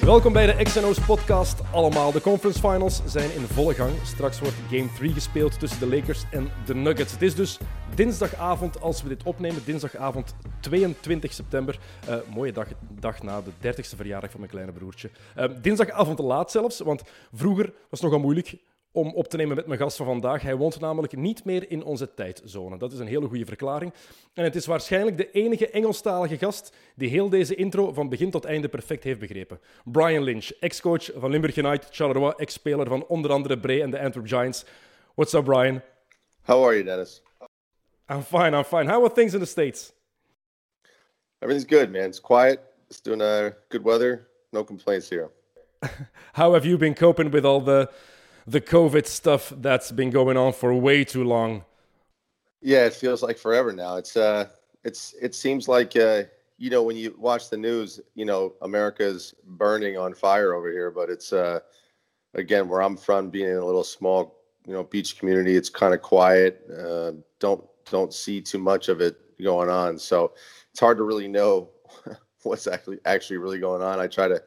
Welkom 0.00 0.32
bij 0.32 0.46
de 0.46 0.64
XNO's 0.64 1.00
podcast 1.00 1.60
allemaal. 1.72 2.12
De 2.12 2.20
conference 2.20 2.58
finals 2.58 3.02
zijn 3.06 3.34
in 3.34 3.40
volle 3.42 3.74
gang. 3.74 3.92
Straks 4.04 4.40
wordt 4.40 4.56
game 4.70 4.92
3 4.96 5.12
gespeeld 5.12 5.58
tussen 5.58 5.80
de 5.80 5.96
Lakers 5.96 6.24
en 6.30 6.50
de 6.66 6.74
Nuggets. 6.74 7.12
Het 7.12 7.22
is 7.22 7.34
dus 7.34 7.58
dinsdagavond 7.94 8.80
als 8.80 9.02
we 9.02 9.08
dit 9.08 9.22
opnemen. 9.22 9.62
Dinsdagavond 9.64 10.34
22 10.60 11.32
september. 11.32 11.78
Eh, 12.06 12.16
mooie 12.34 12.52
dag, 12.52 12.68
dag 13.00 13.22
na 13.22 13.42
de 13.42 13.50
30ste 13.60 13.96
verjaardag 13.96 14.30
van 14.30 14.40
mijn 14.40 14.52
kleine 14.52 14.72
broertje. 14.72 15.10
Eh, 15.34 15.48
dinsdagavond 15.62 16.18
laat 16.18 16.50
zelfs, 16.50 16.80
want 16.80 17.02
vroeger 17.32 17.64
was 17.64 18.00
het 18.00 18.02
nogal 18.02 18.18
moeilijk 18.18 18.56
om 18.94 19.14
op 19.14 19.28
te 19.28 19.36
nemen 19.36 19.56
met 19.56 19.66
mijn 19.66 19.78
gast 19.78 19.96
van 19.96 20.06
vandaag. 20.06 20.42
Hij 20.42 20.56
woont 20.56 20.80
namelijk 20.80 21.16
niet 21.16 21.44
meer 21.44 21.70
in 21.70 21.84
onze 21.84 22.14
tijdzone. 22.14 22.78
Dat 22.78 22.92
is 22.92 22.98
een 22.98 23.06
hele 23.06 23.26
goede 23.28 23.44
verklaring. 23.44 23.92
En 24.34 24.44
het 24.44 24.54
is 24.54 24.66
waarschijnlijk 24.66 25.16
de 25.16 25.30
enige 25.30 25.70
Engelstalige 25.70 26.38
gast 26.38 26.72
die 26.94 27.08
heel 27.08 27.28
deze 27.28 27.54
intro 27.54 27.92
van 27.92 28.08
begin 28.08 28.30
tot 28.30 28.44
einde 28.44 28.68
perfect 28.68 29.04
heeft 29.04 29.18
begrepen. 29.18 29.60
Brian 29.84 30.22
Lynch, 30.22 30.50
ex-coach 30.60 31.10
van 31.14 31.30
Limburg 31.30 31.56
United, 31.56 31.88
Charleroi, 31.90 32.32
ex-speler 32.36 32.86
van 32.86 33.06
onder 33.06 33.30
andere 33.30 33.58
Bray 33.58 33.80
en 33.82 33.90
de 33.90 34.00
Antwerp 34.00 34.26
Giants. 34.26 34.64
What's 35.14 35.32
up, 35.32 35.44
Brian? 35.44 35.82
How 36.42 36.64
are 36.64 36.72
you, 36.74 36.84
Dennis? 36.84 37.22
I'm 38.10 38.22
fine, 38.22 38.56
I'm 38.56 38.64
fine. 38.64 38.90
How 38.90 39.02
are 39.02 39.12
things 39.12 39.34
in 39.34 39.40
the 39.40 39.46
States? 39.46 39.92
Everything's 41.38 41.78
good, 41.78 41.90
man. 41.90 42.08
It's 42.08 42.20
quiet. 42.20 42.60
It's 42.88 43.00
doing 43.00 43.20
uh, 43.20 43.50
good 43.68 43.82
weather. 43.84 44.28
No 44.52 44.64
complaints 44.64 45.08
here. 45.08 45.30
How 46.32 46.52
have 46.52 46.64
you 46.64 46.78
been 46.78 46.94
coping 46.94 47.30
with 47.30 47.44
all 47.44 47.60
the 47.60 47.88
the 48.46 48.60
COVID 48.60 49.06
stuff 49.06 49.52
that's 49.56 49.90
been 49.90 50.10
going 50.10 50.36
on 50.36 50.52
for 50.52 50.74
way 50.74 51.04
too 51.04 51.24
long? 51.24 51.64
Yeah, 52.60 52.86
it 52.86 52.94
feels 52.94 53.22
like 53.22 53.38
forever 53.38 53.72
now. 53.72 53.96
It's 53.96 54.16
uh, 54.16 54.48
it's 54.84 55.14
it 55.20 55.34
seems 55.34 55.68
like 55.68 55.96
uh, 55.96 56.22
you 56.58 56.70
know 56.70 56.82
when 56.82 56.96
you 56.96 57.14
watch 57.18 57.50
the 57.50 57.56
news, 57.56 58.00
you 58.14 58.24
know 58.24 58.54
America's 58.62 59.34
burning 59.44 59.96
on 59.98 60.14
fire 60.14 60.54
over 60.54 60.70
here, 60.70 60.90
but 60.90 61.10
it's 61.10 61.32
uh, 61.32 61.60
again 62.34 62.68
where 62.68 62.82
I'm 62.82 62.96
from, 62.96 63.30
being 63.30 63.50
in 63.50 63.56
a 63.56 63.64
little 63.64 63.84
small 63.84 64.36
you 64.66 64.72
know 64.72 64.84
beach 64.84 65.18
community, 65.18 65.56
it's 65.56 65.68
kind 65.68 65.94
of 65.94 66.02
quiet. 66.02 66.64
Uh, 66.70 67.12
don't 67.38 67.64
don't 67.90 68.14
see 68.14 68.40
too 68.40 68.58
much 68.58 68.88
of 68.88 69.00
it 69.00 69.18
going 69.42 69.68
on, 69.68 69.98
so 69.98 70.32
it's 70.70 70.80
hard 70.80 70.96
to 70.96 71.04
really 71.04 71.28
know 71.28 71.68
what's 72.42 72.66
actually 72.66 72.98
actually 73.04 73.36
really 73.36 73.58
going 73.58 73.82
on. 73.82 74.00
I 74.00 74.06
try 74.06 74.28
to 74.28 74.42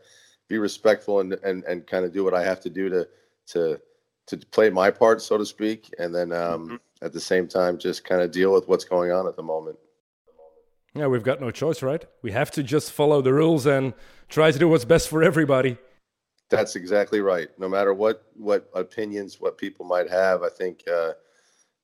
be 0.48 0.58
respectful 0.58 1.20
and 1.20 1.34
and, 1.44 1.64
and 1.66 1.86
kind 1.86 2.06
of 2.06 2.14
do 2.14 2.24
what 2.24 2.34
I 2.34 2.44
have 2.44 2.62
to 2.62 2.70
do 2.70 2.90
to 2.90 3.08
to 3.48 3.80
to 4.28 4.38
play 4.38 4.70
my 4.70 4.92
part, 4.92 5.22
so 5.22 5.38
to 5.38 5.46
speak, 5.46 5.94
and 6.00 6.14
then 6.14 6.32
um, 6.34 6.66
Mm-hmm. 6.68 6.76
at 7.06 7.14
the 7.14 7.20
same 7.20 7.48
time 7.48 7.78
just 7.78 8.04
kind 8.04 8.22
of 8.22 8.32
deal 8.32 8.52
with 8.54 8.68
what's 8.68 8.84
going 8.84 9.12
on 9.12 9.26
at 9.28 9.36
the 9.38 9.44
moment. 9.44 9.78
Yeah, 10.94 11.08
we've 11.08 11.24
got 11.24 11.40
no 11.40 11.52
choice, 11.52 11.82
right? 11.84 12.04
We 12.24 12.32
have 12.32 12.50
to 12.52 12.64
just 12.64 12.92
follow 12.92 13.22
the 13.22 13.34
rules 13.34 13.66
and 13.66 13.94
try 14.30 14.52
to 14.52 14.58
do 14.60 14.68
what's 14.68 14.84
best 14.86 15.08
for 15.10 15.22
everybody. 15.24 15.78
That's 16.50 16.76
exactly 16.76 17.22
right. 17.22 17.50
No 17.60 17.70
matter 17.70 17.94
what 17.94 18.24
what 18.36 18.70
opinions, 18.74 19.40
what 19.40 19.58
people 19.58 19.86
might 19.86 20.10
have, 20.10 20.44
I 20.44 20.50
think 20.50 20.84
uh, 20.92 21.12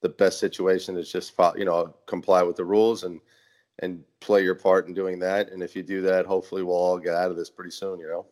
the 0.01 0.09
best 0.09 0.39
situation 0.39 0.97
is 0.97 1.11
just 1.11 1.35
fo- 1.35 1.55
you 1.55 1.65
know 1.65 1.93
comply 2.07 2.43
with 2.43 2.55
the 2.55 2.65
rules 2.65 3.03
and 3.03 3.19
and 3.79 4.03
play 4.19 4.43
your 4.43 4.55
part 4.55 4.87
in 4.87 4.93
doing 4.93 5.19
that. 5.19 5.51
And 5.51 5.61
if 5.63 5.75
you 5.75 5.83
do 5.83 6.01
that, 6.03 6.25
hopefully 6.25 6.63
we'll 6.63 6.75
all 6.75 6.97
get 6.97 7.13
out 7.15 7.29
of 7.31 7.37
this 7.37 7.49
pretty 7.49 7.71
soon. 7.71 7.99
You 7.99 8.07
know. 8.07 8.25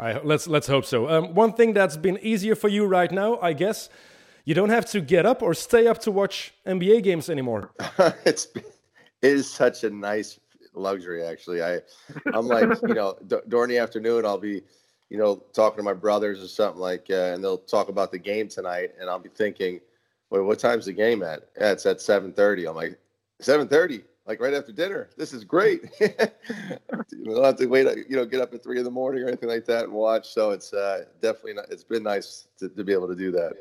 I, 0.00 0.20
let's 0.22 0.46
let's 0.48 0.66
hope 0.66 0.86
so. 0.86 1.08
Um, 1.08 1.34
one 1.34 1.52
thing 1.52 1.74
that's 1.74 1.96
been 1.96 2.18
easier 2.22 2.54
for 2.54 2.68
you 2.68 2.86
right 2.86 3.12
now, 3.12 3.38
I 3.40 3.52
guess, 3.52 3.90
you 4.44 4.54
don't 4.54 4.70
have 4.70 4.86
to 4.92 5.00
get 5.00 5.26
up 5.26 5.42
or 5.42 5.52
stay 5.52 5.86
up 5.86 5.98
to 6.00 6.10
watch 6.10 6.54
NBA 6.66 7.02
games 7.02 7.28
anymore. 7.28 7.70
it's 8.24 8.48
it 8.54 8.64
is 9.20 9.50
such 9.50 9.84
a 9.84 9.90
nice 9.90 10.40
luxury 10.74 11.24
actually 11.24 11.62
i 11.62 11.80
i'm 12.32 12.46
like 12.46 12.68
you 12.88 12.94
know 12.94 13.16
d- 13.26 13.36
during 13.48 13.68
the 13.68 13.78
afternoon 13.78 14.24
i'll 14.24 14.38
be 14.38 14.62
you 15.08 15.18
know 15.18 15.42
talking 15.52 15.78
to 15.78 15.82
my 15.82 15.92
brothers 15.92 16.42
or 16.42 16.48
something 16.48 16.80
like 16.80 17.06
uh, 17.10 17.32
and 17.34 17.42
they'll 17.42 17.58
talk 17.58 17.88
about 17.88 18.12
the 18.12 18.18
game 18.18 18.48
tonight 18.48 18.90
and 19.00 19.10
i'll 19.10 19.18
be 19.18 19.28
thinking 19.30 19.80
wait 20.30 20.40
what 20.40 20.58
time's 20.58 20.86
the 20.86 20.92
game 20.92 21.22
at 21.22 21.48
yeah, 21.60 21.72
it's 21.72 21.86
at 21.86 21.98
7.30 21.98 22.68
i'm 22.68 22.76
like 22.76 22.98
7.30 23.42 24.04
like 24.26 24.40
right 24.40 24.54
after 24.54 24.72
dinner 24.72 25.08
this 25.16 25.32
is 25.32 25.44
great 25.44 25.82
you 26.00 27.24
don't 27.24 27.44
have 27.44 27.56
to 27.56 27.66
wait 27.66 27.86
you 28.08 28.16
know 28.16 28.24
get 28.24 28.40
up 28.40 28.52
at 28.54 28.62
three 28.62 28.78
in 28.78 28.84
the 28.84 28.90
morning 28.90 29.22
or 29.22 29.28
anything 29.28 29.48
like 29.48 29.64
that 29.64 29.84
and 29.84 29.92
watch 29.92 30.32
so 30.32 30.50
it's 30.50 30.72
uh, 30.72 31.04
definitely 31.20 31.54
not, 31.54 31.66
it's 31.70 31.84
been 31.84 32.02
nice 32.02 32.48
to, 32.58 32.68
to 32.68 32.84
be 32.84 32.92
able 32.92 33.08
to 33.08 33.16
do 33.16 33.30
that 33.30 33.54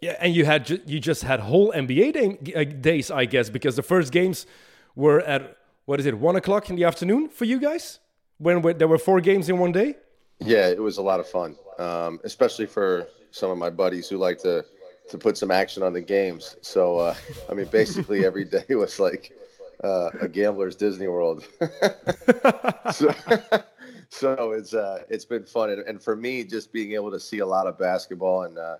Yeah, 0.00 0.16
and 0.20 0.34
you 0.34 0.44
had 0.44 0.68
you 0.86 1.00
just 1.00 1.22
had 1.22 1.40
whole 1.40 1.72
NBA 1.72 2.12
day, 2.12 2.54
uh, 2.54 2.64
days, 2.64 3.10
I 3.10 3.24
guess, 3.24 3.48
because 3.48 3.74
the 3.76 3.82
first 3.82 4.12
games 4.12 4.46
were 4.94 5.20
at 5.20 5.56
what 5.86 6.00
is 6.00 6.06
it, 6.06 6.18
one 6.18 6.36
o'clock 6.36 6.70
in 6.70 6.76
the 6.76 6.84
afternoon 6.84 7.28
for 7.28 7.44
you 7.44 7.60
guys? 7.60 8.00
When, 8.38 8.62
when 8.62 8.78
there 8.78 8.88
were 8.88 8.98
four 8.98 9.20
games 9.20 9.48
in 9.48 9.58
one 9.58 9.72
day. 9.72 9.96
Yeah, 10.40 10.68
it 10.68 10.82
was 10.82 10.98
a 10.98 11.02
lot 11.02 11.20
of 11.20 11.28
fun, 11.28 11.56
um, 11.78 12.20
especially 12.24 12.66
for 12.66 13.08
some 13.30 13.50
of 13.50 13.58
my 13.58 13.70
buddies 13.70 14.08
who 14.08 14.16
like 14.18 14.38
to 14.42 14.64
to 15.10 15.18
put 15.18 15.36
some 15.36 15.50
action 15.50 15.82
on 15.82 15.92
the 15.92 16.00
games. 16.00 16.56
So, 16.62 16.98
uh, 16.98 17.14
I 17.50 17.54
mean, 17.54 17.66
basically 17.66 18.24
every 18.24 18.44
day 18.56 18.74
was 18.74 18.98
like 18.98 19.32
uh, 19.82 20.10
a 20.20 20.28
gambler's 20.28 20.76
Disney 20.76 21.08
World. 21.08 21.46
so, 22.92 23.14
so 24.08 24.52
it's 24.52 24.74
uh, 24.74 25.02
it's 25.08 25.24
been 25.24 25.44
fun, 25.44 25.70
and, 25.70 25.80
and 25.82 26.02
for 26.02 26.14
me, 26.16 26.44
just 26.44 26.72
being 26.72 26.92
able 26.92 27.10
to 27.10 27.20
see 27.20 27.40
a 27.40 27.46
lot 27.46 27.66
of 27.66 27.78
basketball 27.78 28.44
and 28.44 28.58
uh, 28.58 28.76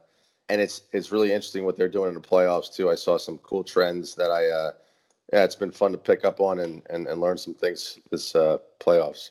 and 0.48 0.60
it's 0.60 0.82
it's 0.92 1.10
really 1.10 1.32
interesting 1.32 1.64
what 1.64 1.76
they're 1.76 1.88
doing 1.88 2.08
in 2.08 2.14
the 2.14 2.20
playoffs 2.20 2.74
too. 2.74 2.90
I 2.90 2.94
saw 2.94 3.18
some 3.18 3.38
cool 3.38 3.64
trends 3.64 4.14
that 4.16 4.30
I. 4.30 4.48
Uh, 4.48 4.72
yeah, 5.32 5.42
it's 5.42 5.56
been 5.56 5.70
fun 5.70 5.90
to 5.92 5.98
pick 5.98 6.24
up 6.24 6.38
on 6.38 6.60
and, 6.60 6.82
and, 6.90 7.06
and 7.06 7.18
learn 7.20 7.38
some 7.38 7.54
things 7.54 7.98
this 8.10 8.34
uh, 8.36 8.58
playoffs. 8.78 9.30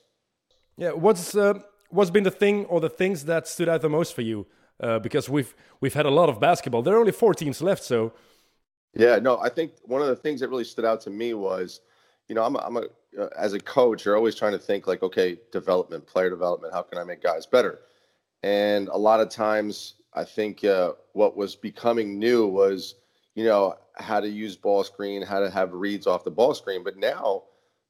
Yeah, 0.76 0.92
what's 0.92 1.36
uh, 1.36 1.60
what's 1.90 2.10
been 2.10 2.24
the 2.24 2.32
thing 2.32 2.66
or 2.66 2.82
the 2.82 2.90
things 2.90 3.26
that 3.26 3.48
stood 3.48 3.70
out 3.70 3.82
the 3.82 3.90
most 3.90 4.16
for 4.16 4.22
you? 4.22 4.48
Uh, 4.80 4.98
because 4.98 5.30
we've 5.30 5.56
we've 5.82 5.94
had 5.94 6.06
a 6.06 6.10
lot 6.10 6.30
of 6.30 6.40
basketball. 6.40 6.82
There 6.82 6.96
are 6.96 7.00
only 7.00 7.12
four 7.12 7.34
teams 7.36 7.62
left, 7.62 7.84
so 7.84 8.12
Yeah, 8.96 9.18
no, 9.18 9.40
I 9.40 9.50
think 9.50 9.74
one 9.84 10.02
of 10.02 10.08
the 10.08 10.16
things 10.16 10.40
that 10.42 10.50
really 10.50 10.64
stood 10.64 10.86
out 10.86 11.02
to 11.02 11.10
me 11.10 11.34
was, 11.34 11.82
you 12.28 12.36
know, 12.36 12.44
I'm 12.44 12.56
a, 12.56 12.60
I'm 12.60 12.78
a 12.78 12.84
uh, 13.20 13.30
as 13.38 13.54
a 13.54 13.60
coach, 13.60 14.06
you're 14.06 14.16
always 14.18 14.36
trying 14.36 14.54
to 14.54 14.60
think 14.60 14.88
like, 14.88 15.04
okay, 15.04 15.38
development, 15.52 16.06
player 16.06 16.30
development. 16.30 16.74
How 16.74 16.82
can 16.82 16.98
I 16.98 17.04
make 17.04 17.22
guys 17.22 17.46
better? 17.46 17.80
And 18.44 18.88
a 18.90 18.98
lot 18.98 19.20
of 19.20 19.30
times, 19.30 19.96
I 20.14 20.24
think 20.24 20.64
uh, 20.64 20.94
what 21.14 21.36
was 21.36 21.56
becoming 21.56 22.20
new 22.20 22.48
was, 22.48 22.96
you 23.36 23.46
know, 23.46 23.76
how 23.96 24.20
to 24.20 24.28
use 24.28 24.56
ball 24.56 24.84
screen, 24.84 25.22
how 25.22 25.40
to 25.40 25.50
have 25.50 25.74
reads 25.74 26.08
off 26.08 26.24
the 26.24 26.32
ball 26.32 26.54
screen. 26.54 26.84
But 26.84 26.98
now, 26.98 27.44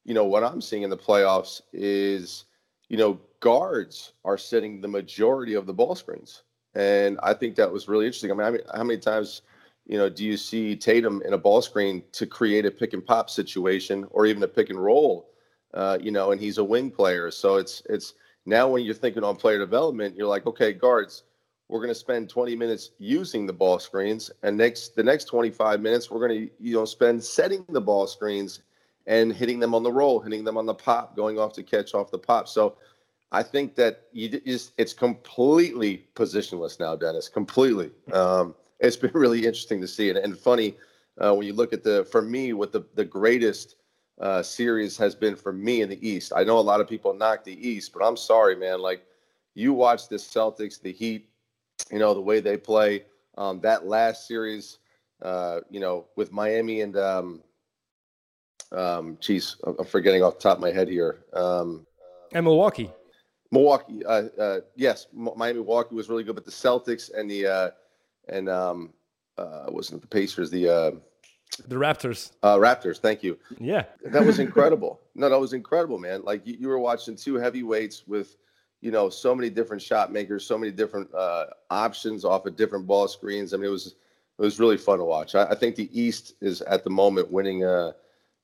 you 0.04 0.14
know, 0.14 0.24
what 0.24 0.44
I'm 0.44 0.60
seeing 0.60 0.82
in 0.82 0.90
the 0.90 0.96
playoffs 0.96 1.62
is, 1.72 2.44
you 2.88 2.96
know, 2.96 3.18
guards 3.40 4.12
are 4.24 4.38
setting 4.38 4.80
the 4.80 4.88
majority 4.88 5.54
of 5.54 5.66
the 5.66 5.72
ball 5.74 5.94
screens, 5.94 6.42
and 6.74 7.18
I 7.22 7.34
think 7.34 7.56
that 7.56 7.70
was 7.70 7.88
really 7.88 8.06
interesting. 8.06 8.30
I 8.30 8.34
mean, 8.34 8.46
I 8.46 8.50
mean 8.50 8.60
how 8.74 8.84
many 8.84 9.00
times 9.00 9.42
you 9.86 9.98
know, 9.98 10.08
do 10.08 10.24
you 10.24 10.36
see 10.36 10.76
Tatum 10.76 11.22
in 11.26 11.34
a 11.34 11.38
ball 11.38 11.60
screen 11.60 12.02
to 12.12 12.26
create 12.26 12.64
a 12.64 12.70
pick 12.70 12.94
and 12.94 13.04
pop 13.04 13.28
situation 13.28 14.06
or 14.10 14.26
even 14.26 14.42
a 14.42 14.48
pick 14.48 14.70
and 14.70 14.82
roll? 14.82 15.30
Uh, 15.74 15.98
you 16.00 16.10
know, 16.10 16.32
and 16.32 16.40
he's 16.40 16.58
a 16.58 16.64
wing 16.64 16.90
player. 16.90 17.30
So 17.30 17.56
it's 17.56 17.82
it's 17.88 18.14
now 18.46 18.68
when 18.68 18.84
you're 18.84 18.94
thinking 18.94 19.24
on 19.24 19.36
player 19.36 19.58
development, 19.58 20.16
you're 20.16 20.28
like, 20.28 20.46
okay, 20.46 20.72
guards, 20.72 21.24
we're 21.68 21.80
going 21.80 21.90
to 21.90 21.94
spend 21.94 22.28
20 22.28 22.54
minutes 22.56 22.90
using 22.98 23.46
the 23.46 23.52
ball 23.52 23.78
screens, 23.78 24.30
and 24.42 24.56
next 24.56 24.94
the 24.96 25.02
next 25.02 25.24
25 25.24 25.80
minutes 25.80 26.10
we're 26.10 26.26
going 26.26 26.46
to 26.46 26.50
you 26.60 26.74
know 26.74 26.84
spend 26.84 27.22
setting 27.22 27.64
the 27.68 27.80
ball 27.80 28.06
screens 28.06 28.60
and 29.06 29.34
hitting 29.34 29.58
them 29.58 29.74
on 29.74 29.82
the 29.82 29.92
roll, 29.92 30.20
hitting 30.20 30.44
them 30.44 30.56
on 30.56 30.64
the 30.64 30.74
pop, 30.74 31.14
going 31.14 31.38
off 31.38 31.52
to 31.54 31.62
catch 31.62 31.94
off 31.94 32.10
the 32.10 32.18
pop. 32.18 32.48
So 32.48 32.76
I 33.32 33.42
think 33.42 33.74
that 33.74 34.04
you 34.12 34.28
just 34.28 34.72
it's 34.78 34.94
completely 34.94 36.06
positionless 36.14 36.80
now, 36.80 36.96
Dennis. 36.96 37.28
Completely. 37.28 37.90
Um, 38.12 38.54
it's 38.84 38.96
been 38.96 39.10
really 39.14 39.38
interesting 39.38 39.80
to 39.80 39.88
see 39.88 40.08
it 40.08 40.16
and 40.16 40.38
funny 40.38 40.76
uh, 41.22 41.34
when 41.34 41.46
you 41.46 41.52
look 41.52 41.72
at 41.72 41.82
the 41.82 42.04
for 42.10 42.22
me 42.22 42.52
what 42.52 42.72
the 42.72 42.84
the 42.94 43.04
greatest 43.04 43.76
uh, 44.20 44.42
series 44.42 44.96
has 44.96 45.14
been 45.14 45.34
for 45.34 45.52
me 45.52 45.82
in 45.82 45.88
the 45.88 46.08
East. 46.08 46.32
I 46.34 46.44
know 46.44 46.58
a 46.58 46.60
lot 46.60 46.80
of 46.80 46.88
people 46.88 47.12
knock 47.14 47.44
the 47.44 47.68
East, 47.68 47.92
but 47.92 48.04
I'm 48.04 48.16
sorry, 48.16 48.54
man. 48.54 48.80
Like 48.80 49.04
you 49.54 49.72
watch 49.72 50.08
the 50.08 50.16
Celtics, 50.16 50.80
the 50.80 50.92
Heat, 50.92 51.28
you 51.90 51.98
know 51.98 52.14
the 52.14 52.20
way 52.20 52.40
they 52.40 52.56
play. 52.56 53.04
Um, 53.36 53.60
that 53.60 53.86
last 53.86 54.28
series, 54.28 54.78
uh, 55.22 55.60
you 55.68 55.80
know, 55.80 56.06
with 56.16 56.30
Miami 56.30 56.82
and 56.82 56.96
um, 56.96 57.42
um, 58.70 59.18
geez, 59.20 59.56
I'm 59.64 59.84
forgetting 59.84 60.22
off 60.22 60.34
the 60.34 60.42
top 60.42 60.58
of 60.58 60.62
my 60.62 60.70
head 60.70 60.88
here. 60.88 61.24
Um, 61.32 61.86
and 62.32 62.44
Milwaukee. 62.44 62.90
Milwaukee, 63.50 64.04
uh, 64.04 64.24
uh, 64.38 64.60
yes, 64.74 65.06
Miami 65.12 65.58
Milwaukee 65.58 65.94
was 65.94 66.08
really 66.08 66.24
good, 66.24 66.34
but 66.34 66.44
the 66.44 66.50
Celtics 66.50 67.12
and 67.16 67.30
the 67.30 67.46
uh, 67.46 67.70
and 68.28 68.48
um, 68.48 68.92
uh, 69.38 69.66
wasn't 69.68 69.98
it 69.98 70.02
the 70.02 70.08
Pacers, 70.08 70.50
the 70.50 70.68
uh, 70.68 70.90
The 71.68 71.76
Raptors. 71.76 72.32
Uh, 72.42 72.56
Raptors. 72.56 72.98
Thank 72.98 73.22
you. 73.22 73.38
Yeah. 73.58 73.84
That 74.04 74.24
was 74.24 74.38
incredible. 74.46 75.00
no, 75.14 75.28
that 75.28 75.38
was 75.38 75.52
incredible, 75.52 75.98
man. 75.98 76.22
Like 76.24 76.46
you, 76.46 76.56
you 76.58 76.68
were 76.68 76.78
watching 76.78 77.16
two 77.16 77.36
heavyweights 77.36 78.06
with, 78.06 78.36
you 78.80 78.90
know, 78.90 79.08
so 79.08 79.34
many 79.34 79.50
different 79.50 79.82
shot 79.82 80.12
makers, 80.12 80.46
so 80.46 80.58
many 80.58 80.72
different 80.72 81.12
uh, 81.14 81.46
options 81.70 82.24
off 82.24 82.46
of 82.46 82.56
different 82.56 82.86
ball 82.86 83.08
screens. 83.08 83.54
I 83.54 83.56
mean, 83.56 83.66
it 83.66 83.70
was 83.70 83.94
it 84.38 84.42
was 84.42 84.58
really 84.58 84.76
fun 84.76 84.98
to 84.98 85.04
watch. 85.04 85.34
I, 85.34 85.44
I 85.44 85.54
think 85.54 85.76
the 85.76 85.88
East 85.98 86.34
is 86.40 86.60
at 86.62 86.82
the 86.84 86.90
moment 86.90 87.30
winning, 87.30 87.64
uh, 87.64 87.92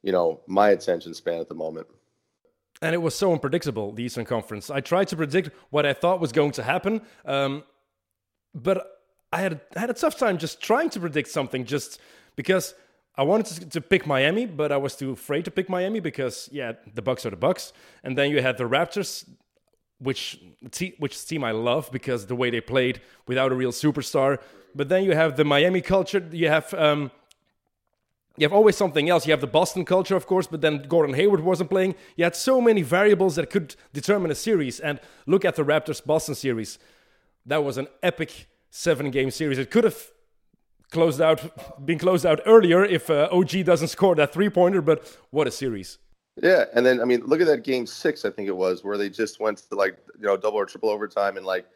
you 0.03 0.13
know, 0.13 0.41
my 0.47 0.71
attention 0.71 1.13
span 1.15 1.41
at 1.41 1.49
the 1.49 1.55
moment. 1.55 1.87
And 2.81 2.95
it 2.95 2.99
was 2.99 3.15
so 3.15 3.33
unpredictable, 3.33 3.93
the 3.93 4.05
Eastern 4.05 4.25
Conference. 4.25 4.71
I 4.71 4.81
tried 4.81 5.09
to 5.09 5.17
predict 5.17 5.51
what 5.71 5.85
I 5.85 5.93
thought 5.93 6.21
was 6.21 6.33
going 6.33 6.53
to 6.53 6.63
happen, 6.63 7.03
um, 7.27 7.65
but 8.55 9.00
I 9.33 9.41
had 9.41 9.61
I 9.77 9.81
had 9.81 9.91
a 9.91 9.95
tough 9.95 10.17
time 10.19 10.39
just 10.39 10.61
trying 10.61 10.91
to 10.91 11.01
predict 11.01 11.29
something, 11.29 11.65
just 11.65 12.01
because 12.37 12.75
I 13.17 13.23
wanted 13.23 13.61
to, 13.61 13.69
to, 13.69 13.81
pick 13.81 14.07
Miami, 14.07 14.47
but 14.47 14.73
I 14.73 14.77
was 14.77 14.97
too 14.97 15.13
afraid 15.13 15.45
to 15.45 15.51
pick 15.51 15.69
Miami 15.69 16.01
because 16.01 16.49
yeah, 16.53 16.73
the 16.95 17.03
Bucks 17.03 17.27
are 17.27 17.31
the 17.31 17.37
Bucks, 17.37 17.73
and 18.03 18.17
then 18.17 18.31
you 18.31 18.43
had 18.43 18.57
the 18.59 18.65
Raptors, 18.65 19.29
which 19.99 20.41
which 20.99 21.27
team 21.27 21.45
I 21.45 21.53
love 21.53 21.91
because 21.93 22.27
the 22.27 22.37
way 22.37 22.51
they 22.51 22.61
played 22.61 23.01
without 23.27 23.53
a 23.53 23.55
real 23.55 23.73
superstar. 23.73 24.39
But 24.75 24.89
then 24.89 25.05
you 25.05 25.13
have 25.15 25.37
the 25.37 25.45
Miami 25.45 25.81
culture. 25.81 26.27
You 26.31 26.49
have 26.49 26.73
um, 26.75 27.11
you 28.37 28.45
have 28.45 28.53
always 28.53 28.77
something 28.77 29.09
else. 29.09 29.27
You 29.27 29.33
have 29.33 29.41
the 29.41 29.47
Boston 29.47 29.85
culture, 29.85 30.17
of 30.17 30.27
course, 30.27 30.47
but 30.47 30.61
then 30.61 30.83
Gordon 30.89 31.15
Hayward 31.15 31.41
wasn't 31.41 31.71
playing. 31.71 31.95
You 32.17 32.25
had 32.25 32.35
so 32.35 32.61
many 32.61 32.83
variables 32.83 33.37
that 33.37 33.51
could 33.51 33.75
determine 33.93 34.31
a 34.31 34.35
series. 34.35 34.81
And 34.81 34.99
look 35.27 35.45
at 35.45 35.57
the 35.57 35.65
Raptors 35.65 36.05
Boston 36.05 36.35
series. 36.35 36.79
That 37.45 37.65
was 37.65 37.77
an 37.77 37.89
epic 38.03 38.47
seven 38.71 39.11
game 39.11 39.31
series. 39.31 39.59
It 39.59 39.71
could 39.71 39.85
have 39.85 40.11
closed 40.91 41.21
out, 41.21 41.85
been 41.85 41.99
closed 41.99 42.27
out 42.27 42.41
earlier 42.47 42.85
if 42.85 43.11
uh, 43.11 43.29
OG 43.31 43.65
doesn't 43.65 43.89
score 43.89 44.15
that 44.17 44.33
three 44.33 44.49
pointer, 44.49 44.83
but 44.83 45.05
what 45.31 45.47
a 45.47 45.51
series. 45.51 45.99
Yeah, 46.43 46.65
and 46.75 46.87
then 46.87 47.01
I 47.01 47.05
mean, 47.05 47.23
look 47.27 47.41
at 47.41 47.47
that 47.49 47.65
game 47.65 47.87
six, 47.87 48.25
I 48.25 48.31
think 48.31 48.49
it 48.49 48.57
was, 48.57 48.83
where 48.83 48.97
they 48.97 49.11
just 49.11 49.41
went 49.41 49.59
to 49.59 49.75
like 49.75 49.99
you 50.19 50.27
know 50.27 50.37
double 50.37 50.59
or 50.59 50.67
triple 50.67 50.89
overtime, 50.89 51.37
and 51.37 51.45
like 51.45 51.67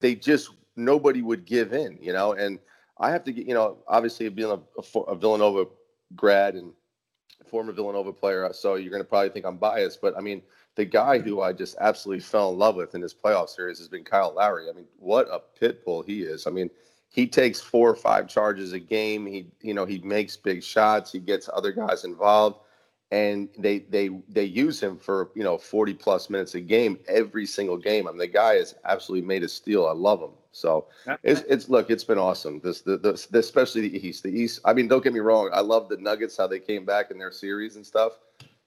they 0.00 0.14
just 0.14 0.50
nobody 0.76 1.22
would 1.22 1.44
give 1.44 1.72
in, 1.72 1.98
you 2.00 2.12
know. 2.12 2.32
And 2.32 2.58
I 2.98 3.10
have 3.10 3.24
to 3.24 3.32
get, 3.32 3.46
you 3.46 3.54
know, 3.54 3.78
obviously 3.88 4.28
being 4.28 4.50
a, 4.50 4.58
a, 4.80 5.00
a 5.00 5.16
Villanova 5.16 5.66
grad 6.14 6.54
and 6.54 6.72
former 7.46 7.72
Villanova 7.72 8.12
player, 8.12 8.48
so 8.52 8.74
you're 8.74 8.90
going 8.90 9.02
to 9.02 9.08
probably 9.08 9.30
think 9.30 9.46
I'm 9.46 9.56
biased, 9.56 10.00
but 10.00 10.16
I 10.16 10.20
mean, 10.20 10.42
the 10.74 10.84
guy 10.84 11.18
who 11.18 11.40
I 11.40 11.52
just 11.52 11.76
absolutely 11.80 12.22
fell 12.22 12.50
in 12.50 12.58
love 12.58 12.76
with 12.76 12.94
in 12.94 13.00
this 13.00 13.14
playoff 13.14 13.48
series 13.48 13.78
has 13.78 13.88
been 13.88 14.04
Kyle 14.04 14.34
Lowry. 14.34 14.68
I 14.70 14.72
mean, 14.72 14.86
what 14.98 15.28
a 15.30 15.38
pit 15.38 15.84
bull 15.84 16.02
he 16.02 16.22
is. 16.22 16.46
I 16.46 16.50
mean, 16.50 16.70
he 17.10 17.26
takes 17.26 17.60
four 17.60 17.90
or 17.90 17.96
five 17.96 18.26
charges 18.26 18.72
a 18.72 18.78
game. 18.78 19.26
He, 19.26 19.48
you 19.60 19.74
know, 19.74 19.84
he 19.84 19.98
makes 19.98 20.36
big 20.36 20.62
shots. 20.62 21.12
He 21.12 21.18
gets 21.18 21.48
other 21.52 21.70
guys 21.72 22.04
involved, 22.04 22.60
and 23.10 23.50
they 23.58 23.80
they 23.80 24.08
they 24.30 24.44
use 24.44 24.82
him 24.82 24.96
for 24.96 25.30
you 25.34 25.44
know 25.44 25.58
40 25.58 25.92
plus 25.94 26.30
minutes 26.30 26.54
a 26.54 26.60
game 26.60 26.98
every 27.06 27.44
single 27.44 27.76
game. 27.76 28.08
I 28.08 28.12
mean, 28.12 28.18
the 28.18 28.26
guy 28.26 28.54
is 28.54 28.74
absolutely 28.86 29.28
made 29.28 29.42
of 29.42 29.50
steel. 29.50 29.86
I 29.86 29.92
love 29.92 30.22
him. 30.22 30.30
So 30.52 30.86
it's, 31.22 31.42
it's 31.48 31.68
look, 31.68 31.90
it's 31.90 32.04
been 32.04 32.18
awesome. 32.18 32.60
This 32.60 32.82
the, 32.82 32.96
the, 32.96 33.26
the 33.30 33.38
especially 33.38 33.88
the 33.88 34.06
East. 34.06 34.22
The 34.22 34.30
East. 34.30 34.60
I 34.64 34.72
mean, 34.72 34.88
don't 34.88 35.02
get 35.02 35.12
me 35.12 35.20
wrong. 35.20 35.50
I 35.52 35.60
love 35.60 35.88
the 35.88 35.96
Nuggets 35.96 36.36
how 36.36 36.46
they 36.46 36.60
came 36.60 36.84
back 36.84 37.10
in 37.10 37.18
their 37.18 37.32
series 37.32 37.76
and 37.76 37.84
stuff. 37.84 38.12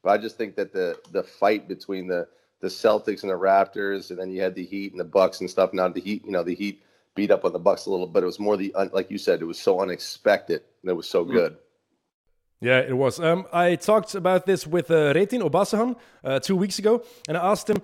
But 0.06 0.12
I 0.12 0.18
just 0.20 0.38
think 0.38 0.56
that 0.56 0.72
the 0.72 1.00
the 1.12 1.24
fight 1.24 1.68
between 1.68 2.06
the 2.08 2.28
the 2.62 2.68
Celtics 2.68 3.24
and 3.24 3.32
the 3.32 3.38
Raptors, 3.38 4.12
and 4.12 4.20
then 4.20 4.30
you 4.30 4.40
had 4.40 4.54
the 4.54 4.64
Heat 4.64 4.92
and 4.92 5.00
the 5.00 5.12
Bucks 5.20 5.42
and 5.42 5.50
stuff. 5.50 5.74
Now 5.74 5.90
the 5.90 6.00
Heat, 6.00 6.24
you 6.24 6.32
know, 6.32 6.44
the 6.44 6.54
Heat 6.54 6.84
beat 7.16 7.32
up 7.32 7.44
on 7.44 7.54
the 7.54 7.60
Bucks 7.60 7.88
a 7.88 7.90
little, 7.90 8.06
but 8.06 8.22
it 8.22 8.28
was 8.28 8.40
more 8.40 8.56
the 8.56 8.72
like 8.94 9.10
you 9.10 9.18
said, 9.18 9.42
it 9.42 9.46
was 9.46 9.58
so 9.58 9.82
unexpected 9.82 10.62
and 10.84 10.92
it 10.92 10.94
was 10.94 11.10
so 11.10 11.26
mm. 11.26 11.32
good. 11.32 11.58
Yeah, 12.62 12.80
it 12.80 12.96
was. 12.96 13.20
Um, 13.20 13.48
I 13.52 13.76
talked 13.76 14.14
about 14.14 14.46
this 14.46 14.68
with 14.68 14.92
uh, 14.92 15.12
Retin 15.14 15.42
Obasohan 15.42 15.96
uh, 16.24 16.40
two 16.40 16.56
weeks 16.56 16.78
ago, 16.78 17.04
and 17.28 17.36
I 17.36 17.52
asked 17.52 17.68
him 17.68 17.82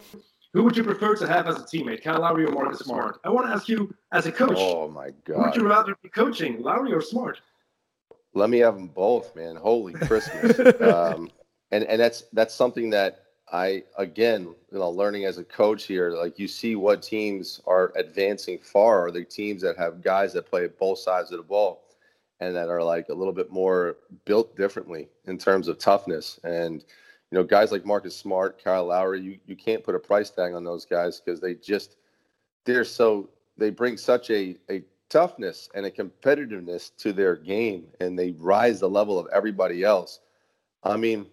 who 0.53 0.63
would 0.63 0.77
you 0.77 0.83
prefer 0.83 1.15
to 1.15 1.27
have 1.27 1.47
as 1.47 1.55
a 1.55 1.63
teammate, 1.63 2.03
Kyle 2.03 2.21
Lowry 2.21 2.45
or 2.45 2.51
Marcus 2.51 2.79
Smart? 2.81 3.19
I 3.23 3.29
want 3.29 3.47
to 3.47 3.53
ask 3.53 3.67
you, 3.67 3.95
as 4.11 4.27
a 4.27 4.31
coach, 4.31 4.57
oh 4.57 4.89
my 4.89 5.09
god, 5.25 5.37
would 5.37 5.55
you 5.55 5.67
rather 5.67 5.95
be 6.03 6.09
coaching 6.09 6.61
Lowry 6.61 6.93
or 6.93 7.01
Smart? 7.01 7.41
Let 8.35 8.51
me 8.51 8.59
have 8.59 8.75
them 8.75 8.89
both, 8.89 9.35
man. 9.35 9.55
Holy 9.55 9.93
Christmas! 9.93 10.59
um, 10.81 11.29
and 11.71 11.83
and 11.85 11.99
that's 11.99 12.23
that's 12.33 12.53
something 12.53 12.89
that 12.91 13.25
I 13.51 13.83
again, 13.97 14.55
you 14.71 14.79
know, 14.79 14.89
learning 14.89 15.25
as 15.25 15.37
a 15.37 15.43
coach 15.43 15.83
here, 15.85 16.11
like 16.11 16.39
you 16.39 16.47
see 16.47 16.75
what 16.75 17.01
teams 17.01 17.61
are 17.65 17.91
advancing 17.95 18.59
far 18.59 19.07
are 19.07 19.11
the 19.11 19.25
teams 19.25 19.61
that 19.61 19.77
have 19.77 20.01
guys 20.01 20.33
that 20.33 20.49
play 20.49 20.67
both 20.67 20.99
sides 20.99 21.31
of 21.31 21.37
the 21.37 21.43
ball 21.43 21.83
and 22.39 22.55
that 22.55 22.69
are 22.69 22.83
like 22.83 23.09
a 23.09 23.13
little 23.13 23.33
bit 23.33 23.51
more 23.51 23.97
built 24.25 24.55
differently 24.55 25.09
in 25.25 25.37
terms 25.37 25.67
of 25.67 25.77
toughness 25.77 26.39
and 26.43 26.83
you 27.31 27.37
know, 27.37 27.43
guys 27.45 27.71
like 27.71 27.85
Marcus 27.85 28.15
Smart, 28.15 28.61
Kyle 28.61 28.85
Lowry, 28.87 29.21
you, 29.21 29.39
you 29.45 29.55
can't 29.55 29.83
put 29.83 29.95
a 29.95 29.99
price 29.99 30.29
tag 30.29 30.53
on 30.53 30.65
those 30.65 30.85
guys 30.85 31.21
because 31.21 31.39
they 31.39 31.55
just 31.55 31.95
they're 32.65 32.83
so 32.83 33.29
they 33.57 33.69
bring 33.69 33.97
such 33.97 34.29
a, 34.29 34.57
a 34.69 34.83
toughness 35.09 35.69
and 35.73 35.85
a 35.85 35.91
competitiveness 35.91 36.91
to 36.97 37.13
their 37.13 37.35
game 37.35 37.85
and 37.99 38.19
they 38.19 38.31
rise 38.31 38.79
the 38.79 38.89
level 38.89 39.17
of 39.17 39.27
everybody 39.33 39.83
else. 39.83 40.19
I 40.83 40.97
mean, 40.97 41.25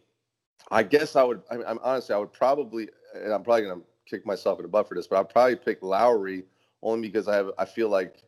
I 0.71 0.83
guess 0.83 1.17
I 1.17 1.23
would 1.23 1.43
I 1.51 1.57
am 1.71 1.79
honestly 1.83 2.15
I 2.15 2.19
would 2.19 2.33
probably 2.33 2.89
and 3.15 3.33
I'm 3.33 3.43
probably 3.43 3.63
gonna 3.63 3.81
kick 4.07 4.27
myself 4.27 4.59
in 4.59 4.63
the 4.63 4.69
butt 4.69 4.89
for 4.89 4.95
this, 4.95 5.07
but 5.07 5.19
I'd 5.19 5.29
probably 5.29 5.57
pick 5.57 5.83
Lowry 5.83 6.45
only 6.83 7.09
because 7.09 7.29
I 7.29 7.37
have 7.37 7.51
I 7.59 7.65
feel 7.65 7.89
like, 7.89 8.23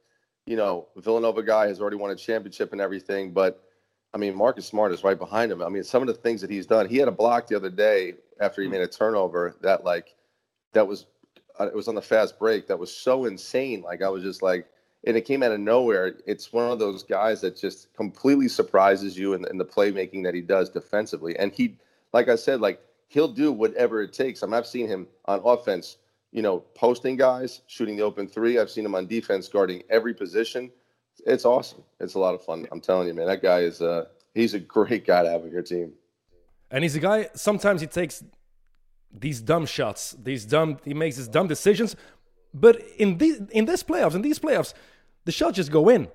you 0.46 0.56
know, 0.56 0.88
Villanova 0.96 1.42
guy 1.42 1.66
has 1.68 1.80
already 1.80 1.96
won 1.96 2.10
a 2.10 2.16
championship 2.16 2.72
and 2.72 2.80
everything, 2.80 3.32
but 3.32 3.62
I 4.12 4.18
mean, 4.18 4.34
Marcus 4.34 4.66
Smart 4.66 4.92
is 4.92 5.04
right 5.04 5.18
behind 5.18 5.52
him. 5.52 5.62
I 5.62 5.68
mean, 5.68 5.84
some 5.84 6.02
of 6.02 6.08
the 6.08 6.14
things 6.14 6.40
that 6.40 6.50
he's 6.50 6.66
done. 6.66 6.88
He 6.88 6.96
had 6.96 7.08
a 7.08 7.12
block 7.12 7.46
the 7.46 7.54
other 7.54 7.70
day 7.70 8.14
after 8.40 8.60
he 8.62 8.68
hmm. 8.68 8.72
made 8.72 8.80
a 8.82 8.88
turnover 8.88 9.56
that 9.60 9.84
like 9.84 10.14
that 10.72 10.86
was 10.86 11.06
uh, 11.58 11.66
it 11.66 11.74
was 11.74 11.88
on 11.88 11.94
the 11.94 12.02
fast 12.02 12.38
break 12.38 12.66
that 12.66 12.78
was 12.78 12.94
so 12.94 13.26
insane. 13.26 13.82
Like 13.82 14.02
I 14.02 14.08
was 14.08 14.22
just 14.22 14.42
like, 14.42 14.66
and 15.06 15.16
it 15.16 15.22
came 15.22 15.42
out 15.42 15.52
of 15.52 15.60
nowhere. 15.60 16.16
It's 16.26 16.52
one 16.52 16.70
of 16.70 16.78
those 16.78 17.02
guys 17.02 17.40
that 17.42 17.56
just 17.56 17.92
completely 17.94 18.48
surprises 18.48 19.16
you 19.16 19.34
in, 19.34 19.46
in 19.48 19.58
the 19.58 19.64
playmaking 19.64 20.24
that 20.24 20.34
he 20.34 20.40
does 20.40 20.70
defensively. 20.70 21.36
And 21.38 21.52
he, 21.52 21.76
like 22.12 22.28
I 22.28 22.36
said, 22.36 22.60
like 22.60 22.80
he'll 23.08 23.28
do 23.28 23.52
whatever 23.52 24.02
it 24.02 24.12
takes. 24.12 24.42
I 24.42 24.46
mean, 24.46 24.54
I've 24.54 24.66
seen 24.66 24.86
him 24.88 25.06
on 25.26 25.40
offense, 25.44 25.98
you 26.32 26.42
know, 26.42 26.60
posting 26.74 27.16
guys, 27.16 27.62
shooting 27.66 27.96
the 27.96 28.02
open 28.02 28.26
three. 28.26 28.58
I've 28.58 28.70
seen 28.70 28.84
him 28.84 28.94
on 28.94 29.06
defense 29.06 29.48
guarding 29.48 29.82
every 29.90 30.14
position 30.14 30.70
it's 31.26 31.44
awesome. 31.44 31.82
It's 31.98 32.14
a 32.14 32.18
lot 32.18 32.34
of 32.34 32.42
fun. 32.42 32.66
I'm 32.70 32.80
telling 32.80 33.08
you, 33.08 33.14
man. 33.14 33.26
That 33.26 33.42
guy 33.42 33.60
is 33.60 33.80
uh 33.82 34.06
he's 34.34 34.54
a 34.54 34.60
great 34.60 35.06
guy 35.06 35.22
to 35.22 35.30
have 35.30 35.42
on 35.42 35.50
your 35.50 35.62
team. 35.62 35.92
And 36.70 36.84
he's 36.84 36.96
a 36.96 37.00
guy. 37.00 37.28
Sometimes 37.34 37.80
he 37.80 37.86
takes 37.86 38.22
these 39.12 39.40
dumb 39.40 39.66
shots. 39.66 40.16
These 40.22 40.44
dumb. 40.44 40.78
He 40.84 40.94
makes 40.94 41.16
these 41.16 41.28
dumb 41.28 41.48
decisions. 41.48 41.96
But 42.52 42.80
in 42.98 43.18
these 43.18 43.40
in 43.50 43.64
this 43.64 43.82
playoffs, 43.82 44.14
in 44.14 44.22
these 44.22 44.38
playoffs, 44.38 44.74
the 45.24 45.32
shots 45.32 45.56
just 45.56 45.70
go 45.70 45.88
in. 45.88 46.08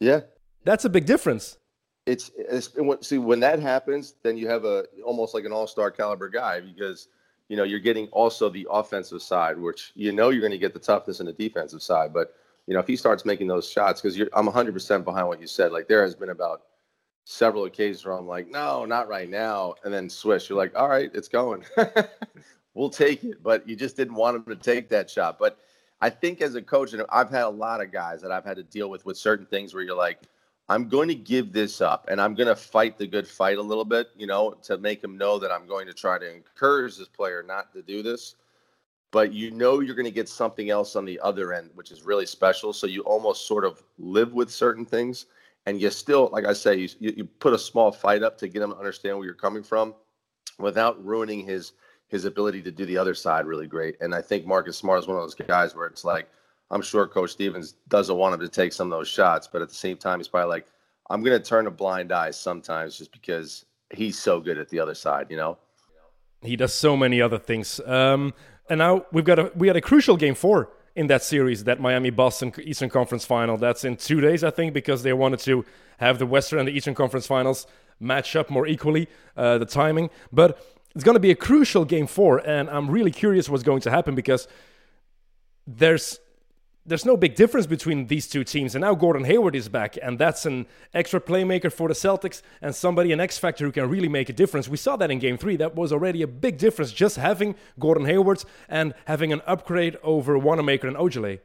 Yeah, 0.00 0.20
that's 0.64 0.84
a 0.84 0.88
big 0.88 1.06
difference. 1.06 1.58
It's, 2.06 2.30
it's 2.36 2.70
see 3.06 3.18
when 3.18 3.40
that 3.40 3.60
happens, 3.60 4.14
then 4.22 4.36
you 4.36 4.48
have 4.48 4.64
a 4.64 4.84
almost 5.04 5.32
like 5.32 5.44
an 5.44 5.52
all 5.52 5.66
star 5.66 5.90
caliber 5.90 6.28
guy 6.28 6.60
because 6.60 7.08
you 7.48 7.56
know 7.56 7.64
you're 7.64 7.80
getting 7.80 8.08
also 8.08 8.50
the 8.50 8.66
offensive 8.70 9.22
side, 9.22 9.58
which 9.58 9.92
you 9.94 10.12
know 10.12 10.28
you're 10.28 10.42
going 10.42 10.52
to 10.52 10.58
get 10.58 10.74
the 10.74 10.80
toughness 10.80 11.20
in 11.20 11.26
the 11.26 11.32
defensive 11.32 11.82
side, 11.82 12.12
but 12.12 12.34
you 12.66 12.74
know, 12.74 12.80
if 12.80 12.86
he 12.86 12.96
starts 12.96 13.24
making 13.24 13.46
those 13.46 13.68
shots, 13.68 14.00
because 14.00 14.18
I'm 14.32 14.46
100% 14.46 15.04
behind 15.04 15.28
what 15.28 15.40
you 15.40 15.46
said. 15.46 15.72
Like 15.72 15.88
there 15.88 16.02
has 16.02 16.14
been 16.14 16.30
about 16.30 16.62
several 17.24 17.64
occasions 17.64 18.04
where 18.04 18.14
I'm 18.14 18.26
like, 18.26 18.48
no, 18.48 18.84
not 18.84 19.08
right 19.08 19.28
now, 19.28 19.74
and 19.84 19.92
then 19.92 20.08
swish. 20.08 20.48
You're 20.48 20.58
like, 20.58 20.76
all 20.76 20.88
right, 20.88 21.10
it's 21.14 21.28
going. 21.28 21.64
we'll 22.74 22.90
take 22.90 23.22
it, 23.24 23.42
but 23.42 23.68
you 23.68 23.76
just 23.76 23.96
didn't 23.96 24.14
want 24.14 24.36
him 24.36 24.44
to 24.44 24.56
take 24.56 24.88
that 24.90 25.10
shot. 25.10 25.38
But 25.38 25.58
I 26.00 26.10
think 26.10 26.40
as 26.40 26.54
a 26.54 26.62
coach, 26.62 26.92
and 26.92 27.04
I've 27.10 27.30
had 27.30 27.44
a 27.44 27.48
lot 27.48 27.80
of 27.80 27.92
guys 27.92 28.22
that 28.22 28.32
I've 28.32 28.44
had 28.44 28.56
to 28.56 28.62
deal 28.62 28.88
with 28.88 29.04
with 29.04 29.16
certain 29.16 29.46
things 29.46 29.74
where 29.74 29.82
you're 29.82 29.96
like, 29.96 30.20
I'm 30.68 30.88
going 30.88 31.08
to 31.08 31.14
give 31.14 31.52
this 31.52 31.80
up, 31.80 32.06
and 32.08 32.20
I'm 32.20 32.34
going 32.34 32.48
to 32.48 32.56
fight 32.56 32.96
the 32.96 33.06
good 33.06 33.28
fight 33.28 33.58
a 33.58 33.62
little 33.62 33.84
bit, 33.84 34.08
you 34.16 34.26
know, 34.26 34.52
to 34.62 34.78
make 34.78 35.04
him 35.04 35.18
know 35.18 35.38
that 35.38 35.52
I'm 35.52 35.66
going 35.66 35.86
to 35.86 35.92
try 35.92 36.18
to 36.18 36.34
encourage 36.34 36.96
this 36.96 37.08
player 37.08 37.42
not 37.42 37.72
to 37.74 37.82
do 37.82 38.02
this 38.02 38.36
but 39.14 39.32
you 39.32 39.52
know 39.52 39.78
you're 39.78 39.94
going 39.94 40.04
to 40.04 40.10
get 40.10 40.28
something 40.28 40.70
else 40.70 40.96
on 40.96 41.04
the 41.04 41.20
other 41.20 41.52
end, 41.52 41.70
which 41.74 41.92
is 41.92 42.02
really 42.02 42.26
special. 42.26 42.72
So 42.72 42.88
you 42.88 43.02
almost 43.02 43.46
sort 43.46 43.64
of 43.64 43.80
live 43.96 44.32
with 44.32 44.50
certain 44.50 44.84
things, 44.84 45.26
and 45.66 45.80
you 45.80 45.88
still, 45.90 46.30
like 46.32 46.44
I 46.44 46.52
say, 46.52 46.78
you, 46.78 46.88
you 46.98 47.24
put 47.24 47.52
a 47.52 47.58
small 47.58 47.92
fight 47.92 48.24
up 48.24 48.36
to 48.38 48.48
get 48.48 48.60
him 48.60 48.72
to 48.72 48.76
understand 48.76 49.16
where 49.16 49.24
you're 49.24 49.34
coming 49.34 49.62
from, 49.62 49.94
without 50.58 51.02
ruining 51.04 51.46
his 51.46 51.74
his 52.08 52.24
ability 52.24 52.60
to 52.62 52.72
do 52.72 52.84
the 52.86 52.98
other 52.98 53.14
side 53.14 53.46
really 53.46 53.68
great. 53.68 53.96
And 54.00 54.12
I 54.12 54.20
think 54.20 54.46
Marcus 54.46 54.76
Smart 54.76 54.98
is 54.98 55.06
one 55.06 55.16
of 55.16 55.22
those 55.22 55.36
guys 55.36 55.76
where 55.76 55.86
it's 55.86 56.04
like, 56.04 56.28
I'm 56.70 56.82
sure 56.82 57.06
Coach 57.06 57.30
Stevens 57.30 57.74
doesn't 57.88 58.16
want 58.16 58.34
him 58.34 58.40
to 58.40 58.48
take 58.48 58.72
some 58.72 58.92
of 58.92 58.98
those 58.98 59.08
shots, 59.08 59.48
but 59.50 59.62
at 59.62 59.68
the 59.68 59.74
same 59.74 59.96
time, 59.96 60.18
he's 60.18 60.28
probably 60.28 60.48
like, 60.48 60.66
I'm 61.10 61.22
going 61.22 61.38
to 61.40 61.44
turn 61.44 61.66
a 61.66 61.70
blind 61.70 62.12
eye 62.12 62.30
sometimes 62.30 62.98
just 62.98 63.12
because 63.12 63.66
he's 63.90 64.18
so 64.18 64.40
good 64.40 64.58
at 64.58 64.68
the 64.68 64.80
other 64.80 64.94
side, 64.94 65.26
you 65.30 65.36
know. 65.36 65.58
He 66.42 66.56
does 66.56 66.74
so 66.74 66.96
many 66.96 67.20
other 67.20 67.38
things. 67.38 67.80
Um, 67.86 68.34
and 68.68 68.78
now 68.78 69.06
we've 69.12 69.24
got 69.24 69.38
a 69.38 69.52
we 69.54 69.66
had 69.66 69.76
a 69.76 69.80
crucial 69.80 70.16
game 70.16 70.34
four 70.34 70.70
in 70.96 71.06
that 71.08 71.22
series, 71.22 71.64
that 71.64 71.80
Miami 71.80 72.10
Boston 72.10 72.52
Eastern 72.62 72.88
Conference 72.88 73.24
final. 73.24 73.56
That's 73.56 73.84
in 73.84 73.96
two 73.96 74.20
days, 74.20 74.44
I 74.44 74.50
think, 74.50 74.72
because 74.72 75.02
they 75.02 75.12
wanted 75.12 75.40
to 75.40 75.64
have 75.98 76.18
the 76.18 76.26
Western 76.26 76.60
and 76.60 76.68
the 76.68 76.72
Eastern 76.72 76.94
Conference 76.94 77.26
Finals 77.26 77.66
match 78.00 78.36
up 78.36 78.50
more 78.50 78.66
equally, 78.66 79.08
uh, 79.36 79.58
the 79.58 79.66
timing. 79.66 80.10
But 80.32 80.64
it's 80.94 81.04
going 81.04 81.16
to 81.16 81.20
be 81.20 81.30
a 81.30 81.36
crucial 81.36 81.84
game 81.84 82.06
four, 82.06 82.38
and 82.38 82.70
I'm 82.70 82.90
really 82.90 83.10
curious 83.10 83.48
what's 83.48 83.64
going 83.64 83.80
to 83.82 83.90
happen 83.90 84.14
because 84.14 84.46
there's 85.66 86.20
there's 86.86 87.06
no 87.06 87.16
big 87.16 87.34
difference 87.34 87.66
between 87.66 88.06
these 88.08 88.28
two 88.28 88.44
teams. 88.44 88.74
And 88.74 88.82
now 88.82 88.94
Gordon 88.94 89.24
Hayward 89.24 89.56
is 89.56 89.68
back, 89.68 89.96
and 90.02 90.18
that's 90.18 90.44
an 90.44 90.66
extra 90.92 91.20
playmaker 91.20 91.72
for 91.72 91.88
the 91.88 91.94
Celtics 91.94 92.42
and 92.60 92.74
somebody, 92.74 93.12
an 93.12 93.20
X 93.20 93.38
factor 93.38 93.64
who 93.64 93.72
can 93.72 93.88
really 93.88 94.08
make 94.08 94.28
a 94.28 94.32
difference. 94.32 94.68
We 94.68 94.76
saw 94.76 94.96
that 94.96 95.10
in 95.10 95.18
game 95.18 95.38
three. 95.38 95.56
That 95.56 95.74
was 95.74 95.92
already 95.92 96.22
a 96.22 96.26
big 96.26 96.58
difference 96.58 96.92
just 96.92 97.16
having 97.16 97.54
Gordon 97.78 98.04
Hayward 98.04 98.44
and 98.68 98.94
having 99.06 99.32
an 99.32 99.40
upgrade 99.46 99.96
over 100.02 100.36
Wanamaker 100.36 100.86
and 100.88 100.96
Ojeleye. 100.96 101.40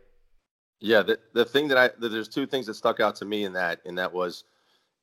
Yeah, 0.81 1.03
the, 1.03 1.19
the 1.33 1.45
thing 1.45 1.67
that 1.69 1.77
I 1.77 1.89
there's 1.99 2.29
two 2.29 2.45
things 2.45 2.65
that 2.67 2.75
stuck 2.75 2.99
out 2.99 3.15
to 3.17 3.25
me 3.25 3.43
in 3.43 3.53
that, 3.53 3.79
and 3.85 3.97
that 3.97 4.13
was 4.13 4.45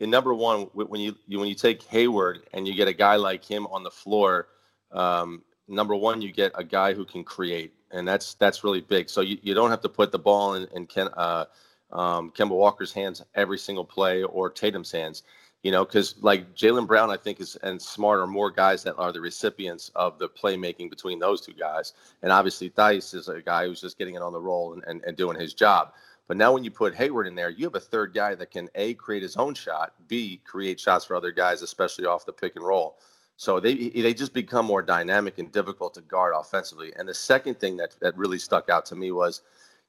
in 0.01 0.11
number 0.11 0.35
one 0.35 0.63
when 0.73 1.01
you, 1.01 1.17
you 1.27 1.39
when 1.39 1.49
you 1.49 1.55
take 1.55 1.83
Hayward 1.85 2.41
and 2.53 2.67
you 2.67 2.75
get 2.75 2.89
a 2.89 2.93
guy 2.93 3.17
like 3.17 3.45
him 3.45 3.67
on 3.69 3.83
the 3.83 3.91
floor. 3.91 4.49
Um, 4.93 5.43
number 5.69 5.95
one, 5.95 6.23
you 6.23 6.33
get 6.33 6.53
a 6.55 6.65
guy 6.65 6.95
who 6.95 7.05
can 7.05 7.25
create 7.25 7.73
and 7.91 8.07
that's 8.07 8.35
that's 8.35 8.65
really 8.65 8.81
big. 8.81 9.09
So 9.09 9.21
you, 9.21 9.39
you 9.43 9.55
don't 9.55 9.71
have 9.71 9.81
to 9.83 9.89
put 9.89 10.13
the 10.13 10.19
ball 10.19 10.55
in, 10.55 10.69
in 10.75 10.87
Ken, 10.87 11.09
uh, 11.17 11.47
um, 11.93 12.31
Kemba 12.33 12.51
Walker's 12.51 12.93
hands 12.93 13.23
every 13.35 13.59
single 13.59 13.85
play 13.85 14.23
or 14.23 14.51
Tatum's 14.51 14.91
hands, 14.91 15.23
you 15.63 15.71
know, 15.71 15.85
because 15.85 16.17
like 16.21 16.55
Jaylen 16.55 16.87
Brown, 16.87 17.11
I 17.11 17.17
think 17.17 17.41
is 17.41 17.57
and 17.63 17.81
Smart 17.81 18.19
are 18.19 18.27
more 18.27 18.51
guys 18.51 18.83
that 18.85 18.97
are 18.99 19.13
the 19.13 19.21
recipients 19.21 19.91
of 19.95 20.19
the 20.19 20.29
playmaking 20.29 20.91
between 20.91 21.19
those 21.19 21.41
two 21.41 21.55
guys, 21.55 21.93
and 22.23 22.33
obviously 22.33 22.71
Theis 22.71 23.15
is 23.15 23.29
a 23.29 23.41
guy 23.41 23.67
who's 23.67 23.81
just 23.81 23.99
getting 23.99 24.15
it 24.15 24.23
on 24.23 24.33
the 24.33 24.41
roll 24.41 24.75
and, 24.75 24.85
and, 24.87 25.03
and 25.05 25.17
doing 25.17 25.39
his 25.39 25.55
job. 25.55 25.93
But 26.29 26.37
now 26.37 26.53
when 26.53 26.65
you 26.65 26.73
put 26.73 26.97
Hayward 26.97 27.29
in 27.29 27.37
there, 27.37 27.51
you 27.51 27.65
have 27.67 27.77
a 27.77 27.81
third 27.81 28.13
guy 28.13 28.35
that 28.35 28.51
can 28.51 28.69
a 28.75 28.95
create 28.95 29.23
his 29.23 29.37
own 29.37 29.55
shot, 29.55 29.95
b 30.09 30.41
create 30.45 30.81
shots 30.81 31.05
for 31.05 31.15
other 31.15 31.31
guys, 31.31 31.63
especially 31.63 32.05
off 32.05 32.27
the 32.27 32.33
pick 32.33 32.57
and 32.57 32.67
roll. 32.67 32.99
So 33.37 33.61
they 33.61 33.75
they 33.91 34.15
just 34.15 34.33
become 34.33 34.65
more 34.65 34.83
dynamic 34.83 35.39
and 35.39 35.53
difficult 35.53 35.95
to 35.95 36.01
guard 36.01 36.35
offensively. 36.37 36.93
And 36.97 37.09
the 37.09 37.15
second 37.15 37.61
thing 37.61 37.77
that 37.77 37.95
that 38.01 38.17
really 38.17 38.39
stuck 38.39 38.71
out 38.71 38.87
to 38.87 38.97
me 38.97 39.13
was, 39.13 39.43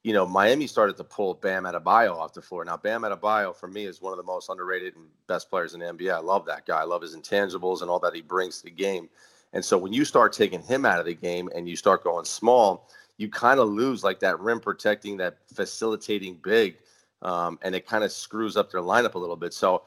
you 0.04 0.14
know, 0.14 0.26
Miami 0.26 0.68
started 0.68 0.98
to 0.98 1.04
pull 1.04 1.34
Bam 1.34 1.64
Adebayo 1.64 2.16
off 2.16 2.34
the 2.34 2.42
floor. 2.42 2.66
Now 2.66 2.76
Bam 2.76 3.04
Adebayo 3.04 3.56
for 3.56 3.68
me 3.68 3.86
is 3.86 4.02
one 4.02 4.12
of 4.12 4.18
the 4.18 4.24
most 4.24 4.50
underrated 4.50 4.96
and 4.96 5.06
best 5.28 5.50
players 5.50 5.74
in 5.74 5.80
the 5.80 5.86
NBA. 5.86 6.14
I 6.14 6.20
love 6.20 6.46
that 6.46 6.66
guy. 6.66 6.82
I 6.82 6.84
love 6.84 7.02
his 7.02 7.16
intangibles 7.16 7.82
and 7.82 7.90
all 7.90 8.00
that 8.00 8.14
he 8.14 8.22
brings 8.22 8.58
to 8.58 8.66
the 8.66 8.72
game. 8.72 9.08
And 9.54 9.64
so 9.64 9.78
when 9.78 9.94
you 9.94 10.04
start 10.04 10.34
taking 10.34 10.62
him 10.62 10.86
out 10.86 11.00
of 11.00 11.06
the 11.06 11.16
game 11.16 11.50
and 11.56 11.70
you 11.70 11.78
start 11.78 12.04
going 12.04 12.26
small, 12.26 12.90
you 13.18 13.30
kind 13.30 13.60
of 13.60 13.70
lose 13.70 14.04
like 14.04 14.20
that 14.20 14.40
rim 14.40 14.60
protecting, 14.60 15.18
that 15.18 15.38
facilitating 15.54 16.40
big, 16.44 16.78
um, 17.22 17.58
and 17.62 17.74
it 17.74 17.88
kind 17.88 18.04
of 18.04 18.12
screws 18.12 18.58
up 18.58 18.72
their 18.72 18.82
lineup 18.82 19.16
a 19.16 19.18
little 19.18 19.36
bit. 19.36 19.54
So 19.54 19.84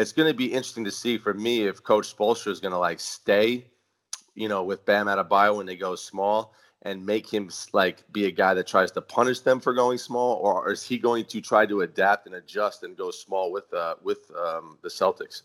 it's 0.00 0.12
going 0.12 0.28
to 0.28 0.36
be 0.36 0.46
interesting 0.46 0.84
to 0.84 0.90
see 0.90 1.18
for 1.18 1.34
me 1.34 1.66
if 1.66 1.82
Coach 1.82 2.16
Spoelstra 2.16 2.50
is 2.50 2.60
going 2.60 2.72
to 2.72 2.78
like 2.78 2.98
stay, 3.00 3.66
you 4.34 4.48
know, 4.48 4.64
with 4.64 4.84
Bam 4.86 5.06
Adebayo 5.06 5.56
when 5.56 5.66
they 5.66 5.76
go 5.76 5.94
small 5.94 6.54
and 6.82 7.04
make 7.04 7.28
him 7.28 7.50
like 7.74 8.10
be 8.10 8.24
a 8.24 8.30
guy 8.30 8.54
that 8.54 8.66
tries 8.66 8.90
to 8.92 9.02
punish 9.02 9.40
them 9.40 9.60
for 9.60 9.74
going 9.74 9.98
small, 9.98 10.36
or 10.36 10.72
is 10.72 10.82
he 10.82 10.96
going 10.96 11.26
to 11.26 11.40
try 11.42 11.66
to 11.66 11.82
adapt 11.82 12.26
and 12.26 12.34
adjust 12.34 12.82
and 12.82 12.96
go 12.96 13.10
small 13.10 13.52
with 13.52 13.72
uh, 13.74 13.96
with 14.02 14.30
um, 14.36 14.78
the 14.82 14.88
Celtics? 14.88 15.42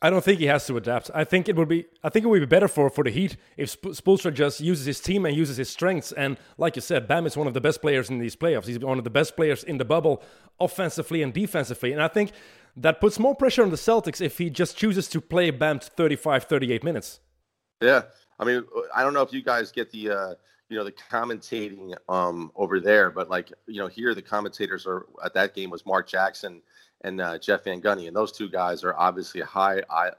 I 0.00 0.10
don't 0.10 0.22
think 0.22 0.38
he 0.38 0.46
has 0.46 0.64
to 0.68 0.76
adapt. 0.76 1.10
I 1.12 1.24
think 1.24 1.48
it 1.48 1.56
would 1.56 1.68
be. 1.68 1.86
I 2.04 2.08
think 2.08 2.24
it 2.24 2.28
would 2.28 2.38
be 2.38 2.46
better 2.46 2.68
for, 2.68 2.88
for 2.88 3.02
the 3.02 3.10
Heat 3.10 3.36
if 3.56 3.80
Spoelstra 3.82 4.32
just 4.32 4.60
uses 4.60 4.86
his 4.86 5.00
team 5.00 5.26
and 5.26 5.36
uses 5.36 5.56
his 5.56 5.68
strengths. 5.68 6.12
And 6.12 6.38
like 6.56 6.76
you 6.76 6.82
said, 6.82 7.08
Bam 7.08 7.26
is 7.26 7.36
one 7.36 7.48
of 7.48 7.54
the 7.54 7.60
best 7.60 7.80
players 7.80 8.08
in 8.08 8.18
these 8.18 8.36
playoffs. 8.36 8.66
He's 8.66 8.78
one 8.78 8.98
of 8.98 9.04
the 9.04 9.10
best 9.10 9.34
players 9.34 9.64
in 9.64 9.78
the 9.78 9.84
bubble, 9.84 10.22
offensively 10.60 11.20
and 11.22 11.34
defensively. 11.34 11.92
And 11.92 12.00
I 12.00 12.06
think 12.06 12.30
that 12.82 13.00
puts 13.00 13.18
more 13.18 13.34
pressure 13.34 13.62
on 13.62 13.70
the 13.70 13.76
Celtics 13.76 14.20
if 14.20 14.38
he 14.38 14.50
just 14.50 14.76
chooses 14.76 15.08
to 15.08 15.20
play 15.20 15.50
Bam 15.50 15.80
35, 15.80 16.44
38 16.44 16.84
minutes. 16.84 17.20
Yeah, 17.80 18.02
I 18.38 18.44
mean, 18.44 18.64
I 18.94 19.02
don't 19.02 19.14
know 19.14 19.22
if 19.22 19.32
you 19.32 19.42
guys 19.42 19.70
get 19.70 19.90
the 19.90 20.10
uh, 20.10 20.34
you 20.68 20.76
know 20.76 20.84
the 20.84 20.92
commentating 20.92 21.94
um, 22.08 22.52
over 22.56 22.80
there, 22.80 23.10
but 23.10 23.30
like 23.30 23.52
you 23.66 23.80
know 23.80 23.86
here 23.86 24.14
the 24.14 24.22
commentators 24.22 24.86
are 24.86 25.06
at 25.24 25.34
that 25.34 25.54
game 25.54 25.70
was 25.70 25.86
Mark 25.86 26.08
Jackson 26.08 26.62
and 27.02 27.20
uh, 27.20 27.38
Jeff 27.38 27.64
Van 27.64 27.80
Gundy, 27.80 28.08
and 28.08 28.16
those 28.16 28.32
two 28.32 28.48
guys 28.48 28.82
are 28.84 28.96
obviously 28.96 29.40
high, 29.40 29.76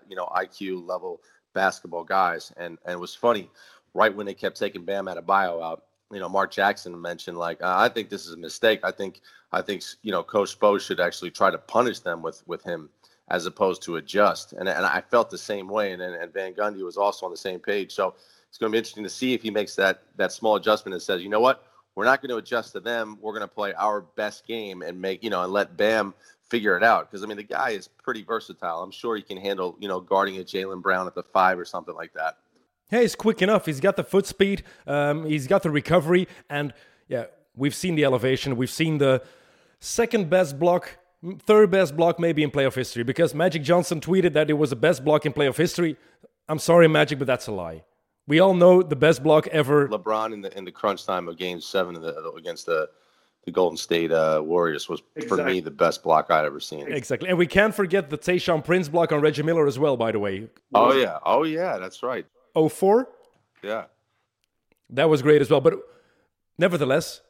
you 0.07 0.15
know, 0.15 0.27
IQ 0.27 0.87
level 0.87 1.21
basketball 1.53 2.03
guys, 2.03 2.53
and 2.57 2.77
and 2.85 2.93
it 2.93 2.99
was 2.99 3.15
funny 3.15 3.49
right 3.93 4.15
when 4.15 4.25
they 4.25 4.33
kept 4.33 4.57
taking 4.57 4.85
Bam 4.85 5.05
Adebayo 5.05 5.63
out. 5.63 5.83
You 6.11 6.19
know, 6.19 6.29
Mark 6.29 6.51
Jackson 6.51 6.99
mentioned 6.99 7.37
like 7.37 7.61
uh, 7.61 7.75
I 7.77 7.89
think 7.89 8.09
this 8.09 8.25
is 8.25 8.33
a 8.33 8.37
mistake. 8.37 8.79
I 8.83 8.91
think 8.91 9.21
I 9.51 9.61
think 9.61 9.83
you 10.01 10.11
know 10.11 10.23
Coach 10.23 10.59
Spo 10.59 10.79
should 10.79 10.99
actually 10.99 11.31
try 11.31 11.51
to 11.51 11.57
punish 11.57 11.99
them 11.99 12.21
with 12.21 12.43
with 12.47 12.63
him 12.63 12.89
as 13.29 13.45
opposed 13.45 13.81
to 13.83 13.97
adjust. 13.97 14.53
And 14.53 14.67
and 14.67 14.85
I 14.85 15.01
felt 15.01 15.29
the 15.29 15.37
same 15.37 15.67
way. 15.67 15.93
And 15.93 16.01
and 16.01 16.33
Van 16.33 16.53
Gundy 16.53 16.83
was 16.83 16.97
also 16.97 17.25
on 17.25 17.31
the 17.31 17.37
same 17.37 17.59
page. 17.59 17.93
So 17.93 18.15
it's 18.47 18.57
going 18.57 18.71
to 18.71 18.73
be 18.73 18.79
interesting 18.79 19.03
to 19.03 19.09
see 19.09 19.33
if 19.33 19.43
he 19.43 19.51
makes 19.51 19.75
that 19.75 20.03
that 20.17 20.31
small 20.31 20.55
adjustment 20.55 20.93
and 20.93 21.01
says, 21.01 21.21
you 21.21 21.29
know 21.29 21.39
what, 21.39 21.65
we're 21.95 22.05
not 22.05 22.21
going 22.21 22.29
to 22.29 22.37
adjust 22.37 22.73
to 22.73 22.79
them. 22.79 23.17
We're 23.21 23.33
going 23.33 23.47
to 23.47 23.53
play 23.53 23.73
our 23.73 24.01
best 24.01 24.47
game 24.47 24.81
and 24.81 24.99
make 24.99 25.23
you 25.23 25.29
know 25.29 25.43
and 25.43 25.53
let 25.53 25.77
Bam 25.77 26.13
figure 26.49 26.75
it 26.75 26.83
out. 26.83 27.09
Because 27.09 27.23
I 27.23 27.27
mean, 27.27 27.37
the 27.37 27.43
guy 27.43 27.71
is 27.71 27.87
pretty 27.87 28.23
versatile. 28.23 28.81
I'm 28.81 28.91
sure 28.91 29.15
he 29.15 29.21
can 29.21 29.37
handle 29.37 29.77
you 29.79 29.87
know 29.87 29.99
guarding 29.99 30.37
a 30.37 30.43
Jaylen 30.43 30.81
Brown 30.81 31.07
at 31.07 31.15
the 31.15 31.23
five 31.23 31.59
or 31.59 31.65
something 31.65 31.95
like 31.95 32.13
that. 32.13 32.37
Yeah, 32.91 33.01
he's 33.01 33.15
quick 33.15 33.41
enough. 33.41 33.65
He's 33.65 33.79
got 33.79 33.95
the 33.95 34.03
foot 34.03 34.25
speed. 34.25 34.63
Um, 34.87 35.25
he's 35.25 35.47
got 35.47 35.63
the 35.63 35.69
recovery, 35.69 36.27
and 36.49 36.73
yeah, 37.07 37.25
we've 37.55 37.75
seen 37.75 37.95
the 37.95 38.05
elevation. 38.05 38.55
We've 38.55 38.69
seen 38.69 38.97
the 38.97 39.23
second 39.79 40.29
best 40.29 40.59
block, 40.59 40.97
third 41.39 41.71
best 41.71 41.95
block 41.95 42.19
maybe 42.19 42.43
in 42.43 42.51
playoff 42.51 42.75
history 42.75 43.03
because 43.03 43.33
Magic 43.33 43.61
Johnson 43.61 44.01
tweeted 44.01 44.33
that 44.33 44.49
it 44.49 44.53
was 44.53 44.71
the 44.71 44.75
best 44.75 45.05
block 45.05 45.25
in 45.25 45.33
playoff 45.33 45.57
history. 45.57 45.97
I'm 46.47 46.59
sorry, 46.59 46.87
Magic, 46.87 47.19
but 47.19 47.27
that's 47.27 47.47
a 47.47 47.51
lie. 47.51 47.83
We 48.27 48.39
all 48.39 48.53
know 48.53 48.83
the 48.83 48.95
best 48.95 49.23
block 49.23 49.47
ever. 49.47 49.87
LeBron 49.87 50.33
in 50.33 50.41
the 50.41 50.55
in 50.57 50.65
the 50.65 50.71
crunch 50.71 51.05
time 51.05 51.27
of 51.27 51.37
Game 51.37 51.61
Seven 51.61 51.95
the, 51.95 52.31
against 52.37 52.65
the 52.65 52.89
the 53.45 53.51
Golden 53.51 53.77
State 53.77 54.11
uh, 54.11 54.41
Warriors 54.43 54.89
was 54.89 55.01
exactly. 55.15 55.37
for 55.37 55.45
me 55.45 55.59
the 55.61 55.71
best 55.71 56.03
block 56.03 56.29
I'd 56.29 56.45
ever 56.45 56.59
seen. 56.59 56.91
Exactly, 56.91 57.29
and 57.29 57.37
we 57.37 57.47
can't 57.47 57.73
forget 57.73 58.09
the 58.09 58.17
Tayshaun 58.17 58.63
Prince 58.63 58.89
block 58.89 59.11
on 59.11 59.21
Reggie 59.21 59.43
Miller 59.43 59.65
as 59.67 59.79
well. 59.79 59.97
By 59.97 60.11
the 60.11 60.19
way. 60.19 60.47
Oh 60.73 60.93
yeah, 60.93 61.19
oh 61.25 61.43
yeah, 61.43 61.77
that's 61.77 62.03
right. 62.03 62.25
Oh 62.59 62.67
four. 62.67 63.07
Yeah. 63.63 63.85
That 64.89 65.07
was 65.07 65.21
great 65.21 65.41
as 65.41 65.49
well, 65.49 65.61
but 65.61 65.75
nevertheless, 66.57 67.21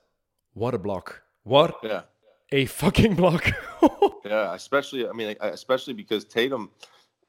what 0.55 0.73
a 0.73 0.79
block! 0.79 1.21
What 1.43 1.75
yeah 1.83 2.01
a 2.51 2.65
fucking 2.65 3.13
block. 3.13 3.51
yeah, 4.25 4.55
especially 4.55 5.07
I 5.07 5.11
mean, 5.11 5.35
especially 5.39 5.93
because 5.93 6.25
Tatum 6.25 6.71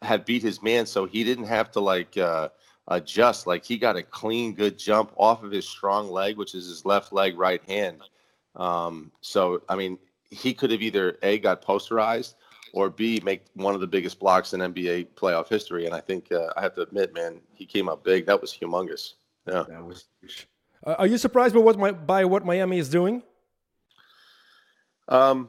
had 0.00 0.24
beat 0.24 0.42
his 0.42 0.62
man, 0.62 0.86
so 0.86 1.04
he 1.04 1.24
didn't 1.24 1.44
have 1.44 1.70
to 1.72 1.80
like 1.80 2.16
uh, 2.16 2.48
adjust. 2.88 3.46
Like 3.46 3.66
he 3.66 3.76
got 3.76 3.96
a 3.96 4.02
clean, 4.02 4.54
good 4.54 4.78
jump 4.78 5.12
off 5.18 5.42
of 5.42 5.50
his 5.50 5.68
strong 5.68 6.08
leg, 6.08 6.38
which 6.38 6.54
is 6.54 6.66
his 6.66 6.86
left 6.86 7.12
leg, 7.12 7.38
right 7.38 7.62
hand. 7.68 8.00
Um, 8.56 9.12
so 9.20 9.60
I 9.68 9.76
mean, 9.76 9.98
he 10.30 10.54
could 10.54 10.70
have 10.70 10.80
either 10.80 11.18
a 11.22 11.38
got 11.38 11.62
posterized 11.62 12.32
or 12.72 12.90
b 12.90 13.20
make 13.24 13.44
one 13.54 13.74
of 13.74 13.80
the 13.80 13.86
biggest 13.86 14.18
blocks 14.18 14.52
in 14.52 14.60
NBA 14.60 15.08
playoff 15.16 15.48
history. 15.48 15.86
And 15.86 15.94
I 15.94 16.00
think 16.00 16.30
uh, 16.32 16.48
I 16.56 16.62
have 16.62 16.74
to 16.76 16.82
admit, 16.82 17.14
man, 17.14 17.40
he 17.52 17.66
came 17.66 17.88
up 17.88 18.04
big. 18.04 18.26
That 18.26 18.40
was 18.40 18.52
humongous. 18.52 19.14
Yeah, 19.46 19.64
that 19.68 19.84
was. 19.84 20.06
Uh, 20.86 20.94
are 20.98 21.06
you 21.06 21.18
surprised 21.18 21.54
by 21.54 21.60
what 21.60 21.78
my, 21.78 21.92
by 21.92 22.24
what 22.24 22.44
Miami 22.44 22.78
is 22.78 22.88
doing? 22.88 23.22
Um, 25.08 25.48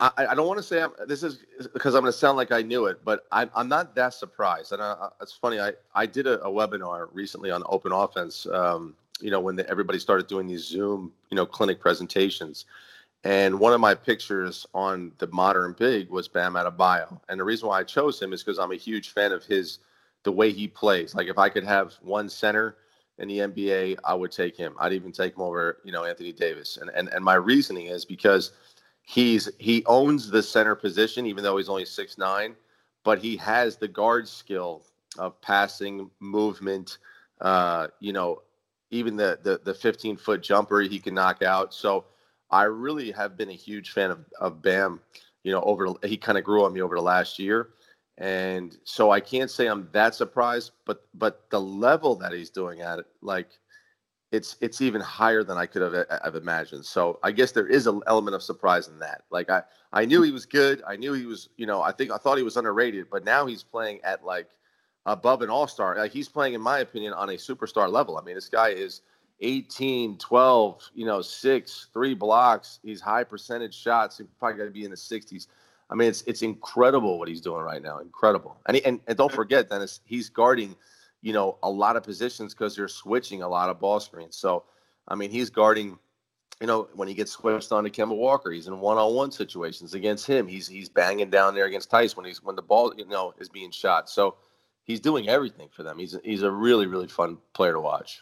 I, 0.00 0.26
I 0.30 0.34
don't 0.34 0.48
want 0.48 0.58
to 0.58 0.64
say 0.64 0.82
I'm, 0.82 0.90
this 1.06 1.22
is 1.22 1.44
because 1.72 1.94
I'm 1.94 2.00
going 2.00 2.12
to 2.12 2.18
sound 2.18 2.36
like 2.36 2.50
I 2.50 2.62
knew 2.62 2.86
it, 2.86 3.04
but 3.04 3.24
I'm, 3.30 3.50
I'm 3.54 3.68
not 3.68 3.94
that 3.94 4.14
surprised. 4.14 4.72
And 4.72 4.82
I, 4.82 5.08
it's 5.20 5.32
funny. 5.32 5.60
I, 5.60 5.72
I 5.94 6.06
did 6.06 6.26
a, 6.26 6.40
a, 6.40 6.50
webinar 6.50 7.08
recently 7.12 7.52
on 7.52 7.62
open 7.66 7.92
offense. 7.92 8.46
Um, 8.46 8.96
you 9.20 9.30
know, 9.30 9.38
when 9.38 9.54
the, 9.54 9.68
everybody 9.70 10.00
started 10.00 10.26
doing 10.26 10.48
these 10.48 10.66
Zoom, 10.66 11.12
you 11.30 11.36
know, 11.36 11.46
clinic 11.46 11.78
presentations. 11.78 12.64
And 13.24 13.60
one 13.60 13.72
of 13.72 13.80
my 13.80 13.94
pictures 13.94 14.66
on 14.74 15.12
the 15.18 15.28
modern 15.28 15.74
big 15.78 16.10
was 16.10 16.26
Bam 16.26 16.54
Adebayo. 16.54 17.20
And 17.28 17.38
the 17.38 17.44
reason 17.44 17.68
why 17.68 17.80
I 17.80 17.84
chose 17.84 18.20
him 18.20 18.32
is 18.32 18.42
because 18.42 18.58
I'm 18.58 18.72
a 18.72 18.76
huge 18.76 19.10
fan 19.10 19.30
of 19.30 19.44
his, 19.44 19.78
the 20.24 20.32
way 20.32 20.52
he 20.52 20.66
plays. 20.66 21.14
Like 21.14 21.28
if 21.28 21.38
I 21.38 21.48
could 21.48 21.64
have 21.64 21.94
one 22.02 22.28
center 22.28 22.76
in 23.18 23.28
the 23.28 23.38
NBA, 23.38 23.98
I 24.04 24.14
would 24.14 24.32
take 24.32 24.56
him. 24.56 24.74
I'd 24.80 24.92
even 24.92 25.12
take 25.12 25.36
him 25.36 25.42
over, 25.42 25.78
you 25.84 25.92
know, 25.92 26.04
Anthony 26.04 26.32
Davis. 26.32 26.78
And 26.78 26.90
and 26.90 27.08
and 27.10 27.24
my 27.24 27.34
reasoning 27.34 27.86
is 27.86 28.04
because 28.04 28.52
he's 29.02 29.48
he 29.58 29.84
owns 29.86 30.28
the 30.28 30.42
center 30.42 30.74
position, 30.74 31.26
even 31.26 31.44
though 31.44 31.56
he's 31.56 31.68
only 31.68 31.84
six 31.84 32.18
nine, 32.18 32.56
but 33.04 33.20
he 33.20 33.36
has 33.36 33.76
the 33.76 33.88
guard 33.88 34.26
skill 34.26 34.82
of 35.18 35.40
passing, 35.42 36.10
movement, 36.20 36.98
uh, 37.40 37.88
you 38.00 38.12
know, 38.12 38.42
even 38.90 39.16
the 39.16 39.38
the 39.42 39.60
the 39.62 39.74
15 39.74 40.16
foot 40.16 40.42
jumper 40.42 40.80
he 40.80 40.98
can 40.98 41.14
knock 41.14 41.42
out. 41.42 41.72
So 41.74 42.04
I 42.52 42.64
really 42.64 43.10
have 43.12 43.36
been 43.36 43.50
a 43.50 43.54
huge 43.54 43.90
fan 43.90 44.10
of 44.10 44.24
of 44.40 44.62
Bam. 44.62 45.00
You 45.44 45.52
know, 45.52 45.62
over 45.62 45.88
he 46.04 46.16
kind 46.16 46.38
of 46.38 46.44
grew 46.44 46.64
on 46.64 46.72
me 46.72 46.82
over 46.82 46.94
the 46.94 47.02
last 47.02 47.38
year. 47.38 47.70
And 48.18 48.76
so 48.84 49.10
I 49.10 49.20
can't 49.20 49.50
say 49.50 49.66
I'm 49.66 49.88
that 49.92 50.14
surprised, 50.14 50.72
but 50.84 51.06
but 51.14 51.50
the 51.50 51.60
level 51.60 52.14
that 52.16 52.32
he's 52.32 52.50
doing 52.50 52.80
at 52.82 53.00
it, 53.00 53.06
like 53.22 53.48
it's 54.30 54.56
it's 54.60 54.80
even 54.80 55.00
higher 55.00 55.42
than 55.42 55.58
I 55.58 55.66
could 55.66 55.82
have, 55.82 55.94
uh, 55.94 56.18
have 56.22 56.36
imagined. 56.36 56.84
So 56.84 57.18
I 57.22 57.32
guess 57.32 57.52
there 57.52 57.66
is 57.66 57.86
an 57.86 58.00
element 58.06 58.34
of 58.34 58.42
surprise 58.42 58.88
in 58.88 58.98
that. 59.00 59.22
Like 59.30 59.50
I 59.50 59.62
I 59.92 60.04
knew 60.04 60.22
he 60.22 60.30
was 60.30 60.46
good. 60.46 60.82
I 60.86 60.96
knew 60.96 61.14
he 61.14 61.26
was 61.26 61.48
you 61.56 61.66
know 61.66 61.82
I 61.82 61.92
think 61.92 62.10
I 62.10 62.16
thought 62.18 62.36
he 62.38 62.44
was 62.44 62.56
underrated, 62.56 63.06
but 63.10 63.24
now 63.24 63.46
he's 63.46 63.62
playing 63.62 64.00
at 64.04 64.24
like 64.24 64.48
above 65.06 65.42
an 65.42 65.50
all 65.50 65.66
star. 65.66 65.96
Like 65.96 66.12
he's 66.12 66.28
playing, 66.28 66.54
in 66.54 66.60
my 66.60 66.78
opinion, 66.80 67.12
on 67.12 67.30
a 67.30 67.34
superstar 67.34 67.90
level. 67.90 68.18
I 68.18 68.22
mean, 68.22 68.34
this 68.34 68.48
guy 68.48 68.68
is 68.68 69.02
18, 69.42 70.18
12, 70.18 70.90
you 70.94 71.04
know, 71.04 71.20
six, 71.20 71.88
three 71.92 72.14
blocks. 72.14 72.78
He's 72.82 73.00
high 73.00 73.24
percentage 73.24 73.74
shots. 73.74 74.18
He's 74.18 74.26
probably 74.38 74.58
got 74.58 74.64
to 74.64 74.70
be 74.70 74.84
in 74.84 74.90
the 74.90 74.96
60s. 74.96 75.48
I 75.90 75.94
mean, 75.94 76.08
it's 76.08 76.22
it's 76.22 76.40
incredible 76.40 77.18
what 77.18 77.28
he's 77.28 77.42
doing 77.42 77.62
right 77.62 77.82
now. 77.82 77.98
Incredible. 77.98 78.56
And 78.66 78.76
he, 78.76 78.84
and, 78.84 79.00
and 79.06 79.18
don't 79.18 79.32
forget, 79.32 79.68
Dennis, 79.68 80.00
he's 80.04 80.28
guarding– 80.28 80.74
you 81.22 81.32
know, 81.32 81.56
a 81.62 81.70
lot 81.70 81.96
of 81.96 82.02
positions 82.02 82.52
because 82.52 82.76
they're 82.76 82.88
switching 82.88 83.42
a 83.42 83.48
lot 83.48 83.70
of 83.70 83.80
ball 83.80 84.00
screens. 84.00 84.36
So, 84.36 84.64
I 85.08 85.14
mean, 85.14 85.30
he's 85.30 85.50
guarding, 85.50 85.96
you 86.60 86.66
know, 86.66 86.88
when 86.94 87.08
he 87.08 87.14
gets 87.14 87.32
switched 87.32 87.72
on 87.72 87.84
to 87.84 87.90
Kemba 87.90 88.16
Walker, 88.16 88.50
he's 88.50 88.66
in 88.66 88.78
one-on-one 88.80 89.30
situations 89.30 89.94
against 89.94 90.26
him. 90.26 90.46
He's 90.46 90.66
he's 90.66 90.88
banging 90.88 91.30
down 91.30 91.54
there 91.54 91.66
against 91.66 91.90
Theis 91.90 92.16
when 92.16 92.26
he's 92.26 92.42
when 92.42 92.56
the 92.56 92.62
ball, 92.62 92.92
you 92.96 93.06
know, 93.06 93.32
is 93.38 93.48
being 93.48 93.70
shot. 93.70 94.10
So 94.10 94.36
he's 94.82 95.00
doing 95.00 95.28
everything 95.28 95.68
for 95.70 95.84
them. 95.84 95.98
He's 95.98 96.18
he's 96.24 96.42
a 96.42 96.50
really 96.50 96.86
really 96.86 97.08
fun 97.08 97.38
player 97.54 97.72
to 97.72 97.80
watch. 97.80 98.20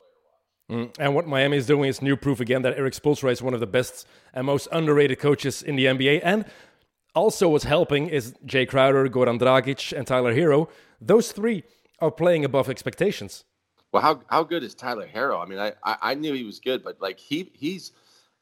Mm. 0.71 0.95
And 0.99 1.15
what 1.15 1.27
Miami 1.27 1.57
is 1.57 1.67
doing 1.67 1.89
is 1.89 2.00
new 2.00 2.17
proof 2.17 2.41
again 2.41 2.62
that 2.62 2.79
Erik 2.79 2.95
Spoelstra 2.95 3.33
is 3.33 3.43
one 3.43 3.55
of 3.55 3.61
the 3.61 3.67
best 3.67 4.07
and 4.33 4.47
most 4.47 4.69
underrated 4.71 5.19
coaches 5.19 5.62
in 5.62 5.77
the 5.77 5.87
NBA. 5.87 6.21
And 6.23 6.45
also, 7.15 7.49
what's 7.49 7.65
helping 7.65 8.09
is 8.09 8.35
Jay 8.45 8.67
Crowder, 8.67 9.09
Goran 9.09 9.41
Dragic, 9.41 9.97
and 9.97 10.07
Tyler 10.07 10.33
Herro. 10.33 10.69
Those 11.00 11.33
three 11.33 11.65
are 11.99 12.11
playing 12.11 12.45
above 12.45 12.69
expectations. 12.69 13.45
Well, 13.93 14.03
how 14.03 14.23
how 14.29 14.45
good 14.45 14.62
is 14.62 14.75
Tyler 14.77 15.09
Herro? 15.12 15.43
I 15.43 15.47
mean, 15.47 15.59
I, 15.59 15.73
I, 15.83 15.97
I 16.03 16.15
knew 16.15 16.33
he 16.35 16.45
was 16.45 16.61
good, 16.61 16.85
but 16.85 17.00
like 17.00 17.19
he 17.19 17.50
he's 17.55 17.91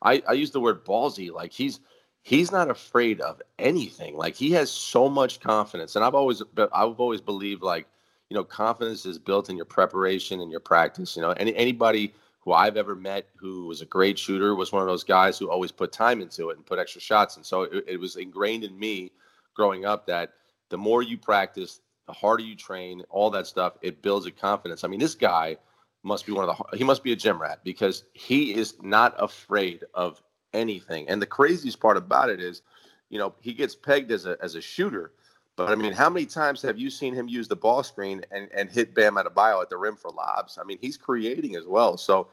I, 0.03 0.23
I 0.29 0.33
use 0.35 0.51
the 0.51 0.61
word 0.61 0.85
ballsy. 0.85 1.33
Like 1.33 1.53
he's 1.53 1.81
he's 2.23 2.53
not 2.53 2.69
afraid 2.69 3.23
of 3.23 3.41
anything. 3.59 4.17
Like 4.17 4.35
he 4.35 4.51
has 4.53 4.71
so 4.71 5.09
much 5.09 5.41
confidence, 5.41 5.97
and 5.97 6.05
I've 6.05 6.15
always 6.15 6.43
I've 6.73 7.01
always 7.01 7.23
believed 7.23 7.63
like 7.63 7.87
you 8.31 8.35
know 8.35 8.45
confidence 8.45 9.07
is 9.07 9.19
built 9.19 9.51
in 9.51 9.57
your 9.57 9.67
preparation 9.67 10.41
and 10.41 10.51
your 10.51 10.61
practice. 10.61 11.17
You 11.17 11.23
know, 11.23 11.31
any 11.33 11.55
anybody 11.57 12.15
who 12.41 12.53
I've 12.53 12.77
ever 12.77 12.95
met 12.95 13.29
who 13.37 13.67
was 13.67 13.83
a 13.83 13.87
great 13.87 14.19
shooter 14.19 14.55
was 14.55 14.73
one 14.73 14.83
of 14.83 14.89
those 14.89 15.05
guys 15.05 15.39
who 15.39 15.51
always 15.51 15.73
put 15.73 15.93
time 15.93 16.21
into 16.21 16.51
it 16.51 16.57
and 16.57 16.65
put 16.65 16.79
extra 16.79 17.01
shots. 17.01 17.37
And 17.37 17.45
so 17.45 17.63
it, 17.63 17.85
it 17.87 18.01
was 18.01 18.17
ingrained 18.17 18.65
in 18.65 18.79
me 18.79 19.13
growing 19.55 19.85
up 19.85 20.07
that 20.07 20.33
the 20.71 20.79
more 20.79 21.03
you 21.03 21.19
practice, 21.19 21.81
the 22.07 22.13
harder 22.13 22.43
you 22.43 22.57
train, 22.57 23.03
all 23.11 23.31
that 23.31 23.47
stuff, 23.47 23.75
it 23.83 24.03
builds 24.03 24.27
a 24.27 24.31
confidence. 24.31 24.85
I 24.85 24.89
mean, 24.89 25.01
this 25.01 25.15
guy 25.15 25.57
must 26.05 26.27
be 26.27 26.33
one 26.33 26.49
of 26.49 26.57
the 26.57 26.77
he 26.77 26.85
must 26.85 27.03
be 27.03 27.13
a 27.13 27.17
gym 27.17 27.41
rat 27.41 27.61
because 27.65 28.05
he 28.13 28.55
is 28.55 28.75
not 28.83 29.15
afraid 29.19 29.85
of 29.95 30.23
anything. 30.55 31.09
And 31.09 31.21
the 31.21 31.27
craziest 31.27 31.81
part 31.81 31.97
about 31.97 32.31
it 32.31 32.41
is, 32.41 32.63
you 33.11 33.19
know, 33.19 33.35
he 33.41 33.53
gets 33.53 33.75
pegged 33.75 34.11
as 34.11 34.27
a 34.27 34.37
as 34.43 34.55
a 34.55 34.61
shooter, 34.61 35.13
but 35.59 35.71
I 35.71 35.75
mean, 35.75 35.93
how 35.93 36.09
many 36.09 36.25
times 36.25 36.63
have 36.63 36.79
you 36.79 36.89
seen 36.89 37.13
him 37.13 37.29
use 37.29 37.49
the 37.49 37.57
ball 37.57 37.83
screen 37.83 38.25
and 38.31 38.49
and 38.55 38.71
hit 38.71 38.95
Bam 38.95 39.17
Adebayo 39.17 39.61
at 39.61 39.69
the 39.69 39.77
rim 39.77 39.97
for 39.97 40.11
lobs? 40.11 40.57
I 40.57 40.65
mean, 40.65 40.79
he's 40.81 40.97
creating 40.97 41.57
as 41.57 41.67
well. 41.67 41.97
So, 41.97 42.29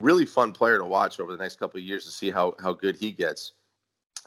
really 0.00 0.26
fun 0.26 0.52
player 0.52 0.78
to 0.78 0.84
watch 0.84 1.20
over 1.20 1.30
the 1.30 1.42
next 1.42 1.58
couple 1.58 1.78
of 1.78 1.84
years 1.84 2.04
to 2.04 2.10
see 2.10 2.30
how 2.30 2.54
how 2.60 2.72
good 2.72 2.96
he 2.96 3.12
gets. 3.12 3.52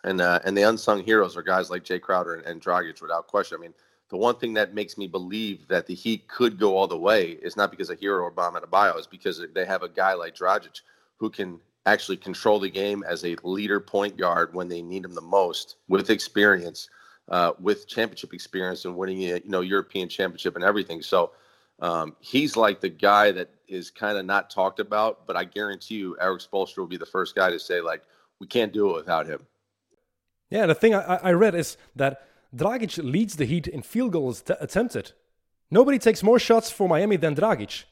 And 0.05 0.21
uh, 0.21 0.39
and 0.45 0.57
the 0.57 0.63
unsung 0.63 1.03
heroes 1.03 1.35
are 1.35 1.43
guys 1.43 1.69
like 1.69 1.83
Jay 1.83 1.99
Crowder 1.99 2.35
and, 2.35 2.45
and 2.45 2.61
Dragic 2.61 3.01
without 3.01 3.27
question. 3.27 3.57
I 3.59 3.61
mean 3.61 3.73
the 4.09 4.17
one 4.17 4.35
thing 4.35 4.53
that 4.53 4.73
makes 4.73 4.97
me 4.97 5.07
believe 5.07 5.67
that 5.69 5.87
the 5.87 5.95
Heat 5.95 6.27
could 6.27 6.59
go 6.59 6.75
all 6.75 6.87
the 6.87 6.97
way 6.97 7.31
is 7.41 7.55
not 7.55 7.71
because 7.71 7.89
of 7.89 7.99
Herro 7.99 8.23
or 8.23 8.31
Bam 8.31 8.53
Adebayo, 8.53 8.99
is 8.99 9.07
because 9.07 9.41
they 9.53 9.65
have 9.65 9.83
a 9.83 9.89
guy 9.89 10.13
like 10.13 10.35
Dragic 10.35 10.81
who 11.17 11.29
can 11.29 11.59
actually 11.85 12.17
control 12.17 12.59
the 12.59 12.69
game 12.69 13.03
as 13.07 13.23
a 13.23 13.37
leader 13.43 13.79
point 13.79 14.17
guard 14.17 14.53
when 14.53 14.67
they 14.67 14.81
need 14.81 15.05
him 15.05 15.15
the 15.15 15.21
most 15.21 15.77
with 15.87 16.09
experience, 16.09 16.89
uh, 17.29 17.53
with 17.59 17.87
championship 17.87 18.33
experience 18.33 18.85
and 18.85 18.95
winning 18.95 19.19
you 19.19 19.41
know 19.45 19.61
European 19.61 20.09
championship 20.09 20.55
and 20.55 20.63
everything. 20.63 21.01
So 21.01 21.31
um, 21.79 22.15
he's 22.19 22.55
like 22.55 22.79
the 22.79 22.89
guy 22.89 23.31
that 23.31 23.49
is 23.67 23.89
kind 23.89 24.17
of 24.17 24.25
not 24.25 24.49
talked 24.49 24.79
about, 24.79 25.25
but 25.25 25.35
I 25.35 25.45
guarantee 25.45 25.95
you 25.95 26.17
Erik 26.19 26.41
Spoelstra 26.41 26.77
will 26.77 26.87
be 26.87 26.97
the 26.97 27.05
first 27.05 27.35
guy 27.35 27.49
to 27.49 27.59
say 27.59 27.81
like 27.81 28.03
we 28.39 28.47
can't 28.47 28.73
do 28.73 28.89
it 28.91 28.95
without 28.95 29.27
him. 29.27 29.45
Yeah, 30.49 30.65
the 30.65 30.75
thing 30.75 30.93
I, 30.93 31.15
I 31.23 31.31
read 31.31 31.55
is 31.55 31.77
that 31.95 32.27
Dragic 32.55 33.01
leads 33.03 33.37
the 33.37 33.45
Heat 33.45 33.67
in 33.67 33.81
field 33.81 34.11
goals 34.11 34.41
t- 34.41 34.53
attempted. 34.59 35.13
Nobody 35.71 35.97
takes 35.97 36.21
more 36.21 36.37
shots 36.37 36.69
for 36.69 36.87
Miami 36.89 37.15
than 37.15 37.33
Dragic. 37.33 37.85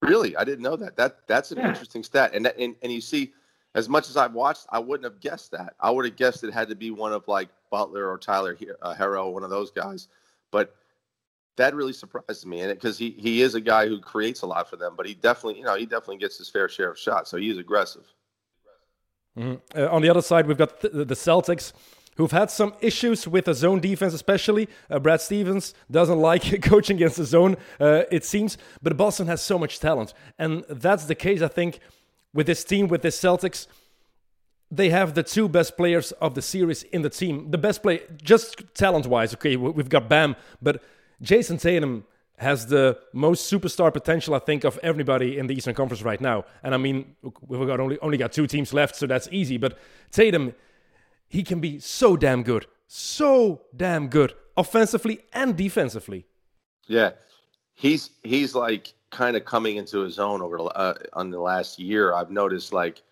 Really, 0.00 0.36
I 0.36 0.44
didn't 0.44 0.62
know 0.62 0.76
that. 0.76 0.96
That 0.96 1.26
that's 1.26 1.50
an 1.50 1.58
yeah. 1.58 1.68
interesting 1.68 2.04
stat. 2.04 2.32
And, 2.34 2.46
that, 2.46 2.56
and 2.58 2.76
and 2.82 2.92
you 2.92 3.00
see, 3.00 3.32
as 3.74 3.88
much 3.88 4.08
as 4.08 4.16
I've 4.16 4.34
watched, 4.34 4.66
I 4.70 4.78
wouldn't 4.78 5.04
have 5.04 5.20
guessed 5.20 5.50
that. 5.52 5.74
I 5.80 5.90
would 5.90 6.04
have 6.04 6.16
guessed 6.16 6.44
it 6.44 6.52
had 6.52 6.68
to 6.68 6.76
be 6.76 6.90
one 6.90 7.12
of 7.12 7.26
like 7.26 7.48
Butler 7.70 8.08
or 8.08 8.18
Tyler 8.18 8.56
uh, 8.82 8.94
Herro, 8.94 9.32
one 9.32 9.42
of 9.42 9.50
those 9.50 9.70
guys. 9.70 10.08
But 10.50 10.74
that 11.56 11.74
really 11.74 11.92
surprised 11.92 12.46
me, 12.46 12.60
and 12.60 12.70
it 12.70 12.74
because 12.74 12.98
he 12.98 13.10
he 13.10 13.42
is 13.42 13.54
a 13.54 13.60
guy 13.60 13.88
who 13.88 14.00
creates 14.00 14.42
a 14.42 14.46
lot 14.46 14.68
for 14.68 14.76
them, 14.76 14.94
but 14.96 15.06
he 15.06 15.14
definitely 15.14 15.58
you 15.58 15.64
know 15.64 15.76
he 15.76 15.86
definitely 15.86 16.18
gets 16.18 16.38
his 16.38 16.48
fair 16.48 16.68
share 16.68 16.90
of 16.90 16.98
shots, 16.98 17.30
so 17.30 17.36
he's 17.36 17.58
aggressive. 17.58 18.04
Mm-hmm. 19.36 19.78
Uh, 19.78 19.88
on 19.88 20.02
the 20.02 20.08
other 20.08 20.22
side, 20.22 20.46
we've 20.46 20.58
got 20.58 20.80
th- 20.80 20.92
the 20.92 21.14
Celtics 21.14 21.72
who've 22.16 22.30
had 22.30 22.50
some 22.50 22.74
issues 22.80 23.26
with 23.26 23.46
the 23.46 23.54
zone 23.54 23.80
defense, 23.80 24.14
especially. 24.14 24.68
Uh, 24.88 24.98
Brad 24.98 25.20
Stevens 25.20 25.74
doesn't 25.90 26.18
like 26.30 26.62
coaching 26.62 26.96
against 26.96 27.16
the 27.16 27.24
zone, 27.24 27.56
uh, 27.80 28.02
it 28.10 28.24
seems. 28.24 28.56
But 28.82 28.96
Boston 28.96 29.26
has 29.26 29.42
so 29.42 29.58
much 29.58 29.80
talent. 29.80 30.14
And 30.38 30.64
that's 30.68 31.06
the 31.06 31.14
case, 31.14 31.42
I 31.42 31.48
think, 31.48 31.80
with 32.34 32.46
this 32.46 32.64
team, 32.64 32.88
with 32.88 33.00
this 33.02 33.18
Celtics. 33.18 33.66
They 34.70 34.90
have 34.90 35.14
the 35.14 35.22
two 35.22 35.48
best 35.48 35.76
players 35.76 36.12
of 36.12 36.34
the 36.34 36.42
series 36.42 36.82
in 36.82 37.02
the 37.02 37.10
team. 37.10 37.50
The 37.50 37.58
best 37.58 37.82
play, 37.82 38.02
just 38.22 38.62
talent 38.74 39.06
wise, 39.06 39.32
okay, 39.34 39.56
we've 39.56 39.88
got 39.88 40.08
Bam, 40.08 40.36
but 40.60 40.82
Jayson 41.22 41.58
Tatum 41.58 42.04
has 42.38 42.66
the 42.66 42.98
most 43.12 43.50
superstar 43.50 43.92
potential, 43.92 44.34
I 44.34 44.40
think, 44.40 44.64
of 44.64 44.78
everybody 44.82 45.38
in 45.38 45.46
the 45.46 45.54
Eastern 45.54 45.74
Conference 45.74 46.02
right 46.02 46.20
now. 46.20 46.44
And 46.62 46.74
I 46.74 46.78
mean, 46.78 47.14
we've 47.46 47.66
got 47.66 47.78
only 47.78 47.98
only 48.00 48.18
got 48.18 48.32
two 48.32 48.46
teams 48.46 48.74
left, 48.74 48.96
so 48.96 49.06
that's 49.06 49.28
easy. 49.30 49.56
But 49.56 49.78
Tatum, 50.10 50.54
he 51.28 51.44
can 51.44 51.60
be 51.60 51.78
so 51.78 52.16
damn 52.16 52.42
good. 52.42 52.66
So 52.88 53.62
damn 53.76 54.08
good 54.08 54.34
offensively 54.56 55.20
and 55.32 55.56
defensively. 55.56 56.26
Yeah. 56.86 57.12
He's 57.74 58.10
he's 58.22 58.54
like 58.54 58.94
kind 59.14 59.36
of 59.36 59.44
coming 59.44 59.76
into 59.76 60.00
his 60.00 60.18
own 60.18 60.42
over 60.42 60.58
uh, 60.74 60.94
on 61.12 61.30
the 61.30 61.38
last 61.38 61.78
year. 61.78 62.12
I've 62.12 62.30
noticed 62.30 62.72
like 62.72 63.02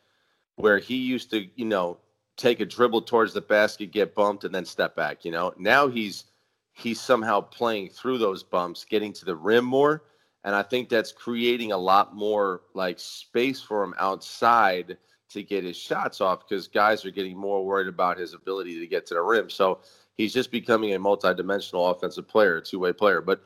where 0.56 0.78
he 0.78 0.96
used 0.96 1.30
to, 1.30 1.46
you 1.54 1.64
know, 1.64 1.98
take 2.36 2.60
a 2.60 2.66
dribble 2.66 3.02
towards 3.02 3.32
the 3.32 3.40
basket, 3.40 3.92
get 3.92 4.14
bumped 4.14 4.44
and 4.44 4.54
then 4.54 4.64
step 4.64 4.96
back, 4.96 5.24
you 5.24 5.30
know. 5.30 5.54
Now 5.56 5.88
he's 5.88 6.24
he's 6.72 7.00
somehow 7.00 7.40
playing 7.40 7.90
through 7.90 8.18
those 8.18 8.42
bumps, 8.42 8.84
getting 8.84 9.12
to 9.14 9.24
the 9.24 9.36
rim 9.36 9.64
more, 9.64 10.02
and 10.44 10.54
I 10.54 10.62
think 10.62 10.88
that's 10.88 11.12
creating 11.12 11.70
a 11.72 11.78
lot 11.78 12.14
more 12.14 12.62
like 12.74 12.98
space 12.98 13.62
for 13.62 13.84
him 13.84 13.94
outside 13.98 14.98
to 15.30 15.42
get 15.42 15.64
his 15.64 15.76
shots 15.76 16.20
off 16.20 16.46
because 16.46 16.68
guys 16.68 17.04
are 17.04 17.10
getting 17.10 17.36
more 17.36 17.64
worried 17.64 17.88
about 17.88 18.18
his 18.18 18.34
ability 18.34 18.78
to 18.80 18.86
get 18.86 19.06
to 19.06 19.14
the 19.14 19.22
rim. 19.22 19.48
So 19.48 19.80
he's 20.16 20.34
just 20.34 20.50
becoming 20.50 20.92
a 20.94 20.98
multi-dimensional 20.98 21.86
offensive 21.86 22.28
player, 22.28 22.56
a 22.56 22.62
two-way 22.62 22.92
player. 22.92 23.22
But 23.22 23.42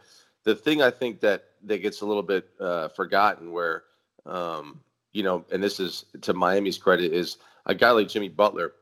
the 0.47 0.55
thing 0.55 0.81
I 0.81 0.91
think 0.91 1.21
that 1.21 1.45
that 1.65 1.83
gets 1.83 2.01
a 2.01 2.07
little 2.07 2.23
bit 2.23 2.49
uh, 2.61 2.89
forgotten, 2.89 3.51
where 3.51 3.83
um, 4.25 4.81
you 5.13 5.25
know, 5.25 5.45
and 5.53 5.63
this 5.63 5.81
is 5.81 6.07
to 6.23 6.33
Miami's 6.33 6.79
credit, 6.79 7.13
is 7.13 7.39
a 7.67 7.75
guy 7.75 7.91
like 7.91 8.09
Jimmy 8.09 8.29
Butler. 8.29 8.73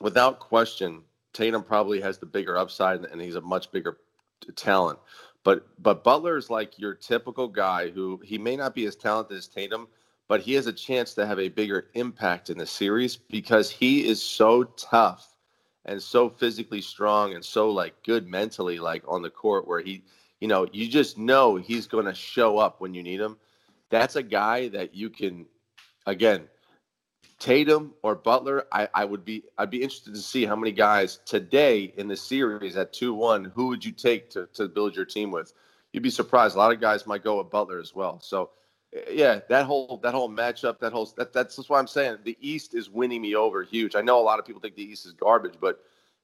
Without 0.00 0.40
question, 0.40 1.02
Tatum 1.34 1.62
probably 1.62 2.00
has 2.00 2.18
the 2.18 2.26
bigger 2.26 2.56
upside, 2.56 3.04
and 3.04 3.20
he's 3.20 3.34
a 3.34 3.40
much 3.42 3.70
bigger 3.70 3.98
talent. 4.56 4.98
But 5.44 5.68
but 5.82 6.02
Butler 6.02 6.38
is 6.38 6.48
like 6.48 6.78
your 6.78 6.94
typical 6.94 7.46
guy 7.46 7.90
who 7.90 8.18
he 8.24 8.38
may 8.38 8.56
not 8.56 8.74
be 8.74 8.86
as 8.86 8.96
talented 8.96 9.36
as 9.36 9.48
Tatum, 9.48 9.88
but 10.28 10.40
he 10.40 10.54
has 10.54 10.66
a 10.66 10.72
chance 10.72 11.12
to 11.14 11.26
have 11.26 11.38
a 11.38 11.50
bigger 11.50 11.88
impact 11.92 12.48
in 12.48 12.56
the 12.56 12.66
series 12.66 13.16
because 13.16 13.70
he 13.70 14.08
is 14.08 14.22
so 14.22 14.64
tough 14.64 15.36
and 15.84 16.02
so 16.02 16.30
physically 16.30 16.80
strong 16.80 17.34
and 17.34 17.44
so 17.44 17.70
like 17.70 18.02
good 18.02 18.26
mentally 18.26 18.78
like 18.78 19.04
on 19.06 19.20
the 19.20 19.30
court 19.30 19.68
where 19.68 19.80
he 19.80 20.02
you 20.40 20.48
know 20.48 20.66
you 20.72 20.88
just 20.88 21.18
know 21.18 21.56
he's 21.56 21.86
going 21.86 22.06
to 22.06 22.14
show 22.14 22.58
up 22.58 22.80
when 22.80 22.94
you 22.94 23.02
need 23.02 23.20
him 23.20 23.36
that's 23.90 24.16
a 24.16 24.22
guy 24.22 24.68
that 24.68 24.94
you 24.94 25.10
can 25.10 25.46
again 26.06 26.48
Tatum 27.38 27.92
or 28.02 28.14
Butler, 28.14 28.66
I, 28.72 28.88
I 28.94 29.04
would 29.04 29.24
be 29.24 29.44
I'd 29.58 29.70
be 29.70 29.82
interested 29.82 30.14
to 30.14 30.20
see 30.20 30.46
how 30.46 30.56
many 30.56 30.72
guys 30.72 31.20
today 31.26 31.92
in 31.96 32.08
the 32.08 32.16
series 32.16 32.76
at 32.76 32.92
two 32.92 33.12
one, 33.12 33.44
who 33.44 33.66
would 33.68 33.84
you 33.84 33.92
take 33.92 34.30
to, 34.30 34.48
to 34.54 34.68
build 34.68 34.96
your 34.96 35.04
team 35.04 35.30
with? 35.30 35.52
You'd 35.92 36.02
be 36.02 36.10
surprised. 36.10 36.56
A 36.56 36.58
lot 36.58 36.72
of 36.72 36.80
guys 36.80 37.06
might 37.06 37.22
go 37.22 37.38
with 37.38 37.50
Butler 37.50 37.78
as 37.78 37.94
well. 37.94 38.20
So 38.20 38.50
yeah, 39.10 39.40
that 39.50 39.66
whole 39.66 40.00
that 40.02 40.14
whole 40.14 40.30
matchup, 40.30 40.78
that 40.78 40.92
whole 40.92 41.12
that, 41.16 41.32
that's 41.32 41.56
just 41.56 41.68
why 41.68 41.78
I'm 41.78 41.86
saying 41.86 42.18
the 42.24 42.38
East 42.40 42.74
is 42.74 42.88
winning 42.88 43.20
me 43.20 43.34
over 43.34 43.62
huge. 43.62 43.96
I 43.96 44.00
know 44.00 44.18
a 44.18 44.24
lot 44.24 44.38
of 44.38 44.46
people 44.46 44.62
think 44.62 44.74
the 44.74 44.90
East 44.90 45.04
is 45.04 45.12
garbage, 45.12 45.54
but 45.60 45.80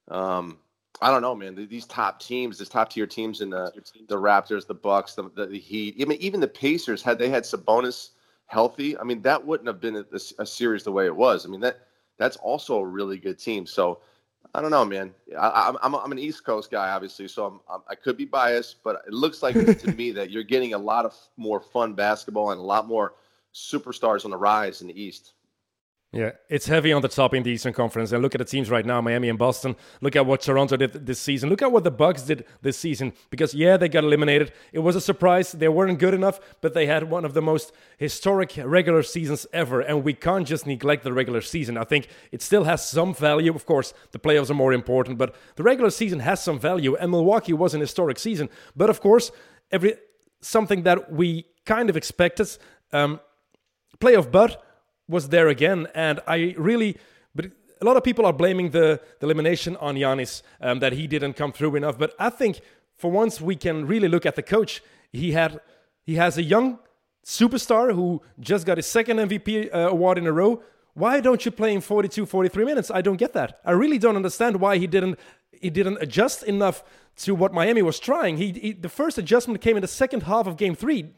um, 0.09 0.59
I 1.01 1.11
don't 1.11 1.23
know, 1.23 1.35
man. 1.35 1.55
These 1.55 1.87
top 1.87 2.21
teams, 2.21 2.59
these 2.59 2.69
top 2.69 2.91
tier 2.91 3.07
teams 3.07 3.41
in 3.41 3.51
the 3.51 3.73
the 4.09 4.17
Raptors, 4.17 4.67
the 4.67 4.75
Bucks, 4.75 5.15
the, 5.15 5.31
the, 5.35 5.47
the 5.47 5.59
Heat, 5.59 5.97
even 5.97 6.17
even 6.19 6.41
the 6.41 6.49
Pacers 6.49 7.03
had 7.03 7.19
they 7.19 7.29
had 7.29 7.45
Sabonis 7.45 8.11
healthy, 8.53 8.99
I 8.99 9.05
mean, 9.05 9.23
that 9.23 9.45
wouldn't 9.45 9.67
have 9.67 9.81
been 9.81 9.97
a, 9.97 10.05
a, 10.39 10.45
series 10.45 10.85
the 10.85 10.93
way 10.93 11.07
it 11.07 11.17
was. 11.17 11.47
I 11.47 11.49
mean, 11.49 11.61
that 11.61 11.87
that's 12.19 12.37
also 12.37 12.77
a 12.77 12.85
really 12.85 13.17
good 13.17 13.39
team. 13.39 13.65
So 13.67 14.01
I 14.55 14.61
don't 14.61 14.71
know, 14.71 14.85
man. 14.85 15.15
I, 15.39 15.71
am 15.71 15.79
I'm, 15.83 15.95
I'm 15.95 16.13
an 16.13 16.19
East 16.19 16.45
Coast 16.45 16.71
guy, 16.71 16.91
obviously, 16.91 17.27
so 17.29 17.47
I'm, 17.47 17.61
I'm, 17.71 17.81
i 17.89 17.95
could 17.95 18.19
be 18.19 18.27
biased, 18.27 18.83
but 18.85 19.03
it 19.07 19.13
looks 19.15 19.43
like 19.43 19.55
to 19.55 19.93
me 19.95 20.11
that 20.13 20.31
you're 20.31 20.43
getting 20.43 20.75
a 20.75 20.79
lot 20.79 21.07
of 21.07 21.17
more 21.39 21.61
fun 21.61 21.95
basketball 21.95 22.51
and 22.51 22.61
a 22.61 22.65
lot 22.65 22.87
more 22.87 23.15
superstars 23.55 24.27
on 24.27 24.31
the 24.31 24.37
rise 24.37 24.83
in 24.83 24.89
the 24.89 25.03
East. 25.03 25.33
Yeah, 26.15 26.33
it's 26.51 26.67
heavy 26.67 26.93
on 26.93 27.01
the 27.01 27.09
top 27.09 27.33
in 27.33 27.43
the 27.43 27.51
Eastern 27.51 27.73
Conference. 27.73 28.13
And 28.13 28.21
look 28.21 28.35
at 28.35 28.39
the 28.39 28.45
teams 28.45 28.69
right 28.69 28.85
now, 28.85 29.01
Miami 29.01 29.31
and 29.31 29.39
Boston. 29.39 29.75
Look 30.03 30.15
at 30.15 30.27
what 30.27 30.43
Toronto 30.43 30.77
did 30.77 31.07
this 31.07 31.19
season. 31.19 31.49
Look 31.49 31.63
at 31.63 31.73
what 31.73 31.85
the 31.85 31.91
Bucks 31.91 32.21
did 32.21 32.45
this 32.61 32.77
season. 32.77 33.15
Because 33.31 33.55
yeah, 33.55 33.79
they 33.79 33.89
got 33.89 34.05
eliminated. 34.05 34.53
It 34.75 34.81
was 34.81 34.95
a 34.95 35.01
surprise. 35.01 35.53
They 35.53 35.69
weren't 35.69 35.99
good 35.99 36.13
enough, 36.13 36.39
but 36.61 36.75
they 36.75 36.85
had 36.85 37.09
one 37.09 37.25
of 37.25 37.33
the 37.33 37.41
most 37.41 37.73
historic 37.97 38.59
regular 38.63 39.03
seasons 39.03 39.47
ever. 39.55 39.81
And 39.81 40.05
we 40.05 40.13
can't 40.13 40.47
just 40.47 40.67
neglect 40.67 41.03
the 41.03 41.15
regular 41.15 41.41
season. 41.41 41.79
I 41.79 41.85
think 41.85 42.09
it 42.31 42.43
still 42.43 42.65
has 42.65 42.87
some 42.87 43.15
value. 43.15 43.55
Of 43.55 43.65
course, 43.65 43.95
the 44.11 44.19
playoffs 44.19 44.51
are 44.51 44.55
more 44.55 44.75
important, 44.75 45.17
but 45.17 45.35
the 45.57 45.63
regular 45.63 45.89
season 45.89 46.21
has 46.21 46.43
some 46.43 46.59
value. 46.59 46.95
And 46.95 47.11
Milwaukee 47.11 47.55
was 47.55 47.73
an 47.73 47.81
historic 47.81 48.19
season. 48.19 48.51
But 48.77 48.91
of 48.91 49.01
course, 49.01 49.33
every 49.71 49.95
something 50.43 50.83
that 50.83 51.11
we 51.11 51.47
kind 51.65 51.89
of 51.89 51.97
expected. 51.97 52.55
Um, 52.93 53.21
playoff 53.99 54.31
but 54.31 54.63
was 55.09 55.29
there 55.29 55.49
again, 55.49 55.89
and 55.95 56.21
I 56.27 56.55
really. 56.59 56.97
But 57.35 57.47
a 57.81 57.85
lot 57.85 57.97
of 57.97 58.05
people 58.05 58.25
are 58.27 58.33
blaming 58.33 58.71
the, 58.71 59.01
the 59.19 59.27
elimination 59.27 59.77
on 59.77 59.97
Giannis 59.97 60.43
um, 60.61 60.79
that 60.81 60.93
he 60.93 61.07
didn't 61.07 61.35
come 61.35 61.53
through 61.53 61.75
enough. 61.77 61.99
But 61.99 62.15
I 62.19 62.31
think 62.31 62.61
for 63.03 63.11
once 63.11 63.41
we 63.41 63.57
can 63.57 63.87
really 63.87 64.09
look 64.09 64.25
at 64.25 64.37
the 64.37 64.43
coach. 64.43 64.83
He 65.13 65.33
had 65.33 65.61
he 66.05 66.15
has 66.15 66.39
a 66.39 66.43
young 66.43 66.79
superstar 67.25 67.95
who 67.95 68.23
just 68.41 68.65
got 68.65 68.79
his 68.79 68.87
second 68.87 69.19
MVP 69.19 69.75
uh, 69.75 69.91
award 69.91 70.19
in 70.19 70.27
a 70.27 70.33
row. 70.33 70.63
Why 70.95 71.21
don't 71.21 71.45
you 71.45 71.51
play 71.51 71.75
in 71.75 71.81
42, 71.81 72.27
43 72.27 72.65
minutes? 72.65 72.91
I 72.91 73.01
don't 73.01 73.17
get 73.17 73.33
that. 73.33 73.61
I 73.65 73.73
really 73.73 73.99
don't 73.99 74.17
understand 74.17 74.57
why 74.61 74.79
he 74.79 74.87
didn't 74.87 75.19
he 75.51 75.71
didn't 75.71 75.99
adjust 76.01 76.43
enough 76.43 76.83
to 77.17 77.35
what 77.35 77.53
Miami 77.53 77.83
was 77.83 77.99
trying. 77.99 78.37
He, 78.37 78.53
he 78.53 78.73
the 78.73 78.89
first 78.89 79.19
adjustment 79.19 79.61
came 79.61 79.77
in 79.77 79.83
the 79.83 79.89
second 79.89 80.23
half 80.23 80.47
of 80.47 80.57
Game 80.57 80.75
Three. 80.75 81.11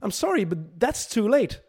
I'm 0.00 0.10
sorry, 0.10 0.44
but 0.44 0.78
that's 0.78 1.06
too 1.06 1.28
late. 1.28 1.60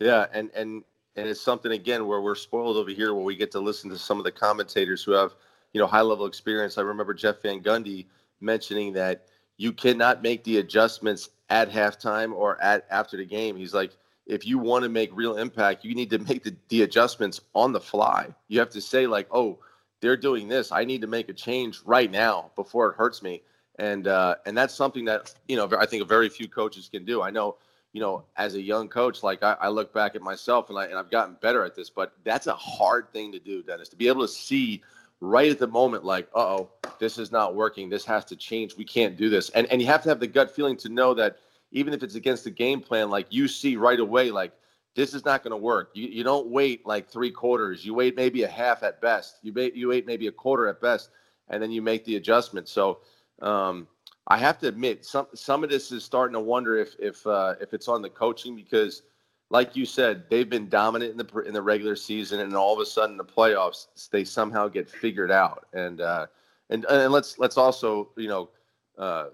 Yeah, 0.00 0.26
and 0.32 0.50
and 0.54 0.84
and 1.16 1.26
it's 1.26 1.40
something 1.40 1.72
again 1.72 2.06
where 2.06 2.20
we're 2.20 2.34
spoiled 2.34 2.76
over 2.76 2.90
here 2.90 3.14
where 3.14 3.24
we 3.24 3.36
get 3.36 3.50
to 3.52 3.60
listen 3.60 3.90
to 3.90 3.98
some 3.98 4.18
of 4.18 4.24
the 4.24 4.32
commentators 4.32 5.02
who 5.02 5.12
have 5.12 5.34
you 5.72 5.80
know 5.80 5.86
high 5.86 6.02
level 6.02 6.26
experience. 6.26 6.78
I 6.78 6.82
remember 6.82 7.14
jeff 7.14 7.42
van 7.42 7.62
gundy 7.62 8.06
mentioning 8.40 8.92
that 8.94 9.26
you 9.56 9.72
cannot 9.72 10.22
make 10.22 10.44
the 10.44 10.58
adjustments 10.58 11.30
at 11.48 11.70
halftime 11.70 12.32
or 12.32 12.60
at 12.62 12.86
after 12.90 13.16
the 13.16 13.24
game. 13.24 13.56
He's 13.56 13.74
like 13.74 13.96
if 14.26 14.46
you 14.46 14.58
want 14.58 14.82
to 14.82 14.88
make 14.88 15.10
real 15.12 15.36
impact 15.36 15.84
you 15.84 15.94
need 15.94 16.10
to 16.10 16.18
make 16.18 16.44
the, 16.44 16.54
the 16.68 16.82
adjustments 16.82 17.40
on 17.54 17.72
the 17.72 17.80
fly. 17.80 18.28
You 18.48 18.58
have 18.60 18.70
to 18.70 18.80
say 18.80 19.06
like 19.06 19.26
oh 19.30 19.58
they're 20.00 20.16
doing 20.16 20.46
this. 20.46 20.72
I 20.72 20.84
need 20.84 21.00
to 21.00 21.06
make 21.06 21.28
a 21.30 21.32
change 21.32 21.80
right 21.84 22.10
now 22.10 22.50
before 22.54 22.90
it 22.90 22.96
hurts 22.96 23.22
me. 23.22 23.42
And 23.78 24.06
uh, 24.06 24.36
and 24.46 24.56
that's 24.56 24.74
something 24.74 25.04
that 25.06 25.34
you 25.48 25.56
know 25.56 25.68
i 25.78 25.86
think 25.86 26.02
a 26.02 26.06
very 26.06 26.28
few 26.28 26.48
coaches 26.48 26.88
can 26.90 27.04
do. 27.04 27.22
I 27.22 27.30
know 27.30 27.56
you 27.92 28.00
know, 28.00 28.24
as 28.36 28.54
a 28.54 28.60
young 28.60 28.88
coach, 28.88 29.22
like 29.22 29.42
I, 29.42 29.56
I 29.60 29.68
look 29.68 29.92
back 29.94 30.14
at 30.14 30.22
myself 30.22 30.68
and, 30.68 30.78
I, 30.78 30.86
and 30.86 30.94
I've 30.96 31.10
gotten 31.10 31.36
better 31.40 31.64
at 31.64 31.74
this, 31.74 31.88
but 31.88 32.12
that's 32.24 32.46
a 32.46 32.54
hard 32.54 33.10
thing 33.12 33.32
to 33.32 33.38
do, 33.38 33.62
Dennis, 33.62 33.88
to 33.90 33.96
be 33.96 34.08
able 34.08 34.22
to 34.22 34.28
see 34.28 34.82
right 35.20 35.50
at 35.50 35.58
the 35.58 35.66
moment, 35.66 36.04
like, 36.04 36.28
oh, 36.34 36.68
this 36.98 37.16
is 37.16 37.32
not 37.32 37.54
working. 37.54 37.88
This 37.88 38.04
has 38.04 38.24
to 38.26 38.36
change. 38.36 38.76
We 38.76 38.84
can't 38.84 39.16
do 39.16 39.30
this. 39.30 39.48
And, 39.50 39.66
and 39.68 39.80
you 39.80 39.86
have 39.86 40.02
to 40.02 40.08
have 40.10 40.20
the 40.20 40.26
gut 40.26 40.54
feeling 40.54 40.76
to 40.78 40.88
know 40.90 41.14
that 41.14 41.38
even 41.72 41.94
if 41.94 42.02
it's 42.02 42.16
against 42.16 42.44
the 42.44 42.50
game 42.50 42.80
plan, 42.80 43.08
like 43.08 43.26
you 43.30 43.48
see 43.48 43.76
right 43.76 43.98
away, 43.98 44.30
like, 44.30 44.52
this 44.94 45.12
is 45.12 45.24
not 45.26 45.42
going 45.42 45.50
to 45.50 45.58
work. 45.58 45.90
You, 45.94 46.08
you 46.08 46.24
don't 46.24 46.48
wait 46.48 46.86
like 46.86 47.08
three 47.08 47.30
quarters. 47.30 47.84
You 47.84 47.92
wait 47.92 48.16
maybe 48.16 48.44
a 48.44 48.48
half 48.48 48.82
at 48.82 49.00
best. 49.00 49.36
You 49.42 49.52
wait, 49.52 49.74
you 49.74 49.88
wait 49.88 50.06
maybe 50.06 50.26
a 50.26 50.32
quarter 50.32 50.68
at 50.68 50.80
best, 50.80 51.10
and 51.48 51.62
then 51.62 51.70
you 51.70 51.82
make 51.82 52.04
the 52.06 52.16
adjustment. 52.16 52.66
So, 52.66 53.00
um, 53.42 53.86
I 54.28 54.38
have 54.38 54.58
to 54.58 54.68
admit 54.68 55.04
some 55.04 55.26
some 55.34 55.62
of 55.62 55.70
this 55.70 55.92
is 55.92 56.04
starting 56.04 56.34
to 56.34 56.40
wonder 56.40 56.76
if 56.76 56.96
if 56.98 57.26
uh, 57.26 57.54
if 57.60 57.72
it's 57.72 57.88
on 57.88 58.02
the 58.02 58.10
coaching 58.10 58.56
because, 58.56 59.02
like 59.50 59.76
you 59.76 59.86
said, 59.86 60.24
they've 60.28 60.48
been 60.48 60.68
dominant 60.68 61.12
in 61.12 61.16
the 61.16 61.38
in 61.42 61.54
the 61.54 61.62
regular 61.62 61.94
season, 61.94 62.40
and 62.40 62.54
all 62.56 62.74
of 62.74 62.80
a 62.80 62.86
sudden 62.86 63.16
the 63.16 63.24
playoffs 63.24 63.86
they 64.10 64.24
somehow 64.24 64.68
get 64.68 64.90
figured 64.90 65.30
out. 65.30 65.66
And 65.72 66.00
uh, 66.00 66.26
and 66.70 66.84
and 66.86 67.12
let's 67.12 67.38
let's 67.38 67.56
also 67.56 68.10
you 68.16 68.28
know 68.28 68.50
uh, 68.98 69.26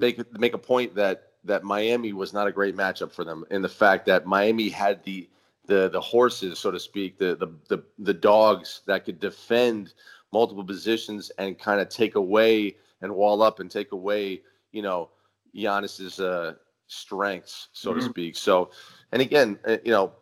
make 0.00 0.18
make 0.38 0.54
a 0.54 0.58
point 0.58 0.94
that 0.94 1.32
that 1.44 1.62
Miami 1.62 2.12
was 2.12 2.32
not 2.32 2.46
a 2.46 2.52
great 2.52 2.74
matchup 2.74 3.12
for 3.12 3.24
them 3.24 3.44
in 3.50 3.60
the 3.60 3.68
fact 3.68 4.06
that 4.06 4.24
Miami 4.24 4.70
had 4.70 5.04
the 5.04 5.28
the 5.66 5.90
the 5.90 6.00
horses, 6.00 6.58
so 6.58 6.70
to 6.70 6.80
speak, 6.80 7.18
the 7.18 7.36
the 7.36 7.48
the, 7.68 7.84
the 7.98 8.14
dogs 8.14 8.80
that 8.86 9.04
could 9.04 9.20
defend 9.20 9.92
multiple 10.32 10.64
positions 10.64 11.30
and 11.38 11.58
kind 11.58 11.80
of 11.80 11.88
take 11.90 12.14
away 12.14 12.76
and 13.02 13.14
wall 13.14 13.42
up 13.42 13.60
and 13.60 13.70
take 13.70 13.92
away, 13.92 14.42
you 14.72 14.82
know, 14.82 15.10
Giannis's 15.54 16.20
uh, 16.20 16.54
strengths, 16.86 17.68
so 17.72 17.90
mm-hmm. 17.90 18.00
to 18.00 18.04
speak. 18.06 18.36
So, 18.36 18.70
and 19.12 19.22
again, 19.22 19.58
uh, 19.66 19.78
you 19.84 19.92
know, 19.92 20.12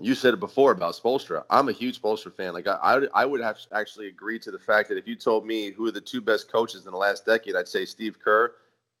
you 0.00 0.14
said 0.14 0.34
it 0.34 0.40
before 0.40 0.72
about 0.72 0.94
Spoelstra. 0.94 1.44
I'm 1.50 1.68
a 1.68 1.72
huge 1.72 2.00
Spoelstra 2.00 2.32
fan. 2.32 2.52
Like 2.52 2.68
I, 2.68 2.76
I, 2.82 3.06
I 3.14 3.24
would 3.24 3.40
have 3.40 3.58
actually 3.72 4.08
agreed 4.08 4.42
to 4.42 4.50
the 4.50 4.58
fact 4.58 4.88
that 4.88 4.98
if 4.98 5.08
you 5.08 5.16
told 5.16 5.46
me 5.46 5.70
who 5.70 5.86
are 5.86 5.92
the 5.92 6.00
two 6.00 6.20
best 6.20 6.50
coaches 6.50 6.86
in 6.86 6.92
the 6.92 6.98
last 6.98 7.26
decade, 7.26 7.56
I'd 7.56 7.68
say 7.68 7.84
Steve 7.84 8.18
Kerr 8.20 8.52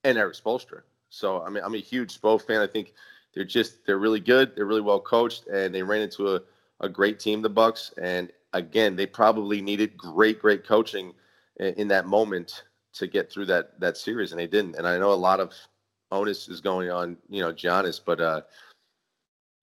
and 0.04 0.18
Erik 0.18 0.34
Spoelstra. 0.34 0.82
So 1.10 1.42
I 1.42 1.50
mean, 1.50 1.62
I'm 1.64 1.74
a 1.74 1.78
huge 1.78 2.20
Spo 2.20 2.40
fan. 2.40 2.60
I 2.60 2.66
think 2.66 2.94
they're 3.34 3.44
just 3.44 3.84
they're 3.86 3.98
really 3.98 4.20
good. 4.20 4.56
They're 4.56 4.66
really 4.66 4.80
well 4.80 5.00
coached, 5.00 5.46
and 5.46 5.74
they 5.74 5.82
ran 5.82 6.02
into 6.02 6.34
a, 6.34 6.40
a 6.80 6.88
great 6.88 7.20
team, 7.20 7.42
the 7.42 7.48
Bucks. 7.48 7.92
And 8.00 8.32
again, 8.52 8.96
they 8.96 9.06
probably 9.06 9.62
needed 9.62 9.96
great, 9.96 10.40
great 10.40 10.66
coaching 10.66 11.12
in, 11.58 11.74
in 11.74 11.88
that 11.88 12.06
moment 12.06 12.64
to 12.94 13.06
get 13.06 13.30
through 13.30 13.46
that 13.46 13.78
that 13.80 13.96
series, 13.96 14.32
and 14.32 14.40
they 14.40 14.46
didn't. 14.46 14.76
And 14.76 14.86
I 14.86 14.98
know 14.98 15.12
a 15.12 15.14
lot 15.14 15.40
of 15.40 15.52
onus 16.10 16.48
is 16.48 16.60
going 16.60 16.90
on, 16.90 17.16
you 17.28 17.42
know, 17.42 17.52
Giannis, 17.52 18.00
but 18.04 18.20
uh, 18.20 18.42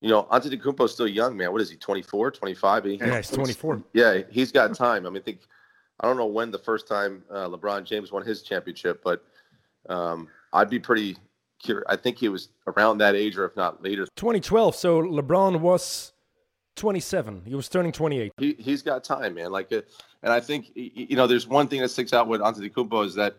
you 0.01 0.09
know, 0.09 0.23
Antetokounmpo 0.31 0.85
is 0.85 0.91
still 0.91 1.07
young, 1.07 1.35
man. 1.35 1.51
What 1.51 1.61
is 1.61 1.69
he, 1.69 1.77
24, 1.77 2.31
25? 2.31 2.85
Yeah, 2.85 3.17
he's 3.17 3.29
24. 3.31 3.83
Yeah, 3.93 4.21
he's 4.29 4.51
got 4.51 4.75
time. 4.75 5.05
I 5.05 5.09
mean, 5.09 5.21
I 5.21 5.25
think 5.25 5.39
I 5.99 6.07
don't 6.07 6.17
know 6.17 6.25
when 6.25 6.51
the 6.51 6.59
first 6.59 6.87
time 6.87 7.23
uh, 7.31 7.47
LeBron 7.47 7.85
James 7.85 8.11
won 8.11 8.25
his 8.25 8.43
championship, 8.43 9.01
but 9.03 9.23
um, 9.89 10.27
I'd 10.53 10.69
be 10.69 10.79
pretty 10.79 11.17
curious. 11.59 11.85
I 11.89 11.95
think 11.95 12.17
he 12.17 12.29
was 12.29 12.49
around 12.67 12.99
that 12.99 13.15
age, 13.15 13.37
or 13.37 13.45
if 13.45 13.55
not 13.55 13.81
later. 13.83 14.05
2012. 14.15 14.75
So 14.75 15.01
LeBron 15.01 15.59
was 15.59 16.13
27. 16.75 17.43
He 17.45 17.55
was 17.55 17.69
turning 17.69 17.91
28. 17.91 18.33
He 18.37 18.53
he's 18.59 18.81
got 18.81 19.03
time, 19.03 19.35
man. 19.35 19.51
Like, 19.51 19.71
uh, 19.71 19.81
and 20.23 20.31
I 20.31 20.39
think 20.39 20.71
you 20.75 21.15
know, 21.15 21.27
there's 21.27 21.47
one 21.47 21.67
thing 21.67 21.81
that 21.81 21.89
sticks 21.89 22.13
out 22.13 22.27
with 22.27 22.41
Antetokounmpo 22.41 23.05
is 23.05 23.15
that 23.15 23.37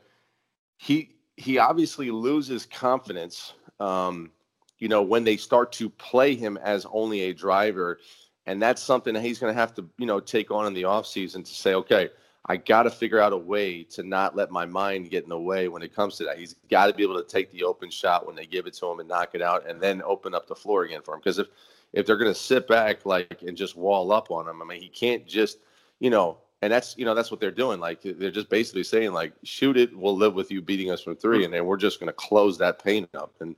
he 0.79 1.11
he 1.37 1.59
obviously 1.59 2.11
loses 2.11 2.66
confidence. 2.66 3.55
Um, 3.79 4.31
you 4.79 4.88
know, 4.88 5.03
when 5.03 5.25
they 5.25 5.37
start 5.37 5.72
to 5.72 5.88
play 5.88 6.35
him 6.35 6.59
as 6.59 6.87
only 6.90 7.22
a 7.22 7.35
driver, 7.35 7.99
and 8.46 8.61
that's 8.61 8.83
something 8.83 9.14
that 9.14 9.22
he's 9.22 9.38
going 9.38 9.53
to 9.53 9.59
have 9.59 9.75
to 9.75 9.88
you 9.99 10.07
know 10.07 10.20
take 10.20 10.51
on 10.51 10.66
in 10.66 10.75
the 10.75 10.83
offseason 10.83 11.44
to 11.44 11.55
say, 11.55 11.75
okay. 11.75 12.11
I 12.49 12.57
got 12.57 12.85
to 12.85 12.92
figure 12.92 13.18
out 13.18 13.33
a 13.33 13.37
way 13.37 13.83
to 13.83 14.05
not 14.05 14.37
let 14.37 14.53
my 14.53 14.64
mind 14.64 15.11
get 15.11 15.25
in 15.25 15.31
the 15.31 15.37
way 15.37 15.66
when 15.66 15.83
it 15.83 15.92
comes 15.92 16.16
to 16.18 16.25
that. 16.27 16.38
He's 16.38 16.55
got 16.70 16.87
to 16.87 16.94
be 16.94 17.03
able 17.03 17.20
to 17.20 17.29
take 17.29 17.51
the 17.51 17.64
open 17.64 17.90
shot 17.90 18.25
when 18.25 18.37
they 18.37 18.46
give 18.46 18.68
it 18.68 18.75
to 18.75 18.87
him 18.87 19.01
and 19.01 19.09
knock 19.09 19.31
it 19.35 19.42
out, 19.42 19.68
and 19.68 19.81
then 19.81 20.01
open 20.03 20.33
up 20.33 20.46
the 20.46 20.55
floor 20.55 20.85
again 20.85 21.03
for 21.03 21.14
him. 21.14 21.18
Because 21.18 21.40
if 21.40 21.49
if 21.92 22.07
they're 22.07 22.16
going 22.16 22.33
to 22.33 22.38
sit 22.38 22.68
back 22.68 23.07
like 23.07 23.42
and 23.42 23.57
just 23.57 23.77
wall 23.77 24.12
up 24.12 24.31
on 24.31 24.49
him. 24.49 24.61
I 24.61 24.64
mean, 24.64 24.83
he 24.83 24.88
can't 24.88 25.27
just, 25.27 25.59
you 25.99 26.11
know, 26.11 26.38
and 26.62 26.72
that's 26.72 26.96
you 26.96 27.05
know 27.05 27.14
that's 27.14 27.31
what 27.31 27.40
they're 27.40 27.51
doing. 27.51 27.81
Like 27.81 28.01
they're 28.03 28.31
just 28.31 28.49
basically 28.49 28.85
saying 28.85 29.12
like, 29.12 29.33
shoot 29.44 29.77
it, 29.77 29.96
we'll 29.96 30.16
live 30.16 30.35
with 30.35 30.51
you 30.51 30.62
beating 30.62 30.90
us 30.90 31.03
from 31.03 31.16
three, 31.16 31.44
and 31.44 31.53
then 31.53 31.64
we're 31.64 31.77
just 31.77 32.01
going 32.01 32.09
to 32.09 32.14
close 32.14 32.59
that 32.59 32.83
paint 32.83 33.09
up. 33.14 33.35
And 33.40 33.57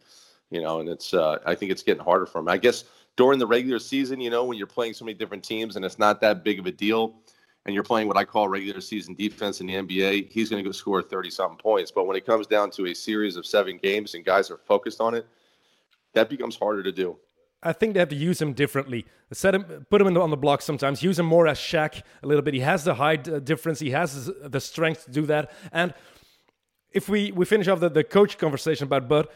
you 0.50 0.60
know, 0.60 0.80
and 0.80 0.88
it's 0.88 1.14
uh, 1.14 1.38
I 1.46 1.54
think 1.54 1.70
it's 1.70 1.82
getting 1.82 2.02
harder 2.02 2.26
for 2.26 2.40
him. 2.40 2.48
I 2.48 2.58
guess 2.58 2.84
during 3.18 3.40
the 3.40 3.46
regular 3.46 3.80
season, 3.80 4.20
you 4.20 4.30
know, 4.30 4.44
when 4.44 4.56
you're 4.56 4.66
playing 4.68 4.94
so 4.94 5.04
many 5.04 5.18
different 5.18 5.42
teams 5.42 5.74
and 5.74 5.84
it's 5.84 5.98
not 5.98 6.20
that 6.20 6.44
big 6.44 6.60
of 6.60 6.66
a 6.66 6.72
deal. 6.72 7.16
And 7.66 7.74
you're 7.74 7.84
playing 7.84 8.08
what 8.08 8.16
I 8.16 8.24
call 8.24 8.48
regular 8.48 8.80
season 8.80 9.14
defense 9.14 9.60
in 9.60 9.66
the 9.66 9.74
NBA, 9.74 10.30
he's 10.30 10.48
going 10.48 10.62
to 10.62 10.66
go 10.66 10.72
score 10.72 11.02
30 11.02 11.28
something 11.28 11.58
points. 11.58 11.90
But 11.90 12.06
when 12.06 12.16
it 12.16 12.24
comes 12.24 12.46
down 12.46 12.70
to 12.70 12.86
a 12.86 12.94
series 12.94 13.36
of 13.36 13.44
seven 13.44 13.76
games 13.82 14.14
and 14.14 14.24
guys 14.24 14.50
are 14.50 14.56
focused 14.56 15.02
on 15.02 15.14
it, 15.14 15.26
that 16.14 16.30
becomes 16.30 16.56
harder 16.56 16.82
to 16.82 16.92
do. 16.92 17.18
I 17.62 17.72
think 17.72 17.94
they 17.94 18.00
have 18.00 18.08
to 18.10 18.16
use 18.16 18.40
him 18.40 18.52
differently. 18.52 19.04
Set 19.32 19.54
him, 19.54 19.86
put 19.90 20.00
him 20.00 20.14
the, 20.14 20.20
on 20.20 20.30
the 20.30 20.36
block 20.36 20.62
sometimes. 20.62 21.02
Use 21.02 21.18
him 21.18 21.26
more 21.26 21.48
as 21.48 21.58
Shaq 21.58 22.02
a 22.22 22.26
little 22.26 22.42
bit. 22.42 22.54
He 22.54 22.60
has 22.60 22.84
the 22.84 22.94
height 22.94 23.28
uh, 23.28 23.40
difference. 23.40 23.80
He 23.80 23.90
has 23.90 24.30
the 24.42 24.60
strength 24.60 25.06
to 25.06 25.10
do 25.10 25.26
that. 25.26 25.50
And 25.72 25.92
if 26.92 27.08
we 27.08 27.32
we 27.32 27.44
finish 27.44 27.68
off 27.68 27.80
the, 27.80 27.88
the 27.88 28.04
coach 28.04 28.38
conversation 28.38 28.84
about 28.84 29.08
Bud, 29.08 29.26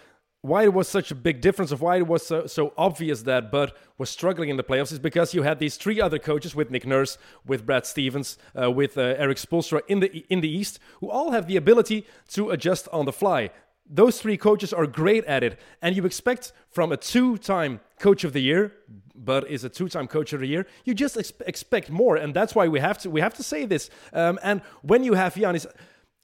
why 0.41 0.65
it 0.65 0.73
was 0.73 0.89
such 0.89 1.11
a 1.11 1.15
big 1.15 1.41
difference 1.41 1.71
of 1.71 1.81
why 1.81 1.97
it 1.97 2.07
was 2.07 2.27
so, 2.27 2.47
so 2.47 2.73
obvious 2.77 3.23
that 3.23 3.51
Bud 3.51 3.73
was 3.99 4.11
struggling 4.11 4.49
in 4.49 4.57
the 4.57 4.65
playoffs 4.65 4.93
is 4.93 4.99
because 4.99 5.35
you 5.35 5.43
had 5.43 5.59
these 5.59 5.77
three 5.77 6.01
other 6.01 6.19
coaches 6.19 6.55
with 6.55 6.71
Nick 6.71 6.85
Nurse, 6.85 7.17
with 7.47 7.65
Brad 7.65 7.87
Stevens, 7.87 8.39
uh, 8.61 8.71
with 8.71 8.99
uh, 8.99 9.15
Erik 9.19 9.39
Spoelstra 9.39 9.83
in 9.89 10.01
the 10.01 10.25
in 10.29 10.41
the 10.41 10.49
East, 10.49 10.79
who 11.01 11.11
all 11.11 11.33
have 11.33 11.49
the 11.49 11.57
ability 11.57 12.07
to 12.29 12.51
adjust 12.51 12.89
on 12.93 13.05
the 13.05 13.13
fly 13.13 13.51
those 13.93 14.21
three 14.21 14.39
coaches 14.39 14.73
are 14.73 14.87
great 14.87 15.25
at 15.27 15.45
it, 15.45 15.61
and 15.83 15.95
you 15.95 16.07
expect 16.07 16.53
from 16.71 16.93
a 16.93 16.97
two-time 16.97 17.81
coach 18.01 18.25
of 18.25 18.33
the 18.33 18.41
year, 18.41 18.73
but 19.15 19.49
is 19.51 19.65
a 19.65 19.69
two-time 19.69 20.09
coach 20.09 20.33
of 20.33 20.41
the 20.41 20.47
year, 20.47 20.67
you 20.85 20.95
just 20.95 21.19
ex- 21.19 21.33
expect 21.47 21.91
more, 21.91 22.17
and 22.17 22.33
that's 22.33 22.55
why 22.55 22.67
we 22.67 22.81
have 22.81 22.99
to 22.99 23.11
we 23.11 23.21
have 23.21 23.35
to 23.35 23.43
say 23.43 23.67
this. 23.67 23.91
Um, 24.15 24.39
and 24.43 24.63
when 24.81 25.05
you 25.05 25.13
have 25.13 25.35
Giannis, 25.35 25.67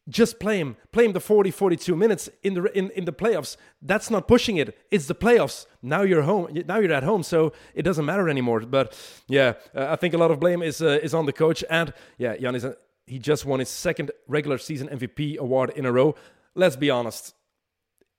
just 0.08 0.40
play 0.40 0.58
him, 0.58 0.76
play 0.92 1.04
him 1.04 1.12
the 1.12 1.20
40, 1.20 1.50
42 1.50 1.94
minutes 1.94 2.30
in 2.42 2.54
the 2.54 2.64
in, 2.76 2.90
in 2.90 3.04
the 3.04 3.12
playoffs. 3.12 3.58
That's 3.82 4.10
not 4.10 4.26
pushing 4.26 4.56
it. 4.56 4.74
It's 4.90 5.06
the 5.06 5.14
playoffs. 5.14 5.66
Now 5.82 6.00
you're 6.02 6.22
home. 6.22 6.48
Now 6.66 6.78
you're 6.78 6.94
at 6.94 7.02
home, 7.02 7.22
so 7.22 7.52
it 7.74 7.82
doesn't 7.82 8.06
matter 8.06 8.30
anymore. 8.30 8.60
But 8.60 8.98
yeah, 9.28 9.54
uh, 9.74 9.88
I 9.90 9.96
think 9.96 10.14
a 10.14 10.18
lot 10.18 10.30
of 10.30 10.40
blame 10.40 10.62
is 10.62 10.80
uh, 10.80 10.98
is 11.02 11.12
on 11.12 11.26
the 11.26 11.34
coach, 11.34 11.62
and 11.68 11.92
yeah, 12.16 12.34
Giannis. 12.36 12.64
Uh, 12.64 12.74
he 13.06 13.18
just 13.18 13.46
won 13.46 13.58
his 13.58 13.70
second 13.70 14.10
regular 14.26 14.58
season 14.58 14.88
MVP 14.88 15.38
award 15.38 15.70
in 15.70 15.86
a 15.86 15.92
row. 15.92 16.14
Let's 16.54 16.76
be 16.76 16.90
honest 16.90 17.34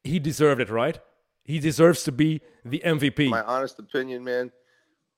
he 0.04 0.20
deserved 0.20 0.62
it, 0.62 0.70
right? 0.70 1.00
He 1.44 1.60
deserves 1.60 2.04
to 2.04 2.12
be 2.12 2.42
the 2.64 2.82
MVP. 2.86 3.30
My 3.30 3.42
honest 3.42 3.80
opinion, 3.80 4.24
man, 4.24 4.52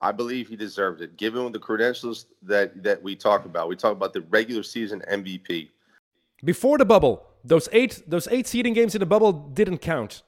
I 0.01 0.11
believe 0.11 0.47
he 0.47 0.55
deserved 0.55 1.01
it. 1.01 1.17
Given 1.17 1.51
the 1.51 1.59
credentials 1.59 2.25
that 2.43 2.81
that 2.83 3.01
we 3.01 3.15
talk 3.15 3.45
about, 3.45 3.67
we 3.67 3.75
talk 3.75 3.91
about 3.91 4.13
the 4.13 4.21
regular 4.21 4.63
season 4.63 5.03
MVP. 5.11 5.69
Before 6.43 6.77
the 6.77 6.85
bubble, 6.85 7.27
those 7.43 7.69
eight 7.71 8.01
those 8.07 8.27
eight 8.29 8.47
seeding 8.47 8.73
games 8.73 8.95
in 8.95 8.99
the 8.99 9.05
bubble 9.05 9.31
didn't 9.31 9.79
count. 9.79 10.23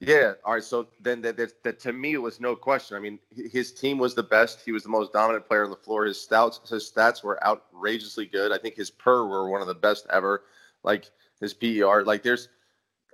Yeah. 0.00 0.32
All 0.44 0.54
right. 0.54 0.64
So 0.64 0.88
then 1.00 1.20
that, 1.20 1.36
that, 1.36 1.62
that 1.62 1.78
to 1.80 1.92
me 1.92 2.14
it 2.14 2.22
was 2.22 2.40
no 2.40 2.56
question. 2.56 2.96
I 2.96 3.00
mean, 3.00 3.20
his 3.30 3.72
team 3.72 3.98
was 3.98 4.16
the 4.16 4.22
best. 4.24 4.60
He 4.64 4.72
was 4.72 4.82
the 4.82 4.88
most 4.88 5.12
dominant 5.12 5.46
player 5.46 5.62
on 5.62 5.70
the 5.70 5.76
floor. 5.76 6.06
His 6.06 6.16
stats 6.18 6.68
his 6.68 6.90
stats 6.90 7.22
were 7.22 7.42
outrageously 7.46 8.26
good. 8.26 8.50
I 8.50 8.58
think 8.58 8.74
his 8.74 8.90
PER 8.90 9.26
were 9.26 9.48
one 9.48 9.60
of 9.60 9.68
the 9.68 9.74
best 9.76 10.06
ever. 10.10 10.42
Like 10.82 11.10
his 11.40 11.54
PER. 11.54 12.02
Like 12.04 12.24
there's 12.24 12.48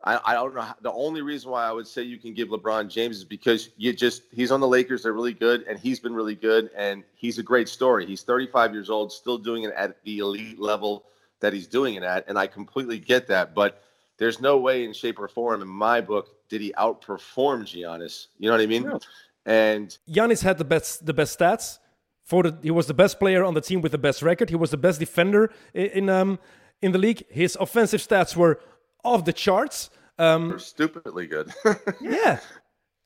I, 0.05 0.21
I 0.27 0.35
don't 0.35 0.55
know. 0.55 0.61
How, 0.61 0.77
the 0.81 0.93
only 0.93 1.23
reason 1.23 1.51
why 1.51 1.67
I 1.67 1.73
would 1.73 1.87
say 1.87 2.03
you 2.03 2.19
can 2.19 2.33
give 2.33 2.49
LeBron 2.49 2.89
James 2.89 3.17
is 3.17 3.25
because 3.25 3.71
you 3.77 3.93
just 3.93 4.23
he's 4.31 4.51
on 4.51 4.61
the 4.61 4.69
Lakers. 4.69 5.03
They're 5.03 5.13
really 5.13 5.35
good, 5.35 5.65
and 5.69 5.79
he's 5.79 5.99
been 6.01 6.15
really 6.15 6.35
good, 6.35 6.71
and 6.77 7.03
he's 7.15 7.39
a 7.39 7.43
great 7.43 7.69
story. 7.69 8.07
He's 8.07 8.23
35 8.23 8.73
years 8.73 8.91
old, 8.91 9.13
still 9.13 9.39
doing 9.39 9.65
it 9.65 9.73
at 9.77 10.03
the 10.05 10.19
elite 10.19 10.61
level 10.61 11.05
that 11.41 11.53
he's 11.53 11.67
doing 11.67 11.95
it 11.95 12.03
at, 12.03 12.29
and 12.29 12.39
I 12.39 12.47
completely 12.47 12.99
get 12.99 13.27
that. 13.29 13.55
But 13.55 13.83
there's 14.19 14.41
no 14.41 14.59
way, 14.59 14.85
in 14.85 14.93
shape 14.93 15.19
or 15.19 15.29
form, 15.29 15.63
in 15.63 15.69
my 15.69 16.01
book, 16.01 16.49
did 16.49 16.61
he 16.61 16.73
outperform 16.73 17.63
Giannis. 17.63 18.27
You 18.39 18.49
know 18.49 18.55
what 18.55 18.63
I 18.63 18.67
mean? 18.67 18.85
Yeah. 18.85 18.99
And 19.47 19.99
Giannis 20.09 20.43
had 20.43 20.59
the 20.59 20.65
best 20.65 21.07
the 21.07 21.15
best 21.15 21.39
stats. 21.39 21.79
For 22.25 22.43
the, 22.43 22.59
he 22.63 22.71
was 22.71 22.87
the 22.87 22.95
best 22.95 23.19
player 23.19 23.43
on 23.43 23.55
the 23.55 23.63
team 23.63 23.81
with 23.81 23.93
the 23.93 23.99
best 23.99 24.21
record. 24.21 24.51
He 24.51 24.57
was 24.57 24.71
the 24.71 24.77
best 24.77 25.01
defender 25.01 25.51
in, 25.73 25.87
in 25.87 26.11
um 26.11 26.39
in 26.83 26.93
the 26.93 26.99
league. 26.99 27.25
His 27.31 27.57
offensive 27.59 28.01
stats 28.01 28.37
were 28.37 28.61
off 29.05 29.25
the 29.25 29.33
charts. 29.33 29.91
Um, 30.19 30.49
They're 30.49 30.59
stupidly 30.59 31.27
good. 31.27 31.53
yeah, 32.01 32.41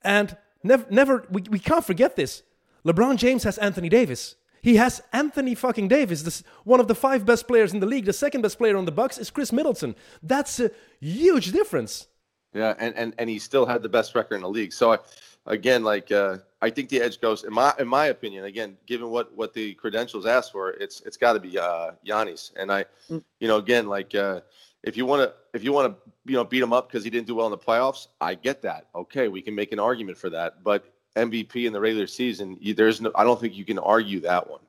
and 0.03 0.37
never, 0.63 0.87
never, 0.91 1.27
we, 1.31 1.43
we 1.43 1.59
can't 1.59 1.85
forget 1.85 2.17
this. 2.17 2.43
LeBron 2.85 3.17
James 3.17 3.45
has 3.45 3.59
Anthony 3.59 3.89
Davis. 3.89 4.37
He 4.63 4.77
has 4.77 5.03
Anthony 5.13 5.57
fucking 5.57 5.89
Davis, 5.89 6.23
this, 6.23 6.45
one 6.65 6.79
of 6.79 6.87
the 6.87 6.95
five 6.95 7.27
best 7.27 7.49
players 7.49 7.75
in 7.75 7.81
the 7.81 7.87
league. 7.87 8.05
The 8.05 8.13
second 8.13 8.43
best 8.43 8.59
player 8.59 8.77
on 8.77 8.85
the 8.85 8.93
Bucks 8.93 9.19
is 9.19 9.29
Khris 9.31 9.53
Middleton. 9.53 9.97
That's 10.23 10.61
a 10.61 10.71
huge 11.01 11.51
difference. 11.51 12.07
Yeah, 12.55 12.75
and 12.79 12.95
and 12.97 13.15
and 13.19 13.29
he 13.29 13.39
still 13.39 13.67
had 13.67 13.83
the 13.83 13.89
best 13.89 14.15
record 14.15 14.37
in 14.37 14.43
the 14.43 14.49
league. 14.49 14.73
So 14.73 14.93
I, 14.93 14.99
again, 15.47 15.83
like 15.83 16.13
uh, 16.13 16.39
I 16.61 16.71
think 16.71 16.91
the 16.91 17.01
edge 17.01 17.21
goes 17.21 17.45
in 17.45 17.53
my 17.53 17.75
in 17.79 17.89
my 17.89 18.07
opinion. 18.07 18.45
Again, 18.45 18.77
given 18.87 19.09
what 19.09 19.35
what 19.35 19.53
the 19.53 19.75
credentials 19.75 20.27
ask 20.27 20.53
for, 20.53 20.71
it's 20.73 21.01
it's 21.01 21.17
got 21.17 21.33
to 21.33 21.41
be 21.41 21.59
uh, 21.59 21.93
Giannis. 22.07 22.53
And 22.57 22.71
I, 22.71 22.85
mm. 23.11 23.23
you 23.41 23.49
know, 23.49 23.57
again, 23.57 23.89
like. 23.89 24.15
Uh, 24.15 24.41
if 24.83 24.97
you 24.97 25.07
want 25.07 25.23
to 25.23 25.35
if 25.55 25.63
you 25.65 25.73
want 25.73 25.95
to 25.95 26.13
you 26.25 26.35
know 26.35 26.45
beat 26.45 26.63
him 26.63 26.73
up 26.73 26.89
because 26.89 27.05
he 27.05 27.11
didn't 27.11 27.27
do 27.27 27.35
well 27.35 27.47
in 27.47 27.53
the 27.53 27.59
playoffs, 27.59 28.09
I 28.21 28.35
get 28.35 28.63
that. 28.63 28.89
Okay, 28.95 29.29
we 29.29 29.43
can 29.43 29.55
make 29.55 29.73
an 29.73 29.79
argument 29.79 30.19
for 30.19 30.31
that. 30.31 30.63
But 30.63 30.93
MVP 31.17 31.67
in 31.67 31.73
the 31.73 31.81
regular 31.81 32.07
season, 32.07 32.59
there's 32.77 33.01
no. 33.01 33.11
I 33.15 33.25
don't 33.25 33.41
think 33.41 33.55
you 33.57 33.65
can 33.65 33.79
argue 33.79 34.21
that 34.21 34.49
one. 34.51 34.61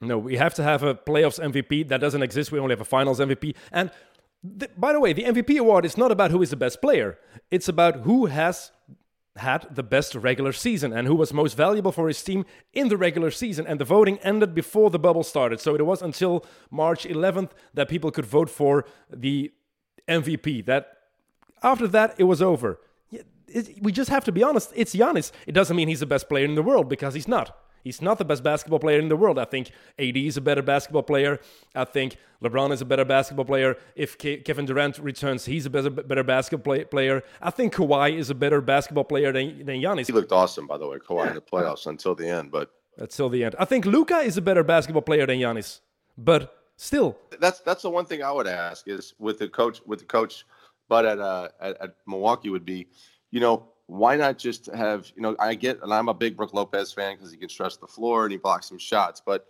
No, 0.00 0.18
we 0.18 0.36
have 0.36 0.54
to 0.54 0.62
have 0.62 0.82
a 0.82 0.94
playoffs 0.94 1.38
MVP. 1.38 1.88
That 1.88 2.00
doesn't 2.00 2.22
exist. 2.22 2.52
We 2.52 2.58
only 2.58 2.72
have 2.72 2.80
a 2.80 2.86
finals 2.86 3.20
MVP. 3.20 3.54
And 3.70 3.90
th- 4.58 4.70
by 4.76 4.94
the 4.94 5.00
way, 5.00 5.12
the 5.12 5.24
MVP 5.24 5.58
award 5.58 5.84
is 5.84 5.98
not 5.98 6.10
about 6.10 6.30
who 6.30 6.40
is 6.40 6.50
the 6.50 6.56
best 6.56 6.80
player. 6.80 7.18
It's 7.50 7.68
about 7.68 8.00
who 8.00 8.26
has 8.26 8.70
had 9.40 9.66
the 9.74 9.82
best 9.82 10.14
regular 10.14 10.52
season 10.52 10.92
and 10.92 11.06
who 11.06 11.14
was 11.14 11.32
most 11.32 11.56
valuable 11.56 11.92
for 11.92 12.08
his 12.08 12.22
team 12.22 12.46
in 12.72 12.88
the 12.88 12.96
regular 12.96 13.30
season. 13.30 13.66
And 13.66 13.80
the 13.80 13.84
voting 13.84 14.18
ended 14.18 14.54
before 14.54 14.90
the 14.90 14.98
bubble 14.98 15.22
started. 15.22 15.60
So 15.60 15.74
it 15.74 15.84
was 15.84 16.00
until 16.00 16.44
March 16.70 17.04
11th 17.04 17.50
that 17.74 17.88
people 17.88 18.10
could 18.10 18.26
vote 18.26 18.48
for 18.48 18.86
the 19.10 19.52
MVP. 20.08 20.64
That 20.66 20.98
after 21.62 21.86
that, 21.88 22.14
it 22.18 22.24
was 22.24 22.40
over. 22.40 22.80
we 23.82 23.92
just 23.92 24.10
have 24.10 24.24
to 24.24 24.32
be 24.32 24.42
honest. 24.42 24.72
It's 24.74 24.94
Giannis. 24.94 25.32
It 25.46 25.52
doesn't 25.52 25.76
mean 25.76 25.88
he's 25.88 26.00
the 26.00 26.06
best 26.06 26.28
player 26.28 26.44
in 26.44 26.54
the 26.54 26.62
world 26.62 26.88
because 26.88 27.14
he's 27.14 27.28
not. 27.28 27.56
He's 27.82 28.02
not 28.02 28.18
the 28.18 28.24
best 28.24 28.42
basketball 28.42 28.78
player 28.78 28.98
in 28.98 29.08
the 29.08 29.16
world. 29.16 29.38
I 29.38 29.44
think 29.44 29.70
AD 29.98 30.16
is 30.16 30.36
a 30.36 30.40
better 30.40 30.62
basketball 30.62 31.02
player. 31.02 31.40
I 31.74 31.84
think 31.84 32.16
LeBron 32.42 32.72
is 32.72 32.80
a 32.80 32.84
better 32.84 33.04
basketball 33.04 33.44
player. 33.44 33.76
If 33.94 34.18
Ke- 34.18 34.44
Kevin 34.44 34.66
Durant 34.66 34.98
returns, 34.98 35.46
he's 35.46 35.66
a 35.66 35.70
better, 35.70 35.90
better 35.90 36.24
basketball 36.24 36.74
play- 36.74 36.84
player. 36.84 37.22
I 37.40 37.50
think 37.50 37.74
Kawhi 37.74 38.16
is 38.16 38.30
a 38.30 38.34
better 38.34 38.60
basketball 38.60 39.04
player 39.04 39.32
than, 39.32 39.64
than 39.64 39.76
Giannis. 39.76 40.06
He 40.06 40.12
looked 40.12 40.32
awesome, 40.32 40.66
by 40.66 40.78
the 40.78 40.86
way, 40.86 40.98
Kawhi 40.98 41.24
yeah. 41.24 41.28
in 41.28 41.34
the 41.34 41.40
playoffs 41.40 41.86
until 41.86 42.14
the 42.14 42.28
end. 42.28 42.50
But 42.50 42.70
until 42.98 43.28
the 43.28 43.44
end, 43.44 43.54
I 43.58 43.64
think 43.64 43.86
Luka 43.86 44.18
is 44.18 44.36
a 44.36 44.42
better 44.42 44.62
basketball 44.64 45.02
player 45.02 45.26
than 45.26 45.38
Giannis. 45.38 45.80
But 46.18 46.54
still, 46.76 47.16
that's 47.40 47.60
that's 47.60 47.82
the 47.82 47.90
one 47.90 48.04
thing 48.04 48.22
I 48.22 48.30
would 48.32 48.46
ask 48.46 48.88
is 48.88 49.14
with 49.18 49.38
the 49.38 49.48
coach 49.48 49.80
with 49.86 50.00
the 50.00 50.04
coach, 50.04 50.44
but 50.88 51.06
at 51.06 51.18
uh 51.18 51.48
at, 51.60 51.80
at 51.80 51.94
Milwaukee 52.06 52.50
would 52.50 52.66
be, 52.66 52.88
you 53.30 53.40
know, 53.40 53.68
why 53.90 54.16
not 54.16 54.38
just 54.38 54.66
have 54.66 55.10
you 55.16 55.22
know 55.22 55.34
I 55.40 55.54
get 55.54 55.82
and 55.82 55.92
I'm 55.92 56.08
a 56.08 56.14
big 56.14 56.36
Brook 56.36 56.54
Lopez 56.54 56.92
fan 56.92 57.16
because 57.16 57.32
he 57.32 57.36
can 57.36 57.48
stretch 57.48 57.78
the 57.78 57.86
floor 57.86 58.24
and 58.24 58.32
he 58.32 58.38
blocks 58.38 58.68
some 58.68 58.78
shots, 58.78 59.20
but 59.24 59.46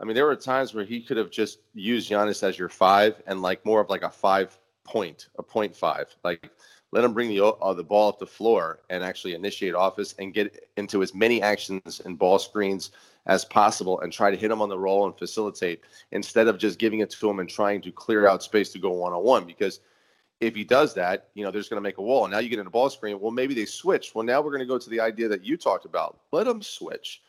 I 0.00 0.04
mean 0.04 0.14
there 0.14 0.26
were 0.26 0.36
times 0.36 0.72
where 0.72 0.84
he 0.84 1.00
could 1.00 1.18
have 1.18 1.30
just 1.30 1.58
used 1.74 2.10
Giannis 2.10 2.42
as 2.42 2.58
your 2.58 2.70
five 2.70 3.22
and 3.26 3.42
like 3.42 3.64
more 3.66 3.80
of 3.80 3.90
like 3.90 4.02
a 4.02 4.10
five 4.10 4.58
point, 4.84 5.28
a 5.38 5.42
point 5.42 5.76
five, 5.76 6.14
like 6.24 6.50
let 6.90 7.04
him 7.04 7.12
bring 7.12 7.28
the 7.28 7.44
uh, 7.44 7.74
the 7.74 7.84
ball 7.84 8.08
up 8.08 8.18
the 8.18 8.26
floor 8.26 8.80
and 8.88 9.04
actually 9.04 9.34
initiate 9.34 9.74
offense 9.76 10.14
and 10.18 10.32
get 10.32 10.68
into 10.78 11.02
as 11.02 11.14
many 11.14 11.42
actions 11.42 12.00
and 12.04 12.18
ball 12.18 12.38
screens 12.38 12.92
as 13.26 13.44
possible 13.44 14.00
and 14.00 14.12
try 14.12 14.30
to 14.30 14.36
hit 14.36 14.50
him 14.50 14.62
on 14.62 14.68
the 14.68 14.78
roll 14.78 15.04
and 15.04 15.16
facilitate 15.18 15.80
instead 16.12 16.48
of 16.48 16.58
just 16.58 16.78
giving 16.78 17.00
it 17.00 17.10
to 17.10 17.28
him 17.28 17.40
and 17.40 17.48
trying 17.48 17.80
to 17.80 17.92
clear 17.92 18.26
out 18.26 18.42
space 18.42 18.72
to 18.72 18.78
go 18.78 18.90
one 18.90 19.12
on 19.12 19.22
one 19.22 19.44
because 19.44 19.80
if 20.42 20.56
he 20.56 20.64
does 20.64 20.92
that, 20.94 21.28
you 21.34 21.44
know, 21.44 21.52
there's 21.52 21.68
going 21.68 21.80
to 21.80 21.88
make 21.88 21.98
a 21.98 22.02
wall. 22.02 22.24
And 22.24 22.32
now 22.32 22.40
you 22.40 22.48
get 22.48 22.58
in 22.58 22.66
a 22.66 22.70
ball 22.70 22.90
screen. 22.90 23.20
Well, 23.20 23.30
maybe 23.30 23.54
they 23.54 23.64
switch. 23.64 24.12
Well, 24.12 24.24
now 24.24 24.40
we're 24.40 24.50
going 24.50 24.60
to 24.60 24.66
go 24.66 24.76
to 24.76 24.90
the 24.90 25.00
idea 25.00 25.28
that 25.28 25.44
you 25.44 25.56
talked 25.56 25.84
about. 25.84 26.18
Let 26.32 26.46
them 26.46 26.60
switch, 26.60 27.22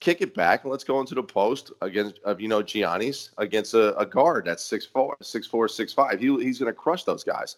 kick 0.00 0.20
it 0.20 0.34
back, 0.34 0.64
and 0.64 0.72
let's 0.72 0.82
go 0.82 0.98
into 0.98 1.14
the 1.14 1.22
post 1.22 1.72
against, 1.80 2.18
of 2.24 2.40
you 2.40 2.48
know, 2.48 2.62
Giannis 2.62 3.30
against 3.38 3.74
a, 3.74 3.96
a 3.96 4.04
guard 4.04 4.46
that's 4.46 4.64
six 4.64 4.84
four, 4.84 5.16
six 5.22 5.46
four, 5.46 5.68
six 5.68 5.92
five. 5.92 6.18
He, 6.18 6.26
he's 6.42 6.58
going 6.58 6.72
to 6.72 6.78
crush 6.78 7.04
those 7.04 7.22
guys. 7.22 7.56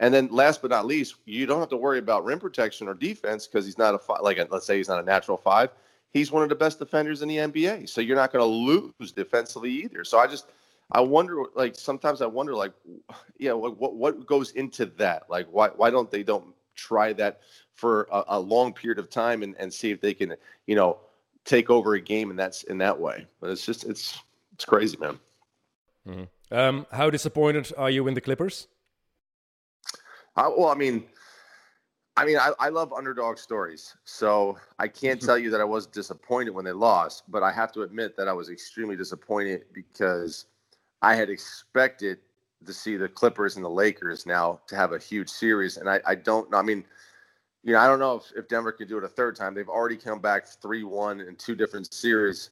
And 0.00 0.12
then 0.12 0.28
last 0.28 0.60
but 0.60 0.72
not 0.72 0.86
least, 0.86 1.14
you 1.24 1.46
don't 1.46 1.60
have 1.60 1.70
to 1.70 1.76
worry 1.76 2.00
about 2.00 2.24
rim 2.24 2.40
protection 2.40 2.88
or 2.88 2.94
defense 2.94 3.46
because 3.46 3.64
he's 3.64 3.78
not 3.78 3.94
a 3.94 3.98
five, 3.98 4.20
like 4.22 4.38
a, 4.38 4.48
let's 4.50 4.66
say 4.66 4.76
he's 4.76 4.88
not 4.88 5.00
a 5.00 5.06
natural 5.06 5.36
five. 5.36 5.70
He's 6.12 6.32
one 6.32 6.42
of 6.42 6.48
the 6.48 6.54
best 6.56 6.80
defenders 6.80 7.22
in 7.22 7.28
the 7.28 7.36
NBA. 7.36 7.88
So 7.88 8.00
you're 8.00 8.16
not 8.16 8.32
going 8.32 8.42
to 8.42 8.92
lose 8.96 9.12
defensively 9.12 9.70
either. 9.70 10.04
So 10.04 10.18
I 10.18 10.26
just 10.26 10.46
I 10.90 11.00
wonder, 11.00 11.44
like 11.54 11.76
sometimes 11.76 12.22
I 12.22 12.26
wonder, 12.26 12.54
like, 12.54 12.72
yeah, 13.38 13.52
what 13.52 13.78
what, 13.78 13.94
what 13.94 14.26
goes 14.26 14.52
into 14.52 14.86
that? 14.96 15.24
Like, 15.28 15.46
why 15.50 15.68
why 15.68 15.90
don't 15.90 16.10
they 16.10 16.22
don't 16.22 16.54
try 16.74 17.12
that 17.12 17.40
for 17.74 18.08
a, 18.10 18.24
a, 18.28 18.40
long 18.40 18.72
period 18.72 18.98
of 18.98 19.10
time 19.10 19.42
and, 19.42 19.54
and 19.58 19.72
see 19.72 19.90
if 19.90 20.00
they 20.00 20.14
can, 20.14 20.34
you 20.66 20.76
know, 20.76 20.98
take 21.44 21.70
over 21.70 21.94
a 21.94 22.00
game 22.00 22.30
and 22.30 22.38
that's 22.38 22.62
in 22.64 22.78
that 22.78 22.98
way. 22.98 23.26
But 23.40 23.50
it's 23.50 23.66
just 23.66 23.84
it's 23.84 24.18
it's 24.54 24.64
crazy, 24.64 24.96
man. 24.96 25.18
Mm-hmm. 26.06 26.54
Um, 26.54 26.86
how 26.90 27.10
disappointed 27.10 27.70
are 27.76 27.90
you 27.90 28.08
in 28.08 28.14
the 28.14 28.20
Clippers? 28.20 28.68
Uh, 30.36 30.50
well, 30.56 30.68
I 30.68 30.74
mean, 30.74 31.04
I 32.16 32.24
mean, 32.24 32.38
I, 32.38 32.52
I 32.58 32.68
love 32.70 32.92
underdog 32.92 33.38
stories, 33.38 33.94
so 34.04 34.58
I 34.78 34.88
can't 34.88 35.20
tell 35.20 35.36
you 35.36 35.50
that 35.50 35.60
I 35.60 35.64
was 35.64 35.86
disappointed 35.86 36.50
when 36.50 36.64
they 36.64 36.72
lost, 36.72 37.24
but 37.28 37.42
I 37.42 37.52
have 37.52 37.72
to 37.72 37.82
admit 37.82 38.16
that 38.16 38.26
I 38.26 38.32
was 38.32 38.48
extremely 38.48 38.96
disappointed 38.96 39.64
because 39.72 40.46
I 41.02 41.14
had 41.14 41.30
expected 41.30 42.18
to 42.66 42.72
see 42.72 42.96
the 42.96 43.08
Clippers 43.08 43.56
and 43.56 43.64
the 43.64 43.70
Lakers 43.70 44.26
now 44.26 44.60
to 44.66 44.76
have 44.76 44.92
a 44.92 44.98
huge 44.98 45.28
series, 45.28 45.76
and 45.76 45.88
I, 45.88 46.00
I 46.06 46.14
don't 46.14 46.50
know. 46.50 46.58
I 46.58 46.62
mean, 46.62 46.84
you 47.62 47.72
know, 47.72 47.80
I 47.80 47.86
don't 47.86 47.98
know 47.98 48.16
if, 48.16 48.24
if 48.36 48.48
Denver 48.48 48.72
can 48.72 48.88
do 48.88 48.98
it 48.98 49.04
a 49.04 49.08
third 49.08 49.36
time. 49.36 49.54
They've 49.54 49.68
already 49.68 49.96
come 49.96 50.20
back 50.20 50.46
three 50.46 50.84
one 50.84 51.20
in 51.20 51.36
two 51.36 51.54
different 51.54 51.92
series. 51.92 52.50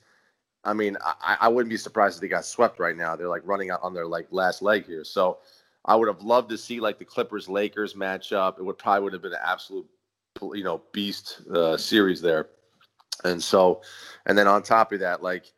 I 0.64 0.72
mean, 0.72 0.96
I, 1.04 1.36
I 1.42 1.48
wouldn't 1.48 1.70
be 1.70 1.76
surprised 1.76 2.16
if 2.16 2.20
they 2.20 2.28
got 2.28 2.44
swept 2.44 2.80
right 2.80 2.96
now. 2.96 3.14
They're 3.14 3.28
like 3.28 3.46
running 3.46 3.70
out 3.70 3.80
on 3.82 3.94
their 3.94 4.06
like 4.06 4.26
last 4.30 4.62
leg 4.62 4.84
here. 4.84 5.04
So 5.04 5.38
I 5.84 5.94
would 5.94 6.08
have 6.08 6.22
loved 6.22 6.50
to 6.50 6.58
see 6.58 6.80
like 6.80 6.98
the 6.98 7.04
Clippers 7.04 7.48
Lakers 7.48 7.94
match 7.94 8.32
up. 8.32 8.58
It 8.58 8.64
would 8.64 8.78
probably 8.78 9.04
would 9.04 9.12
have 9.12 9.22
been 9.22 9.32
an 9.32 9.38
absolute, 9.44 9.86
you 10.42 10.64
know, 10.64 10.82
beast 10.92 11.42
uh, 11.54 11.76
series 11.76 12.20
there. 12.20 12.48
And 13.24 13.42
so, 13.42 13.80
and 14.26 14.36
then 14.36 14.48
on 14.48 14.62
top 14.62 14.92
of 14.92 15.00
that, 15.00 15.22
like 15.22 15.52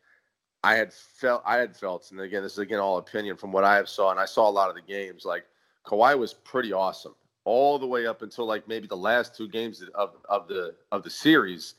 I 0.63 0.75
had 0.75 0.93
felt 0.93 1.41
I 1.45 1.57
had 1.57 1.75
felt, 1.75 2.11
and 2.11 2.19
again, 2.19 2.43
this 2.43 2.53
is 2.53 2.59
again 2.59 2.79
all 2.79 2.97
opinion 2.97 3.37
from 3.37 3.51
what 3.51 3.63
I 3.63 3.75
have 3.75 3.87
saw, 3.87 4.11
and 4.11 4.19
I 4.19 4.25
saw 4.25 4.49
a 4.49 4.51
lot 4.51 4.69
of 4.69 4.75
the 4.75 4.81
games. 4.81 5.25
Like 5.25 5.45
Kawhi 5.85 6.17
was 6.17 6.33
pretty 6.33 6.73
awesome 6.73 7.15
all 7.45 7.79
the 7.79 7.87
way 7.87 8.05
up 8.05 8.21
until 8.21 8.45
like 8.45 8.67
maybe 8.67 8.87
the 8.87 8.97
last 8.97 9.35
two 9.35 9.47
games 9.47 9.83
of 9.95 10.15
of 10.29 10.47
the 10.47 10.75
of 10.91 11.03
the 11.03 11.09
series. 11.09 11.75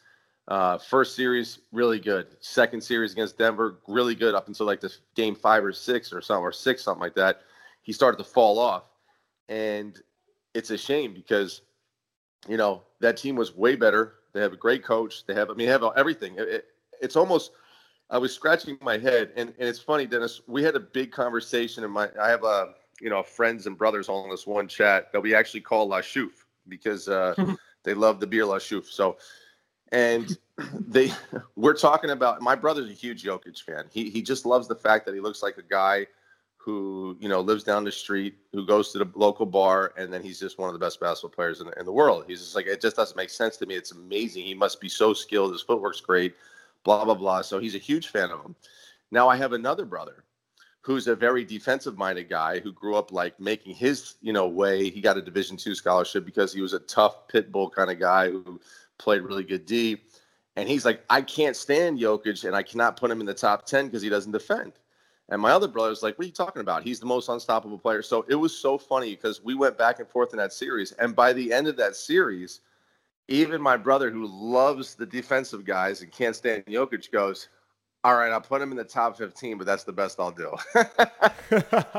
Uh, 0.49 0.79
first 0.79 1.15
series 1.15 1.61
really 1.71 2.01
good. 2.01 2.27
Second 2.41 2.83
series 2.83 3.13
against 3.13 3.39
Denver 3.39 3.79
really 3.87 4.15
good 4.15 4.35
up 4.35 4.49
until 4.49 4.67
like 4.67 4.81
the 4.81 4.93
game 5.15 5.35
five 5.35 5.65
or 5.65 5.73
six 5.73 6.13
or 6.13 6.21
something 6.21 6.43
or 6.43 6.53
six 6.53 6.83
something 6.83 7.01
like 7.01 7.15
that. 7.15 7.43
He 7.83 7.93
started 7.93 8.19
to 8.19 8.25
fall 8.25 8.59
off, 8.59 8.85
and 9.49 10.01
it's 10.55 10.71
a 10.71 10.79
shame 10.79 11.13
because 11.15 11.61
you 12.49 12.57
know 12.57 12.83
that 13.01 13.17
team 13.17 13.37
was 13.37 13.55
way 13.55 13.77
better. 13.77 14.15
They 14.33 14.41
have 14.41 14.53
a 14.53 14.57
great 14.57 14.83
coach. 14.83 15.27
They 15.27 15.35
have 15.35 15.51
I 15.51 15.55
mean 15.55 15.67
they 15.67 15.73
have 15.73 15.85
everything. 15.97 16.35
It, 16.37 16.49
it, 16.49 16.65
it's 17.01 17.17
almost 17.17 17.53
I 18.11 18.19
was 18.19 18.35
scratching 18.35 18.77
my 18.83 18.99
head, 18.99 19.31
and, 19.37 19.55
and 19.59 19.69
it's 19.69 19.79
funny, 19.79 20.05
Dennis. 20.05 20.41
We 20.49 20.63
had 20.63 20.75
a 20.75 20.81
big 20.81 21.13
conversation, 21.13 21.85
and 21.85 21.93
my 21.93 22.09
I 22.21 22.29
have 22.29 22.43
a 22.45 22.75
you 23.01 23.09
know 23.09 23.23
friends 23.23 23.67
and 23.67 23.79
brothers 23.79 24.09
all 24.09 24.25
in 24.25 24.31
this 24.31 24.47
one 24.47 24.67
chat 24.67 25.13
that 25.13 25.21
we 25.21 25.35
actually 25.35 25.61
call 25.61 25.89
La 25.89 26.01
Chouffe 26.01 26.45
because 26.69 27.09
uh, 27.09 27.35
they 27.85 27.95
love 27.95 28.19
the 28.21 28.27
beer 28.27 28.45
La 28.45 28.57
Chouffe. 28.57 28.87
So, 28.87 29.17
and 29.93 30.37
they 30.75 31.13
we're 31.55 31.75
talking 31.75 32.11
about 32.11 32.43
my 32.43 32.57
brother's 32.57 32.91
a 32.91 32.95
huge 32.95 33.23
Jokic 33.23 33.63
fan. 33.63 33.85
He 33.93 34.11
he 34.11 34.23
just 34.23 34.45
loves 34.45 34.67
the 34.67 34.77
fact 34.77 35.07
that 35.07 35.15
he 35.15 35.21
looks 35.21 35.43
like 35.43 35.57
a 35.57 35.63
guy 35.63 36.07
who 36.57 37.17
you 37.21 37.29
know 37.29 37.41
lives 37.41 37.63
down 37.63 37.85
the 37.85 37.93
street, 37.93 38.35
who 38.53 38.67
goes 38.67 38.91
to 38.91 38.99
the 38.99 39.09
local 39.15 39.47
bar, 39.47 39.95
and 39.97 40.13
then 40.13 40.21
he's 40.21 40.41
just 40.41 40.59
one 40.59 40.69
of 40.69 40.73
the 40.73 40.85
best 40.85 40.99
basketball 40.99 41.31
players 41.31 41.61
in 41.61 41.69
the, 41.69 41.79
in 41.79 41.87
the 41.87 41.93
world. 41.93 42.25
He's 42.27 42.41
just 42.41 42.57
like 42.57 42.67
it 42.67 42.81
just 42.81 42.97
doesn't 42.97 43.17
make 43.17 43.31
sense 43.31 43.57
to 43.59 43.67
me. 43.67 43.77
It's 43.77 43.93
amazing. 43.93 44.43
He 44.43 44.55
must 44.55 44.81
be 44.81 44.89
so 44.89 45.15
skilled. 45.15 45.53
His 45.53 45.63
footwork's 45.63 46.01
great 46.01 46.35
blah 46.85 47.05
blah 47.05 47.15
blah. 47.15 47.43
So 47.43 47.59
he's 47.59 47.75
a 47.75 47.79
huge 47.79 48.09
fan 48.09 48.31
of 48.31 48.45
him. 48.45 48.55
Now 49.11 49.29
I 49.29 49.37
have 49.37 49.53
another 49.53 49.85
brother 49.85 50.25
who's 50.83 51.07
a 51.07 51.15
very 51.15 51.45
defensive 51.45 51.99
minded 51.99 52.29
guy 52.29 52.59
who 52.59 52.73
grew 52.73 52.97
up 52.97 53.13
like 53.13 53.39
making 53.39 53.75
his 53.75 54.15
you 54.23 54.33
know 54.33 54.49
way. 54.49 54.91
He 54.91 55.01
got 55.01 55.17
a 55.17 55.23
Division 55.23 55.57
two 55.57 55.75
scholarship 55.75 56.25
because 56.25 56.53
he 56.53 56.61
was 56.61 56.73
a 56.73 56.81
tough 56.81 57.29
pit 57.29 57.53
bull 57.53 57.71
kind 57.71 57.91
of 57.91 57.99
guy 57.99 58.31
who 58.31 58.61
played 58.99 59.23
really 59.23 59.45
good 59.45 59.67
D. 59.67 60.01
And 60.57 60.69
he's 60.69 60.85
like, 60.85 61.05
I 61.09 61.23
can't 61.23 61.57
stand 61.57 62.01
Jokic, 62.01 62.45
and 62.45 62.57
I 62.57 62.63
cannot 62.63 62.97
put 62.97 63.11
him 63.11 63.21
in 63.21 63.27
the 63.27 63.35
top 63.35 63.67
ten 63.67 63.87
because 63.87 64.03
he 64.03 64.09
doesn't 64.09 64.33
defend. 64.33 64.73
And 65.31 65.41
my 65.41 65.53
other 65.53 65.69
brother's 65.69 66.03
like, 66.03 66.19
What 66.19 66.25
are 66.25 66.27
you 66.27 66.33
talking 66.33 66.61
about? 66.61 66.83
He's 66.83 67.01
the 67.01 67.07
most 67.07 67.29
unstoppable 67.29 67.79
player. 67.79 68.03
So 68.03 68.27
it 68.29 68.35
was 68.35 68.57
so 68.57 68.77
funny 68.77 69.11
because 69.15 69.43
we 69.43 69.55
went 69.55 69.79
back 69.79 70.01
and 70.01 70.09
forth 70.09 70.33
in 70.33 70.39
that 70.39 70.53
series. 70.53 70.93
And 70.93 71.15
by 71.15 71.33
the 71.33 71.53
end 71.53 71.69
of 71.69 71.77
that 71.77 71.95
series, 71.95 72.61
even 73.31 73.63
my 73.63 73.77
brother, 73.77 74.11
who 74.11 74.27
loves 74.27 74.97
the 74.97 75.07
defensive 75.07 75.65
guys 75.65 76.03
and 76.03 76.13
can't 76.13 76.37
stand 76.37 76.67
Jokic, 76.67 77.11
goes, 77.11 77.49
"All 78.05 78.17
right, 78.17 78.31
I'll 78.33 78.41
put 78.41 78.61
him 78.61 78.73
in 78.73 78.77
the 78.77 78.85
top 78.85 79.17
15, 79.17 79.57
but 79.57 79.67
that's 79.67 79.85
the 79.85 79.93
best 79.93 80.19
I'll 80.21 80.33
do." 80.33 80.53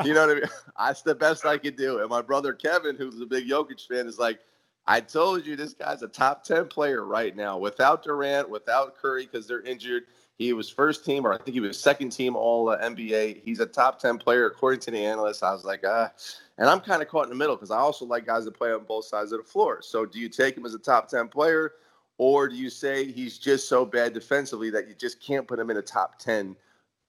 you 0.04 0.14
know 0.14 0.28
what 0.28 0.32
I 0.32 0.34
mean? 0.36 0.44
That's 0.78 1.02
the 1.04 1.16
best 1.16 1.46
I 1.46 1.58
could 1.58 1.76
do. 1.76 2.00
And 2.00 2.10
my 2.10 2.22
brother 2.22 2.54
Kevin, 2.54 2.96
who's 2.96 3.20
a 3.22 3.26
big 3.26 3.48
Jokic 3.48 3.88
fan, 3.88 4.08
is 4.08 4.20
like, 4.20 4.40
"I 4.88 5.00
told 5.00 5.46
you 5.46 5.56
this 5.56 5.74
guy's 5.74 6.02
a 6.04 6.08
top 6.08 6.44
10 6.44 6.68
player 6.68 7.06
right 7.06 7.36
now, 7.36 7.58
without 7.58 8.04
Durant, 8.04 8.50
without 8.50 8.96
Curry, 8.96 9.26
because 9.26 9.48
they're 9.48 9.62
injured." 9.62 10.04
He 10.42 10.54
was 10.54 10.70
first 10.70 11.06
team, 11.06 11.24
or 11.28 11.34
I 11.34 11.38
think 11.38 11.54
he 11.54 11.60
was 11.60 11.80
second 11.80 12.10
team 12.10 12.36
All 12.36 12.70
uh, 12.70 12.80
NBA. 12.80 13.42
He's 13.44 13.60
a 13.60 13.66
top 13.68 14.00
ten 14.00 14.18
player 14.18 14.48
according 14.48 14.80
to 14.82 14.92
the 14.92 14.98
analysts. 14.98 15.44
I 15.44 15.52
was 15.54 15.64
like, 15.64 15.84
ah, 15.86 16.12
and 16.58 16.68
I'm 16.68 16.80
kind 16.80 17.04
of 17.04 17.08
caught 17.10 17.26
in 17.26 17.30
the 17.30 17.36
middle 17.36 17.56
because 17.56 17.70
I 17.70 17.78
also 17.78 18.06
like 18.06 18.26
guys 18.26 18.46
that 18.46 18.56
play 18.56 18.72
on 18.72 18.84
both 18.86 19.06
sides 19.06 19.32
of 19.34 19.38
the 19.38 19.44
floor. 19.44 19.84
So, 19.84 20.04
do 20.04 20.20
you 20.20 20.30
take 20.30 20.58
him 20.58 20.66
as 20.66 20.74
a 20.74 20.80
top 20.80 21.10
ten 21.10 21.28
player, 21.28 21.74
or 22.18 22.50
do 22.50 22.56
you 22.56 22.72
say 22.72 23.06
he's 23.12 23.38
just 23.38 23.70
so 23.70 23.86
bad 23.86 24.14
defensively 24.14 24.72
that 24.72 24.88
you 24.88 24.96
just 24.96 25.22
can't 25.22 25.48
put 25.48 25.60
him 25.60 25.70
in 25.70 25.78
a 25.78 25.82
top 25.82 26.18
ten 26.18 26.56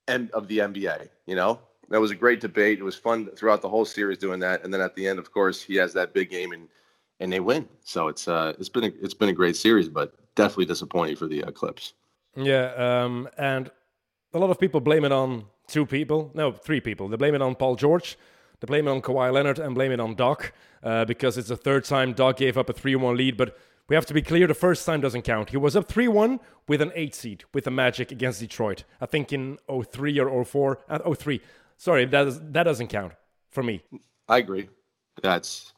end 0.09 0.31
of 0.33 0.47
the 0.47 0.59
NBA? 0.59 1.09
You 1.25 1.35
know, 1.35 1.59
that 1.89 2.03
was 2.03 2.11
a 2.11 2.15
great 2.15 2.43
debate. 2.43 2.81
It 2.81 2.85
was 2.85 2.97
fun 2.97 3.31
throughout 3.35 3.63
the 3.63 3.69
whole 3.69 3.87
series 3.87 4.19
doing 4.19 4.41
that, 4.41 4.63
and 4.63 4.75
then 4.75 4.83
at 4.83 4.95
the 4.95 5.09
end, 5.09 5.19
of 5.19 5.33
course, 5.33 5.63
he 5.63 5.77
has 5.77 5.95
that 5.95 6.13
big 6.13 6.29
game 6.29 6.53
and 6.53 6.69
and 7.19 7.33
they 7.33 7.41
win. 7.41 7.67
So 7.83 8.09
it's 8.09 8.29
uh 8.29 8.53
it's 8.59 8.69
been 8.69 8.85
a, 8.85 8.93
it's 9.01 9.15
been 9.15 9.31
a 9.31 9.33
great 9.33 9.57
series, 9.57 9.89
but 9.89 10.13
definitely 10.35 10.67
disappointing 10.67 11.17
for 11.17 11.27
the 11.27 11.45
uh, 11.45 11.51
Clips. 11.51 11.95
Yeah, 12.37 12.73
um, 12.75 13.29
and 13.37 13.71
a 14.33 14.39
lot 14.39 14.51
of 14.51 14.59
people 14.59 14.81
blame 14.81 15.05
it 15.05 15.13
on 15.13 15.45
two 15.69 15.87
people. 15.87 16.31
No, 16.35 16.53
three 16.53 16.81
people. 16.81 17.09
They 17.09 17.17
blame 17.17 17.35
it 17.35 17.43
on 17.43 17.55
Paul 17.55 17.77
George, 17.77 18.17
they 18.61 18.67
blame 18.67 18.89
it 18.89 18.91
on 18.91 19.03
Kawhi 19.03 19.33
Leonard, 19.33 19.59
and 19.59 19.75
blame 19.75 19.93
it 19.93 20.01
on 20.01 20.15
Doc 20.15 20.53
uh, 20.83 21.05
because 21.05 21.37
it's 21.37 21.49
the 21.49 21.57
third 21.57 21.85
time 21.85 22.13
Doc 22.13 22.37
gave 22.37 22.57
up 22.57 22.69
a 22.69 22.73
3 22.73 22.95
1 22.97 23.17
lead. 23.17 23.37
But 23.37 23.59
we 23.89 23.97
have 23.97 24.07
to 24.07 24.15
be 24.15 24.23
clear 24.23 24.47
the 24.47 24.55
first 24.55 24.87
time 24.87 25.01
doesn't 25.01 25.23
count. 25.23 25.51
He 25.51 25.57
was 25.57 25.77
up 25.77 25.89
3 25.89 26.09
1 26.09 26.41
with 26.69 26.81
an 26.81 26.93
8 26.95 27.15
seed 27.15 27.45
with 27.53 27.65
the 27.65 27.71
Magic 27.71 28.13
against 28.13 28.41
Detroit. 28.41 28.85
I 29.01 29.07
think 29.07 29.33
in 29.33 29.59
03 29.69 30.19
or 30.21 30.45
04. 30.45 30.79
Uh, 30.89 31.15
03. 31.15 31.41
Sorry, 31.77 32.05
that, 32.07 32.29
is, 32.29 32.41
that 32.41 32.63
doesn't 32.63 32.89
count 32.89 33.15
for 33.51 33.63
me. 33.63 33.83
I 34.29 34.39
agree. 34.39 34.69
That's 35.21 35.73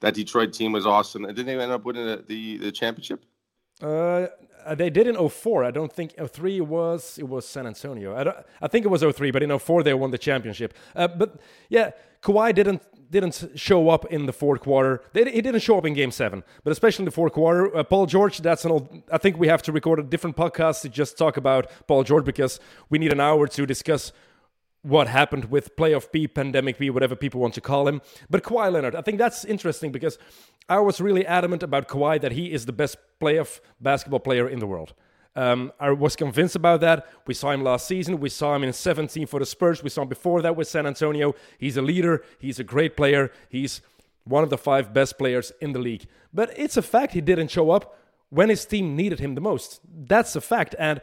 that 0.00 0.14
Detroit 0.14 0.52
team 0.52 0.72
was 0.72 0.86
awesome. 0.86 1.24
And 1.26 1.36
didn't 1.36 1.46
they 1.46 1.62
end 1.62 1.72
up 1.72 1.84
winning 1.84 2.06
the, 2.06 2.24
the, 2.26 2.56
the 2.56 2.72
championship? 2.72 3.24
Uh, 3.82 4.26
uh, 4.64 4.74
they 4.74 4.90
did 4.90 5.06
in 5.06 5.28
04. 5.28 5.64
I 5.64 5.70
don't 5.70 5.92
think 5.92 6.14
03 6.16 6.60
was 6.60 7.18
it 7.18 7.28
was 7.28 7.46
San 7.46 7.66
Antonio. 7.66 8.16
I, 8.16 8.24
don't, 8.24 8.36
I 8.60 8.68
think 8.68 8.84
it 8.84 8.88
was 8.88 9.02
03, 9.02 9.30
but 9.30 9.42
in 9.42 9.58
04 9.58 9.82
they 9.82 9.94
won 9.94 10.10
the 10.10 10.18
championship. 10.18 10.74
Uh, 10.94 11.08
but 11.08 11.36
yeah, 11.68 11.90
Kawhi 12.22 12.54
didn't 12.54 12.82
didn't 13.10 13.50
show 13.56 13.88
up 13.88 14.04
in 14.06 14.26
the 14.26 14.32
fourth 14.32 14.60
quarter. 14.60 15.02
They, 15.12 15.24
he 15.30 15.40
didn't 15.40 15.60
show 15.60 15.76
up 15.76 15.84
in 15.84 15.94
Game 15.94 16.12
Seven, 16.12 16.44
but 16.62 16.70
especially 16.70 17.02
in 17.02 17.06
the 17.06 17.10
fourth 17.10 17.32
quarter. 17.32 17.76
Uh, 17.76 17.82
Paul 17.82 18.06
George, 18.06 18.38
that's 18.38 18.64
an 18.64 18.70
old. 18.70 19.02
I 19.10 19.18
think 19.18 19.36
we 19.36 19.48
have 19.48 19.62
to 19.62 19.72
record 19.72 19.98
a 19.98 20.02
different 20.02 20.36
podcast 20.36 20.82
to 20.82 20.88
just 20.88 21.18
talk 21.18 21.36
about 21.36 21.70
Paul 21.88 22.04
George 22.04 22.24
because 22.24 22.60
we 22.88 22.98
need 22.98 23.12
an 23.12 23.20
hour 23.20 23.48
to 23.48 23.66
discuss 23.66 24.12
what 24.82 25.08
happened 25.08 25.46
with 25.46 25.76
playoff 25.76 26.10
B, 26.10 26.26
pandemic 26.26 26.78
B, 26.78 26.90
whatever 26.90 27.14
people 27.14 27.40
want 27.40 27.54
to 27.54 27.60
call 27.60 27.86
him. 27.86 28.00
But 28.28 28.42
Kawhi 28.42 28.72
Leonard, 28.72 28.94
I 28.94 29.02
think 29.02 29.18
that's 29.18 29.44
interesting 29.44 29.92
because 29.92 30.18
I 30.68 30.78
was 30.78 31.00
really 31.00 31.26
adamant 31.26 31.62
about 31.62 31.88
Kawhi 31.88 32.20
that 32.20 32.32
he 32.32 32.52
is 32.52 32.66
the 32.66 32.72
best 32.72 32.96
playoff 33.20 33.60
basketball 33.80 34.20
player 34.20 34.48
in 34.48 34.58
the 34.58 34.66
world. 34.66 34.94
Um, 35.36 35.72
I 35.78 35.90
was 35.90 36.16
convinced 36.16 36.56
about 36.56 36.80
that. 36.80 37.06
We 37.26 37.34
saw 37.34 37.52
him 37.52 37.62
last 37.62 37.86
season. 37.86 38.20
We 38.20 38.28
saw 38.30 38.54
him 38.56 38.64
in 38.64 38.72
17 38.72 39.26
for 39.26 39.38
the 39.38 39.46
Spurs. 39.46 39.82
We 39.82 39.90
saw 39.90 40.02
him 40.02 40.08
before 40.08 40.42
that 40.42 40.56
with 40.56 40.66
San 40.66 40.86
Antonio. 40.86 41.34
He's 41.58 41.76
a 41.76 41.82
leader. 41.82 42.24
He's 42.38 42.58
a 42.58 42.64
great 42.64 42.96
player. 42.96 43.30
He's 43.48 43.80
one 44.24 44.42
of 44.42 44.50
the 44.50 44.58
five 44.58 44.92
best 44.92 45.18
players 45.18 45.52
in 45.60 45.72
the 45.72 45.78
league. 45.78 46.06
But 46.32 46.52
it's 46.56 46.76
a 46.76 46.82
fact 46.82 47.12
he 47.12 47.20
didn't 47.20 47.48
show 47.48 47.70
up 47.70 47.96
when 48.30 48.48
his 48.48 48.64
team 48.64 48.96
needed 48.96 49.20
him 49.20 49.34
the 49.34 49.40
most. 49.40 49.80
That's 49.88 50.34
a 50.36 50.40
fact. 50.40 50.74
And 50.78 51.00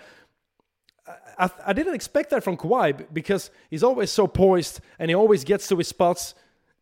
I, 1.38 1.50
I, 1.68 1.74
didn't 1.74 1.96
expect 1.96 2.32
that 2.32 2.44
from 2.44 2.58
Kawhi 2.58 3.06
because 3.14 3.52
he's 3.70 3.84
always 3.84 4.12
so 4.12 4.28
poised 4.28 4.82
and 5.00 5.10
he 5.10 5.16
always 5.16 5.44
gets 5.44 5.68
to 5.70 5.78
his 5.78 5.88
spots. 5.88 6.36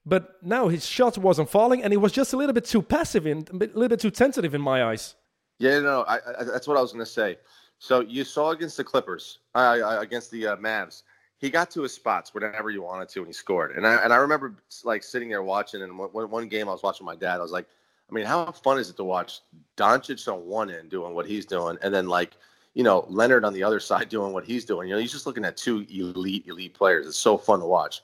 But 0.05 0.43
now 0.43 0.67
his 0.67 0.85
shot 0.85 1.17
wasn't 1.17 1.49
falling 1.49 1.83
and 1.83 1.91
he 1.91 1.97
was 1.97 2.11
just 2.11 2.33
a 2.33 2.37
little 2.37 2.53
bit 2.53 2.65
too 2.65 2.81
passive 2.81 3.25
and 3.25 3.49
a 3.49 3.53
little 3.53 3.87
bit 3.87 3.99
too 3.99 4.11
tentative 4.11 4.53
in 4.53 4.61
my 4.61 4.83
eyes. 4.83 5.15
Yeah, 5.59 5.79
no, 5.79 6.03
I, 6.03 6.15
I, 6.15 6.43
that's 6.43 6.67
what 6.67 6.77
I 6.77 6.81
was 6.81 6.91
going 6.91 7.05
to 7.05 7.11
say. 7.11 7.37
So 7.79 8.01
you 8.01 8.23
saw 8.23 8.51
against 8.51 8.77
the 8.77 8.83
Clippers, 8.83 9.39
uh, 9.53 9.97
against 9.99 10.31
the 10.31 10.47
uh, 10.47 10.55
Mavs, 10.57 11.03
he 11.37 11.49
got 11.49 11.69
to 11.71 11.81
his 11.81 11.93
spots 11.93 12.33
whenever 12.33 12.69
you 12.69 12.81
wanted 12.81 13.09
to, 13.09 13.19
and 13.19 13.27
he 13.27 13.33
scored. 13.33 13.75
And 13.75 13.85
I 13.85 13.95
and 13.95 14.13
I 14.13 14.17
remember 14.17 14.55
like 14.83 15.03
sitting 15.03 15.29
there 15.29 15.43
watching, 15.43 15.81
and 15.81 15.97
one, 15.97 16.29
one 16.29 16.47
game 16.47 16.69
I 16.69 16.71
was 16.71 16.83
watching 16.83 17.05
my 17.05 17.15
dad. 17.15 17.39
I 17.39 17.43
was 17.43 17.51
like, 17.51 17.67
I 18.09 18.13
mean, 18.13 18.25
how 18.25 18.51
fun 18.51 18.79
is 18.79 18.89
it 18.89 18.97
to 18.97 19.03
watch 19.03 19.41
Doncic 19.77 20.31
on 20.31 20.45
one 20.45 20.71
end 20.71 20.89
doing 20.89 21.13
what 21.13 21.25
he's 21.25 21.45
doing, 21.45 21.77
and 21.81 21.93
then 21.93 22.07
like 22.07 22.31
you 22.75 22.83
know, 22.83 23.05
Leonard 23.09 23.45
on 23.45 23.53
the 23.53 23.63
other 23.63 23.79
side 23.79 24.09
doing 24.09 24.33
what 24.33 24.43
he's 24.43 24.65
doing. 24.65 24.87
You 24.87 24.95
know, 24.95 25.01
he's 25.01 25.11
just 25.11 25.25
looking 25.25 25.45
at 25.45 25.57
two 25.57 25.87
elite, 25.89 26.45
elite 26.45 26.75
players. 26.75 27.07
It's 27.07 27.17
so 27.17 27.37
fun 27.37 27.61
to 27.61 27.65
watch. 27.65 28.03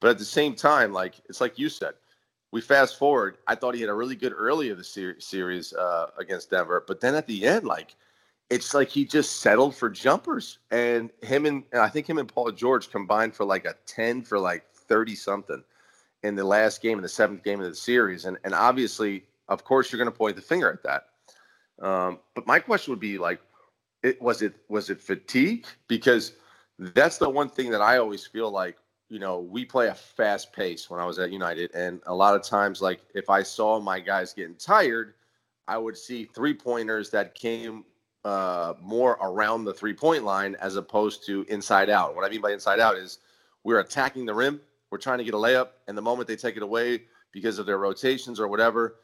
But 0.00 0.10
at 0.10 0.18
the 0.18 0.24
same 0.24 0.54
time, 0.54 0.92
like 0.92 1.14
it's 1.28 1.40
like 1.40 1.58
you 1.58 1.68
said, 1.68 1.94
we 2.50 2.60
fast 2.60 2.98
forward. 2.98 3.38
I 3.46 3.54
thought 3.54 3.74
he 3.74 3.80
had 3.80 3.90
a 3.90 3.94
really 3.94 4.16
good 4.16 4.34
early 4.36 4.70
of 4.70 4.76
the 4.76 4.84
ser- 4.84 5.20
series 5.20 5.72
uh, 5.72 6.10
against 6.18 6.50
Denver, 6.50 6.84
but 6.86 7.00
then 7.00 7.14
at 7.14 7.26
the 7.26 7.46
end, 7.46 7.64
like 7.64 7.94
it's 8.50 8.74
like 8.74 8.88
he 8.88 9.04
just 9.04 9.40
settled 9.40 9.74
for 9.74 9.88
jumpers. 9.88 10.58
And 10.70 11.10
him 11.22 11.46
and, 11.46 11.62
and 11.72 11.80
I 11.80 11.88
think 11.88 12.08
him 12.08 12.18
and 12.18 12.28
Paul 12.28 12.50
George 12.50 12.90
combined 12.90 13.34
for 13.34 13.44
like 13.44 13.64
a 13.66 13.74
ten 13.86 14.22
for 14.22 14.38
like 14.38 14.64
thirty 14.72 15.14
something 15.14 15.62
in 16.24 16.34
the 16.34 16.44
last 16.44 16.82
game, 16.82 16.98
in 16.98 17.02
the 17.02 17.08
seventh 17.08 17.44
game 17.44 17.60
of 17.60 17.68
the 17.68 17.74
series. 17.74 18.24
And 18.24 18.36
and 18.42 18.52
obviously, 18.52 19.24
of 19.48 19.62
course, 19.64 19.92
you're 19.92 19.98
going 19.98 20.10
to 20.10 20.18
point 20.18 20.34
the 20.34 20.42
finger 20.42 20.72
at 20.72 20.82
that. 20.82 21.04
Um, 21.86 22.18
but 22.34 22.46
my 22.46 22.58
question 22.58 22.90
would 22.90 23.00
be 23.00 23.18
like, 23.18 23.40
it 24.02 24.20
was 24.20 24.42
it 24.42 24.54
was 24.68 24.90
it 24.90 25.00
fatigue 25.00 25.66
because 25.88 26.32
that's 26.78 27.18
the 27.18 27.28
one 27.28 27.48
thing 27.48 27.70
that 27.70 27.80
I 27.80 27.98
always 27.98 28.26
feel 28.26 28.50
like 28.50 28.76
you 29.08 29.18
know 29.18 29.40
we 29.40 29.64
play 29.64 29.88
a 29.88 29.94
fast 29.94 30.52
pace 30.52 30.88
when 30.88 31.00
I 31.00 31.06
was 31.06 31.18
at 31.18 31.30
United 31.30 31.74
and 31.74 32.00
a 32.06 32.14
lot 32.14 32.34
of 32.34 32.42
times 32.42 32.80
like 32.80 33.00
if 33.14 33.28
I 33.30 33.42
saw 33.42 33.80
my 33.80 34.00
guys 34.00 34.32
getting 34.32 34.54
tired 34.54 35.14
I 35.66 35.76
would 35.76 35.96
see 35.96 36.24
three 36.24 36.54
pointers 36.54 37.10
that 37.10 37.34
came 37.34 37.84
uh, 38.24 38.74
more 38.80 39.18
around 39.20 39.64
the 39.64 39.74
three 39.74 39.94
point 39.94 40.24
line 40.24 40.56
as 40.60 40.76
opposed 40.76 41.24
to 41.26 41.44
inside 41.48 41.90
out. 41.90 42.16
What 42.16 42.24
I 42.24 42.28
mean 42.28 42.40
by 42.40 42.52
inside 42.52 42.80
out 42.80 42.96
is 42.96 43.18
we're 43.64 43.80
attacking 43.80 44.24
the 44.26 44.34
rim, 44.34 44.60
we're 44.90 44.98
trying 44.98 45.18
to 45.18 45.24
get 45.24 45.34
a 45.34 45.38
layup, 45.38 45.68
and 45.86 45.96
the 45.96 46.02
moment 46.02 46.26
they 46.26 46.36
take 46.36 46.56
it 46.56 46.62
away 46.62 47.02
because 47.32 47.58
of 47.58 47.66
their 47.66 47.78
rotations 47.78 48.40
or 48.40 48.48
whatever, 48.48 48.96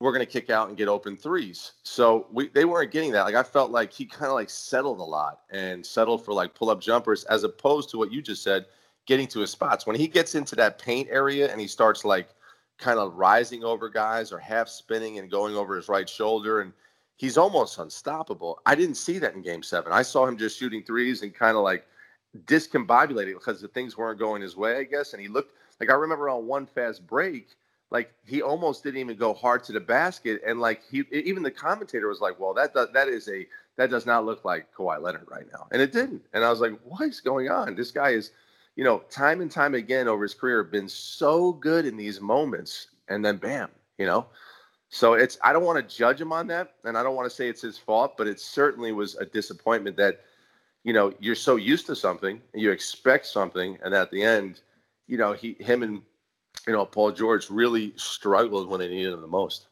we're 0.00 0.12
going 0.12 0.24
to 0.24 0.32
kick 0.32 0.50
out 0.50 0.68
and 0.68 0.76
get 0.76 0.88
open 0.88 1.16
threes. 1.16 1.72
So 1.82 2.26
we 2.32 2.48
they 2.48 2.64
weren't 2.64 2.90
getting 2.90 3.12
that. 3.12 3.22
Like 3.22 3.34
I 3.34 3.42
felt 3.42 3.70
like 3.70 3.92
he 3.92 4.06
kind 4.06 4.26
of 4.26 4.34
like 4.34 4.50
settled 4.50 4.98
a 4.98 5.04
lot 5.04 5.40
and 5.50 5.84
settled 5.84 6.24
for 6.24 6.32
like 6.32 6.54
pull 6.54 6.70
up 6.70 6.80
jumpers 6.80 7.24
as 7.24 7.44
opposed 7.44 7.90
to 7.90 7.98
what 7.98 8.10
you 8.10 8.22
just 8.22 8.42
said, 8.42 8.66
getting 9.06 9.28
to 9.28 9.40
his 9.40 9.50
spots. 9.50 9.86
When 9.86 9.96
he 9.96 10.08
gets 10.08 10.34
into 10.34 10.56
that 10.56 10.78
paint 10.78 11.08
area 11.10 11.50
and 11.52 11.60
he 11.60 11.66
starts 11.66 12.04
like 12.04 12.30
kind 12.80 12.98
of 12.98 13.14
rising 13.14 13.62
over 13.62 13.88
guys 13.88 14.32
or 14.32 14.38
half 14.38 14.68
spinning 14.68 15.18
and 15.18 15.30
going 15.30 15.54
over 15.54 15.76
his 15.76 15.88
right 15.88 16.08
shoulder. 16.08 16.62
And 16.62 16.72
he's 17.16 17.36
almost 17.36 17.78
unstoppable. 17.78 18.58
I 18.66 18.74
didn't 18.74 18.96
see 18.96 19.18
that 19.18 19.34
in 19.34 19.42
game 19.42 19.62
seven. 19.62 19.92
I 19.92 20.02
saw 20.02 20.26
him 20.26 20.38
just 20.38 20.58
shooting 20.58 20.82
threes 20.82 21.22
and 21.22 21.34
kind 21.34 21.56
of 21.56 21.62
like 21.62 21.86
discombobulated 22.46 23.34
because 23.34 23.60
the 23.60 23.68
things 23.68 23.96
weren't 23.96 24.18
going 24.18 24.42
his 24.42 24.56
way, 24.56 24.78
I 24.78 24.84
guess. 24.84 25.12
And 25.12 25.20
he 25.20 25.28
looked 25.28 25.54
like 25.78 25.90
I 25.90 25.94
remember 25.94 26.28
on 26.30 26.46
one 26.46 26.66
fast 26.66 27.06
break, 27.06 27.50
like 27.90 28.12
he 28.24 28.40
almost 28.40 28.84
didn't 28.84 29.00
even 29.00 29.16
go 29.16 29.34
hard 29.34 29.64
to 29.64 29.72
the 29.72 29.80
basket. 29.80 30.40
And 30.46 30.60
like 30.60 30.82
he, 30.90 31.04
even 31.10 31.42
the 31.42 31.50
commentator 31.50 32.08
was 32.08 32.20
like, 32.20 32.38
well, 32.38 32.54
that, 32.54 32.72
does, 32.72 32.88
that 32.94 33.08
is 33.08 33.28
a, 33.28 33.46
that 33.76 33.90
does 33.90 34.06
not 34.06 34.24
look 34.24 34.44
like 34.44 34.72
Kawhi 34.74 35.00
Leonard 35.00 35.26
right 35.28 35.46
now. 35.52 35.66
And 35.72 35.82
it 35.82 35.92
didn't. 35.92 36.22
And 36.32 36.44
I 36.44 36.50
was 36.50 36.60
like, 36.60 36.78
what 36.84 37.02
is 37.08 37.20
going 37.20 37.50
on? 37.50 37.74
This 37.74 37.90
guy 37.90 38.10
is, 38.10 38.30
you 38.76 38.84
know, 38.84 39.00
time 39.10 39.40
and 39.40 39.50
time 39.50 39.74
again 39.74 40.06
over 40.06 40.22
his 40.22 40.34
career, 40.34 40.62
been 40.62 40.88
so 40.88 41.52
good 41.52 41.84
in 41.84 41.96
these 41.96 42.20
moments, 42.20 42.88
and 43.08 43.24
then 43.24 43.36
bam, 43.36 43.68
you 43.98 44.06
know. 44.06 44.26
So 44.88 45.14
it's 45.14 45.38
I 45.42 45.52
don't 45.52 45.64
want 45.64 45.76
to 45.76 45.96
judge 45.96 46.20
him 46.20 46.32
on 46.32 46.46
that, 46.48 46.74
and 46.84 46.96
I 46.96 47.02
don't 47.02 47.16
want 47.16 47.28
to 47.28 47.34
say 47.34 47.48
it's 47.48 47.62
his 47.62 47.76
fault, 47.76 48.16
but 48.16 48.26
it 48.26 48.40
certainly 48.40 48.92
was 48.92 49.16
a 49.16 49.26
disappointment 49.26 49.96
that, 49.96 50.20
you 50.84 50.92
know, 50.92 51.12
you're 51.18 51.34
so 51.34 51.56
used 51.56 51.86
to 51.86 51.96
something 51.96 52.40
and 52.52 52.62
you 52.62 52.70
expect 52.70 53.26
something, 53.26 53.76
and 53.82 53.94
at 53.94 54.10
the 54.10 54.22
end, 54.22 54.60
you 55.06 55.18
know, 55.18 55.32
he 55.32 55.56
him 55.58 55.82
and 55.82 56.02
you 56.66 56.72
know 56.72 56.84
Paul 56.84 57.12
George 57.12 57.50
really 57.50 57.92
struggled 57.96 58.68
when 58.68 58.80
they 58.80 58.88
needed 58.88 59.12
him 59.12 59.20
the 59.20 59.26
most. 59.26 59.66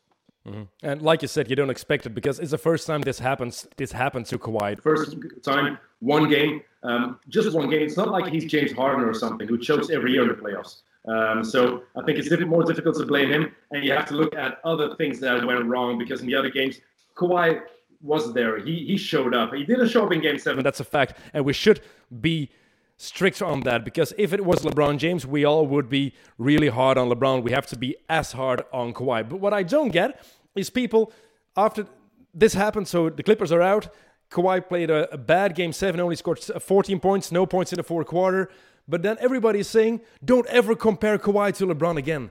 Mm-hmm. 0.46 0.62
And 0.82 1.02
like 1.02 1.22
you 1.22 1.28
said, 1.28 1.50
you 1.50 1.56
don't 1.56 1.70
expect 1.70 2.06
it 2.06 2.10
because 2.10 2.38
it's 2.38 2.52
the 2.52 2.58
first 2.58 2.86
time 2.86 3.02
this 3.02 3.18
happens. 3.18 3.66
This 3.76 3.92
happens 3.92 4.28
to 4.30 4.38
Kawhi. 4.38 4.80
First 4.80 5.16
time, 5.42 5.78
one 6.00 6.28
game, 6.28 6.62
um, 6.82 7.18
just 7.28 7.52
one 7.54 7.68
game. 7.68 7.82
It's 7.82 7.96
not 7.96 8.10
like 8.10 8.32
he's 8.32 8.44
James 8.50 8.72
Harden 8.72 9.04
or 9.04 9.14
something 9.14 9.46
who 9.46 9.58
chokes 9.58 9.90
every 9.90 10.12
year 10.12 10.22
in 10.22 10.28
the 10.28 10.34
playoffs. 10.34 10.82
Um, 11.06 11.42
so 11.44 11.82
I 11.96 12.04
think 12.04 12.18
it's 12.18 12.28
a 12.28 12.30
little 12.30 12.46
bit 12.46 12.50
more 12.50 12.64
difficult 12.64 12.96
to 12.96 13.06
blame 13.06 13.30
him, 13.30 13.54
and 13.70 13.84
you 13.84 13.92
have 13.92 14.06
to 14.06 14.14
look 14.14 14.34
at 14.34 14.60
other 14.64 14.94
things 14.96 15.20
that 15.20 15.44
went 15.44 15.64
wrong 15.64 15.98
because 15.98 16.20
in 16.20 16.26
the 16.26 16.34
other 16.34 16.50
games, 16.50 16.80
Kawhi 17.16 17.62
was 18.02 18.32
there. 18.32 18.58
He 18.58 18.84
he 18.86 18.96
showed 18.96 19.34
up. 19.34 19.52
He 19.54 19.64
didn't 19.64 19.88
show 19.88 20.06
up 20.06 20.12
in 20.12 20.20
Game 20.20 20.38
Seven. 20.38 20.62
That's 20.62 20.80
a 20.80 20.84
fact, 20.84 21.18
and 21.32 21.44
we 21.44 21.52
should 21.52 21.80
be 22.20 22.50
strict 22.98 23.40
on 23.40 23.60
that 23.60 23.84
because 23.84 24.12
if 24.18 24.32
it 24.32 24.44
was 24.44 24.60
LeBron 24.60 24.98
James, 24.98 25.24
we 25.26 25.44
all 25.44 25.66
would 25.66 25.88
be 25.88 26.12
really 26.36 26.68
hard 26.68 26.98
on 26.98 27.08
LeBron. 27.08 27.42
We 27.42 27.52
have 27.52 27.66
to 27.68 27.78
be 27.78 27.96
as 28.08 28.32
hard 28.32 28.62
on 28.72 28.92
Kawhi. 28.92 29.26
But 29.28 29.40
what 29.40 29.54
I 29.54 29.62
don't 29.62 29.90
get 29.90 30.22
is 30.54 30.68
people 30.68 31.12
after 31.56 31.86
this 32.34 32.54
happened, 32.54 32.88
so 32.88 33.08
the 33.08 33.22
Clippers 33.22 33.52
are 33.52 33.62
out. 33.62 33.88
Kawhi 34.30 34.68
played 34.68 34.90
a, 34.90 35.10
a, 35.14 35.16
bad 35.16 35.54
game 35.54 35.72
seven, 35.72 36.00
only 36.00 36.16
scored 36.16 36.38
14 36.38 37.00
points, 37.00 37.32
no 37.32 37.46
points 37.46 37.72
in 37.72 37.76
the 37.76 37.82
fourth 37.82 38.08
quarter. 38.08 38.50
But 38.86 39.02
then 39.02 39.16
everybody's 39.20 39.68
saying, 39.68 40.00
don't 40.22 40.46
ever 40.48 40.74
compare 40.74 41.18
Kawhi 41.18 41.54
to 41.56 41.66
LeBron 41.66 41.96
again. 41.96 42.30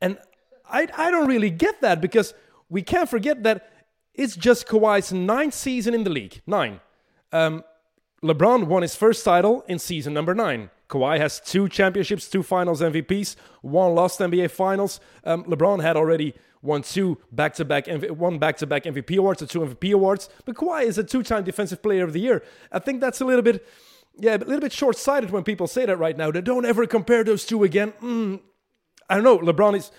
And 0.00 0.16
I, 0.70 0.88
I 0.96 1.10
don't 1.10 1.26
really 1.26 1.50
get 1.50 1.80
that 1.82 2.00
because 2.00 2.34
we 2.70 2.82
can't 2.82 3.08
forget 3.08 3.42
that 3.42 3.70
it's 4.14 4.36
just 4.36 4.66
Kawhi's 4.66 5.12
ninth 5.12 5.54
season 5.54 5.92
in 5.92 6.04
the 6.04 6.10
league. 6.10 6.40
Nine. 6.46 6.80
Um, 7.32 7.64
LeBron 8.22 8.64
won 8.64 8.82
his 8.82 8.94
first 8.94 9.24
title 9.24 9.64
in 9.66 9.78
season 9.78 10.14
number 10.14 10.34
nine. 10.34 10.70
Kawhi 10.88 11.18
has 11.18 11.40
two 11.40 11.68
championships, 11.68 12.28
two 12.28 12.42
finals 12.42 12.80
MVPs, 12.80 13.34
one 13.62 13.94
lost 13.94 14.20
NBA 14.20 14.50
finals. 14.50 15.00
Um, 15.24 15.44
LeBron 15.44 15.82
had 15.82 15.96
already 15.96 16.34
won 16.60 16.82
two 16.82 17.18
back-to-back 17.32 17.88
one 18.10 18.38
back-to-back 18.38 18.84
MVP 18.84 19.16
awards, 19.16 19.42
or 19.42 19.46
two 19.46 19.60
MVP 19.60 19.92
awards. 19.92 20.28
But 20.44 20.54
Kawhi 20.54 20.84
is 20.84 20.98
a 20.98 21.04
two-time 21.04 21.44
Defensive 21.44 21.82
Player 21.82 22.04
of 22.04 22.12
the 22.12 22.20
Year. 22.20 22.42
I 22.70 22.78
think 22.78 23.00
that's 23.00 23.20
a 23.20 23.24
little 23.24 23.42
bit, 23.42 23.66
yeah, 24.18 24.36
a 24.36 24.38
little 24.38 24.60
bit 24.60 24.72
short-sighted 24.72 25.30
when 25.30 25.42
people 25.42 25.66
say 25.66 25.86
that 25.86 25.96
right 25.96 26.16
now. 26.16 26.30
They 26.30 26.42
don't 26.42 26.66
ever 26.66 26.86
compare 26.86 27.24
those 27.24 27.44
two 27.44 27.64
again. 27.64 27.92
Mm, 28.00 28.40
I 29.08 29.16
don't 29.16 29.24
know. 29.24 29.38
LeBron 29.38 29.76
is. 29.76 29.90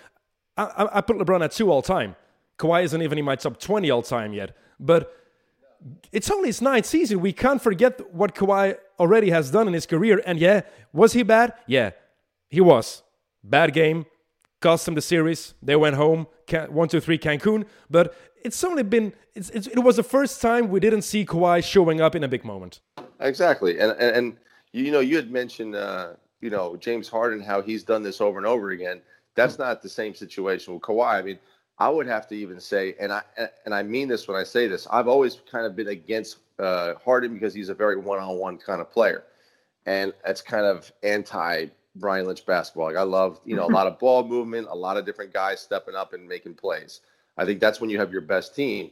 I, 0.55 0.87
I 0.93 1.01
put 1.01 1.17
LeBron 1.17 1.43
at 1.43 1.51
two 1.51 1.71
all 1.71 1.81
time. 1.81 2.15
Kawhi 2.59 2.83
isn't 2.83 3.01
even 3.01 3.17
in 3.17 3.25
my 3.25 3.35
top 3.35 3.59
20 3.59 3.89
all 3.89 4.03
time 4.03 4.33
yet. 4.33 4.55
But 4.79 5.11
it's 6.11 6.29
only 6.31 6.49
his 6.49 6.61
ninth 6.61 6.85
season. 6.85 7.19
We 7.19 7.33
can't 7.33 7.61
forget 7.61 8.13
what 8.13 8.35
Kawhi 8.35 8.77
already 8.99 9.29
has 9.31 9.51
done 9.51 9.67
in 9.67 9.73
his 9.73 9.85
career. 9.85 10.21
And 10.25 10.39
yeah, 10.39 10.61
was 10.91 11.13
he 11.13 11.23
bad? 11.23 11.53
Yeah, 11.67 11.91
he 12.49 12.61
was. 12.61 13.03
Bad 13.43 13.73
game, 13.73 14.05
cost 14.61 14.85
them 14.85 14.95
the 14.95 15.01
series. 15.01 15.53
They 15.61 15.75
went 15.75 15.95
home, 15.95 16.27
one, 16.69 16.87
two, 16.87 16.99
three, 16.99 17.17
Cancun. 17.17 17.65
But 17.89 18.15
it's 18.43 18.63
only 18.63 18.83
been, 18.83 19.13
it's, 19.35 19.49
it's, 19.49 19.67
it 19.67 19.79
was 19.79 19.97
the 19.97 20.03
first 20.03 20.41
time 20.41 20.69
we 20.69 20.79
didn't 20.79 21.01
see 21.01 21.25
Kawhi 21.25 21.63
showing 21.63 21.99
up 22.01 22.15
in 22.15 22.23
a 22.23 22.27
big 22.27 22.45
moment. 22.45 22.79
Exactly. 23.19 23.79
And, 23.79 23.91
and, 23.93 24.15
and 24.15 24.37
you 24.71 24.91
know, 24.91 24.99
you 24.99 25.15
had 25.15 25.31
mentioned, 25.31 25.75
uh, 25.75 26.13
you 26.41 26.49
know, 26.49 26.75
James 26.77 27.07
Harden, 27.09 27.41
how 27.41 27.61
he's 27.61 27.83
done 27.83 28.03
this 28.03 28.21
over 28.21 28.37
and 28.37 28.47
over 28.47 28.71
again. 28.71 29.01
That's 29.35 29.57
not 29.57 29.81
the 29.81 29.89
same 29.89 30.13
situation 30.13 30.73
with 30.73 30.83
Kawhi. 30.83 31.15
I 31.15 31.21
mean, 31.21 31.39
I 31.83 31.89
would 31.89 32.07
have 32.07 32.27
to 32.29 32.35
even 32.35 32.61
say, 32.61 32.95
and 32.97 33.11
I 33.11 33.23
and 33.65 33.75
I 33.75 33.83
mean 33.83 34.07
this 34.07 34.25
when 34.25 34.37
I 34.37 34.43
say 34.43 34.67
this, 34.69 34.87
I've 34.89 35.09
always 35.09 35.41
kind 35.51 35.65
of 35.65 35.75
been 35.75 35.89
against 35.89 36.37
uh, 36.57 36.93
Harden 37.03 37.33
because 37.33 37.53
he's 37.53 37.67
a 37.67 37.73
very 37.73 37.97
one-on-one 37.97 38.59
kind 38.59 38.79
of 38.79 38.89
player, 38.89 39.25
and 39.85 40.13
that's 40.23 40.41
kind 40.41 40.65
of 40.65 40.89
anti 41.03 41.65
Brian 41.97 42.25
Lynch 42.25 42.45
basketball. 42.45 42.85
Like 42.85 42.95
I 42.95 43.01
love, 43.01 43.41
you 43.43 43.57
know, 43.57 43.65
a 43.65 43.67
lot 43.67 43.85
of 43.85 43.99
ball 43.99 44.23
movement, 44.23 44.67
a 44.69 44.73
lot 44.75 44.95
of 44.95 45.05
different 45.05 45.33
guys 45.33 45.59
stepping 45.59 45.93
up 45.93 46.13
and 46.13 46.25
making 46.25 46.53
plays. 46.53 47.01
I 47.37 47.43
think 47.43 47.59
that's 47.59 47.81
when 47.81 47.89
you 47.89 47.99
have 47.99 48.13
your 48.13 48.21
best 48.21 48.55
team. 48.55 48.91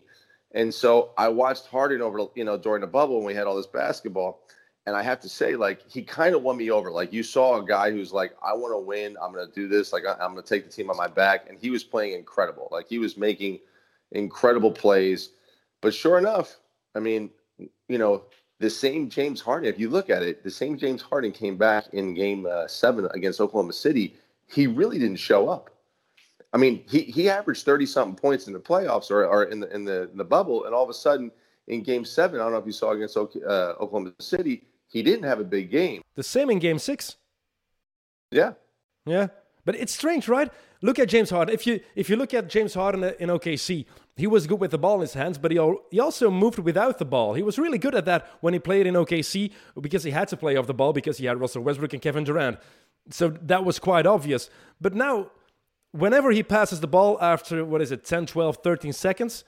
And 0.52 0.74
so 0.74 1.12
I 1.18 1.30
watched 1.30 1.68
Harden 1.68 2.02
over, 2.02 2.28
you 2.36 2.44
know, 2.44 2.58
during 2.58 2.82
the 2.82 2.88
bubble 2.88 3.20
when 3.20 3.26
we 3.26 3.34
had 3.34 3.48
all 3.48 3.56
this 3.56 3.68
basketball. 3.68 4.42
And 4.88 4.96
I 4.96 5.04
have 5.04 5.20
to 5.22 5.30
say, 5.30 5.56
like, 5.56 5.88
he 5.88 6.02
kind 6.02 6.34
of 6.34 6.42
won 6.42 6.58
me 6.58 6.72
over. 6.72 6.90
Like, 6.90 7.14
you 7.14 7.22
saw 7.22 7.60
a 7.60 7.66
guy 7.66 7.92
who's 7.92 8.12
like, 8.12 8.36
I 8.44 8.54
want 8.54 8.74
to 8.74 8.80
win. 8.80 9.16
I'm 9.22 9.32
going 9.32 9.48
to 9.48 9.54
do 9.54 9.68
this. 9.68 9.94
Like, 9.94 10.04
I, 10.06 10.14
am 10.24 10.32
going 10.32 10.44
to 10.44 10.50
take 10.50 10.66
the 10.66 10.72
team 10.72 10.90
on 10.90 10.98
my 10.98 11.08
back. 11.08 11.48
And 11.50 11.60
he 11.60 11.70
was 11.70 11.84
playing 11.84 12.14
incredible. 12.14 12.68
Like, 12.72 12.88
he 12.90 12.98
was 12.98 13.16
making 13.16 13.60
incredible 14.12 14.72
plays. 14.72 15.30
But 15.82 15.94
sure 15.94 16.18
enough, 16.18 16.58
I 16.96 17.00
mean, 17.00 17.30
you 17.88 17.98
know, 18.00 18.24
the 18.60 18.70
same 18.70 19.10
James 19.10 19.40
Harden, 19.40 19.68
if 19.68 19.80
you 19.80 19.90
look 19.90 20.10
at 20.10 20.24
it, 20.24 20.44
the 20.44 20.52
same 20.52 20.78
James 20.78 21.02
Harden 21.02 21.32
came 21.32 21.58
back 21.58 21.86
in 21.94 22.14
game 22.14 22.48
uh, 22.50 22.68
seven 22.68 23.08
against 23.14 23.40
Oklahoma 23.40 23.74
City. 23.74 24.16
He 24.48 24.68
really 24.68 25.00
didn't 25.00 25.18
show 25.18 25.48
up. 25.48 25.70
I 26.54 26.58
mean, 26.58 26.84
he, 26.90 27.02
he 27.02 27.30
averaged 27.30 27.66
30 27.66 27.86
something 27.86 28.16
points 28.16 28.48
in 28.48 28.54
the 28.54 28.60
playoffs 28.60 29.10
or, 29.10 29.26
or 29.26 29.44
in, 29.44 29.62
the, 29.62 29.74
in, 29.74 29.86
the, 29.86 30.10
in 30.12 30.18
the 30.18 30.24
bubble. 30.24 30.66
And 30.66 30.76
all 30.76 30.84
of 30.84 30.90
a 30.90 30.94
sudden, 30.94 31.32
in 31.68 31.82
game 31.82 32.04
seven, 32.04 32.40
I 32.40 32.44
don't 32.44 32.52
know 32.52 32.58
if 32.58 32.66
you 32.66 32.72
saw 32.72 32.92
against 32.92 33.16
uh, 33.16 33.22
Oklahoma 33.80 34.14
City, 34.20 34.64
he 34.92 35.02
didn't 35.02 35.24
have 35.24 35.40
a 35.40 35.44
big 35.44 35.72
game. 35.72 36.02
The 36.16 36.24
same 36.24 36.50
in 36.50 36.60
game 36.60 36.80
six. 36.80 37.18
Yeah. 38.32 38.54
Yeah. 39.06 39.28
But 39.66 39.76
it's 39.76 39.94
strange, 39.94 40.28
right? 40.28 40.52
Look 40.82 41.00
at 41.00 41.10
James 41.10 41.30
Harden. 41.30 41.54
If 41.54 41.68
you 41.68 41.80
if 41.96 42.10
you 42.10 42.16
look 42.16 42.34
at 42.34 42.50
James 42.50 42.74
Harden 42.74 43.04
in 43.20 43.30
OKC, 43.30 43.86
he 44.16 44.28
was 44.28 44.48
good 44.48 44.60
with 44.60 44.72
the 44.72 44.78
ball 44.78 44.96
in 44.96 45.02
his 45.02 45.14
hands, 45.14 45.38
but 45.38 45.52
he, 45.52 45.76
he 45.92 46.00
also 46.00 46.30
moved 46.30 46.60
without 46.60 46.98
the 46.98 47.06
ball. 47.06 47.34
He 47.34 47.44
was 47.44 47.58
really 47.58 47.78
good 47.78 47.96
at 47.96 48.06
that 48.06 48.28
when 48.42 48.54
he 48.54 48.60
played 48.60 48.88
in 48.88 48.96
OKC 48.96 49.52
because 49.80 50.04
he 50.04 50.12
had 50.12 50.28
to 50.30 50.38
play 50.38 50.58
off 50.58 50.68
the 50.68 50.74
ball 50.74 50.94
because 50.94 51.18
he 51.18 51.26
had 51.26 51.40
Russell 51.40 51.62
Westbrook 51.64 51.94
and 51.94 52.02
Kevin 52.02 52.24
Durant. 52.24 52.60
So 53.10 53.30
that 53.30 53.64
was 53.64 53.80
quite 53.80 54.06
obvious. 54.06 54.50
But 54.80 54.96
now, 54.96 55.32
whenever 55.92 56.32
he 56.32 56.44
passes 56.44 56.82
the 56.82 56.88
ball 56.88 57.18
after, 57.22 57.64
what 57.64 57.82
is 57.82 57.92
it, 57.92 58.04
10, 58.04 58.26
12, 58.26 58.58
13 58.64 58.94
seconds, 58.94 59.44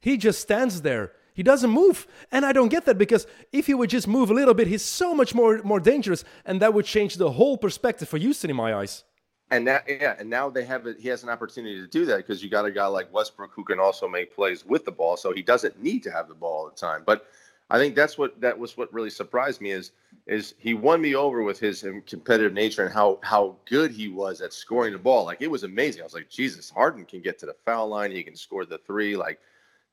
he 0.00 0.16
just 0.16 0.40
stands 0.40 0.82
there. 0.82 1.12
He 1.36 1.42
doesn't 1.42 1.68
move. 1.68 2.06
And 2.32 2.46
I 2.46 2.52
don't 2.52 2.70
get 2.70 2.86
that 2.86 2.96
because 2.96 3.26
if 3.52 3.66
he 3.66 3.74
would 3.74 3.90
just 3.90 4.08
move 4.08 4.30
a 4.30 4.34
little 4.34 4.54
bit, 4.54 4.68
he's 4.68 4.82
so 4.82 5.14
much 5.14 5.34
more, 5.34 5.60
more 5.62 5.78
dangerous. 5.78 6.24
And 6.46 6.62
that 6.62 6.72
would 6.72 6.86
change 6.86 7.16
the 7.16 7.30
whole 7.30 7.58
perspective 7.58 8.08
for 8.08 8.16
Houston 8.16 8.48
in 8.48 8.56
my 8.56 8.74
eyes. 8.74 9.04
And 9.50 9.66
now, 9.66 9.80
yeah, 9.86 10.16
and 10.18 10.30
now 10.30 10.48
they 10.48 10.64
have 10.64 10.86
it. 10.86 10.98
He 10.98 11.08
has 11.08 11.22
an 11.22 11.28
opportunity 11.28 11.78
to 11.78 11.86
do 11.86 12.06
that 12.06 12.16
because 12.16 12.42
you 12.42 12.48
got 12.48 12.64
a 12.64 12.70
guy 12.70 12.86
like 12.86 13.12
Westbrook 13.12 13.52
who 13.54 13.64
can 13.64 13.78
also 13.78 14.08
make 14.08 14.34
plays 14.34 14.64
with 14.64 14.86
the 14.86 14.90
ball, 14.90 15.16
so 15.16 15.32
he 15.32 15.42
doesn't 15.42 15.80
need 15.80 16.02
to 16.04 16.10
have 16.10 16.26
the 16.26 16.34
ball 16.34 16.64
all 16.64 16.70
the 16.70 16.74
time. 16.74 17.04
But 17.06 17.26
I 17.68 17.78
think 17.78 17.94
that's 17.94 18.16
what 18.16 18.40
that 18.40 18.58
was 18.58 18.76
what 18.76 18.92
really 18.92 19.10
surprised 19.10 19.60
me 19.60 19.70
is 19.70 19.92
is 20.26 20.54
he 20.58 20.74
won 20.74 21.00
me 21.00 21.14
over 21.14 21.42
with 21.42 21.60
his 21.60 21.84
um, 21.84 22.02
competitive 22.06 22.54
nature 22.54 22.84
and 22.84 22.92
how 22.92 23.20
how 23.22 23.56
good 23.66 23.92
he 23.92 24.08
was 24.08 24.40
at 24.40 24.52
scoring 24.52 24.92
the 24.92 24.98
ball. 24.98 25.24
Like 25.26 25.42
it 25.42 25.50
was 25.50 25.62
amazing. 25.62 26.00
I 26.00 26.04
was 26.04 26.14
like, 26.14 26.28
Jesus, 26.28 26.68
Harden 26.68 27.04
can 27.04 27.20
get 27.20 27.38
to 27.40 27.46
the 27.46 27.56
foul 27.64 27.86
line. 27.88 28.10
He 28.10 28.24
can 28.24 28.34
score 28.34 28.64
the 28.64 28.78
three. 28.78 29.16
Like, 29.16 29.38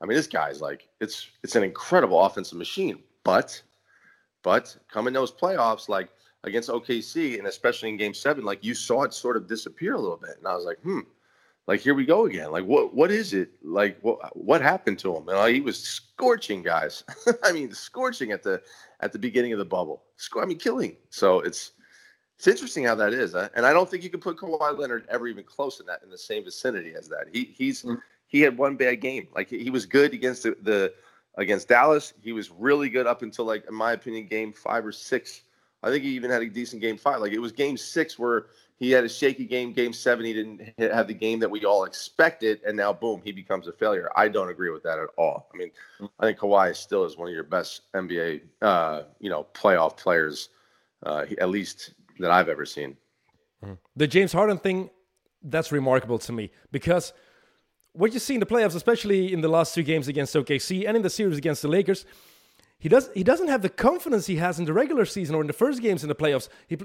I 0.03 0.05
mean, 0.05 0.17
this 0.17 0.27
guy's 0.27 0.61
like 0.61 0.89
it's 0.99 1.29
it's 1.43 1.55
an 1.55 1.63
incredible 1.63 2.19
offensive 2.19 2.57
machine. 2.57 2.99
But 3.23 3.61
but 4.43 4.75
coming 4.91 5.13
those 5.13 5.31
playoffs, 5.31 5.87
like 5.87 6.09
against 6.43 6.69
OKC, 6.69 7.37
and 7.37 7.47
especially 7.47 7.87
in 7.87 7.95
Game 7.95 8.13
Seven, 8.13 8.43
like 8.43 8.63
you 8.65 8.75
saw 8.75 9.03
it 9.03 9.13
sort 9.13 9.37
of 9.37 9.47
disappear 9.47 9.93
a 9.93 9.99
little 9.99 10.17
bit, 10.17 10.35
and 10.37 10.45
I 10.45 10.55
was 10.55 10.65
like, 10.65 10.79
hmm, 10.81 10.99
like 11.67 11.79
here 11.79 11.93
we 11.93 12.05
go 12.05 12.25
again. 12.25 12.51
Like 12.51 12.65
what 12.65 12.93
what 12.93 13.11
is 13.11 13.33
it? 13.33 13.51
Like 13.63 13.97
what 14.01 14.35
what 14.35 14.61
happened 14.61 14.99
to 14.99 15.15
him? 15.15 15.29
And 15.29 15.37
like, 15.37 15.55
he 15.55 15.61
was 15.61 15.81
scorching 15.81 16.63
guys. 16.63 17.05
I 17.43 17.53
mean, 17.53 17.71
scorching 17.71 18.33
at 18.33 18.43
the 18.43 18.61
at 18.99 19.13
the 19.13 19.19
beginning 19.19 19.53
of 19.53 19.59
the 19.59 19.65
bubble. 19.65 20.03
I 20.37 20.45
mean, 20.45 20.59
killing. 20.59 20.97
So 21.11 21.39
it's 21.39 21.71
it's 22.37 22.47
interesting 22.47 22.83
how 22.83 22.95
that 22.95 23.13
is, 23.13 23.33
huh? 23.33 23.47
and 23.55 23.65
I 23.65 23.71
don't 23.71 23.89
think 23.89 24.03
you 24.03 24.09
can 24.09 24.19
put 24.19 24.35
Kawhi 24.35 24.77
Leonard 24.77 25.05
ever 25.07 25.29
even 25.29 25.45
close 25.45 25.79
in 25.79 25.85
that 25.85 26.01
in 26.03 26.09
the 26.09 26.17
same 26.17 26.43
vicinity 26.43 26.93
as 26.93 27.07
that. 27.07 27.27
He 27.31 27.53
he's 27.55 27.83
mm-hmm. 27.83 27.95
He 28.33 28.41
had 28.41 28.57
one 28.57 28.75
bad 28.75 28.99
game. 28.99 29.29
Like 29.33 29.49
he, 29.49 29.69
was 29.69 29.85
good 29.85 30.13
against 30.13 30.43
the, 30.43 30.57
the 30.61 30.93
against 31.37 31.69
Dallas. 31.69 32.13
He 32.21 32.33
was 32.33 32.51
really 32.51 32.89
good 32.89 33.07
up 33.07 33.21
until 33.21 33.45
like 33.45 33.65
in 33.69 33.73
my 33.73 33.93
opinion, 33.93 34.27
game 34.27 34.51
five 34.51 34.85
or 34.85 34.91
six 34.91 35.43
I 35.83 35.89
think 35.89 36.03
he 36.03 36.11
even 36.11 36.31
had 36.31 36.41
a 36.41 36.49
decent 36.49 36.81
game 36.81 36.97
five. 36.97 37.19
Like 37.19 37.33
it 37.33 37.39
was 37.39 37.51
game 37.51 37.75
six 37.75 38.17
where 38.17 38.47
he 38.77 38.87
he 38.87 38.91
had 38.91 39.03
a 39.03 39.09
shaky 39.09 39.45
game, 39.45 39.73
game 39.73 39.93
seven. 39.93 40.25
He 40.25 40.33
didn't 40.33 40.73
have 40.77 41.07
the 41.07 41.13
game 41.13 41.39
that 41.39 41.51
we 41.51 41.65
all 41.65 41.83
expected, 41.83 42.61
and 42.65 42.75
now 42.75 42.93
boom, 42.93 43.21
he 43.23 43.31
becomes 43.31 43.67
a 43.67 43.73
failure. 43.73 44.09
I 44.15 44.29
don't 44.29 44.49
agree 44.49 44.69
with 44.69 44.83
that 44.83 44.97
at 44.97 45.09
all. 45.17 45.49
I 45.53 45.57
mean, 45.57 45.71
I 46.19 46.25
think 46.25 46.39
Kawhi 46.39 46.75
still 46.75 47.03
is 47.03 47.17
one 47.17 47.27
of 47.27 47.33
your 47.33 47.43
best 47.43 47.91
NBA, 47.93 48.41
uh, 48.61 49.03
you 49.19 49.29
know, 49.29 49.45
playoff 49.53 49.97
players, 49.97 50.49
uh, 51.05 51.25
at 51.39 51.49
least 51.49 51.93
that 52.19 52.31
I've 52.31 52.49
ever 52.49 52.65
seen. 52.65 52.95
Mm-hmm. 53.63 53.73
The 53.95 54.07
James 54.07 54.31
Harden 54.31 54.57
thing, 54.57 54.89
that's 55.43 55.71
remarkable 55.71 56.19
to 56.19 56.31
me 56.31 56.51
because 56.71 57.13
what 57.93 58.13
you 58.13 58.19
see 58.19 58.33
in 58.33 58.39
the 58.39 58.45
playoffs, 58.45 58.75
especially 58.75 59.31
in 59.31 59.41
the 59.41 59.47
last 59.47 59.73
two 59.73 59.83
games 59.83 60.07
against 60.07 60.35
OKC 60.35 60.87
and 60.87 60.97
in 60.97 61.03
the 61.03 61.09
series 61.09 61.37
against 61.37 61.61
the 61.61 61.67
Lakers, 61.67 62.05
he 62.79 62.89
does 62.89 63.09
he 63.13 63.23
doesn't 63.23 63.47
have 63.47 63.61
the 63.61 63.69
confidence 63.69 64.25
he 64.25 64.35
has 64.37 64.59
in 64.59 64.65
the 64.65 64.73
regular 64.73 65.05
season 65.05 65.35
or 65.35 65.41
in 65.41 65.47
the 65.47 65.53
first 65.53 65.81
games 65.81 66.03
in 66.03 66.09
the 66.09 66.15
playoffs. 66.15 66.49
He 66.67 66.77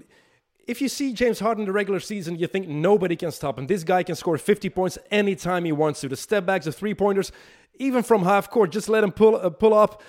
if 0.68 0.82
you 0.82 0.88
see 0.88 1.14
James 1.14 1.40
Harden 1.40 1.62
in 1.62 1.66
the 1.66 1.72
regular 1.72 1.98
season, 1.98 2.36
you 2.36 2.46
think 2.46 2.68
nobody 2.68 3.16
can 3.16 3.32
stop 3.32 3.59
him. 3.59 3.66
This 3.66 3.82
guy 3.82 4.02
can 4.02 4.14
score 4.14 4.36
50 4.36 4.68
points 4.68 4.98
anytime 5.11 5.64
he 5.64 5.72
wants 5.72 6.02
to. 6.02 6.09
The 6.09 6.16
step 6.16 6.44
backs, 6.44 6.66
the 6.66 6.72
three 6.72 6.94
pointers, 6.94 7.32
even 7.76 8.02
from 8.02 8.22
half 8.22 8.50
court, 8.50 8.70
just 8.70 8.88
let 8.88 9.02
him 9.02 9.11
pull 9.11 9.36
uh, 9.36 9.48
pull 9.48 9.72
up, 9.72 10.02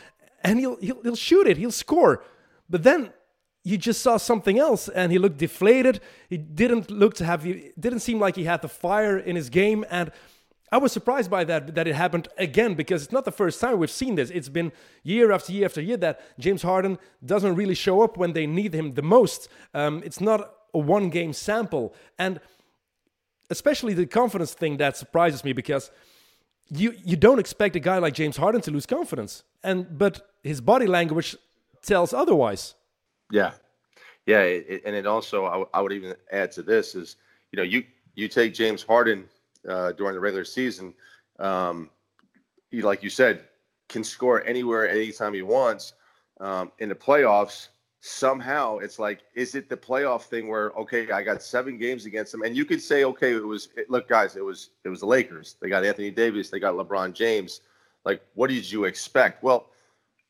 and 0.44 0.60
he'll, 0.60 0.76
he'll 0.78 1.02
he'll 1.02 1.16
shoot 1.16 1.48
it. 1.48 1.58
He'll 1.58 1.72
score. 1.72 2.24
But 2.70 2.84
then 2.84 3.14
you 3.64 3.78
just 3.78 4.02
saw 4.02 4.18
something 4.18 4.60
else, 4.60 4.90
and 4.90 5.14
he 5.14 5.18
looked 5.18 5.38
deflated. 5.38 6.02
He 6.30 6.38
didn't 6.38 6.92
look 6.92 7.14
to 7.16 7.26
have 7.26 7.44
he 7.44 7.72
Didn't 7.80 8.02
seem 8.02 8.20
like 8.20 8.36
he 8.36 8.44
had 8.44 8.62
the 8.62 8.70
fire 8.70 9.18
in 9.18 9.38
his 9.38 9.50
game, 9.50 9.86
and. 9.90 10.12
I 10.72 10.78
was 10.78 10.92
surprised 10.92 11.32
by 11.32 11.44
that 11.46 11.76
that 11.76 11.88
it 11.88 11.96
happened 11.96 12.28
again 12.38 12.76
because 12.76 13.04
it's 13.04 13.12
not 13.12 13.26
the 13.26 13.32
first 13.32 13.60
time 13.60 13.80
we've 13.80 13.90
seen 13.90 14.16
this. 14.16 14.30
It's 14.30 14.50
been 14.50 14.72
year 15.04 15.32
after 15.32 15.52
year 15.52 15.66
after 15.66 15.82
year 15.82 15.98
that 15.98 16.22
James 16.40 16.62
Harden 16.62 17.00
doesn't 17.26 17.56
really 17.56 17.76
show 17.76 18.02
up 18.02 18.18
when 18.18 18.34
they 18.34 18.46
need 18.46 18.74
him 18.74 18.94
the 18.94 19.02
most. 19.02 19.50
Um, 19.74 20.02
it's 20.06 20.22
not 20.22 20.54
a 20.74 20.80
one 20.80 21.10
game 21.10 21.34
sample, 21.34 21.94
and 22.18 22.40
especially 23.50 23.94
the 23.94 24.06
confidence 24.06 24.54
thing 24.54 24.78
that 24.78 24.96
surprises 24.96 25.44
me 25.44 25.54
because 25.54 25.92
you 26.70 26.94
you 27.04 27.16
don't 27.16 27.40
expect 27.40 27.76
a 27.76 27.80
guy 27.80 27.98
like 27.98 28.14
James 28.14 28.38
Harden 28.38 28.62
to 28.62 28.72
lose 28.72 28.86
confidence, 28.86 29.44
and 29.64 29.98
but 29.98 30.30
his 30.44 30.62
body 30.62 30.86
language 30.86 31.36
tells 31.82 32.14
otherwise. 32.14 32.76
Yeah, 33.32 33.54
yeah, 34.26 34.42
it, 34.42 34.84
and 34.86 34.96
it 34.96 35.08
also 35.08 35.46
I, 35.46 35.80
I 35.80 35.82
would 35.82 35.92
even 35.92 36.14
add 36.32 36.52
to 36.54 36.62
this 36.62 36.94
is 36.94 37.16
you 37.52 37.58
know 37.58 37.64
you 37.64 37.84
you 38.14 38.28
take 38.28 38.54
James 38.54 38.84
Harden 38.84 39.26
uh, 39.68 39.92
during 39.94 40.14
the 40.14 40.20
regular 40.20 40.46
season, 40.46 40.94
um, 41.40 41.90
he, 42.72 42.82
like 42.82 43.04
you 43.04 43.10
said, 43.10 43.46
can 43.88 44.04
score 44.04 44.44
anywhere, 44.46 44.88
anytime 44.90 45.34
he 45.34 45.42
wants. 45.42 45.94
Um, 46.40 46.72
in 46.80 46.90
the 46.90 46.96
playoffs, 46.96 47.70
somehow 48.02 48.78
it's 48.78 49.00
like, 49.00 49.22
is 49.36 49.56
it 49.56 49.68
the 49.70 49.76
playoff 49.76 50.24
thing 50.24 50.48
where 50.48 50.72
okay, 50.72 51.12
I 51.12 51.22
got 51.22 51.42
seven 51.42 51.78
games 51.78 52.06
against 52.06 52.32
them, 52.32 52.44
and 52.44 52.56
you 52.56 52.66
could 52.66 52.82
say, 52.82 53.04
okay, 53.04 53.34
it 53.34 53.46
was 53.46 53.70
it, 53.76 53.90
look, 53.90 54.08
guys, 54.08 54.36
it 54.36 54.46
was 54.46 54.72
it 54.86 54.90
was 54.90 55.02
the 55.02 55.06
Lakers. 55.06 55.58
They 55.62 55.70
got 55.70 55.84
Anthony 55.84 56.12
Davis, 56.12 56.50
they 56.50 56.60
got 56.60 56.76
LeBron 56.76 57.14
James. 57.14 57.62
Like, 58.06 58.22
what 58.36 58.50
did 58.50 58.72
you 58.72 58.86
expect? 58.86 59.44
Well, 59.44 59.70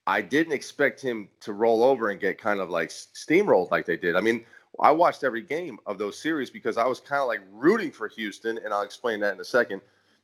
I 0.07 0.21
didn't 0.21 0.53
expect 0.53 0.99
him 0.99 1.29
to 1.41 1.53
roll 1.53 1.83
over 1.83 2.09
and 2.09 2.19
get 2.19 2.39
kind 2.39 2.59
of 2.59 2.71
like 2.71 2.89
steamrolled 2.89 3.69
like 3.69 3.85
they 3.85 3.97
did. 3.97 4.15
I 4.15 4.21
mean, 4.21 4.43
I 4.79 4.91
watched 4.91 5.23
every 5.23 5.41
game 5.41 5.79
of 5.85 5.97
those 5.97 6.19
series 6.19 6.49
because 6.49 6.77
I 6.77 6.85
was 6.85 6.99
kind 6.99 7.21
of 7.21 7.27
like 7.27 7.41
rooting 7.51 7.91
for 7.91 8.07
Houston, 8.09 8.59
and 8.63 8.73
I'll 8.73 8.83
explain 8.83 9.19
that 9.21 9.33
in 9.33 9.39
a 9.39 9.45
second. 9.45 9.81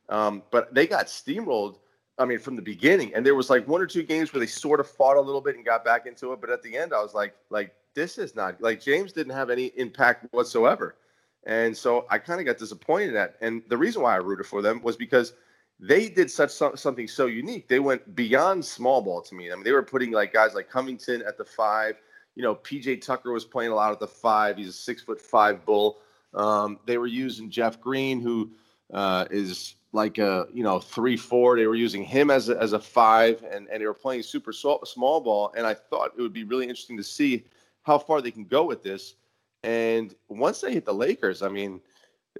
Um, 0.08 0.42
but 0.50 0.72
they 0.74 0.86
got 0.86 1.06
steamrolled. 1.06 1.76
I 2.18 2.24
mean, 2.24 2.38
from 2.38 2.56
the 2.56 2.62
beginning, 2.62 3.14
and 3.14 3.26
there 3.26 3.34
was 3.34 3.50
like 3.50 3.68
one 3.68 3.82
or 3.82 3.86
two 3.86 4.02
games 4.02 4.32
where 4.32 4.40
they 4.40 4.46
sort 4.46 4.80
of 4.80 4.88
fought 4.88 5.18
a 5.18 5.20
little 5.20 5.42
bit 5.42 5.56
and 5.56 5.64
got 5.64 5.84
back 5.84 6.06
into 6.06 6.32
it. 6.32 6.40
But 6.40 6.48
at 6.48 6.62
the 6.62 6.76
end, 6.76 6.94
I 6.94 7.02
was 7.02 7.12
like, 7.12 7.34
like 7.50 7.74
this 7.94 8.16
is 8.16 8.34
not 8.34 8.60
like 8.62 8.80
James 8.80 9.12
didn't 9.12 9.34
have 9.34 9.50
any 9.50 9.66
impact 9.76 10.32
whatsoever, 10.32 10.96
and 11.44 11.76
so 11.76 12.06
I 12.08 12.18
kind 12.18 12.40
of 12.40 12.46
got 12.46 12.56
disappointed 12.56 13.16
at. 13.16 13.36
And 13.42 13.62
the 13.68 13.76
reason 13.76 14.00
why 14.00 14.14
I 14.14 14.18
rooted 14.18 14.46
for 14.46 14.62
them 14.62 14.80
was 14.82 14.96
because 14.96 15.34
they 15.78 16.08
did 16.08 16.30
such 16.30 16.50
something 16.50 17.06
so 17.06 17.26
unique. 17.26 17.68
They 17.68 17.80
went 17.80 18.14
beyond 18.16 18.64
small 18.64 19.02
ball 19.02 19.20
to 19.20 19.34
me. 19.34 19.52
I 19.52 19.54
mean, 19.54 19.64
they 19.64 19.72
were 19.72 19.82
putting 19.82 20.10
like 20.10 20.32
guys 20.32 20.54
like 20.54 20.70
Covington 20.70 21.22
at 21.22 21.36
the 21.36 21.44
five 21.44 21.96
you 22.36 22.42
know, 22.42 22.54
PJ 22.54 23.00
Tucker 23.00 23.32
was 23.32 23.44
playing 23.44 23.72
a 23.72 23.74
lot 23.74 23.90
at 23.90 23.98
the 23.98 24.06
five. 24.06 24.58
He's 24.58 24.68
a 24.68 24.72
six 24.72 25.02
foot 25.02 25.20
five 25.20 25.64
bull. 25.64 25.98
Um, 26.34 26.78
they 26.86 26.98
were 26.98 27.06
using 27.06 27.50
Jeff 27.50 27.80
Green, 27.80 28.20
who 28.20 28.52
uh, 28.92 29.24
is 29.30 29.74
like 29.92 30.18
a 30.18 30.46
you 30.52 30.62
know 30.62 30.78
three 30.78 31.16
four. 31.16 31.56
They 31.56 31.66
were 31.66 31.74
using 31.74 32.04
him 32.04 32.30
as 32.30 32.50
a, 32.50 32.60
as 32.60 32.74
a 32.74 32.78
five, 32.78 33.42
and 33.50 33.66
and 33.68 33.80
they 33.80 33.86
were 33.86 33.94
playing 33.94 34.22
super 34.22 34.52
small 34.52 35.20
ball. 35.20 35.52
And 35.56 35.66
I 35.66 35.74
thought 35.74 36.12
it 36.16 36.22
would 36.22 36.34
be 36.34 36.44
really 36.44 36.64
interesting 36.64 36.98
to 36.98 37.02
see 37.02 37.44
how 37.82 37.98
far 37.98 38.20
they 38.20 38.30
can 38.30 38.44
go 38.44 38.64
with 38.64 38.82
this. 38.82 39.14
And 39.62 40.14
once 40.28 40.60
they 40.60 40.74
hit 40.74 40.84
the 40.84 40.94
Lakers, 40.94 41.42
I 41.42 41.48
mean, 41.48 41.80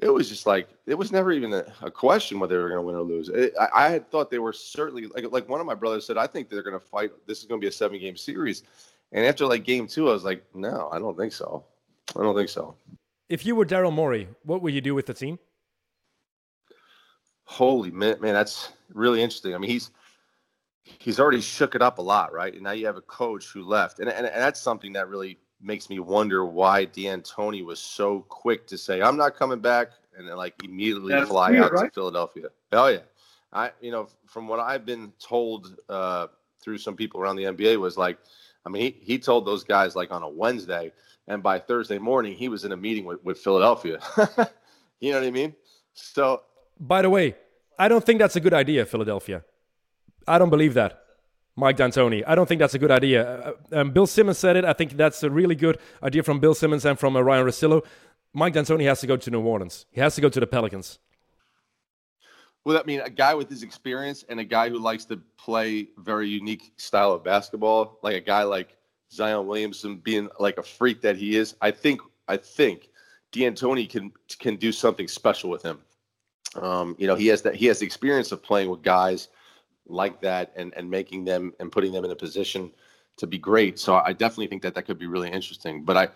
it 0.02 0.10
was 0.10 0.28
just 0.28 0.46
like 0.46 0.68
it 0.84 0.94
was 0.94 1.10
never 1.10 1.32
even 1.32 1.54
a, 1.54 1.64
a 1.80 1.90
question 1.90 2.38
whether 2.38 2.56
they 2.56 2.62
were 2.62 2.68
going 2.68 2.80
to 2.80 2.86
win 2.86 2.96
or 2.96 3.02
lose. 3.02 3.30
It, 3.30 3.54
I, 3.58 3.86
I, 3.86 3.88
had 3.88 4.10
thought 4.10 4.30
they 4.30 4.38
were 4.38 4.52
certainly 4.52 5.06
like 5.06 5.24
like 5.30 5.48
one 5.48 5.60
of 5.60 5.66
my 5.66 5.74
brothers 5.74 6.06
said. 6.06 6.18
I 6.18 6.26
think 6.26 6.50
they're 6.50 6.62
going 6.62 6.78
to 6.78 6.86
fight. 6.86 7.12
This 7.26 7.38
is 7.38 7.46
going 7.46 7.60
to 7.60 7.64
be 7.64 7.68
a 7.68 7.72
seven 7.72 7.98
game 7.98 8.16
series. 8.16 8.62
And 9.12 9.24
after 9.24 9.46
like 9.46 9.64
game 9.64 9.86
two, 9.86 10.08
I 10.08 10.12
was 10.12 10.24
like, 10.24 10.44
no, 10.54 10.88
I 10.92 10.98
don't 10.98 11.16
think 11.16 11.32
so. 11.32 11.64
I 12.16 12.22
don't 12.22 12.36
think 12.36 12.48
so. 12.48 12.74
If 13.28 13.44
you 13.44 13.56
were 13.56 13.64
Daryl 13.66 13.92
Morey, 13.92 14.28
what 14.44 14.62
would 14.62 14.74
you 14.74 14.80
do 14.80 14.94
with 14.94 15.06
the 15.06 15.14
team? 15.14 15.38
Holy 17.44 17.90
man, 17.90 18.20
man, 18.20 18.34
that's 18.34 18.72
really 18.92 19.22
interesting. 19.22 19.54
I 19.54 19.58
mean, 19.58 19.70
he's 19.70 19.90
he's 20.82 21.18
already 21.20 21.40
shook 21.40 21.74
it 21.74 21.82
up 21.82 21.98
a 21.98 22.02
lot, 22.02 22.32
right? 22.32 22.52
And 22.52 22.62
now 22.62 22.72
you 22.72 22.86
have 22.86 22.96
a 22.96 23.02
coach 23.02 23.46
who 23.52 23.62
left, 23.62 24.00
and 24.00 24.08
and, 24.08 24.26
and 24.26 24.42
that's 24.42 24.60
something 24.60 24.92
that 24.94 25.08
really 25.08 25.38
makes 25.60 25.88
me 25.88 25.98
wonder 25.98 26.44
why 26.44 26.84
D'Antoni 26.84 27.64
was 27.64 27.80
so 27.80 28.20
quick 28.28 28.66
to 28.68 28.78
say, 28.78 29.00
"I'm 29.00 29.16
not 29.16 29.36
coming 29.36 29.60
back," 29.60 29.90
and 30.16 30.28
then 30.28 30.36
like 30.36 30.54
immediately 30.64 31.12
that's 31.12 31.28
fly 31.28 31.50
weird, 31.50 31.64
out 31.64 31.72
right? 31.72 31.84
to 31.86 31.90
Philadelphia. 31.94 32.48
Oh 32.72 32.88
yeah, 32.88 33.00
I 33.52 33.70
you 33.80 33.90
know 33.90 34.08
from 34.26 34.48
what 34.48 34.60
I've 34.60 34.84
been 34.84 35.12
told 35.20 35.76
uh, 35.88 36.26
through 36.60 36.78
some 36.78 36.96
people 36.96 37.20
around 37.20 37.36
the 37.36 37.44
NBA 37.44 37.78
was 37.78 37.96
like 37.96 38.18
I 38.66 38.68
mean, 38.68 38.82
he, 38.82 38.98
he 39.00 39.18
told 39.18 39.46
those 39.46 39.62
guys 39.62 39.94
like 39.94 40.10
on 40.10 40.24
a 40.24 40.28
Wednesday, 40.28 40.92
and 41.28 41.42
by 41.42 41.60
Thursday 41.60 41.98
morning, 41.98 42.34
he 42.34 42.48
was 42.48 42.64
in 42.64 42.72
a 42.72 42.76
meeting 42.76 43.04
with, 43.04 43.24
with 43.24 43.38
Philadelphia. 43.38 44.00
you 45.00 45.12
know 45.12 45.20
what 45.20 45.26
I 45.26 45.30
mean? 45.30 45.54
So, 45.94 46.42
by 46.80 47.02
the 47.02 47.08
way, 47.08 47.36
I 47.78 47.86
don't 47.88 48.04
think 48.04 48.18
that's 48.18 48.36
a 48.36 48.40
good 48.40 48.52
idea, 48.52 48.84
Philadelphia. 48.84 49.44
I 50.26 50.38
don't 50.38 50.50
believe 50.50 50.74
that. 50.74 51.04
Mike 51.54 51.76
D'Antoni. 51.76 52.22
I 52.26 52.34
don't 52.34 52.46
think 52.46 52.58
that's 52.58 52.74
a 52.74 52.78
good 52.78 52.90
idea. 52.90 53.54
Um, 53.72 53.92
Bill 53.92 54.06
Simmons 54.06 54.36
said 54.36 54.56
it. 54.56 54.64
I 54.64 54.74
think 54.74 54.92
that's 54.96 55.22
a 55.22 55.30
really 55.30 55.54
good 55.54 55.78
idea 56.02 56.22
from 56.22 56.38
Bill 56.38 56.54
Simmons 56.54 56.84
and 56.84 56.98
from 56.98 57.16
uh, 57.16 57.20
Ryen 57.20 57.46
Russillo. 57.46 57.82
Mike 58.34 58.52
D'Antoni 58.52 58.84
has 58.84 59.00
to 59.00 59.06
go 59.06 59.16
to 59.16 59.30
New 59.30 59.40
Orleans. 59.40 59.86
He 59.90 60.00
has 60.00 60.14
to 60.16 60.20
go 60.20 60.28
to 60.28 60.38
the 60.38 60.46
Pelicans. 60.46 60.98
Well, 62.66 62.76
I 62.76 62.82
mean, 62.84 62.98
a 62.98 63.08
guy 63.08 63.32
with 63.32 63.48
his 63.48 63.62
experience 63.62 64.24
and 64.28 64.40
a 64.40 64.44
guy 64.44 64.68
who 64.68 64.80
likes 64.80 65.04
to 65.04 65.18
play 65.38 65.86
very 65.98 66.28
unique 66.28 66.72
style 66.78 67.12
of 67.12 67.22
basketball, 67.22 68.00
like 68.02 68.16
a 68.16 68.20
guy 68.20 68.42
like 68.42 68.76
Zion 69.12 69.46
Williamson 69.46 69.98
being 69.98 70.28
like 70.40 70.58
a 70.58 70.64
freak 70.64 71.00
that 71.02 71.16
he 71.16 71.36
is, 71.36 71.54
I 71.60 71.70
think 71.70 72.00
I 72.26 72.36
think 72.36 72.90
D'Antoni 73.30 73.88
can 73.88 74.10
can 74.40 74.56
do 74.56 74.72
something 74.72 75.06
special 75.06 75.48
with 75.48 75.62
him. 75.62 75.78
Um, 76.56 76.96
you 76.98 77.06
know, 77.06 77.14
he 77.14 77.28
has 77.28 77.40
that 77.42 77.54
he 77.54 77.66
has 77.66 77.78
the 77.78 77.86
experience 77.86 78.32
of 78.32 78.42
playing 78.42 78.68
with 78.68 78.82
guys 78.82 79.28
like 79.86 80.20
that 80.22 80.52
and 80.56 80.74
and 80.76 80.90
making 80.90 81.24
them 81.24 81.52
and 81.60 81.70
putting 81.70 81.92
them 81.92 82.04
in 82.04 82.10
a 82.10 82.16
position 82.16 82.72
to 83.18 83.28
be 83.28 83.38
great. 83.38 83.78
So 83.78 83.94
I 83.94 84.12
definitely 84.12 84.48
think 84.48 84.62
that 84.62 84.74
that 84.74 84.86
could 84.86 84.98
be 84.98 85.06
really 85.06 85.30
interesting. 85.30 85.84
But 85.84 85.96
I 85.96 86.08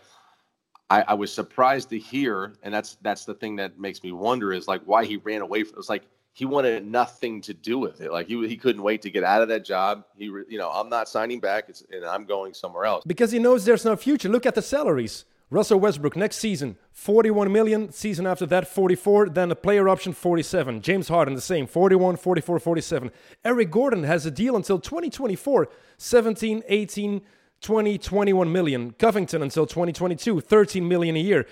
I, 0.90 1.04
I 1.06 1.14
was 1.14 1.32
surprised 1.32 1.90
to 1.90 1.98
hear, 2.00 2.54
and 2.64 2.74
that's 2.74 2.96
that's 3.02 3.24
the 3.24 3.34
thing 3.34 3.54
that 3.54 3.78
makes 3.78 4.02
me 4.02 4.10
wonder 4.10 4.52
is 4.52 4.66
like 4.66 4.82
why 4.82 5.04
he 5.04 5.16
ran 5.18 5.42
away 5.42 5.62
from. 5.62 5.74
It 5.74 5.76
was 5.76 5.88
like 5.88 6.02
he 6.32 6.44
wanted 6.44 6.86
nothing 6.86 7.40
to 7.42 7.54
do 7.54 7.78
with 7.78 8.00
it. 8.00 8.12
Like 8.12 8.28
he 8.28 8.46
he 8.46 8.56
couldn't 8.56 8.82
wait 8.82 9.02
to 9.02 9.10
get 9.10 9.24
out 9.24 9.42
of 9.42 9.48
that 9.48 9.64
job. 9.64 10.04
He 10.16 10.24
you 10.24 10.58
know 10.58 10.70
I'm 10.70 10.88
not 10.88 11.08
signing 11.08 11.40
back, 11.40 11.70
and 11.92 12.04
I'm 12.04 12.24
going 12.24 12.54
somewhere 12.54 12.84
else 12.84 13.04
because 13.06 13.32
he 13.32 13.38
knows 13.38 13.64
there's 13.64 13.84
no 13.84 13.96
future. 13.96 14.28
Look 14.28 14.46
at 14.46 14.54
the 14.54 14.62
salaries. 14.62 15.24
Russell 15.52 15.80
Westbrook 15.80 16.14
next 16.14 16.36
season 16.36 16.76
41 16.92 17.50
million, 17.50 17.90
season 17.90 18.24
after 18.24 18.46
that 18.46 18.68
44, 18.68 19.30
then 19.30 19.50
a 19.50 19.56
player 19.56 19.88
option 19.88 20.12
47. 20.12 20.80
James 20.80 21.08
Harden 21.08 21.34
the 21.34 21.40
same 21.40 21.66
41, 21.66 22.16
44, 22.16 22.60
47. 22.60 23.10
Eric 23.44 23.70
Gordon 23.70 24.04
has 24.04 24.24
a 24.24 24.30
deal 24.30 24.54
until 24.54 24.78
2024 24.78 25.68
17, 25.98 26.62
18, 26.68 27.22
20, 27.60 27.98
21 27.98 28.52
million. 28.52 28.92
Covington 28.92 29.42
until 29.42 29.66
2022 29.66 30.40
13 30.40 30.86
million 30.86 31.16
a 31.16 31.20
year. 31.20 31.46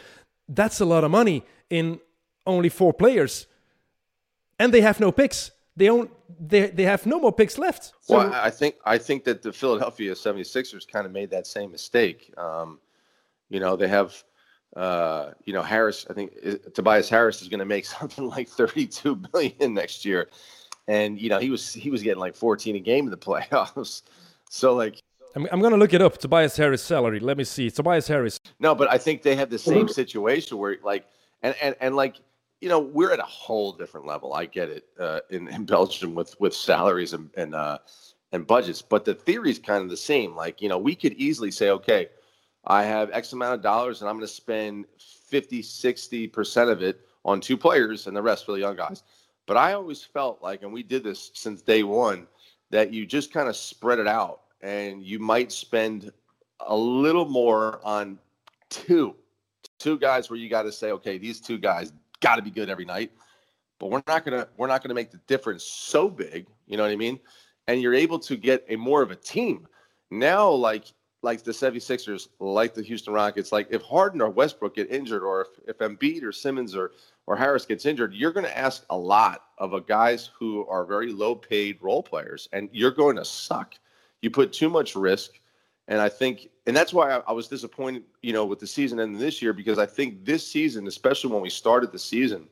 That's 0.48 0.80
a 0.80 0.84
lot 0.84 1.02
of 1.02 1.10
money 1.10 1.44
in 1.68 1.98
only 2.46 2.68
four 2.68 2.94
players 2.94 3.48
and 4.58 4.72
they 4.72 4.80
have 4.80 5.00
no 5.00 5.12
picks. 5.12 5.50
They 5.76 5.86
don't. 5.86 6.10
They 6.40 6.68
they 6.70 6.84
have 6.84 7.06
no 7.06 7.20
more 7.20 7.32
picks 7.32 7.56
left. 7.58 7.92
So, 8.00 8.16
well, 8.16 8.34
I 8.34 8.50
think 8.50 8.76
I 8.84 8.98
think 8.98 9.24
that 9.24 9.42
the 9.42 9.52
Philadelphia 9.52 10.12
76ers 10.12 10.86
kind 10.86 11.06
of 11.06 11.12
made 11.12 11.30
that 11.30 11.46
same 11.46 11.70
mistake. 11.70 12.32
Um, 12.36 12.80
you 13.48 13.60
know, 13.60 13.76
they 13.76 13.88
have 13.88 14.22
uh, 14.76 15.30
you 15.44 15.52
know 15.52 15.62
Harris. 15.62 16.06
I 16.10 16.14
think 16.14 16.32
uh, 16.44 16.54
Tobias 16.74 17.08
Harris 17.08 17.42
is 17.42 17.48
going 17.48 17.60
to 17.60 17.64
make 17.64 17.86
something 17.98 18.28
like 18.28 18.48
32 18.48 19.16
billion 19.16 19.74
next 19.74 20.04
year, 20.04 20.28
and 20.88 21.20
you 21.20 21.28
know 21.28 21.38
he 21.38 21.50
was 21.50 21.72
he 21.72 21.90
was 21.90 22.02
getting 22.02 22.20
like 22.20 22.34
14 22.34 22.76
a 22.76 22.80
game 22.80 23.04
in 23.04 23.10
the 23.10 23.16
playoffs. 23.28 24.02
So 24.50 24.74
like 24.74 25.00
I'm, 25.36 25.46
I'm 25.52 25.60
going 25.60 25.72
to 25.72 25.78
look 25.78 25.94
it 25.94 26.02
up. 26.02 26.18
Tobias 26.18 26.56
Harris 26.56 26.82
salary. 26.82 27.20
Let 27.20 27.36
me 27.36 27.44
see. 27.44 27.70
Tobias 27.70 28.08
Harris. 28.08 28.40
No, 28.58 28.74
but 28.74 28.90
I 28.90 28.98
think 28.98 29.22
they 29.22 29.36
have 29.36 29.50
the 29.50 29.58
same 29.58 29.88
situation 29.88 30.58
where 30.58 30.76
like 30.82 31.06
and 31.42 31.54
and 31.62 31.76
and 31.80 31.94
like 31.94 32.16
you 32.60 32.68
know, 32.68 32.80
we're 32.80 33.12
at 33.12 33.20
a 33.20 33.24
whole 33.24 33.72
different 33.72 34.06
level. 34.06 34.34
I 34.34 34.46
get 34.46 34.68
it 34.68 34.84
uh, 34.98 35.20
in 35.30 35.48
in 35.48 35.64
Belgium 35.66 36.14
with 36.14 36.38
with 36.40 36.54
salaries 36.54 37.12
and 37.12 37.30
and 37.36 37.54
uh, 37.54 37.78
and 38.32 38.46
budgets, 38.46 38.82
but 38.82 39.04
the 39.04 39.14
theory 39.14 39.50
is 39.50 39.58
kind 39.58 39.82
of 39.82 39.90
the 39.90 39.96
same. 39.96 40.34
Like 40.34 40.60
you 40.60 40.68
know, 40.68 40.78
we 40.78 40.94
could 40.94 41.14
easily 41.14 41.50
say, 41.50 41.70
okay, 41.70 42.08
I 42.66 42.84
have 42.84 43.10
X 43.12 43.32
amount 43.32 43.54
of 43.54 43.62
dollars, 43.62 44.00
and 44.00 44.08
I'm 44.08 44.16
going 44.16 44.26
to 44.26 44.32
spend 44.32 44.86
50, 44.98 45.62
60 45.62 46.28
percent 46.28 46.70
of 46.70 46.82
it 46.82 47.00
on 47.24 47.40
two 47.40 47.56
players, 47.56 48.06
and 48.06 48.16
the 48.16 48.22
rest 48.22 48.46
for 48.46 48.52
the 48.52 48.60
young 48.60 48.76
guys. 48.76 49.02
But 49.46 49.56
I 49.56 49.72
always 49.72 50.04
felt 50.04 50.42
like, 50.42 50.62
and 50.62 50.72
we 50.72 50.82
did 50.82 51.02
this 51.02 51.30
since 51.34 51.62
day 51.62 51.82
one, 51.82 52.26
that 52.70 52.92
you 52.92 53.06
just 53.06 53.32
kind 53.32 53.48
of 53.48 53.56
spread 53.56 53.98
it 53.98 54.06
out, 54.06 54.40
and 54.60 55.02
you 55.02 55.18
might 55.18 55.52
spend 55.52 56.12
a 56.66 56.76
little 56.76 57.24
more 57.24 57.80
on 57.84 58.18
two 58.68 59.14
two 59.78 59.96
guys 59.98 60.28
where 60.28 60.38
you 60.38 60.48
got 60.48 60.62
to 60.62 60.72
say, 60.72 60.90
okay, 60.90 61.18
these 61.18 61.40
two 61.40 61.56
guys 61.56 61.92
got 62.20 62.36
to 62.36 62.42
be 62.42 62.50
good 62.50 62.68
every 62.68 62.84
night. 62.84 63.12
But 63.78 63.90
we're 63.90 64.02
not 64.06 64.24
gonna 64.24 64.48
we're 64.56 64.66
not 64.66 64.82
gonna 64.82 64.94
make 64.94 65.10
the 65.10 65.20
difference 65.28 65.64
so 65.64 66.08
big. 66.08 66.46
You 66.66 66.76
know 66.76 66.82
what 66.82 66.92
I 66.92 66.96
mean? 66.96 67.20
And 67.68 67.80
you're 67.80 67.94
able 67.94 68.18
to 68.20 68.36
get 68.36 68.64
a 68.68 68.76
more 68.76 69.02
of 69.02 69.10
a 69.10 69.16
team 69.16 69.68
now. 70.10 70.50
Like 70.50 70.86
like 71.22 71.42
the 71.42 71.50
76ers, 71.50 72.28
like 72.38 72.74
the 72.74 72.82
Houston 72.82 73.12
Rockets, 73.12 73.50
like 73.50 73.66
if 73.70 73.82
Harden 73.82 74.20
or 74.20 74.30
Westbrook 74.30 74.76
get 74.76 74.90
injured, 74.90 75.22
or 75.22 75.42
if, 75.42 75.48
if 75.66 75.78
Embiid 75.78 76.22
or 76.22 76.32
Simmons 76.32 76.76
or 76.76 76.92
or 77.26 77.36
Harris 77.36 77.66
gets 77.66 77.84
injured, 77.86 78.14
you're 78.14 78.32
going 78.32 78.46
to 78.46 78.58
ask 78.58 78.84
a 78.90 78.96
lot 78.96 79.44
of 79.58 79.74
a 79.74 79.80
guys 79.80 80.30
who 80.38 80.66
are 80.66 80.84
very 80.84 81.12
low 81.12 81.34
paid 81.34 81.78
role 81.82 82.02
players, 82.02 82.48
and 82.52 82.68
you're 82.72 82.90
going 82.90 83.16
to 83.16 83.24
suck. 83.24 83.74
You 84.22 84.30
put 84.30 84.52
too 84.52 84.70
much 84.70 84.96
risk, 84.96 85.40
and 85.88 86.00
I 86.00 86.08
think, 86.10 86.50
and 86.66 86.76
that's 86.76 86.92
why 86.92 87.12
I, 87.12 87.22
I 87.26 87.32
was 87.32 87.48
disappointed, 87.48 88.04
you 88.22 88.32
know, 88.32 88.44
with 88.44 88.60
the 88.60 88.66
season 88.66 89.00
ending 89.00 89.18
this 89.18 89.40
year 89.42 89.54
because 89.54 89.78
I 89.78 89.86
think 89.86 90.24
this 90.24 90.46
season, 90.46 90.86
especially 90.86 91.32
when 91.32 91.40
we 91.40 91.50
started 91.50 91.90
the 91.90 91.98
season, 91.98 92.46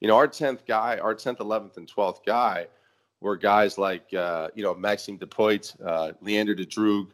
you 0.00 0.08
know, 0.08 0.16
our 0.16 0.28
tenth 0.28 0.66
guy, 0.66 0.98
our 0.98 1.14
tenth, 1.14 1.40
eleventh, 1.40 1.78
and 1.78 1.88
twelfth 1.88 2.24
guy 2.26 2.66
were 3.20 3.36
guys 3.36 3.78
like, 3.78 4.12
uh, 4.12 4.48
you 4.54 4.62
know, 4.62 4.74
Maxime 4.74 5.16
Depoit, 5.16 5.74
uh, 5.84 6.12
Leander 6.20 6.54
de 6.54 6.66
Droog, 6.66 7.08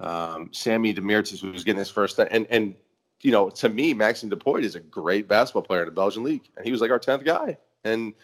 um, 0.00 0.48
Sammy 0.52 0.92
Demirtas, 0.92 1.40
who 1.40 1.52
was 1.52 1.62
getting 1.62 1.78
his 1.78 1.90
first, 1.90 2.18
and 2.18 2.46
and 2.50 2.74
you 3.22 3.30
know, 3.30 3.48
to 3.50 3.68
me, 3.68 3.94
Maxime 3.94 4.30
Depoit 4.30 4.64
is 4.64 4.74
a 4.74 4.80
great 4.80 5.28
basketball 5.28 5.62
player 5.62 5.82
in 5.82 5.86
the 5.86 5.92
Belgian 5.92 6.24
league, 6.24 6.48
and 6.56 6.66
he 6.66 6.72
was 6.72 6.80
like 6.80 6.90
our 6.90 6.98
tenth 6.98 7.24
guy, 7.24 7.56
and 7.84 8.14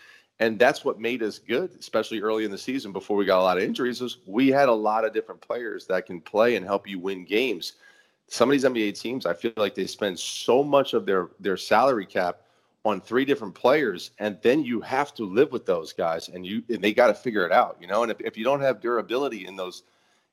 and 0.40 0.58
that's 0.58 0.84
what 0.84 0.98
made 0.98 1.22
us 1.22 1.38
good, 1.38 1.70
especially 1.78 2.20
early 2.20 2.44
in 2.44 2.50
the 2.50 2.58
season 2.58 2.92
before 2.92 3.16
we 3.16 3.26
got 3.26 3.40
a 3.40 3.42
lot 3.42 3.58
of 3.58 3.62
injuries. 3.62 4.00
Was 4.00 4.18
we 4.26 4.48
had 4.48 4.70
a 4.70 4.72
lot 4.72 5.04
of 5.04 5.12
different 5.12 5.40
players 5.40 5.86
that 5.86 6.06
can 6.06 6.20
play 6.20 6.56
and 6.56 6.64
help 6.64 6.88
you 6.88 6.98
win 6.98 7.24
games. 7.24 7.74
Some 8.26 8.48
of 8.48 8.52
these 8.52 8.64
NBA 8.64 8.98
teams, 8.98 9.26
I 9.26 9.34
feel 9.34 9.52
like 9.56 9.74
they 9.74 9.86
spend 9.86 10.18
so 10.18 10.64
much 10.64 10.94
of 10.94 11.04
their 11.04 11.28
their 11.38 11.58
salary 11.58 12.06
cap 12.06 12.40
on 12.86 13.00
three 13.02 13.26
different 13.26 13.54
players, 13.54 14.12
and 14.18 14.38
then 14.40 14.64
you 14.64 14.80
have 14.80 15.12
to 15.14 15.24
live 15.24 15.52
with 15.52 15.66
those 15.66 15.92
guys, 15.92 16.28
and 16.30 16.46
you 16.46 16.62
and 16.70 16.82
they 16.82 16.94
got 16.94 17.08
to 17.08 17.14
figure 17.14 17.44
it 17.44 17.52
out, 17.52 17.76
you 17.78 17.86
know. 17.86 18.02
And 18.02 18.10
if, 18.10 18.20
if 18.20 18.38
you 18.38 18.44
don't 18.44 18.62
have 18.62 18.80
durability 18.80 19.46
in 19.46 19.56
those 19.56 19.82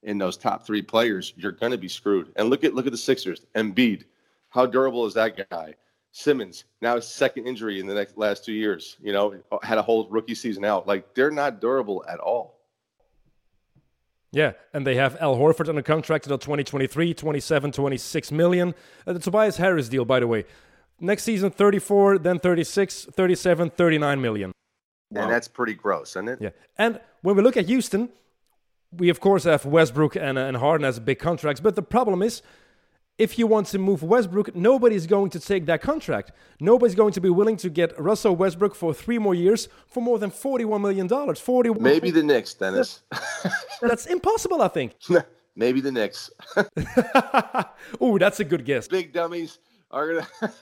in 0.04 0.18
those 0.18 0.38
top 0.38 0.66
three 0.66 0.82
players, 0.82 1.34
you're 1.36 1.52
going 1.52 1.74
to 1.74 1.78
be 1.78 1.90
screwed. 1.90 2.32
And 2.38 2.50
look 2.50 2.64
at 2.64 2.74
look 2.74 2.86
at 2.86 2.94
the 2.94 2.98
Sixers, 2.98 3.42
Embiid. 3.56 4.06
How 4.50 4.66
durable 4.66 5.06
is 5.06 5.14
that 5.16 5.50
guy? 5.50 5.76
Simmons, 6.12 6.64
now 6.82 6.96
his 6.96 7.08
second 7.08 7.48
injury 7.48 7.80
in 7.80 7.88
the 7.88 7.94
next 7.94 8.18
last 8.18 8.44
two 8.44 8.54
years, 8.54 8.98
you 9.02 9.14
know, 9.14 9.36
had 9.62 9.78
a 9.78 9.82
whole 9.82 10.08
rookie 10.10 10.36
season 10.36 10.66
out. 10.66 10.88
Like 10.88 11.14
they're 11.14 11.32
not 11.32 11.62
durable 11.62 12.04
at 12.10 12.20
all. 12.20 12.58
Yeah, 14.32 14.54
and 14.74 14.86
they 14.86 14.96
have 14.96 15.16
Al 15.22 15.38
Horford 15.38 15.70
under 15.70 15.82
contract 15.82 16.26
until 16.26 16.38
2023, 16.38 17.14
27, 17.14 17.72
26 17.72 18.32
million. 18.32 18.76
Uh, 19.06 19.14
the 19.14 19.20
Tobias 19.20 19.58
Harris 19.58 19.90
deal, 19.90 20.06
by 20.06 20.20
the 20.20 20.28
way. 20.28 20.46
Next 21.00 21.24
season, 21.24 21.52
34, 21.52 22.18
then 22.20 22.40
36, 22.40 23.06
37, 23.06 23.70
39 23.70 24.22
million. 24.22 24.52
Wow. 25.12 25.24
And 25.24 25.32
that's 25.32 25.48
pretty 25.48 25.76
gross, 25.76 26.12
isn't 26.12 26.28
it? 26.28 26.40
Yeah. 26.42 26.50
And 26.78 27.00
when 27.22 27.36
we 27.36 27.42
look 27.42 27.56
at 27.56 27.68
Houston, 27.68 28.10
we 28.92 29.10
of 29.10 29.20
course 29.20 29.44
have 29.44 29.66
Westbrook 29.66 30.16
and, 30.16 30.38
and 30.38 30.58
Harden 30.58 30.86
as 30.86 31.00
big 31.00 31.20
contracts, 31.20 31.62
but 31.62 31.76
the 31.76 31.82
problem 31.82 32.22
is 32.22 32.42
if 33.18 33.40
you 33.40 33.48
want 33.48 33.68
to 33.68 33.80
move 33.80 34.04
Westbrook, 34.04 34.56
nobody's 34.56 35.08
going 35.08 35.30
to 35.32 35.40
take 35.40 35.66
that 35.66 35.82
contract. 35.82 36.32
Nobody's 36.60 36.96
going 36.96 37.14
to 37.14 37.22
be 37.22 37.30
willing 37.30 37.58
to 37.58 37.70
get 37.70 38.00
Russell 38.00 38.36
Westbrook 38.36 38.76
for 38.76 38.94
three 38.94 39.18
more 39.18 39.34
years 39.34 39.70
for 39.88 40.02
more 40.02 40.20
than 40.20 40.30
$41 40.30 40.82
million. 40.82 41.36
40 41.36 41.70
Maybe 41.76 42.12
the 42.12 42.24
Knicks, 42.24 42.54
Dennis. 42.54 43.02
That's 43.82 44.06
impossible, 44.06 44.62
I 44.62 44.68
think. 44.68 44.94
Maybe 45.56 45.82
the 45.82 45.92
Knicks. 45.92 46.30
oh, 48.00 48.20
that's 48.20 48.40
a 48.40 48.44
good 48.44 48.64
guess. 48.64 48.88
Big 48.88 49.12
dummies 49.12 49.58
are 49.90 50.14
going 50.14 50.24
to. 50.40 50.54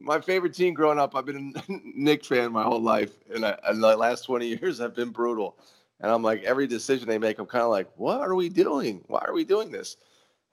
my 0.00 0.18
favorite 0.22 0.54
team 0.54 0.72
growing 0.72 0.98
up, 0.98 1.14
I've 1.14 1.26
been 1.26 1.52
a 1.54 1.62
Knicks 1.68 2.28
fan 2.28 2.50
my 2.50 2.62
whole 2.62 2.80
life. 2.80 3.10
And, 3.34 3.44
I, 3.44 3.58
and 3.64 3.82
the 3.82 3.94
last 3.94 4.22
20 4.24 4.46
years 4.46 4.78
have 4.78 4.94
been 4.94 5.10
brutal. 5.10 5.58
And 6.00 6.10
I'm 6.10 6.22
like, 6.22 6.42
every 6.44 6.66
decision 6.66 7.06
they 7.06 7.18
make, 7.18 7.38
I'm 7.38 7.44
kind 7.44 7.64
of 7.64 7.68
like, 7.68 7.90
what 7.96 8.22
are 8.22 8.34
we 8.34 8.48
doing? 8.48 9.04
Why 9.06 9.22
are 9.26 9.34
we 9.34 9.44
doing 9.44 9.70
this? 9.70 9.98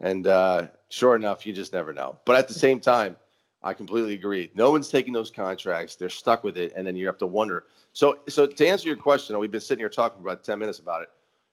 And 0.04 0.28
uh, 0.28 0.68
sure 0.89 1.16
enough, 1.16 1.45
you 1.45 1.54
just 1.54 1.72
never 1.72 1.93
know. 1.93 2.20
But 2.26 2.36
at 2.36 2.49
the 2.49 2.54
same 2.54 2.82
time, 2.82 3.16
I 3.64 3.74
completely 3.74 4.14
agree. 4.14 4.51
No 4.54 4.70
one's 4.70 4.89
taking 4.89 5.14
those 5.14 5.32
contracts; 5.32 5.95
they're 5.95 6.10
stuck 6.10 6.43
with 6.43 6.58
it, 6.58 6.74
and 6.76 6.86
then 6.86 6.97
you 6.97 7.08
have 7.08 7.18
to 7.20 7.26
wonder. 7.26 7.64
So, 7.93 8.20
so 8.28 8.45
to 8.45 8.68
answer 8.68 8.89
your 8.89 8.97
question, 8.97 9.39
we've 9.39 9.49
been 9.49 9.62
sitting 9.62 9.80
here 9.80 9.89
talking 9.89 10.22
for 10.22 10.28
about 10.28 10.43
ten 10.43 10.60
minutes 10.60 10.80
about 10.80 11.04
it. 11.04 11.10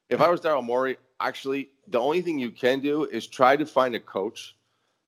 If 0.09 0.20
I 0.20 0.28
was 0.28 0.40
Daryl 0.40 0.64
Morey, 0.64 0.96
actually, 1.20 1.70
the 1.86 2.01
only 2.01 2.22
thing 2.22 2.40
you 2.40 2.51
can 2.51 2.80
do 2.80 3.05
is 3.05 3.28
try 3.28 3.55
to 3.55 3.64
find 3.64 3.94
a 3.94 4.01
coach 4.01 4.57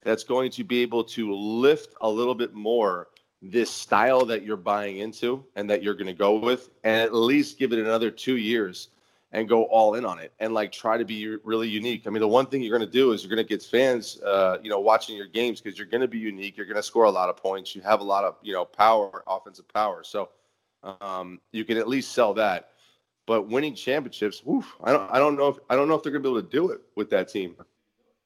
that's 0.05 0.22
going 0.22 0.53
to 0.53 0.62
be 0.62 0.80
able 0.82 1.03
to 1.03 1.34
lift 1.34 1.95
a 2.01 2.09
little 2.09 2.36
bit 2.36 2.55
more 2.55 3.09
this 3.40 3.72
style 3.72 4.24
that 4.26 4.45
you're 4.45 4.57
buying 4.57 4.99
into 4.99 5.45
and 5.57 5.68
that 5.68 5.82
you're 5.82 5.95
going 5.95 6.07
to 6.07 6.12
go 6.12 6.38
with, 6.38 6.70
and 6.84 7.03
at 7.03 7.12
least 7.12 7.59
give 7.59 7.72
it 7.72 7.80
another 7.80 8.12
two 8.12 8.36
years 8.36 8.90
and 9.33 9.49
go 9.49 9.64
all 9.64 9.95
in 9.95 10.05
on 10.05 10.18
it 10.18 10.33
and 10.41 10.53
like 10.53 10.70
try 10.70 10.99
to 10.99 11.05
be 11.05 11.37
really 11.43 11.68
unique. 11.68 12.07
I 12.07 12.11
mean, 12.11 12.20
the 12.20 12.28
one 12.28 12.47
thing 12.47 12.62
you're 12.62 12.76
going 12.76 12.89
to 12.89 12.93
do 12.93 13.12
is 13.12 13.22
you're 13.22 13.35
going 13.35 13.45
to 13.45 13.49
get 13.49 13.62
fans, 13.62 14.20
uh, 14.22 14.59
you 14.62 14.68
know, 14.68 14.78
watching 14.78 15.16
your 15.16 15.26
games 15.26 15.61
because 15.61 15.78
you're 15.78 15.87
going 15.87 16.03
to 16.03 16.09
be 16.09 16.18
unique. 16.18 16.57
You're 16.57 16.66
going 16.66 16.76
to 16.76 16.83
score 16.83 17.05
a 17.05 17.11
lot 17.11 17.28
of 17.28 17.37
points. 17.37 17.74
You 17.74 17.80
have 17.83 18.01
a 18.01 18.05
lot 18.05 18.24
of, 18.24 18.37
you 18.43 18.53
know, 18.53 18.64
power, 18.64 19.24
offensive 19.26 19.66
power. 19.68 20.05
So 20.05 20.28
um, 21.01 21.41
you 21.53 21.64
can 21.64 21.78
at 21.78 21.89
least 21.89 22.12
sell 22.12 22.35
that. 22.35 22.70
But 23.26 23.49
winning 23.49 23.74
championships, 23.74 24.43
woof, 24.45 24.74
I 24.83 24.93
don't, 24.93 25.11
I 25.11 25.18
don't 25.18 25.37
know 25.37 25.49
if 25.49 25.57
I 25.70 25.76
don't 25.76 25.89
know 25.89 25.95
if 25.95 26.03
they're 26.03 26.12
going 26.12 26.24
to 26.24 26.28
be 26.28 26.33
able 26.39 26.43
to 26.43 26.49
do 26.49 26.70
it 26.70 26.80
with 26.97 27.09
that 27.11 27.28
team. 27.28 27.55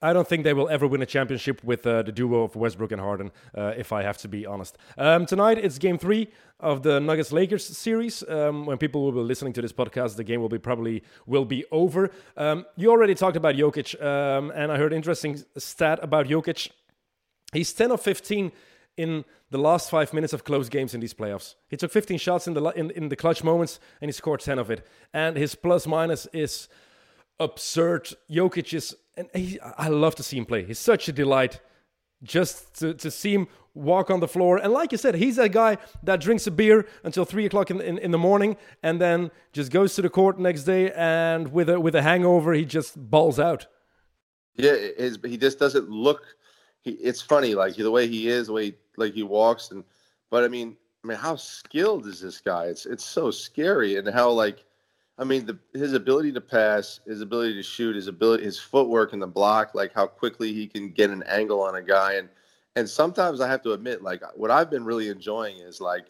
I 0.02 0.12
don't 0.12 0.28
think 0.28 0.44
they 0.44 0.52
will 0.52 0.68
ever 0.68 0.86
win 0.86 1.00
a 1.00 1.06
championship 1.06 1.64
with 1.64 1.86
uh, 1.86 2.02
the 2.02 2.12
duo 2.12 2.42
of 2.42 2.54
Westbrook 2.54 2.92
and 2.92 3.00
Harden, 3.00 3.30
uh, 3.56 3.72
if 3.78 3.92
I 3.92 4.02
have 4.02 4.18
to 4.18 4.28
be 4.28 4.44
honest. 4.44 4.76
Um, 4.98 5.24
tonight 5.24 5.56
it's 5.56 5.78
game 5.78 5.96
three 5.96 6.28
of 6.60 6.82
the 6.82 7.00
Nuggets 7.00 7.32
Lakers 7.32 7.64
series. 7.64 8.22
Um, 8.28 8.66
when 8.66 8.76
people 8.76 9.02
will 9.02 9.12
be 9.12 9.20
listening 9.20 9.54
to 9.54 9.62
this 9.62 9.72
podcast, 9.72 10.16
the 10.16 10.24
game 10.24 10.42
will 10.42 10.50
be 10.50 10.58
probably 10.58 11.02
will 11.24 11.46
be 11.46 11.64
over. 11.72 12.10
Um, 12.36 12.66
you 12.76 12.90
already 12.90 13.14
talked 13.14 13.38
about 13.38 13.54
Jokic, 13.54 14.00
um, 14.04 14.52
and 14.54 14.70
I 14.70 14.76
heard 14.76 14.92
an 14.92 14.96
interesting 14.96 15.42
stat 15.56 15.98
about 16.02 16.26
Jokic. 16.26 16.70
He's 17.54 17.72
10 17.72 17.90
of 17.90 18.02
15 18.02 18.52
in 18.98 19.24
the 19.50 19.58
last 19.58 19.88
five 19.88 20.12
minutes 20.12 20.34
of 20.34 20.44
close 20.44 20.68
games 20.68 20.92
in 20.92 21.00
these 21.00 21.14
playoffs. 21.14 21.54
He 21.68 21.76
took 21.78 21.90
15 21.90 22.18
shots 22.18 22.46
in 22.46 22.52
the 22.52 22.62
in, 22.72 22.90
in 22.90 23.08
the 23.08 23.16
clutch 23.16 23.42
moments, 23.42 23.80
and 24.02 24.10
he 24.10 24.12
scored 24.12 24.40
10 24.40 24.58
of 24.58 24.70
it. 24.70 24.86
And 25.14 25.38
his 25.38 25.54
plus 25.54 25.86
minus 25.86 26.26
is 26.34 26.68
absurd. 27.40 28.10
Jokic 28.30 28.74
is 28.74 28.94
and 29.16 29.28
he, 29.34 29.58
I 29.60 29.88
love 29.88 30.14
to 30.16 30.22
see 30.22 30.38
him 30.38 30.46
play. 30.46 30.64
He's 30.64 30.78
such 30.78 31.08
a 31.08 31.12
delight 31.12 31.60
just 32.22 32.78
to, 32.80 32.94
to 32.94 33.10
see 33.10 33.34
him 33.34 33.48
walk 33.74 34.10
on 34.10 34.20
the 34.20 34.28
floor. 34.28 34.56
And 34.56 34.72
like 34.72 34.92
you 34.92 34.98
said, 34.98 35.14
he's 35.14 35.36
that 35.36 35.52
guy 35.52 35.78
that 36.02 36.20
drinks 36.20 36.46
a 36.46 36.50
beer 36.50 36.86
until 37.04 37.24
three 37.24 37.46
o'clock 37.46 37.70
in, 37.70 37.80
in, 37.80 37.98
in, 37.98 38.10
the 38.10 38.18
morning 38.18 38.56
and 38.82 39.00
then 39.00 39.30
just 39.52 39.70
goes 39.70 39.94
to 39.96 40.02
the 40.02 40.08
court 40.08 40.38
next 40.38 40.64
day 40.64 40.90
and 40.92 41.52
with 41.52 41.68
a 41.68 41.78
with 41.78 41.94
a 41.94 42.02
hangover, 42.02 42.52
he 42.54 42.64
just 42.64 42.96
balls 43.10 43.38
out. 43.38 43.66
Yeah, 44.56 44.76
he 45.24 45.36
just 45.36 45.58
doesn't 45.58 45.90
look. 45.90 46.22
He, 46.80 46.92
it's 46.92 47.20
funny, 47.20 47.54
like 47.54 47.76
the 47.76 47.90
way 47.90 48.08
he 48.08 48.28
is, 48.28 48.46
the 48.46 48.54
way 48.54 48.64
he, 48.66 48.74
like 48.96 49.12
he 49.12 49.22
walks, 49.22 49.70
and 49.70 49.84
but 50.30 50.44
I 50.44 50.48
mean, 50.48 50.76
I 51.04 51.08
mean, 51.08 51.18
how 51.18 51.36
skilled 51.36 52.06
is 52.06 52.20
this 52.22 52.40
guy? 52.40 52.64
It's 52.64 52.86
it's 52.86 53.04
so 53.04 53.30
scary, 53.30 53.96
and 53.96 54.08
how 54.08 54.30
like 54.30 54.64
I 55.18 55.24
mean, 55.24 55.46
the, 55.46 55.58
his 55.72 55.94
ability 55.94 56.32
to 56.32 56.40
pass, 56.40 57.00
his 57.06 57.22
ability 57.22 57.54
to 57.54 57.62
shoot, 57.62 57.96
his 57.96 58.06
ability, 58.06 58.44
his 58.44 58.58
footwork 58.58 59.12
in 59.12 59.18
the 59.18 59.26
block, 59.26 59.74
like 59.74 59.94
how 59.94 60.06
quickly 60.06 60.52
he 60.52 60.66
can 60.66 60.90
get 60.90 61.10
an 61.10 61.22
angle 61.24 61.62
on 61.62 61.76
a 61.76 61.82
guy, 61.82 62.14
and 62.14 62.28
and 62.76 62.88
sometimes 62.88 63.40
I 63.40 63.48
have 63.48 63.62
to 63.62 63.72
admit, 63.72 64.02
like 64.02 64.22
what 64.36 64.50
I've 64.50 64.70
been 64.70 64.84
really 64.84 65.08
enjoying 65.08 65.56
is 65.58 65.80
like, 65.80 66.06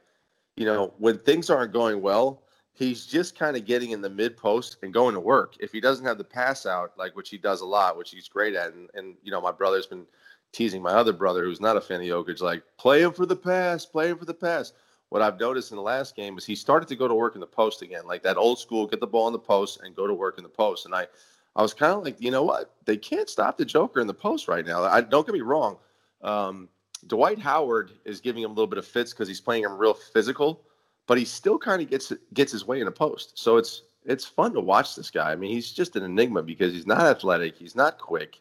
you 0.56 0.64
know, 0.64 0.92
when 0.98 1.18
things 1.18 1.50
aren't 1.50 1.72
going 1.72 2.02
well, 2.02 2.42
he's 2.72 3.06
just 3.06 3.38
kind 3.38 3.56
of 3.56 3.64
getting 3.64 3.92
in 3.92 4.00
the 4.00 4.10
mid 4.10 4.36
post 4.36 4.78
and 4.82 4.92
going 4.92 5.14
to 5.14 5.20
work. 5.20 5.54
If 5.60 5.70
he 5.70 5.80
doesn't 5.80 6.04
have 6.04 6.18
the 6.18 6.24
pass 6.24 6.66
out, 6.66 6.92
like 6.98 7.14
which 7.14 7.30
he 7.30 7.38
does 7.38 7.60
a 7.60 7.66
lot, 7.66 7.96
which 7.96 8.10
he's 8.10 8.28
great 8.28 8.54
at, 8.56 8.72
and 8.74 8.90
and 8.94 9.14
you 9.22 9.30
know, 9.30 9.40
my 9.40 9.52
brother's 9.52 9.86
been 9.86 10.06
teasing 10.52 10.82
my 10.82 10.92
other 10.92 11.12
brother 11.12 11.44
who's 11.44 11.60
not 11.60 11.76
a 11.76 11.80
fan 11.80 12.00
of 12.00 12.06
Jokic, 12.06 12.40
like 12.40 12.64
play 12.76 13.02
him 13.02 13.12
for 13.12 13.26
the 13.26 13.36
pass, 13.36 13.86
play 13.86 14.08
him 14.08 14.18
for 14.18 14.24
the 14.24 14.34
pass 14.34 14.72
what 15.10 15.22
I've 15.22 15.38
noticed 15.38 15.70
in 15.70 15.76
the 15.76 15.82
last 15.82 16.16
game 16.16 16.36
is 16.36 16.44
he 16.44 16.54
started 16.54 16.88
to 16.88 16.96
go 16.96 17.06
to 17.06 17.14
work 17.14 17.34
in 17.34 17.40
the 17.40 17.46
post 17.46 17.82
again, 17.82 18.06
like 18.06 18.22
that 18.24 18.36
old 18.36 18.58
school, 18.58 18.86
get 18.86 19.00
the 19.00 19.06
ball 19.06 19.28
in 19.28 19.32
the 19.32 19.38
post 19.38 19.80
and 19.82 19.94
go 19.94 20.06
to 20.06 20.14
work 20.14 20.38
in 20.38 20.42
the 20.42 20.50
post. 20.50 20.84
And 20.84 20.94
I, 20.94 21.06
I 21.54 21.62
was 21.62 21.72
kind 21.72 21.92
of 21.92 22.04
like, 22.04 22.20
you 22.20 22.30
know 22.30 22.42
what? 22.42 22.74
They 22.84 22.96
can't 22.96 23.28
stop 23.28 23.56
the 23.56 23.64
Joker 23.64 24.00
in 24.00 24.06
the 24.06 24.14
post 24.14 24.48
right 24.48 24.66
now. 24.66 24.82
I 24.82 25.00
don't 25.00 25.26
get 25.26 25.32
me 25.32 25.42
wrong. 25.42 25.78
Um, 26.22 26.68
Dwight 27.06 27.38
Howard 27.38 27.92
is 28.04 28.20
giving 28.20 28.42
him 28.42 28.50
a 28.50 28.54
little 28.54 28.66
bit 28.66 28.78
of 28.78 28.86
fits 28.86 29.12
because 29.12 29.28
he's 29.28 29.40
playing 29.40 29.62
him 29.62 29.78
real 29.78 29.94
physical, 29.94 30.62
but 31.06 31.18
he 31.18 31.24
still 31.24 31.58
kind 31.58 31.80
of 31.80 31.88
gets 31.88 32.12
gets 32.34 32.50
his 32.50 32.66
way 32.66 32.80
in 32.80 32.86
the 32.86 32.92
post. 32.92 33.38
So 33.38 33.58
it's 33.58 33.82
it's 34.04 34.24
fun 34.24 34.52
to 34.54 34.60
watch 34.60 34.96
this 34.96 35.10
guy. 35.10 35.30
I 35.30 35.36
mean, 35.36 35.50
he's 35.50 35.72
just 35.72 35.94
an 35.94 36.02
enigma 36.02 36.42
because 36.42 36.72
he's 36.72 36.86
not 36.86 37.02
athletic, 37.02 37.56
he's 37.56 37.76
not 37.76 37.98
quick. 37.98 38.40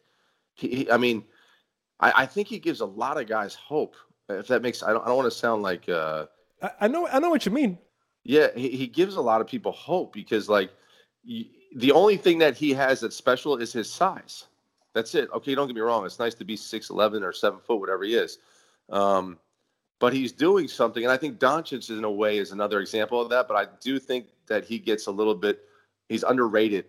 He, 0.54 0.68
he 0.68 0.90
I 0.90 0.96
mean, 0.96 1.22
I, 2.00 2.22
I, 2.22 2.26
think 2.26 2.48
he 2.48 2.58
gives 2.58 2.80
a 2.80 2.86
lot 2.86 3.20
of 3.20 3.26
guys 3.26 3.54
hope. 3.54 3.94
If 4.28 4.48
that 4.48 4.62
makes, 4.62 4.82
I 4.82 4.92
don't, 4.92 5.02
I 5.02 5.08
don't 5.08 5.16
want 5.16 5.30
to 5.30 5.38
sound 5.38 5.62
like. 5.62 5.88
Uh, 5.88 6.26
I, 6.66 6.84
I 6.84 6.88
know, 6.88 7.06
I 7.08 7.18
know 7.18 7.30
what 7.30 7.46
you 7.46 7.52
mean. 7.52 7.78
Yeah, 8.24 8.48
he, 8.56 8.70
he 8.70 8.86
gives 8.86 9.16
a 9.16 9.20
lot 9.20 9.40
of 9.40 9.46
people 9.46 9.72
hope 9.72 10.12
because, 10.12 10.48
like, 10.48 10.70
the 11.24 11.92
only 11.92 12.16
thing 12.16 12.38
that 12.38 12.56
he 12.56 12.72
has 12.74 13.00
that's 13.00 13.16
special 13.16 13.56
is 13.56 13.72
his 13.72 13.90
size. 13.90 14.46
That's 14.94 15.14
it. 15.14 15.28
Okay, 15.32 15.54
don't 15.54 15.66
get 15.66 15.76
me 15.76 15.82
wrong. 15.82 16.06
It's 16.06 16.18
nice 16.18 16.34
to 16.34 16.44
be 16.44 16.56
six 16.56 16.90
eleven 16.90 17.22
or 17.22 17.32
seven 17.32 17.60
foot, 17.60 17.80
whatever 17.80 18.04
he 18.04 18.14
is. 18.14 18.38
Um, 18.90 19.38
but 19.98 20.12
he's 20.12 20.32
doing 20.32 20.68
something, 20.68 21.04
and 21.04 21.12
I 21.12 21.16
think 21.16 21.38
Doncic, 21.38 21.90
in 21.90 22.04
a 22.04 22.10
way, 22.10 22.38
is 22.38 22.52
another 22.52 22.80
example 22.80 23.20
of 23.20 23.28
that. 23.30 23.46
But 23.48 23.56
I 23.56 23.66
do 23.80 23.98
think 23.98 24.26
that 24.46 24.64
he 24.64 24.78
gets 24.78 25.06
a 25.06 25.10
little 25.10 25.34
bit. 25.34 25.64
He's 26.08 26.22
underrated 26.22 26.86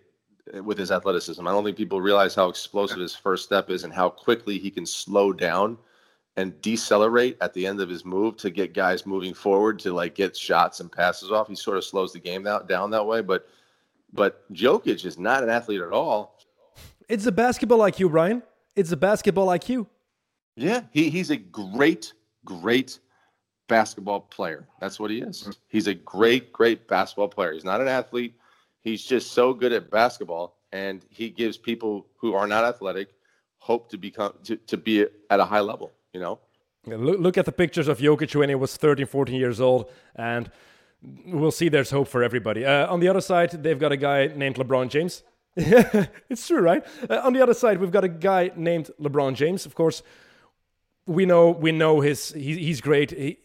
with 0.64 0.78
his 0.78 0.90
athleticism. 0.90 1.46
I 1.46 1.50
don't 1.52 1.64
think 1.64 1.76
people 1.76 2.00
realize 2.00 2.34
how 2.34 2.48
explosive 2.48 2.98
his 2.98 3.14
first 3.14 3.44
step 3.44 3.68
is 3.68 3.84
and 3.84 3.92
how 3.92 4.08
quickly 4.08 4.58
he 4.58 4.70
can 4.70 4.86
slow 4.86 5.32
down 5.32 5.76
and 6.38 6.62
decelerate 6.62 7.36
at 7.40 7.52
the 7.52 7.66
end 7.66 7.80
of 7.80 7.88
his 7.88 8.04
move 8.04 8.36
to 8.36 8.48
get 8.48 8.72
guys 8.72 9.04
moving 9.04 9.34
forward 9.34 9.76
to 9.76 9.92
like 9.92 10.14
get 10.14 10.36
shots 10.36 10.78
and 10.78 10.90
passes 10.90 11.32
off. 11.32 11.48
He 11.48 11.56
sort 11.56 11.76
of 11.76 11.84
slows 11.84 12.12
the 12.12 12.20
game 12.20 12.44
down, 12.44 12.64
down 12.68 12.92
that 12.92 13.04
way. 13.04 13.22
But 13.22 13.48
but 14.12 14.50
Jokic 14.52 15.04
is 15.04 15.18
not 15.18 15.42
an 15.42 15.50
athlete 15.50 15.80
at 15.80 15.90
all. 15.90 16.38
It's 17.08 17.26
a 17.26 17.32
basketball 17.32 17.80
IQ, 17.80 18.12
Ryan. 18.12 18.44
It's 18.76 18.92
a 18.92 18.96
basketball 18.96 19.48
IQ. 19.48 19.88
Yeah, 20.54 20.82
he, 20.92 21.10
he's 21.10 21.30
a 21.30 21.36
great, 21.36 22.12
great 22.44 23.00
basketball 23.66 24.20
player. 24.20 24.68
That's 24.80 25.00
what 25.00 25.10
he 25.10 25.20
is. 25.20 25.50
He's 25.66 25.88
a 25.88 25.94
great, 25.94 26.52
great 26.52 26.86
basketball 26.86 27.28
player. 27.28 27.52
He's 27.52 27.64
not 27.64 27.80
an 27.80 27.88
athlete. 27.88 28.36
He's 28.80 29.02
just 29.02 29.32
so 29.32 29.52
good 29.52 29.72
at 29.72 29.90
basketball, 29.90 30.56
and 30.72 31.04
he 31.10 31.30
gives 31.30 31.56
people 31.56 32.06
who 32.16 32.34
are 32.34 32.46
not 32.46 32.62
athletic 32.64 33.08
hope 33.58 33.90
to 33.90 33.98
become 33.98 34.34
to, 34.44 34.56
to 34.56 34.76
be 34.76 35.04
at 35.30 35.40
a 35.40 35.44
high 35.44 35.60
level. 35.60 35.90
You 36.12 36.20
know. 36.20 36.38
Look, 36.86 37.18
look 37.20 37.38
at 37.38 37.44
the 37.44 37.52
pictures 37.52 37.88
of 37.88 37.98
Jokic 37.98 38.34
when 38.34 38.48
he 38.48 38.54
was 38.54 38.76
13, 38.76 39.06
14 39.06 39.34
years 39.34 39.60
old, 39.60 39.90
and 40.14 40.50
we'll 41.26 41.50
see 41.50 41.68
there's 41.68 41.90
hope 41.90 42.08
for 42.08 42.22
everybody. 42.22 42.64
Uh, 42.64 42.90
on 42.92 43.00
the 43.00 43.08
other 43.08 43.20
side, 43.20 43.50
they've 43.50 43.78
got 43.78 43.92
a 43.92 43.96
guy 43.96 44.28
named 44.28 44.56
LeBron 44.56 44.88
James. 44.88 45.22
it's 45.56 46.46
true, 46.46 46.60
right? 46.60 46.84
Uh, 47.08 47.20
on 47.24 47.32
the 47.32 47.42
other 47.42 47.54
side, 47.54 47.78
we've 47.78 47.90
got 47.90 48.04
a 48.04 48.08
guy 48.08 48.50
named 48.56 48.90
LeBron 49.00 49.34
James. 49.34 49.66
Of 49.66 49.74
course, 49.74 50.02
we 51.06 51.26
know 51.26 51.50
we 51.50 51.72
know 51.72 52.00
his 52.00 52.32
he, 52.32 52.56
he's 52.56 52.80
great. 52.80 53.10
He, 53.10 53.38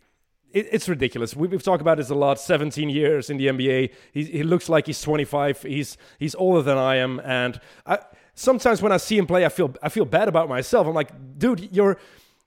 it, 0.51 0.68
it's 0.72 0.88
ridiculous. 0.88 1.36
We, 1.36 1.49
have 1.49 1.64
talked 1.64 1.82
about 1.82 1.97
this 1.97 2.11
a 2.11 2.16
lot. 2.16 2.39
17 2.39 2.89
years 2.89 3.32
in 3.32 3.38
the 3.38 3.47
NBA. 3.47 3.93
He, 4.11 4.26
he 4.26 4.43
looks 4.43 4.70
like 4.70 4.86
he's 4.86 5.01
25. 5.01 5.64
He's 5.64 5.97
he's 6.20 6.36
older 6.36 6.61
than 6.61 6.78
I 6.78 6.97
am, 6.97 7.20
and 7.22 7.59
I, 7.86 7.99
sometimes 8.36 8.82
when 8.82 8.91
I 8.91 8.97
see 8.97 9.18
him 9.18 9.26
play, 9.26 9.45
I 9.45 9.49
feel 9.49 9.74
I 9.82 9.89
feel 9.89 10.05
bad 10.05 10.28
about 10.28 10.49
myself. 10.49 10.86
I'm 10.86 10.93
like, 10.93 11.09
dude, 11.39 11.70
you're 11.72 11.97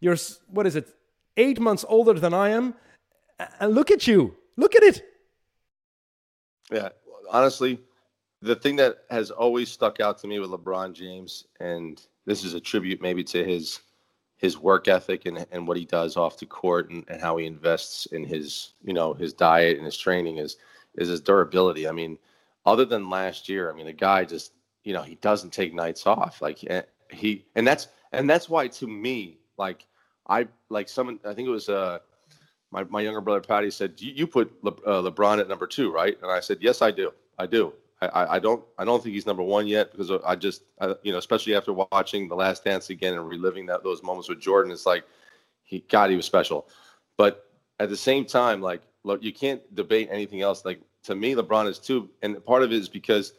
you're 0.01 0.17
what 0.49 0.67
is 0.67 0.77
it? 0.77 0.89
Eight 1.37 1.61
months 1.61 1.85
older 1.89 2.15
than 2.15 2.33
I 2.33 2.51
am, 2.51 2.75
and 3.61 3.75
look 3.75 3.91
at 3.91 4.07
you. 4.07 4.37
Look 4.57 4.75
at 4.75 4.83
it. 4.83 5.03
Yeah, 6.71 6.89
honestly, 7.31 7.81
the 8.43 8.57
thing 8.57 8.77
that 8.77 8.99
has 9.11 9.31
always 9.31 9.71
stuck 9.71 10.01
out 10.01 10.19
to 10.19 10.27
me 10.27 10.39
with 10.39 10.51
LeBron 10.51 10.95
James, 10.95 11.47
and 11.61 12.01
this 12.25 12.45
is 12.45 12.55
a 12.55 12.61
tribute 12.61 13.01
maybe 13.01 13.25
to 13.25 13.45
his 13.45 13.81
his 14.39 14.59
work 14.59 14.87
ethic 14.87 15.25
and, 15.25 15.47
and 15.51 15.67
what 15.67 15.79
he 15.79 15.87
does 15.87 16.17
off 16.17 16.39
the 16.39 16.45
court 16.45 16.91
and, 16.91 17.05
and 17.09 17.23
how 17.23 17.39
he 17.39 17.47
invests 17.47 18.05
in 18.07 18.23
his 18.25 18.75
you 18.85 18.93
know 18.93 19.15
his 19.15 19.33
diet 19.33 19.77
and 19.77 19.87
his 19.87 19.97
training 19.97 20.39
is 20.39 20.57
is 20.97 21.09
his 21.09 21.21
durability. 21.21 21.89
I 21.89 21.93
mean, 21.93 22.19
other 22.65 22.85
than 22.85 23.11
last 23.11 23.49
year, 23.49 23.71
I 23.71 23.75
mean, 23.75 23.87
the 23.87 23.93
guy 23.93 24.25
just 24.25 24.53
you 24.85 24.93
know 24.93 25.03
he 25.03 25.17
doesn't 25.17 25.53
take 25.53 25.75
nights 25.75 26.07
off. 26.07 26.43
Like 26.43 26.65
eh, 26.69 26.83
he 27.11 27.45
and 27.55 27.67
that's 27.67 27.89
and 28.13 28.29
that's 28.29 28.49
why 28.49 28.69
to 28.69 28.87
me 28.87 29.39
like 29.59 29.87
I 30.29 30.49
like 30.69 30.89
someone 30.89 31.19
I 31.25 31.35
think 31.35 31.49
it 31.49 31.53
was 31.53 31.69
uh 31.69 31.99
my, 32.73 32.85
my 32.85 33.01
younger 33.01 33.21
brother 33.21 33.41
Patty 33.41 33.71
said 33.71 33.95
you, 33.99 34.27
put 34.27 34.53
Le, 34.65 34.73
uh, 34.73 35.09
LeBron 35.09 35.41
at 35.41 35.49
number 35.49 35.67
two 35.67 35.93
right? 35.93 36.17
And 36.23 36.31
I 36.31 36.41
said 36.41 36.59
yes 36.61 36.83
I 36.83 36.91
do. 36.91 37.13
I 37.39 37.47
do. 37.47 37.73
I, 38.03 38.37
I 38.37 38.39
don't 38.39 38.63
I 38.79 38.85
don't 38.85 39.03
think 39.03 39.15
he's 39.15 39.27
number 39.27 39.43
one 39.43 39.67
yet 39.67 39.91
because 39.91 40.11
I 40.25 40.37
just 40.37 40.63
I, 40.81 40.95
you 41.03 41.13
know 41.13 41.19
especially 41.19 41.55
after 41.55 41.73
watching 41.73 42.29
The 42.29 42.35
Last 42.35 42.65
Dance 42.65 42.91
again 42.91 43.15
and 43.15 43.27
reliving 43.27 43.67
that 43.67 43.83
those 43.83 44.03
moments 44.03 44.29
with 44.29 44.41
Jordan 44.41 44.71
it's 44.71 44.85
like 44.85 45.05
he 45.65 45.85
God 45.89 46.11
he 46.11 46.17
was 46.17 46.27
special, 46.27 46.69
but 47.17 47.51
at 47.81 47.89
the 47.89 47.97
same 47.97 48.25
time 48.27 48.61
like 48.61 48.83
look 49.05 49.23
you 49.23 49.33
can't 49.33 49.63
debate 49.75 50.09
anything 50.11 50.43
else. 50.43 50.65
Like 50.65 50.81
to 51.05 51.15
me 51.15 51.35
LeBron 51.35 51.69
is 51.69 51.79
too 51.79 52.11
and 52.23 52.45
part 52.45 52.63
of 52.63 52.73
it 52.73 52.77
is 52.77 52.89
because 52.89 53.33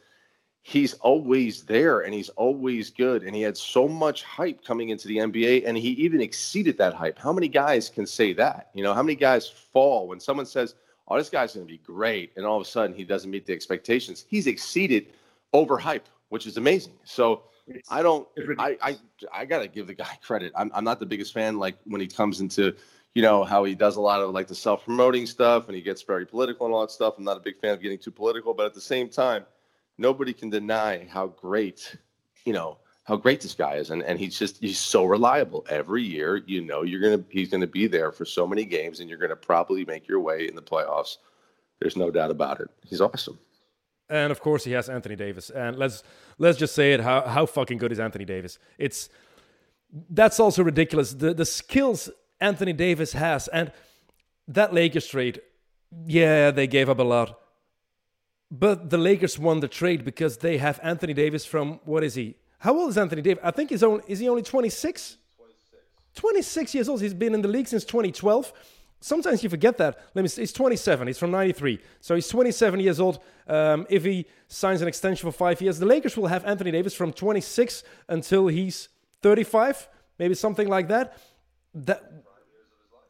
he's 0.67 0.95
always 0.95 1.63
there 1.63 2.01
and 2.01 2.13
he's 2.13 2.27
always 2.29 2.89
good 2.89 3.23
and 3.23 3.33
he 3.33 3.41
had 3.41 3.55
so 3.55 3.87
much 3.87 4.23
hype 4.23 4.61
coming 4.65 4.89
into 4.89 5.07
the 5.07 5.15
NBA 5.15 5.63
and 5.65 5.77
he 5.77 5.91
even 5.91 6.19
exceeded 6.19 6.77
that 6.77 6.93
hype. 6.93 7.17
How 7.17 7.31
many 7.31 7.47
guys 7.47 7.87
can 7.89 8.05
say 8.05 8.33
that? 8.33 8.69
You 8.73 8.83
know 8.83 8.93
how 8.93 9.01
many 9.01 9.15
guys 9.15 9.47
fall 9.47 10.09
when 10.09 10.19
someone 10.19 10.45
says 10.45 10.75
oh, 11.07 11.17
this 11.17 11.29
guy's 11.29 11.53
going 11.53 11.65
to 11.65 11.71
be 11.71 11.77
great. 11.79 12.33
And 12.35 12.45
all 12.45 12.57
of 12.57 12.61
a 12.61 12.69
sudden, 12.69 12.95
he 12.95 13.03
doesn't 13.03 13.31
meet 13.31 13.45
the 13.45 13.53
expectations. 13.53 14.25
He's 14.27 14.47
exceeded 14.47 15.07
overhype, 15.53 16.01
which 16.29 16.45
is 16.45 16.57
amazing. 16.57 16.93
So 17.03 17.43
I 17.89 18.01
don't, 18.01 18.27
I, 18.59 18.77
I, 18.81 18.97
I 19.33 19.45
got 19.45 19.59
to 19.59 19.67
give 19.67 19.87
the 19.87 19.93
guy 19.93 20.17
credit. 20.21 20.51
I'm, 20.55 20.71
I'm 20.73 20.83
not 20.83 20.99
the 20.99 21.05
biggest 21.05 21.33
fan, 21.33 21.57
like 21.57 21.77
when 21.85 22.01
he 22.01 22.07
comes 22.07 22.41
into, 22.41 22.75
you 23.13 23.21
know, 23.21 23.43
how 23.43 23.63
he 23.63 23.73
does 23.73 23.95
a 23.95 24.01
lot 24.01 24.21
of 24.21 24.31
like 24.31 24.47
the 24.47 24.55
self 24.55 24.83
promoting 24.83 25.25
stuff 25.25 25.67
and 25.67 25.75
he 25.75 25.81
gets 25.81 26.01
very 26.01 26.25
political 26.25 26.65
and 26.65 26.75
all 26.75 26.81
that 26.81 26.91
stuff. 26.91 27.15
I'm 27.17 27.23
not 27.23 27.37
a 27.37 27.41
big 27.41 27.59
fan 27.59 27.73
of 27.73 27.81
getting 27.81 27.97
too 27.97 28.11
political, 28.11 28.53
but 28.53 28.65
at 28.65 28.73
the 28.73 28.81
same 28.81 29.09
time, 29.09 29.45
nobody 29.97 30.33
can 30.33 30.49
deny 30.49 31.07
how 31.09 31.27
great, 31.27 31.95
you 32.45 32.53
know, 32.53 32.77
how 33.03 33.15
great 33.15 33.41
this 33.41 33.53
guy 33.53 33.75
is. 33.75 33.89
And, 33.89 34.03
and 34.03 34.19
he's 34.19 34.37
just 34.37 34.57
he's 34.59 34.79
so 34.79 35.05
reliable. 35.05 35.65
Every 35.69 36.03
year 36.03 36.37
you 36.45 36.61
know 36.61 36.83
you're 36.83 37.01
gonna 37.01 37.23
he's 37.29 37.49
gonna 37.49 37.67
be 37.67 37.87
there 37.87 38.11
for 38.11 38.25
so 38.25 38.45
many 38.45 38.65
games 38.65 38.99
and 38.99 39.09
you're 39.09 39.19
gonna 39.19 39.35
probably 39.35 39.85
make 39.85 40.07
your 40.07 40.19
way 40.19 40.47
in 40.47 40.55
the 40.55 40.61
playoffs. 40.61 41.17
There's 41.79 41.95
no 41.95 42.11
doubt 42.11 42.31
about 42.31 42.59
it. 42.59 42.69
He's 42.85 43.01
awesome. 43.01 43.39
And 44.09 44.31
of 44.31 44.39
course 44.39 44.63
he 44.63 44.71
has 44.71 44.89
anthony 44.89 45.15
davis. 45.15 45.49
And 45.49 45.77
let's 45.77 46.03
let's 46.37 46.57
just 46.57 46.75
say 46.75 46.93
it 46.93 46.99
how, 46.99 47.21
how 47.21 47.45
fucking 47.45 47.77
good 47.77 47.91
is 47.91 47.99
anthony 47.99 48.25
davis? 48.25 48.59
It's 48.77 49.09
that's 50.09 50.39
also 50.39 50.63
ridiculous. 50.63 51.13
The 51.13 51.33
the 51.33 51.45
skills 51.45 52.09
anthony 52.41 52.73
davis 52.73 53.13
has 53.13 53.47
and 53.47 53.71
that 54.47 54.73
lakers 54.73 55.07
trade 55.07 55.41
yeah 56.05 56.51
they 56.51 56.67
gave 56.67 56.89
up 56.89 56.99
a 56.99 57.03
lot 57.03 57.39
but 58.49 58.89
the 58.89 58.97
lakers 58.97 59.37
won 59.37 59.59
the 59.59 59.67
trade 59.67 60.05
because 60.05 60.37
they 60.37 60.57
have 60.57 60.79
anthony 60.83 61.13
davis 61.13 61.45
from 61.45 61.79
what 61.85 62.03
is 62.03 62.15
he 62.15 62.35
how 62.59 62.77
old 62.77 62.89
is 62.89 62.97
Anthony 62.97 63.21
Davis? 63.21 63.43
I 63.43 63.51
think 63.51 63.69
he's 63.69 63.83
only 63.83 64.03
is 64.07 64.19
he 64.19 64.29
only 64.29 64.41
26? 64.41 65.17
26. 65.37 65.83
26 66.15 66.75
years 66.75 66.89
old. 66.89 67.01
He's 67.01 67.13
been 67.13 67.33
in 67.33 67.41
the 67.41 67.47
league 67.47 67.67
since 67.67 67.83
2012. 67.83 68.51
Sometimes 68.99 69.43
you 69.43 69.49
forget 69.49 69.77
that. 69.77 69.99
Let 70.15 70.23
me. 70.23 70.27
See, 70.27 70.41
he's 70.41 70.53
27. 70.53 71.07
He's 71.07 71.19
from 71.19 71.29
93, 71.29 71.79
so 72.01 72.15
he's 72.15 72.27
27 72.27 72.79
years 72.79 72.99
old. 72.99 73.19
Um, 73.47 73.85
if 73.89 74.03
he 74.03 74.25
signs 74.47 74.81
an 74.81 74.87
extension 74.87 75.31
for 75.31 75.37
five 75.37 75.61
years, 75.61 75.77
the 75.77 75.85
Lakers 75.85 76.17
will 76.17 76.27
have 76.27 76.43
Anthony 76.45 76.71
Davis 76.71 76.95
from 76.95 77.13
26 77.13 77.83
until 78.09 78.47
he's 78.47 78.89
35, 79.21 79.87
maybe 80.17 80.33
something 80.33 80.67
like 80.67 80.87
that. 80.87 81.19
That 81.75 82.25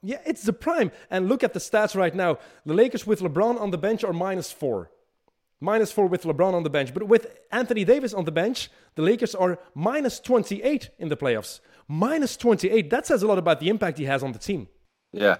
yeah, 0.04 0.20
it's 0.26 0.44
the 0.44 0.52
prime. 0.52 0.92
And 1.10 1.30
look 1.30 1.42
at 1.42 1.54
the 1.54 1.60
stats 1.60 1.96
right 1.96 2.14
now. 2.14 2.40
The 2.66 2.74
Lakers 2.74 3.08
with 3.08 3.22
LeBron 3.22 3.60
on 3.60 3.72
the 3.72 3.78
bench 3.78 4.04
are 4.04 4.14
minus 4.14 4.52
four. 4.52 4.92
Minus 5.60 5.92
four 5.92 6.06
with 6.06 6.24
LeBron 6.24 6.54
on 6.54 6.64
the 6.64 6.70
bench. 6.70 6.94
But 6.94 7.08
with 7.08 7.40
Anthony 7.52 7.84
Davis 7.84 8.14
on 8.14 8.26
the 8.26 8.32
bench, 8.32 8.70
the 8.96 9.02
Lakers 9.02 9.34
are 9.34 9.60
minus 9.74 10.20
28 10.20 10.92
in 11.00 11.10
the 11.10 11.18
playoffs. 11.18 11.62
Minus 11.88 12.38
28. 12.38 12.90
That 12.90 13.08
says 13.08 13.24
a 13.24 13.28
lot 13.28 13.38
about 13.38 13.60
the 13.60 13.70
impact 13.70 13.98
he 13.98 14.06
has 14.06 14.22
on 14.22 14.34
the 14.34 14.40
team. 14.40 14.68
Yeah. 15.12 15.38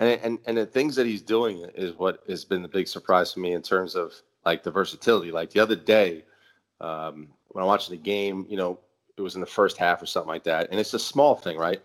And, 0.00 0.20
and, 0.22 0.38
and 0.46 0.56
the 0.58 0.66
things 0.66 0.96
that 0.96 1.06
he's 1.06 1.22
doing 1.22 1.64
is 1.74 1.94
what 1.96 2.22
has 2.28 2.44
been 2.44 2.62
the 2.62 2.68
big 2.68 2.88
surprise 2.88 3.32
for 3.32 3.40
me 3.40 3.52
in 3.52 3.62
terms 3.62 3.94
of 3.94 4.12
like 4.44 4.62
the 4.62 4.70
versatility. 4.70 5.30
Like 5.30 5.50
the 5.50 5.60
other 5.60 5.76
day, 5.76 6.24
um, 6.80 7.28
when 7.48 7.62
I 7.62 7.66
watched 7.66 7.88
the 7.88 7.96
game, 7.96 8.46
you 8.48 8.56
know, 8.56 8.78
it 9.16 9.22
was 9.22 9.34
in 9.36 9.40
the 9.40 9.46
first 9.46 9.76
half 9.76 10.02
or 10.02 10.06
something 10.06 10.28
like 10.28 10.44
that. 10.44 10.68
And 10.70 10.80
it's 10.80 10.92
a 10.92 10.98
small 10.98 11.36
thing, 11.36 11.56
right? 11.56 11.80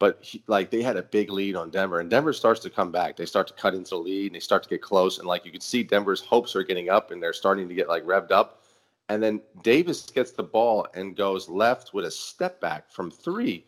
But 0.00 0.18
he, 0.22 0.42
like 0.48 0.70
they 0.70 0.82
had 0.82 0.96
a 0.96 1.02
big 1.02 1.30
lead 1.30 1.54
on 1.54 1.70
Denver, 1.70 2.00
and 2.00 2.10
Denver 2.10 2.32
starts 2.32 2.58
to 2.60 2.70
come 2.70 2.90
back. 2.90 3.16
They 3.16 3.26
start 3.26 3.46
to 3.48 3.54
cut 3.54 3.74
into 3.74 3.90
the 3.90 3.96
lead, 3.98 4.26
and 4.26 4.34
they 4.34 4.40
start 4.40 4.64
to 4.64 4.68
get 4.68 4.82
close, 4.82 5.18
and 5.18 5.28
like 5.28 5.44
you 5.44 5.52
could 5.52 5.62
see, 5.62 5.84
Denver's 5.84 6.22
hopes 6.22 6.56
are 6.56 6.64
getting 6.64 6.88
up, 6.88 7.12
and 7.12 7.22
they're 7.22 7.32
starting 7.32 7.68
to 7.68 7.74
get 7.74 7.88
like 7.88 8.04
revved 8.04 8.32
up. 8.32 8.64
And 9.10 9.22
then 9.22 9.40
Davis 9.62 10.06
gets 10.06 10.32
the 10.32 10.42
ball 10.42 10.86
and 10.94 11.16
goes 11.16 11.48
left 11.48 11.92
with 11.92 12.04
a 12.06 12.10
step 12.10 12.60
back 12.60 12.90
from 12.90 13.10
three 13.10 13.66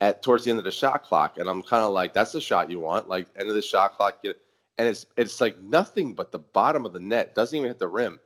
at 0.00 0.22
towards 0.22 0.44
the 0.44 0.50
end 0.50 0.58
of 0.58 0.64
the 0.64 0.70
shot 0.70 1.04
clock, 1.04 1.38
and 1.38 1.48
I'm 1.48 1.62
kind 1.62 1.84
of 1.84 1.92
like, 1.92 2.12
that's 2.14 2.32
the 2.32 2.40
shot 2.40 2.70
you 2.70 2.80
want, 2.80 3.08
like 3.08 3.26
end 3.38 3.48
of 3.48 3.54
the 3.54 3.62
shot 3.62 3.96
clock, 3.96 4.22
get, 4.22 4.40
and 4.78 4.88
it's 4.88 5.06
it's 5.16 5.40
like 5.40 5.60
nothing 5.60 6.14
but 6.14 6.32
the 6.32 6.38
bottom 6.38 6.86
of 6.86 6.92
the 6.92 7.00
net, 7.00 7.34
doesn't 7.34 7.56
even 7.56 7.68
hit 7.68 7.78
the 7.78 7.88
rim, 7.88 8.18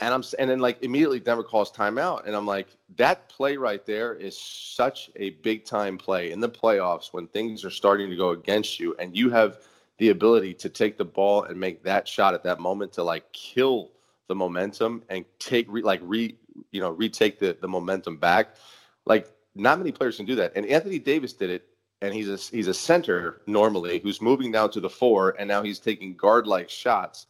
and 0.00 0.14
I'm 0.14 0.24
and 0.38 0.50
then 0.50 0.60
like 0.60 0.82
immediately 0.82 1.20
Denver 1.20 1.42
calls 1.42 1.70
timeout, 1.70 2.26
and 2.26 2.34
I'm 2.34 2.46
like, 2.46 2.68
that 2.96 3.28
play 3.28 3.56
right 3.56 3.84
there 3.84 4.14
is 4.14 4.38
such 4.38 5.10
a 5.16 5.30
big 5.30 5.64
time 5.64 5.98
play 5.98 6.32
in 6.32 6.40
the 6.40 6.48
playoffs 6.48 7.12
when 7.12 7.26
things 7.28 7.64
are 7.64 7.70
starting 7.70 8.08
to 8.08 8.16
go 8.16 8.30
against 8.30 8.80
you, 8.80 8.96
and 8.98 9.16
you 9.16 9.30
have 9.30 9.58
the 9.98 10.08
ability 10.08 10.54
to 10.54 10.70
take 10.70 10.96
the 10.96 11.04
ball 11.04 11.44
and 11.44 11.60
make 11.60 11.82
that 11.82 12.08
shot 12.08 12.32
at 12.32 12.42
that 12.42 12.58
moment 12.58 12.92
to 12.94 13.02
like 13.02 13.30
kill 13.32 13.90
the 14.28 14.34
momentum 14.34 15.02
and 15.10 15.24
take 15.38 15.66
re, 15.68 15.82
like 15.82 16.00
re 16.02 16.34
you 16.72 16.80
know 16.80 16.90
retake 16.90 17.38
the 17.38 17.56
the 17.60 17.68
momentum 17.68 18.16
back. 18.16 18.56
Like 19.04 19.30
not 19.54 19.78
many 19.78 19.92
players 19.92 20.16
can 20.16 20.24
do 20.24 20.34
that, 20.36 20.52
and 20.56 20.64
Anthony 20.66 20.98
Davis 20.98 21.32
did 21.34 21.50
it. 21.50 21.66
And 22.02 22.14
he's 22.14 22.30
a 22.30 22.38
he's 22.38 22.66
a 22.66 22.72
center 22.72 23.42
normally 23.46 23.98
who's 23.98 24.22
moving 24.22 24.50
down 24.50 24.70
to 24.70 24.80
the 24.80 24.88
four, 24.88 25.36
and 25.38 25.46
now 25.46 25.62
he's 25.62 25.78
taking 25.78 26.16
guard 26.16 26.46
like 26.46 26.70
shots 26.70 27.26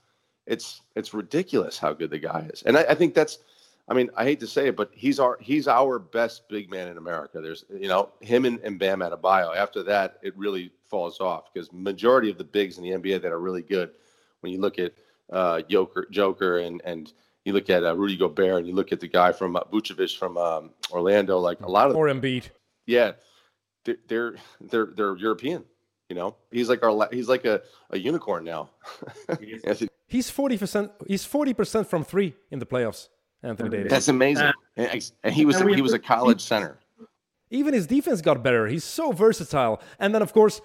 it's 0.46 0.82
it's 0.96 1.14
ridiculous 1.14 1.78
how 1.78 1.92
good 1.92 2.10
the 2.10 2.18
guy 2.18 2.48
is, 2.52 2.62
and 2.62 2.76
I, 2.76 2.82
I, 2.82 2.94
think 2.94 3.14
that's. 3.14 3.38
I 3.88 3.94
mean, 3.94 4.08
I 4.16 4.24
hate 4.24 4.38
to 4.40 4.46
say 4.46 4.68
it, 4.68 4.76
but 4.76 4.90
he's 4.92 5.18
our 5.18 5.38
he's 5.40 5.66
our 5.66 5.98
best 5.98 6.48
big 6.48 6.70
man 6.70 6.88
in 6.88 6.96
America. 6.96 7.40
There's 7.40 7.64
you 7.70 7.88
know 7.88 8.10
him 8.20 8.44
and, 8.44 8.60
and 8.60 8.78
Bam 8.78 9.00
Adebayo. 9.00 9.56
After 9.56 9.82
that, 9.84 10.18
it 10.22 10.36
really 10.36 10.72
falls 10.88 11.20
off 11.20 11.52
because 11.52 11.72
majority 11.72 12.30
of 12.30 12.38
the 12.38 12.44
bigs 12.44 12.78
in 12.78 12.84
the 12.84 12.90
NBA 12.90 13.22
that 13.22 13.32
are 13.32 13.40
really 13.40 13.62
good, 13.62 13.90
when 14.40 14.52
you 14.52 14.60
look 14.60 14.78
at 14.78 14.92
uh, 15.32 15.62
Joker, 15.62 16.06
Joker, 16.10 16.58
and 16.58 16.80
and 16.84 17.12
you 17.44 17.52
look 17.52 17.70
at 17.70 17.84
uh, 17.84 17.96
Rudy 17.96 18.16
Gobert, 18.16 18.58
and 18.58 18.66
you 18.66 18.74
look 18.74 18.92
at 18.92 19.00
the 19.00 19.08
guy 19.08 19.32
from 19.32 19.56
uh, 19.56 19.60
Vucevic 19.72 20.16
from 20.16 20.36
um, 20.36 20.70
Orlando, 20.90 21.38
like 21.38 21.60
a 21.60 21.70
lot 21.70 21.90
of 21.90 21.96
or 21.96 22.06
Embiid. 22.06 22.50
Yeah, 22.86 23.12
they're 23.84 23.96
they're 24.08 24.34
they're, 24.60 24.86
they're 24.96 25.16
European. 25.16 25.64
You 26.10 26.16
know, 26.16 26.34
he's 26.50 26.68
like 26.68 26.82
our 26.82 27.08
he's 27.12 27.28
like 27.28 27.44
a, 27.44 27.62
a 27.90 27.98
unicorn 27.98 28.42
now. 28.42 28.70
he's 30.08 30.28
forty 30.28 30.58
percent. 30.58 30.90
He's 31.06 31.24
forty 31.24 31.54
percent 31.54 31.88
from 31.88 32.02
three 32.02 32.34
in 32.50 32.58
the 32.58 32.66
playoffs. 32.66 33.08
Anthony 33.44 33.70
Davis. 33.70 33.90
That's 33.92 34.08
amazing. 34.08 34.50
Uh, 34.76 35.00
and 35.22 35.32
he 35.32 35.44
was 35.44 35.60
he 35.60 35.80
was 35.80 35.92
a 35.92 36.00
college 36.00 36.40
center. 36.40 36.78
Even 37.50 37.74
his 37.74 37.86
defense 37.86 38.20
got 38.20 38.42
better. 38.42 38.66
He's 38.66 38.82
so 38.82 39.12
versatile. 39.12 39.80
And 40.00 40.12
then 40.12 40.20
of 40.20 40.32
course 40.32 40.60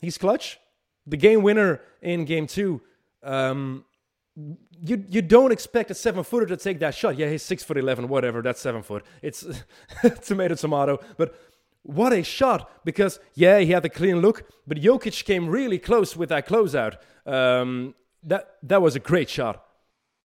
he's 0.00 0.16
clutch. 0.16 0.58
The 1.06 1.18
game 1.18 1.42
winner 1.42 1.82
in 2.00 2.24
game 2.24 2.46
two. 2.46 2.80
Um, 3.22 3.84
you 4.34 5.04
you 5.08 5.20
don't 5.20 5.52
expect 5.52 5.90
a 5.90 5.94
seven 5.94 6.24
footer 6.24 6.46
to 6.46 6.56
take 6.56 6.78
that 6.80 6.94
shot. 6.94 7.18
Yeah, 7.18 7.28
he's 7.28 7.42
six 7.42 7.62
foot 7.62 7.76
eleven, 7.76 8.08
whatever. 8.08 8.40
That's 8.40 8.62
seven 8.62 8.82
foot. 8.82 9.04
It's 9.20 9.46
tomato 10.22 10.54
tomato. 10.54 11.00
But 11.18 11.38
what 11.86 12.12
a 12.12 12.22
shot! 12.22 12.70
Because 12.84 13.20
yeah, 13.34 13.60
he 13.60 13.70
had 13.70 13.84
a 13.84 13.88
clean 13.88 14.20
look, 14.20 14.44
but 14.66 14.78
Jokic 14.78 15.24
came 15.24 15.48
really 15.48 15.78
close 15.78 16.16
with 16.16 16.28
that 16.30 16.46
closeout. 16.48 16.96
Um, 17.24 17.94
that 18.24 18.56
that 18.64 18.82
was 18.82 18.96
a 18.96 19.00
great 19.00 19.28
shot. 19.30 19.64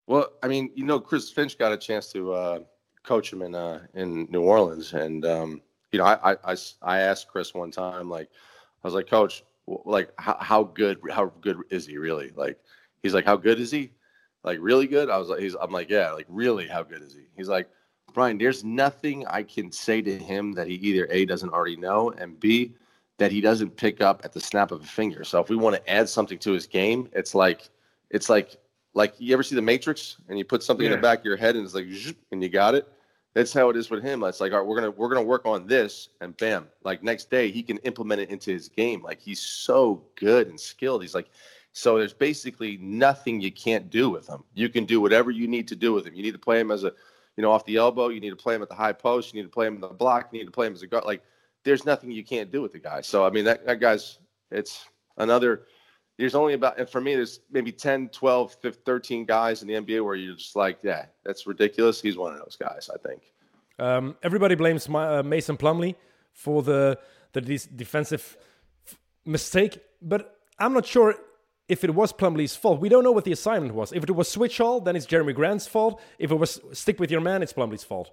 Well, 0.08 0.28
I 0.42 0.48
mean, 0.48 0.72
you 0.76 0.86
know, 0.86 1.00
Chris 1.00 1.30
Finch 1.30 1.58
got 1.58 1.72
a 1.72 1.78
chance 1.78 2.12
to 2.14 2.34
uh, 2.34 2.60
coach 3.04 3.32
him 3.32 3.44
in 3.44 3.54
uh, 3.54 3.82
in 3.94 4.28
New 4.32 4.42
Orleans, 4.42 4.94
and 4.94 5.24
um, 5.26 5.62
you 5.92 6.00
know, 6.00 6.06
I, 6.06 6.36
I 6.44 6.56
I 6.82 7.00
asked 7.00 7.28
Chris 7.28 7.54
one 7.54 7.72
time, 7.72 8.10
like, 8.10 8.30
I 8.84 8.88
was 8.88 8.96
like, 8.96 9.08
Coach, 9.08 9.44
like, 9.68 10.12
how, 10.18 10.38
how 10.40 10.64
good 10.64 11.00
how 11.12 11.32
good 11.42 11.58
is 11.70 11.86
he 11.86 11.98
really? 11.98 12.32
Like, 12.36 12.60
he's 13.04 13.14
like, 13.14 13.26
how 13.26 13.38
good 13.38 13.60
is 13.60 13.70
he? 13.70 13.92
Like, 14.44 14.58
really 14.60 14.88
good? 14.88 15.12
I 15.12 15.18
was 15.18 15.30
like, 15.30 15.42
he's 15.42 15.56
I'm 15.56 15.72
like, 15.72 15.90
yeah, 15.92 16.12
like, 16.12 16.26
really, 16.28 16.68
how 16.68 16.82
good 16.82 17.04
is 17.04 17.14
he? 17.14 17.26
He's 17.38 17.50
like 17.50 17.70
Brian, 18.14 18.38
there's 18.38 18.64
nothing 18.64 19.26
I 19.28 19.44
can 19.44 19.72
say 19.72 20.02
to 20.02 20.18
him 20.18 20.54
that 20.54 20.68
he 20.68 20.76
either 20.76 21.08
A 21.10 21.26
doesn't 21.26 21.50
already 21.50 21.76
know 21.76 22.12
and 22.12 22.40
B 22.40 22.76
that 23.18 23.32
he 23.32 23.40
doesn't 23.40 23.76
pick 23.76 24.02
up 24.02 24.22
at 24.24 24.34
the 24.34 24.40
snap 24.40 24.72
of 24.72 24.82
a 24.82 24.86
finger. 24.86 25.24
So 25.24 25.40
if 25.40 25.50
we 25.50 25.56
want 25.56 25.76
to 25.76 25.90
add 25.90 26.10
something 26.10 26.40
to 26.40 26.52
his 26.52 26.66
game, 26.66 27.08
it's 27.14 27.36
like 27.36 27.70
it's 28.10 28.30
like 28.30 28.58
like 28.94 29.14
you 29.20 29.34
ever 29.34 29.44
see 29.44 29.56
the 29.56 29.62
Matrix 29.62 30.18
and 30.28 30.38
you 30.38 30.44
put 30.44 30.64
something 30.64 30.86
yeah. 30.86 30.94
in 30.94 30.98
the 30.98 31.02
back 31.02 31.20
of 31.20 31.26
your 31.26 31.38
head 31.38 31.56
and 31.56 31.64
it's 31.64 31.76
like 31.76 31.86
and 32.32 32.42
you 32.42 32.50
got 32.50 32.76
it. 32.76 32.88
That's 33.34 33.54
how 33.54 33.70
it 33.70 33.78
is 33.78 33.90
with 33.90 34.04
him. 34.04 34.24
It's 34.24 34.42
like, 34.42 34.52
all 34.52 34.60
right, 34.60 34.68
we're 34.68 34.76
gonna 34.76 34.92
we're 34.92 35.08
gonna 35.08 35.22
work 35.22 35.46
on 35.46 35.66
this, 35.66 36.10
and 36.20 36.36
bam, 36.38 36.68
like 36.84 37.02
next 37.02 37.30
day 37.30 37.50
he 37.50 37.64
can 37.64 37.78
implement 37.80 38.22
it 38.22 38.30
into 38.30 38.52
his 38.52 38.68
game. 38.68 39.02
Like 39.02 39.22
he's 39.22 39.40
so 39.40 40.04
good 40.16 40.48
and 40.48 40.60
skilled. 40.60 41.02
He's 41.02 41.16
like, 41.16 41.30
so 41.74 41.98
there's 41.98 42.14
basically 42.14 42.78
nothing 42.78 43.40
you 43.40 43.52
can't 43.52 43.90
do 43.90 44.10
with 44.10 44.28
him. 44.28 44.44
You 44.54 44.68
can 44.68 44.86
do 44.86 45.00
whatever 45.00 45.32
you 45.32 45.48
need 45.48 45.68
to 45.70 45.76
do 45.76 45.94
with 45.94 46.08
him. 46.08 46.14
You 46.14 46.24
need 46.24 46.34
to 46.34 46.40
play 46.40 46.60
him 46.60 46.72
as 46.72 46.84
a 46.84 46.94
you 47.38 47.42
know, 47.42 47.52
off 47.52 47.66
the 47.66 47.78
elbow. 47.78 48.10
You 48.10 48.20
need 48.20 48.30
to 48.30 48.36
play 48.36 48.56
him 48.56 48.62
at 48.62 48.70
the 48.70 48.76
high 48.76 48.94
post. 48.94 49.34
You 49.34 49.42
need 49.42 49.48
to 49.48 49.54
play 49.54 49.68
him 49.68 49.76
in 49.76 49.82
the 49.82 49.88
block. 49.88 50.30
You 50.32 50.40
need 50.40 50.46
to 50.46 50.52
play 50.52 50.68
him 50.68 50.74
as 50.74 50.82
a 50.82 50.88
guard. 50.88 51.06
Like, 51.06 51.24
there's 51.64 51.86
nothing 51.86 52.12
you 52.12 52.24
can't 52.24 52.52
do 52.52 52.62
with 52.62 52.74
the 52.74 52.80
guy. 52.80 53.02
So, 53.02 53.26
I 53.26 53.30
mean, 53.30 53.46
that, 53.46 53.66
that 53.66 53.80
guy's, 53.80 54.20
it's 54.50 54.86
another, 55.18 55.64
there's 56.18 56.36
only 56.36 56.54
about, 56.54 56.80
and 56.80 56.90
for 56.90 57.02
me, 57.02 57.16
there's 57.16 57.40
maybe 57.52 57.72
10, 57.72 58.10
12, 58.10 58.56
15, 58.56 58.84
13 58.84 59.26
guys 59.26 59.62
in 59.62 59.68
the 59.68 59.76
NBA 59.76 60.04
where 60.04 60.16
you're 60.16 60.36
just 60.36 60.56
like, 60.56 60.80
yeah, 60.84 61.06
that's 61.24 61.48
ridiculous. 61.48 62.02
He's 62.02 62.18
one 62.18 62.34
of 62.34 62.40
those 62.40 62.58
guys, 62.60 62.90
I 62.94 62.98
think. 63.08 63.22
Um, 63.80 64.16
everybody 64.22 64.56
blames 64.56 64.90
my, 64.90 65.20
uh, 65.20 65.24
Mason 65.24 65.58
Plumlee 65.58 65.96
for 66.34 66.62
the, 66.62 67.00
the 67.34 67.42
de- 67.42 67.70
defensive 67.76 68.38
mistake, 69.26 69.80
but 70.02 70.38
I'm 70.60 70.74
not 70.74 70.86
sure 70.86 71.16
if 71.68 71.84
it 71.84 71.94
was 71.94 72.12
Plumlee's 72.12 72.56
fault. 72.56 72.80
We 72.80 72.90
don't 72.90 73.04
know 73.04 73.12
what 73.12 73.24
the 73.24 73.32
assignment 73.32 73.74
was. 73.74 73.94
If 73.94 74.04
it 74.04 74.12
was 74.12 74.30
switch 74.30 74.60
all, 74.60 74.82
then 74.82 74.96
it's 74.96 75.06
Jerami 75.06 75.34
Grant's 75.34 75.68
fault. 75.68 76.02
If 76.20 76.32
it 76.32 76.36
was 76.36 76.60
stick 76.74 77.00
with 77.00 77.12
your 77.12 77.22
man, 77.22 77.42
it's 77.44 77.54
Plumlee's 77.54 77.84
fault. 77.84 78.12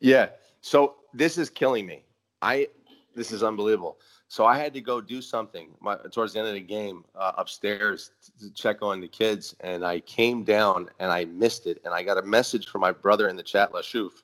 Yeah. 0.00 0.30
So 0.60 0.96
this 1.14 1.38
is 1.38 1.50
killing 1.50 1.86
me. 1.86 2.04
I 2.42 2.68
this 3.14 3.32
is 3.32 3.42
unbelievable. 3.42 3.98
So 4.28 4.46
I 4.46 4.56
had 4.56 4.72
to 4.74 4.80
go 4.80 5.00
do 5.00 5.20
something 5.20 5.70
my, 5.80 5.96
towards 6.12 6.34
the 6.34 6.38
end 6.38 6.48
of 6.48 6.54
the 6.54 6.60
game 6.60 7.04
uh, 7.16 7.32
upstairs 7.36 8.12
to 8.38 8.52
check 8.52 8.80
on 8.80 9.00
the 9.00 9.08
kids, 9.08 9.56
and 9.60 9.84
I 9.84 9.98
came 10.00 10.44
down 10.44 10.88
and 11.00 11.10
I 11.10 11.24
missed 11.24 11.66
it, 11.66 11.80
and 11.84 11.92
I 11.92 12.04
got 12.04 12.16
a 12.16 12.22
message 12.22 12.68
from 12.68 12.80
my 12.80 12.92
brother 12.92 13.28
in 13.28 13.34
the 13.34 13.42
chat, 13.42 13.74
La 13.74 13.80
Chouffe, 13.80 14.22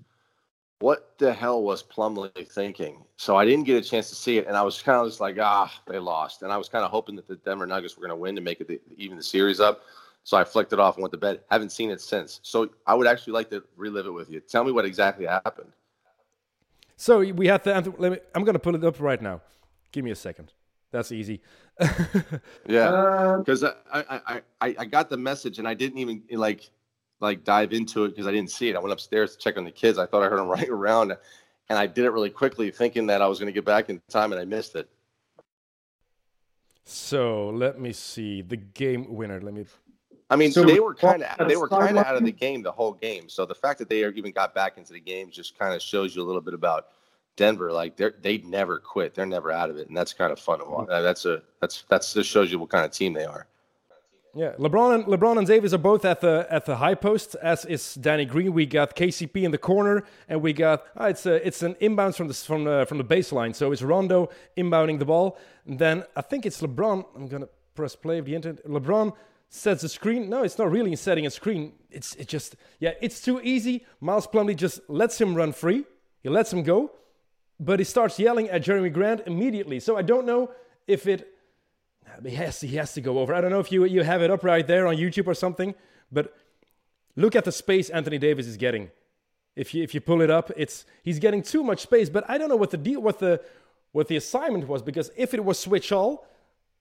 what 0.81 1.19
the 1.19 1.33
hell 1.33 1.63
was 1.63 1.83
Plumlee 1.83 2.49
thinking? 2.51 3.05
So 3.17 3.37
I 3.37 3.45
didn't 3.45 3.65
get 3.65 3.77
a 3.77 3.89
chance 3.89 4.09
to 4.11 4.15
see 4.15 4.39
it, 4.39 4.47
and 4.47 4.57
I 4.57 4.63
was 4.63 4.83
kind 4.83 5.01
of 5.01 5.07
just 5.07 5.21
like, 5.21 5.39
ah, 5.41 5.73
they 5.87 5.99
lost, 5.99 6.43
and 6.43 6.53
I 6.53 6.57
was 6.57 6.69
kind 6.69 6.85
of 6.85 6.91
hoping 6.91 7.17
that 7.17 7.27
the 7.27 7.37
Denver 7.37 7.67
Nuggets 7.67 7.97
were 7.97 8.03
going 8.03 8.17
to 8.17 8.21
win 8.21 8.35
to 8.37 8.43
make 8.43 8.61
it 8.61 8.69
the, 8.69 8.81
even 8.97 9.17
the 9.17 9.23
series 9.23 9.61
up. 9.61 9.83
So 10.25 10.37
I 10.37 10.43
flicked 10.43 10.73
it 10.73 10.81
off 10.81 10.97
and 10.97 11.03
went 11.03 11.13
to 11.13 11.19
bed. 11.19 11.41
Haven't 11.51 11.71
seen 11.71 11.91
it 11.91 12.01
since. 12.01 12.41
So 12.43 12.71
I 12.87 12.95
would 12.95 13.07
actually 13.07 13.35
like 13.35 13.49
to 13.51 13.63
relive 13.77 14.07
it 14.07 14.11
with 14.11 14.29
you. 14.29 14.41
Tell 14.41 14.65
me 14.65 14.73
what 14.73 14.85
exactly 14.85 15.25
happened. 15.25 15.71
So 16.97 17.21
we 17.21 17.47
have 17.47 17.63
to. 17.63 17.95
Let 17.97 18.13
me, 18.13 18.19
I'm 18.35 18.43
going 18.43 18.55
to 18.55 18.59
pull 18.59 18.75
it 18.75 18.85
up 18.85 19.01
right 19.01 19.23
now. 19.23 19.41
Give 19.93 20.05
me 20.05 20.11
a 20.11 20.17
second. 20.17 20.53
That's 20.91 21.13
easy. 21.13 21.43
yeah, 22.67 23.37
because 23.39 23.63
uh, 23.63 23.75
I, 23.93 24.21
I 24.27 24.43
I 24.61 24.75
I 24.79 24.85
got 24.85 25.11
the 25.11 25.17
message 25.17 25.59
and 25.59 25.69
I 25.69 25.75
didn't 25.75 25.99
even 25.99 26.23
like 26.33 26.71
like 27.21 27.45
dive 27.45 27.73
into 27.73 28.05
it 28.05 28.11
because 28.11 28.27
I 28.27 28.33
didn't 28.33 28.51
see 28.51 28.69
it. 28.69 28.77
I 28.77 28.79
went 28.79 28.93
upstairs 28.93 29.37
to 29.37 29.39
check 29.39 29.57
on 29.57 29.65
the 29.65 29.71
kids. 29.71 29.99
I 29.99 30.07
thought 30.07 30.23
I 30.23 30.29
heard 30.29 30.39
them 30.39 30.49
running 30.49 30.71
around, 30.71 31.17
and 31.69 31.79
I 31.79 31.87
did 31.87 32.05
it 32.05 32.11
really 32.11 32.31
quickly, 32.31 32.71
thinking 32.71 33.07
that 33.07 33.23
I 33.23 33.27
was 33.27 33.39
going 33.39 33.49
to 33.49 33.53
get 33.53 33.65
back 33.65 33.89
in 33.89 34.01
time, 34.09 34.33
and 34.33 34.41
I 34.41 34.45
missed 34.45 34.77
it. 34.77 34.89
So 36.85 37.51
let 37.51 37.81
me 37.81 37.93
see 37.93 38.43
the 38.43 38.57
game 38.57 39.15
winner. 39.15 39.41
Let 39.41 39.55
me. 39.55 39.67
I 40.31 40.37
mean, 40.37 40.53
so 40.53 40.65
they 40.65 40.81
were 40.81 40.93
uh, 40.93 40.95
kind 40.95 41.23
of 41.23 41.49
they 41.49 41.57
were 41.57 41.69
kind 41.69 41.99
of 41.99 42.05
out 42.05 42.17
of 42.17 42.25
the 42.25 42.33
game 42.33 42.63
the 42.63 42.73
whole 42.73 42.93
game. 42.93 43.29
So 43.29 43.45
the 43.45 43.55
fact 43.55 43.79
that 43.81 43.89
they 43.89 44.07
even 44.07 44.31
got 44.31 44.55
back 44.55 44.79
into 44.79 44.93
the 44.93 45.01
game 45.01 45.31
just 45.31 45.59
kind 45.59 45.75
of 45.75 45.83
shows 45.83 46.15
you 46.15 46.23
a 46.23 46.27
little 46.27 46.41
bit 46.41 46.55
about 46.55 46.89
Denver. 47.37 47.73
Like 47.73 47.97
they 47.97 48.11
they 48.23 48.39
never 48.39 48.79
quit. 48.79 49.15
They're 49.15 49.27
never 49.27 49.51
out 49.51 49.71
of 49.71 49.79
it, 49.79 49.89
and 49.89 49.97
that's 49.97 50.13
kind 50.13 50.33
of 50.33 50.39
fun 50.39 50.61
to 50.61 50.65
watch. 50.65 50.89
Mm. 50.89 50.93
Uh, 50.93 51.03
that's 51.03 51.25
a 51.25 51.43
that's 51.61 51.85
that's 51.89 52.15
just 52.15 52.31
shows 52.31 52.53
you 52.53 52.59
what 52.59 52.71
kind 52.71 52.85
of 52.85 52.93
team 52.93 53.13
they 53.13 53.25
are. 53.25 53.47
Yeah, 54.37 54.53
LeBron 54.59 54.95
and 54.95 55.05
LeBron 55.07 55.39
and 55.39 55.47
Davis 55.47 55.73
are 55.73 55.79
both 55.79 56.05
at 56.05 56.21
the 56.21 56.47
at 56.51 56.67
the 56.67 56.77
high 56.77 56.95
post, 56.95 57.37
as 57.37 57.65
is 57.65 57.95
Danny 57.95 58.27
Green. 58.27 58.53
We 58.53 58.67
got 58.67 58.95
KCP 58.95 59.45
in 59.45 59.51
the 59.51 59.57
corner, 59.57 60.05
and 60.29 60.43
we 60.43 60.53
got 60.53 60.85
oh, 60.95 61.07
it's 61.07 61.25
a, 61.25 61.47
it's 61.47 61.63
an 61.63 61.75
inbounds 61.77 62.17
from 62.17 62.29
the 62.29 62.35
from 62.35 62.65
the 62.65 62.85
from 62.87 62.99
the 62.99 63.05
baseline. 63.05 63.55
So 63.55 63.73
it's 63.73 63.81
Rondo 63.81 64.29
inbounding 64.55 64.99
the 64.99 65.07
ball. 65.07 65.39
And 65.65 65.79
then 65.79 66.05
I 66.15 66.21
think 66.21 66.45
it's 66.45 66.61
LeBron. 66.61 67.07
I'm 67.17 67.29
gonna 67.29 67.49
press 67.75 67.97
play 67.97 68.19
of 68.19 68.27
the 68.27 68.35
internet. 68.35 68.63
LeBron 68.67 69.15
sets 69.49 69.83
a 69.85 69.89
screen. 69.89 70.29
No, 70.29 70.43
it's 70.43 70.59
not 70.59 70.71
really 70.71 70.95
setting 70.97 71.25
a 71.25 71.31
screen. 71.31 71.73
It's 71.91 72.15
it 72.17 72.29
just 72.29 72.57
yeah, 72.79 72.93
it's 73.01 73.23
too 73.23 73.41
easy. 73.43 73.87
Miles 74.03 74.27
Plumlee 74.27 74.55
just 74.55 74.81
lets 74.91 75.19
him 75.19 75.35
run 75.35 75.53
free. 75.53 75.87
He 76.23 76.29
lets 76.29 76.53
him 76.53 76.63
go, 76.63 76.91
but 77.59 77.81
he 77.81 77.85
starts 77.85 78.19
yelling 78.19 78.51
at 78.51 78.63
Jerami 78.63 78.93
Grant 78.93 79.23
immediately. 79.27 79.81
So 79.81 79.97
I 79.97 80.03
don't 80.03 80.27
know 80.27 80.51
if 80.87 81.07
it 81.07 81.36
he 82.25 82.35
has 82.37 82.61
to, 82.61 82.67
he 82.67 82.77
has 82.77 82.95
to 82.95 83.01
go 83.01 83.19
over. 83.19 83.35
I 83.35 83.41
don't 83.41 83.51
know 83.51 83.61
if 83.61 83.73
you 83.73 83.85
you 83.85 84.03
have 84.03 84.23
it 84.23 84.31
up 84.31 84.45
right 84.45 84.67
there 84.67 84.87
on 84.87 84.97
YouTube 84.97 85.27
or 85.27 85.35
something, 85.35 85.75
but 86.11 86.35
look 87.17 87.35
at 87.37 87.45
the 87.45 87.53
space 87.53 87.91
Anthony 87.91 88.19
Davis 88.19 88.47
is 88.47 88.57
getting. 88.57 88.91
If 89.55 89.75
you 89.75 89.83
if 89.83 89.95
you 89.95 90.01
pull 90.01 90.21
it 90.21 90.31
up, 90.31 90.51
it's 90.57 90.85
he's 91.03 91.19
getting 91.19 91.43
too 91.43 91.63
much 91.63 91.81
space. 91.81 92.09
But 92.11 92.29
I 92.29 92.39
don't 92.39 92.49
know 92.49 92.57
what 92.57 92.71
the 92.71 92.77
deal 92.77 93.01
what 93.01 93.19
the 93.19 93.41
what 93.93 94.09
the 94.09 94.17
assignment 94.17 94.69
was 94.69 94.83
because 94.83 95.11
if 95.17 95.33
it 95.33 95.45
was 95.45 95.59
switch 95.59 95.91
all, 95.93 96.27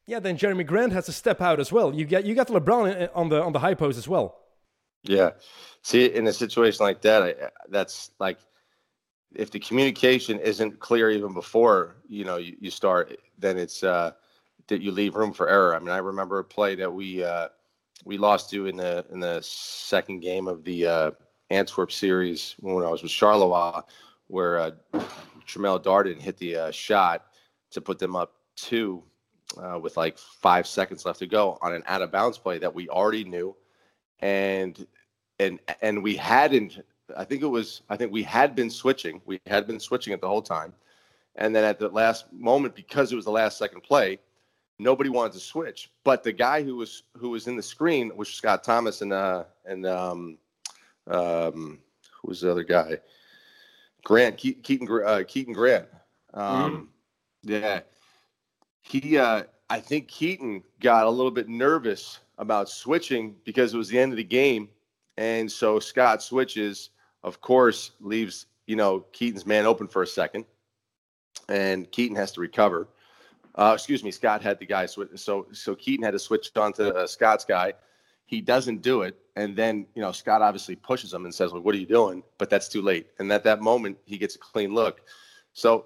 yeah, 0.06 0.20
then 0.20 0.38
Jerami 0.38 0.66
Grant 0.66 0.94
has 0.94 1.06
to 1.06 1.14
step 1.14 1.42
out 1.42 1.60
as 1.60 1.72
well. 1.72 1.94
You 1.94 2.06
get 2.06 2.26
you 2.26 2.36
got 2.36 2.48
LeBron 2.48 3.10
on 3.16 3.30
the 3.30 3.42
on 3.42 3.54
the 3.54 3.60
high 3.60 3.74
post 3.74 3.98
as 3.98 4.08
well. 4.08 4.38
Yeah, 5.04 5.32
see, 5.82 6.06
in 6.06 6.28
a 6.28 6.34
situation 6.34 6.84
like 6.84 7.02
that, 7.02 7.22
I, 7.24 7.36
that's 7.70 8.12
like 8.20 8.40
if 9.36 9.52
the 9.52 9.60
communication 9.60 10.40
isn't 10.40 10.80
clear 10.80 11.10
even 11.10 11.34
before 11.34 11.98
you 12.08 12.26
know 12.26 12.38
you, 12.38 12.56
you 12.60 12.72
start, 12.72 13.18
then 13.38 13.58
it's 13.58 13.84
uh, 13.84 14.12
that 14.68 14.82
you 14.82 14.92
leave 14.92 15.16
room 15.16 15.34
for 15.34 15.50
error. 15.50 15.76
I 15.76 15.80
mean, 15.80 15.90
I 15.90 15.98
remember 15.98 16.40
a 16.40 16.44
play 16.44 16.76
that 16.76 16.92
we 16.92 17.24
uh, 17.24 17.50
we 18.04 18.18
lost 18.18 18.50
to 18.52 18.68
in 18.68 18.78
the 18.78 19.06
in 19.12 19.20
the 19.20 19.42
second 19.42 20.20
game 20.20 20.48
of 20.48 20.64
the 20.64 20.88
uh, 20.88 21.12
Antwerp 21.50 21.92
series 21.92 22.56
when 22.60 22.86
I 22.86 22.90
was 22.90 23.04
with 23.04 23.12
Charleroi, 23.12 23.84
where 24.28 24.60
uh, 24.60 24.72
Tremmell 25.48 25.84
Darden 25.84 26.20
hit 26.20 26.38
the 26.38 26.56
uh, 26.56 26.72
shot 26.72 27.28
to 27.72 27.82
put 27.82 28.00
them 28.00 28.16
up 28.16 28.34
two 28.56 29.04
uh, 29.62 29.80
with 29.82 29.98
like 29.98 30.18
five 30.18 30.66
seconds 30.68 31.06
left 31.06 31.20
to 31.20 31.28
go 31.28 31.58
on 31.62 31.74
an 31.74 31.84
out 31.88 32.02
of 32.02 32.12
bounds 32.12 32.38
play 32.38 32.58
that 32.58 32.74
we 32.74 32.90
already 32.90 33.24
knew, 33.24 33.56
and 34.20 34.88
and 35.40 35.60
and 35.82 36.02
we 36.02 36.16
hadn't. 36.16 36.80
I 37.16 37.24
think 37.24 37.44
it 37.44 37.48
was. 37.48 37.82
I 37.90 37.98
think 37.98 38.12
we 38.12 38.24
had 38.24 38.56
been 38.56 38.70
switching. 38.70 39.22
We 39.26 39.40
had 39.46 39.68
been 39.68 39.80
switching 39.80 40.14
it 40.14 40.22
the 40.22 40.28
whole 40.28 40.42
time, 40.42 40.74
and 41.36 41.56
then 41.56 41.64
at 41.64 41.80
the 41.80 41.90
last 41.90 42.32
moment, 42.34 42.76
because 42.76 43.12
it 43.12 43.16
was 43.16 43.26
the 43.26 43.32
last 43.32 43.58
second 43.58 43.82
play, 43.82 44.20
nobody 44.80 45.10
wanted 45.10 45.34
to 45.34 45.40
switch. 45.40 45.92
But 46.04 46.24
the 46.24 46.34
guy 46.34 46.64
who 46.64 46.76
was 46.76 47.04
who 47.18 47.30
was 47.30 47.48
in 47.48 47.56
the 47.56 47.64
screen 47.64 48.16
was 48.16 48.30
Scott 48.30 48.64
Thomas 48.64 49.02
and 49.02 49.14
uh 49.14 49.44
and 49.66 49.86
um 49.86 50.38
um 51.08 51.80
who 52.22 52.30
was 52.30 52.42
the 52.42 52.52
other 52.52 52.64
guy? 52.64 52.98
Grant 54.04 54.38
Keaton 54.38 54.88
uh, 55.06 55.24
Keaton 55.28 55.54
Grant. 55.54 55.88
Um, 56.34 56.90
mm-hmm. 57.44 57.52
Yeah, 57.52 57.80
he. 58.82 59.18
Uh, 59.18 59.44
I 59.70 59.80
think 59.80 60.08
Keaton 60.08 60.64
got 60.80 61.08
a 61.08 61.10
little 61.10 61.32
bit 61.32 61.50
nervous 61.50 62.20
about 62.38 62.70
switching 62.70 63.36
because 63.46 63.74
it 63.74 63.78
was 63.78 63.90
the 63.90 64.00
end 64.00 64.14
of 64.14 64.18
the 64.18 64.24
game, 64.24 64.70
and 65.18 65.52
so 65.52 65.80
Scott 65.80 66.22
switches. 66.22 66.92
Of 67.24 67.42
course, 67.42 67.92
leaves 68.00 68.46
you 68.68 68.76
know 68.76 69.06
Keaton's 69.12 69.46
man 69.46 69.66
open 69.66 69.88
for 69.88 70.04
a 70.04 70.08
second, 70.08 70.46
and 71.50 71.90
Keaton 71.92 72.16
has 72.16 72.32
to 72.34 72.42
recover. 72.42 72.88
Uh, 73.56 73.72
excuse 73.74 74.04
me, 74.04 74.12
Scott 74.12 74.42
had 74.42 74.60
the 74.60 74.66
guy. 74.66 74.86
So 74.86 75.46
so 75.52 75.76
Keaton 75.76 76.04
had 76.04 76.12
to 76.12 76.20
switch 76.20 76.52
on 76.56 76.74
to 76.74 76.94
uh, 76.94 77.08
Scott's 77.08 77.46
guy. 77.46 77.74
He 78.26 78.42
doesn't 78.42 78.82
do 78.82 79.04
it, 79.04 79.18
and 79.36 79.56
then 79.56 79.86
you 79.96 80.02
know 80.02 80.12
Scott 80.12 80.42
obviously 80.42 80.76
pushes 80.76 81.14
him 81.14 81.26
and 81.26 81.34
says, 81.34 81.54
"Well, 81.54 81.62
what 81.62 81.74
are 81.74 81.78
you 81.78 81.86
doing?" 81.86 82.24
But 82.38 82.50
that's 82.50 82.68
too 82.68 82.82
late. 82.82 83.08
And 83.20 83.32
at 83.32 83.44
that 83.46 83.62
moment, 83.62 83.98
he 84.06 84.18
gets 84.18 84.36
a 84.36 84.40
clean 84.40 84.74
look. 84.74 85.02
So 85.54 85.86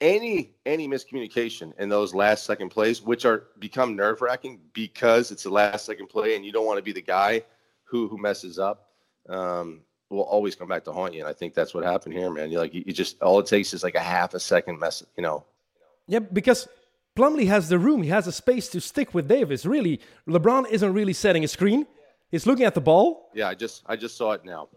any 0.00 0.54
any 0.66 0.88
miscommunication 0.88 1.72
in 1.78 1.88
those 1.88 2.14
last 2.14 2.44
second 2.44 2.68
plays, 2.68 3.00
which 3.00 3.24
are 3.24 3.44
become 3.58 3.96
nerve 3.96 4.20
wracking 4.20 4.60
because 4.74 5.30
it's 5.30 5.44
the 5.44 5.50
last 5.50 5.86
second 5.86 6.08
play, 6.08 6.36
and 6.36 6.44
you 6.44 6.52
don't 6.52 6.66
want 6.66 6.78
to 6.78 6.82
be 6.82 6.92
the 6.92 7.00
guy 7.00 7.42
who 7.84 8.08
who 8.08 8.18
messes 8.18 8.58
up. 8.58 8.90
Um, 9.28 9.80
will 10.08 10.22
always 10.22 10.54
come 10.54 10.68
back 10.68 10.84
to 10.84 10.92
haunt 10.92 11.14
you, 11.14 11.20
and 11.20 11.28
I 11.28 11.32
think 11.32 11.52
that's 11.54 11.74
what 11.74 11.82
happened 11.82 12.14
here, 12.14 12.30
man. 12.30 12.50
You 12.50 12.58
like 12.58 12.74
you 12.74 12.84
just 12.84 13.20
all 13.22 13.40
it 13.40 13.46
takes 13.46 13.72
is 13.74 13.82
like 13.82 13.94
a 13.94 14.00
half 14.00 14.34
a 14.34 14.40
second 14.40 14.78
mess, 14.78 15.02
you 15.16 15.22
know. 15.22 15.44
Yeah, 16.06 16.20
because 16.20 16.68
Plumlee 17.16 17.46
has 17.46 17.68
the 17.70 17.78
room, 17.78 18.02
he 18.02 18.10
has 18.10 18.26
a 18.26 18.32
space 18.32 18.68
to 18.68 18.80
stick 18.80 19.14
with 19.14 19.26
Davis. 19.26 19.64
Really, 19.64 20.00
LeBron 20.28 20.70
isn't 20.70 20.92
really 20.92 21.14
setting 21.14 21.44
a 21.44 21.48
screen. 21.48 21.86
He's 22.30 22.46
looking 22.46 22.66
at 22.66 22.74
the 22.74 22.80
ball. 22.80 23.30
Yeah, 23.34 23.48
I 23.48 23.54
just 23.54 23.82
I 23.86 23.96
just 23.96 24.16
saw 24.16 24.32
it 24.32 24.44
now. 24.44 24.68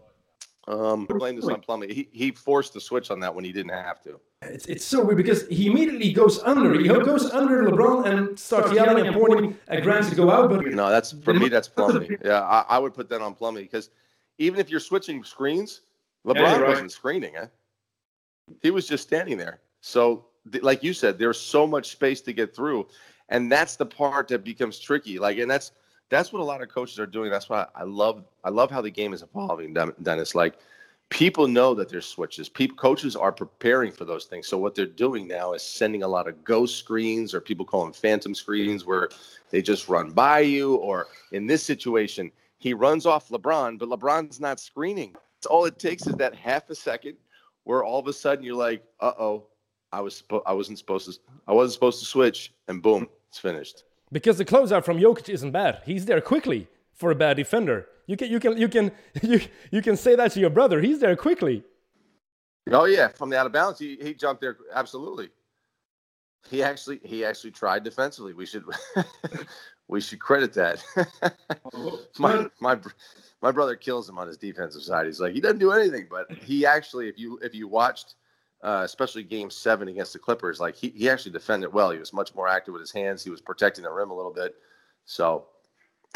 Um, 0.66 1.06
blame 1.06 1.36
this 1.36 1.46
on 1.46 1.60
Plumlee. 1.60 1.90
He, 1.90 2.08
he 2.12 2.30
forced 2.30 2.74
the 2.74 2.80
switch 2.80 3.10
on 3.10 3.18
that 3.20 3.34
when 3.34 3.44
he 3.44 3.52
didn't 3.52 3.72
have 3.72 4.00
to. 4.02 4.20
It's, 4.42 4.66
it's 4.66 4.84
so 4.84 5.04
weird 5.04 5.16
because 5.16 5.46
he 5.48 5.66
immediately 5.66 6.12
goes 6.12 6.40
under. 6.42 6.78
He 6.78 6.88
goes 6.88 7.30
under 7.30 7.64
LeBron 7.64 8.06
and 8.06 8.38
starts 8.38 8.72
yelling 8.72 9.06
and 9.06 9.16
pointing 9.16 9.58
at 9.68 9.82
Grant 9.82 10.08
to 10.08 10.14
go 10.14 10.30
out. 10.30 10.48
But 10.48 10.64
no, 10.66 10.88
that's 10.88 11.12
for 11.12 11.34
me. 11.34 11.48
That's 11.48 11.68
Plumlee. 11.68 12.16
Yeah, 12.24 12.40
I, 12.40 12.64
I 12.68 12.78
would 12.78 12.94
put 12.94 13.08
that 13.08 13.20
on 13.20 13.34
Plumlee 13.34 13.62
because 13.62 13.90
even 14.38 14.60
if 14.60 14.70
you're 14.70 14.80
switching 14.80 15.24
screens, 15.24 15.82
LeBron 16.26 16.36
yeah, 16.36 16.56
right. 16.58 16.68
wasn't 16.68 16.92
screening. 16.92 17.36
Eh? 17.36 17.46
He 18.62 18.70
was 18.70 18.86
just 18.86 19.02
standing 19.02 19.36
there. 19.36 19.60
So 19.80 20.26
like 20.62 20.82
you 20.82 20.92
said, 20.92 21.18
there's 21.18 21.38
so 21.38 21.66
much 21.66 21.90
space 21.90 22.20
to 22.22 22.32
get 22.32 22.54
through, 22.54 22.86
and 23.28 23.50
that's 23.50 23.76
the 23.76 23.86
part 23.86 24.28
that 24.28 24.44
becomes 24.44 24.78
tricky. 24.78 25.18
Like, 25.18 25.38
and 25.38 25.50
that's 25.50 25.72
that's 26.08 26.32
what 26.32 26.40
a 26.40 26.44
lot 26.44 26.62
of 26.62 26.68
coaches 26.68 26.98
are 26.98 27.06
doing. 27.06 27.30
That's 27.30 27.48
why 27.48 27.66
I 27.74 27.84
love 27.84 28.24
I 28.44 28.50
love 28.50 28.70
how 28.70 28.80
the 28.80 28.90
game 28.90 29.12
is 29.12 29.22
evolving, 29.22 29.74
Dennis. 30.02 30.34
Like, 30.34 30.58
people 31.10 31.46
know 31.46 31.74
that 31.74 31.88
there's 31.88 32.06
switches. 32.06 32.48
People 32.48 32.76
coaches 32.76 33.16
are 33.16 33.32
preparing 33.32 33.92
for 33.92 34.04
those 34.04 34.24
things. 34.24 34.48
So 34.48 34.58
what 34.58 34.74
they're 34.74 34.86
doing 34.86 35.28
now 35.28 35.52
is 35.52 35.62
sending 35.62 36.02
a 36.02 36.08
lot 36.08 36.28
of 36.28 36.42
ghost 36.44 36.76
screens, 36.78 37.34
or 37.34 37.40
people 37.40 37.64
call 37.64 37.84
them 37.84 37.92
phantom 37.92 38.34
screens, 38.34 38.86
where 38.86 39.10
they 39.50 39.62
just 39.62 39.88
run 39.88 40.10
by 40.10 40.40
you. 40.40 40.76
Or 40.76 41.08
in 41.32 41.46
this 41.46 41.62
situation, 41.62 42.32
he 42.58 42.74
runs 42.74 43.06
off 43.06 43.28
LeBron, 43.28 43.78
but 43.78 43.88
LeBron's 43.88 44.40
not 44.40 44.60
screening. 44.60 45.14
All 45.48 45.64
it 45.64 45.78
takes 45.78 46.06
is 46.06 46.14
that 46.16 46.34
half 46.34 46.68
a 46.70 46.74
second 46.74 47.16
where 47.64 47.84
all 47.84 47.98
of 47.98 48.06
a 48.06 48.12
sudden 48.12 48.44
you're 48.44 48.54
like, 48.54 48.82
uh 49.00 49.12
oh, 49.18 49.46
I 49.92 50.00
was 50.00 50.22
I 50.46 50.52
wasn't 50.52 50.78
supposed 50.78 51.12
to 51.12 51.18
I 51.48 51.52
wasn't 51.52 51.74
supposed 51.74 51.98
to 52.00 52.06
switch, 52.06 52.52
and 52.68 52.82
boom, 52.82 53.08
it's 53.28 53.38
finished. 53.38 53.84
Because 54.12 54.38
the 54.38 54.44
closeout 54.44 54.84
from 54.84 54.98
Jokic 54.98 55.28
isn't 55.28 55.52
bad. 55.52 55.82
He's 55.84 56.06
there 56.06 56.20
quickly 56.20 56.68
for 56.94 57.10
a 57.10 57.14
bad 57.14 57.36
defender. 57.36 57.86
You 58.06 58.16
can 58.16 58.30
you 58.30 58.40
can 58.40 58.56
you 58.56 58.68
can 58.68 58.92
you 59.22 59.40
you 59.70 59.82
can 59.82 59.96
say 59.96 60.14
that 60.16 60.32
to 60.32 60.40
your 60.40 60.50
brother. 60.50 60.80
He's 60.80 61.00
there 61.00 61.16
quickly. 61.16 61.64
Oh 62.70 62.84
yeah, 62.84 63.08
from 63.08 63.30
the 63.30 63.38
out 63.38 63.46
of 63.46 63.52
bounds, 63.52 63.78
he 63.78 63.96
he 64.00 64.14
jumped 64.14 64.40
there 64.40 64.56
absolutely. 64.74 65.30
He 66.48 66.62
actually 66.62 67.00
he 67.04 67.24
actually 67.24 67.50
tried 67.50 67.84
defensively. 67.84 68.32
We 68.32 68.46
should 68.46 68.64
we 69.88 70.00
should 70.00 70.20
credit 70.20 70.52
that. 70.54 70.82
my 72.18 72.46
my 72.60 72.78
my 73.42 73.50
brother 73.50 73.76
kills 73.76 74.08
him 74.08 74.18
on 74.18 74.28
his 74.28 74.36
defensive 74.38 74.82
side. 74.82 75.06
He's 75.06 75.20
like 75.20 75.34
he 75.34 75.40
doesn't 75.40 75.58
do 75.58 75.72
anything, 75.72 76.06
but 76.10 76.30
he 76.32 76.66
actually 76.66 77.08
if 77.08 77.18
you 77.18 77.38
if 77.42 77.54
you 77.54 77.68
watched 77.68 78.14
uh, 78.62 78.82
especially 78.84 79.22
game 79.22 79.50
seven 79.50 79.88
against 79.88 80.12
the 80.12 80.18
Clippers, 80.18 80.60
like 80.60 80.76
he, 80.76 80.90
he 80.90 81.08
actually 81.08 81.32
defended 81.32 81.72
well. 81.72 81.90
He 81.90 81.98
was 81.98 82.12
much 82.12 82.34
more 82.34 82.48
active 82.48 82.72
with 82.72 82.80
his 82.80 82.92
hands. 82.92 83.24
He 83.24 83.30
was 83.30 83.40
protecting 83.40 83.84
the 83.84 83.90
rim 83.90 84.10
a 84.10 84.14
little 84.14 84.32
bit. 84.32 84.56
So 85.06 85.46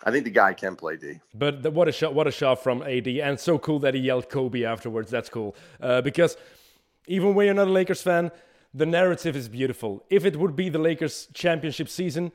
I 0.04 0.10
think 0.10 0.24
the 0.24 0.30
guy 0.30 0.52
can 0.52 0.76
play 0.76 0.96
D. 0.96 1.20
But 1.34 1.62
the, 1.62 1.70
what 1.70 1.88
a 1.88 1.92
shot! 1.92 2.14
What 2.14 2.26
a 2.26 2.30
shot 2.30 2.62
from 2.62 2.82
AD, 2.82 3.06
and 3.06 3.38
so 3.38 3.58
cool 3.58 3.78
that 3.80 3.94
he 3.94 4.00
yelled 4.00 4.28
Kobe 4.28 4.64
afterwards. 4.64 5.10
That's 5.10 5.28
cool 5.28 5.54
uh, 5.80 6.00
because 6.02 6.36
even 7.06 7.34
when 7.34 7.46
you're 7.46 7.54
not 7.54 7.68
a 7.68 7.72
Lakers 7.72 8.02
fan, 8.02 8.30
the 8.72 8.86
narrative 8.86 9.36
is 9.36 9.48
beautiful. 9.48 10.04
If 10.10 10.24
it 10.24 10.36
would 10.36 10.56
be 10.56 10.68
the 10.68 10.78
Lakers 10.78 11.28
championship 11.32 11.88
season, 11.88 12.32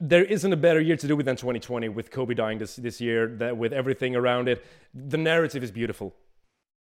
there 0.00 0.24
isn't 0.24 0.52
a 0.52 0.56
better 0.56 0.80
year 0.80 0.96
to 0.96 1.08
do 1.08 1.18
it 1.18 1.24
than 1.24 1.36
2020 1.36 1.88
with 1.88 2.10
Kobe 2.10 2.34
dying 2.34 2.58
this 2.58 2.76
this 2.76 3.00
year. 3.00 3.26
That 3.26 3.56
with 3.56 3.72
everything 3.72 4.14
around 4.14 4.48
it, 4.48 4.64
the 4.94 5.18
narrative 5.18 5.62
is 5.62 5.70
beautiful. 5.70 6.14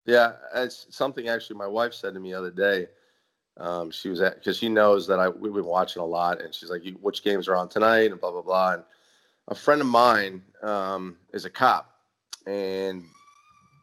Yeah, 0.05 0.33
it's 0.55 0.87
something 0.89 1.27
actually 1.27 1.57
my 1.57 1.67
wife 1.67 1.93
said 1.93 2.13
to 2.13 2.19
me 2.19 2.31
the 2.31 2.37
other 2.37 2.51
day. 2.51 2.87
Um, 3.57 3.91
she 3.91 4.09
was 4.09 4.21
at 4.21 4.35
because 4.35 4.57
she 4.57 4.69
knows 4.69 5.05
that 5.07 5.19
I 5.19 5.29
we've 5.29 5.53
been 5.53 5.65
watching 5.65 6.01
a 6.01 6.05
lot, 6.05 6.41
and 6.41 6.53
she's 6.53 6.69
like, 6.69 6.83
"Which 7.01 7.23
games 7.23 7.47
are 7.47 7.55
on 7.55 7.69
tonight?" 7.69 8.11
and 8.11 8.19
blah 8.19 8.31
blah 8.31 8.41
blah. 8.41 8.73
And 8.73 8.83
a 9.49 9.55
friend 9.55 9.81
of 9.81 9.87
mine 9.87 10.41
um, 10.63 11.17
is 11.33 11.45
a 11.45 11.49
cop, 11.49 11.93
and 12.47 13.03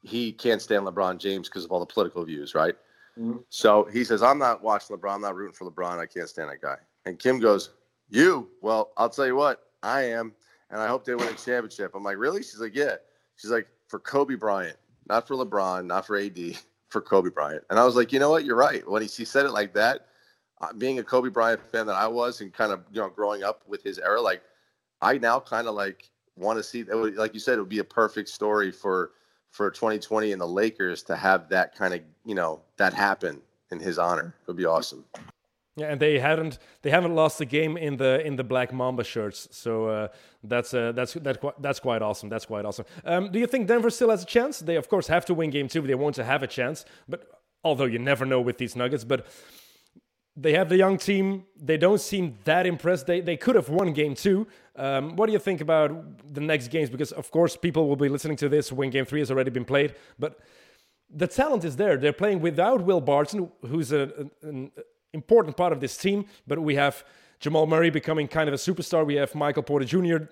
he 0.03 0.33
can't 0.33 0.63
stand 0.63 0.87
LeBron 0.87 1.19
James 1.19 1.49
because 1.49 1.65
of 1.65 1.71
all 1.71 1.81
the 1.81 1.87
political 1.87 2.25
views, 2.25 2.55
right? 2.55 2.75
Mm-hmm. 3.19 3.39
So 3.51 3.85
he 3.85 4.05
says, 4.05 4.23
"I'm 4.23 4.39
not 4.39 4.63
watching 4.63 4.97
LeBron. 4.97 5.17
I'm 5.17 5.21
not 5.21 5.37
rooting 5.37 5.55
for 5.55 5.71
LeBron. 5.71 5.99
I 5.99 6.07
can't 6.07 6.29
stand 6.29 6.51
that 6.51 6.63
guy." 6.63 6.77
And 7.05 7.19
Kim 7.19 7.39
goes, 7.39 7.71
"You? 8.09 8.49
Well, 8.63 8.93
I'll 8.97 9.11
tell 9.11 9.27
you 9.27 9.37
what, 9.37 9.63
I 9.83 10.03
am, 10.03 10.33
and 10.71 10.81
I 10.81 10.89
hope 10.89 11.05
they 11.05 11.15
win 11.15 11.29
a 11.29 11.35
championship." 11.35 11.95
I'm 11.95 12.03
like, 12.03 12.17
"Really?" 12.17 12.43
She's 12.43 12.61
like, 12.61 12.75
"Yeah." 12.75 12.97
She's 13.37 13.51
like, 13.51 13.69
"For 13.87 14.01
Kobe 14.01 14.35
Bryant." 14.35 14.79
Not 15.09 15.27
for 15.27 15.37
LeBron, 15.37 15.87
not 15.87 16.07
for 16.07 16.17
AD, 16.17 16.39
for 16.89 17.01
Kobe 17.01 17.31
Bryant. 17.31 17.65
And 17.71 17.79
I 17.79 17.85
was 17.85 17.97
like, 17.97 18.13
you 18.13 18.19
know 18.19 18.31
what? 18.31 18.45
You're 18.45 18.57
right. 18.57 18.89
When 18.89 19.03
he, 19.03 19.09
he 19.09 19.25
said 19.25 19.45
it 19.45 19.53
like 19.53 19.75
that, 19.75 20.07
uh, 20.61 20.73
being 20.73 20.99
a 20.99 21.05
Kobe 21.05 21.29
Bryant 21.29 21.61
fan 21.71 21.87
that 21.87 21.95
I 21.95 22.07
was 22.07 22.41
and 22.41 22.53
kind 22.53 22.73
of, 22.73 22.85
you 22.91 23.01
know, 23.01 23.09
growing 23.09 23.43
up 23.43 23.63
with 23.67 23.83
his 23.83 23.99
era, 23.99 24.21
like 24.21 24.43
I 25.01 25.19
now 25.19 25.39
kind 25.39 25.69
of 25.69 25.75
like 25.75 26.11
want 26.37 26.59
to 26.59 26.63
see 26.63 26.83
that. 26.83 26.97
Like 26.97 27.35
you 27.35 27.41
said, 27.41 27.59
it 27.59 27.61
would 27.61 27.69
be 27.69 27.79
a 27.79 27.85
perfect 27.85 28.29
story 28.29 28.73
for, 28.73 29.13
for 29.51 29.71
2020 29.71 30.33
and 30.33 30.41
the 30.41 30.47
Lakers 30.47 31.03
to 31.05 31.17
have 31.17 31.49
that 31.51 31.75
kind 31.77 31.95
of, 31.95 32.01
you 32.25 32.35
know, 32.35 32.61
that 32.77 32.93
happen 32.93 33.41
in 33.71 33.79
his 33.79 33.99
honor. 33.99 34.35
It 34.43 34.49
would 34.49 34.57
be 34.57 34.67
awesome. 34.67 35.05
Yeah, 35.79 35.93
and 35.93 36.01
they 36.01 36.19
haven't 36.19 36.59
they 36.83 36.91
haven't 36.91 37.15
lost 37.15 37.41
a 37.41 37.45
game 37.45 37.77
in 37.77 37.97
the 37.97 38.27
in 38.27 38.37
the 38.37 38.45
Black 38.45 38.73
Mamba 38.73 39.05
shirts, 39.05 39.49
so 39.53 39.89
uh, 39.89 40.09
that's 40.43 40.75
uh, 40.75 40.93
that's 40.93 41.13
that, 41.15 41.41
that's 41.61 41.79
quite 41.79 42.03
awesome. 42.03 42.29
That's 42.29 42.47
quite 42.47 42.65
awesome. 42.65 42.85
Um, 43.05 43.31
do 43.31 43.39
you 43.39 43.47
think 43.47 43.69
Denver 43.69 43.91
still 43.91 44.11
has 44.11 44.23
a 44.25 44.27
chance? 44.27 44.59
They 44.59 44.77
of 44.77 44.89
course 44.89 45.07
have 45.07 45.25
to 45.27 45.35
win 45.35 45.51
Game 45.51 45.69
Two. 45.69 45.83
They 45.83 45.95
want 45.95 46.17
to 46.17 46.25
have 46.25 46.43
a 46.43 46.49
chance, 46.49 46.85
but 47.09 47.29
although 47.63 47.85
you 47.85 48.01
never 48.01 48.27
know 48.27 48.41
with 48.41 48.59
these 48.59 48.75
Nuggets, 48.75 49.05
but 49.05 49.27
they 50.37 50.53
have 50.53 50.69
the 50.69 50.77
young 50.77 50.99
team. 50.99 51.45
They 51.57 51.77
don't 51.77 52.01
seem 52.01 52.39
that 52.45 52.67
impressed. 52.67 53.07
They 53.07 53.21
they 53.21 53.37
could 53.37 53.55
have 53.55 53.69
won 53.69 53.93
Game 53.93 54.15
Two. 54.15 54.49
Um, 54.75 55.17
what 55.17 55.27
do 55.27 55.33
you 55.33 55.39
think 55.39 55.61
about 55.61 56.35
the 56.35 56.41
next 56.41 56.69
games? 56.69 56.91
Because 56.91 57.13
of 57.13 57.31
course 57.31 57.57
people 57.57 57.89
will 57.89 57.97
be 57.97 58.09
listening 58.09 58.37
to 58.39 58.49
this 58.49 58.73
when 58.73 58.91
Game 58.91 59.05
Three 59.05 59.21
has 59.21 59.31
already 59.31 59.51
been 59.51 59.65
played, 59.65 59.95
but 60.19 60.41
the 61.11 61.27
talent 61.27 61.65
is 61.65 61.77
there. 61.77 61.97
They're 61.97 62.13
playing 62.13 62.41
without 62.41 62.83
Will 62.83 63.01
Barton, 63.01 63.51
who's 63.67 63.93
a, 63.93 64.29
important 65.13 65.57
part 65.57 65.73
of 65.73 65.81
this 65.81 65.97
team. 65.97 66.27
But 66.47 66.59
we 66.59 66.75
have 66.77 67.05
Jamal 67.41 67.67
Murray 67.67 67.91
becoming 67.91 68.29
kind 68.29 68.49
of 68.49 68.55
a 68.55 68.59
superstar. 68.59 69.07
We 69.07 69.17
have 69.17 69.35
Michael 69.35 69.63
Porter 69.63 69.85
Jr., 69.85 70.25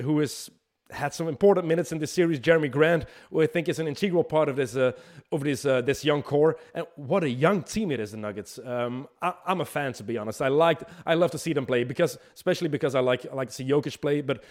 who 0.00 0.18
has 0.20 0.50
had 0.90 1.14
some 1.14 1.28
important 1.28 1.66
minutes 1.66 1.92
in 1.92 1.98
this 1.98 2.12
series. 2.12 2.38
Jerami 2.38 2.70
Grant, 2.70 3.06
who 3.30 3.40
I 3.40 3.46
think 3.46 3.68
is 3.68 3.78
an 3.78 3.88
integral 3.88 4.22
part 4.22 4.48
of 4.48 4.56
this 4.56 4.76
uh, 4.76 4.92
of 5.32 5.42
this 5.42 5.64
uh, 5.64 5.80
this 5.80 6.04
young 6.04 6.22
core. 6.22 6.56
And 6.74 6.86
what 6.96 7.24
a 7.24 7.30
young 7.30 7.62
team 7.62 7.90
it 7.90 8.00
is, 8.00 8.12
the 8.12 8.18
Nuggets. 8.18 8.58
Um, 8.64 9.08
I, 9.22 9.34
am 9.46 9.60
a 9.60 9.64
fan, 9.64 9.92
to 9.94 10.02
be 10.02 10.18
honest. 10.18 10.42
I 10.42 10.48
like 10.48 10.82
I 11.06 11.14
love 11.14 11.30
to 11.32 11.38
see 11.38 11.52
them 11.52 11.66
play 11.66 11.84
because, 11.84 12.18
especially 12.34 12.68
because 12.68 12.94
I 12.94 13.00
like 13.00 13.26
I 13.30 13.34
like 13.34 13.48
to 13.48 13.54
see 13.54 13.64
Jokic 13.64 14.00
play, 14.00 14.20
but. 14.20 14.42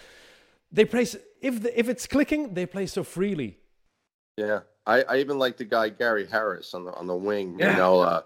they 0.74 0.84
play 0.84 1.06
if 1.40 1.62
the, 1.62 1.78
if 1.78 1.88
it's 1.88 2.06
clicking, 2.06 2.54
they 2.54 2.66
play 2.66 2.86
so 2.86 3.04
freely. 3.04 3.58
Yeah, 4.36 4.60
I, 4.86 5.02
I 5.02 5.16
even 5.18 5.38
like 5.38 5.56
the 5.56 5.64
guy 5.64 5.88
Gary 5.88 6.26
Harris 6.26 6.74
on 6.74 6.84
the 6.84 6.92
on 6.94 7.06
the 7.06 7.14
wing. 7.14 7.56
Yeah. 7.58 7.72
You 7.72 7.76
know, 7.76 8.00
uh, 8.00 8.22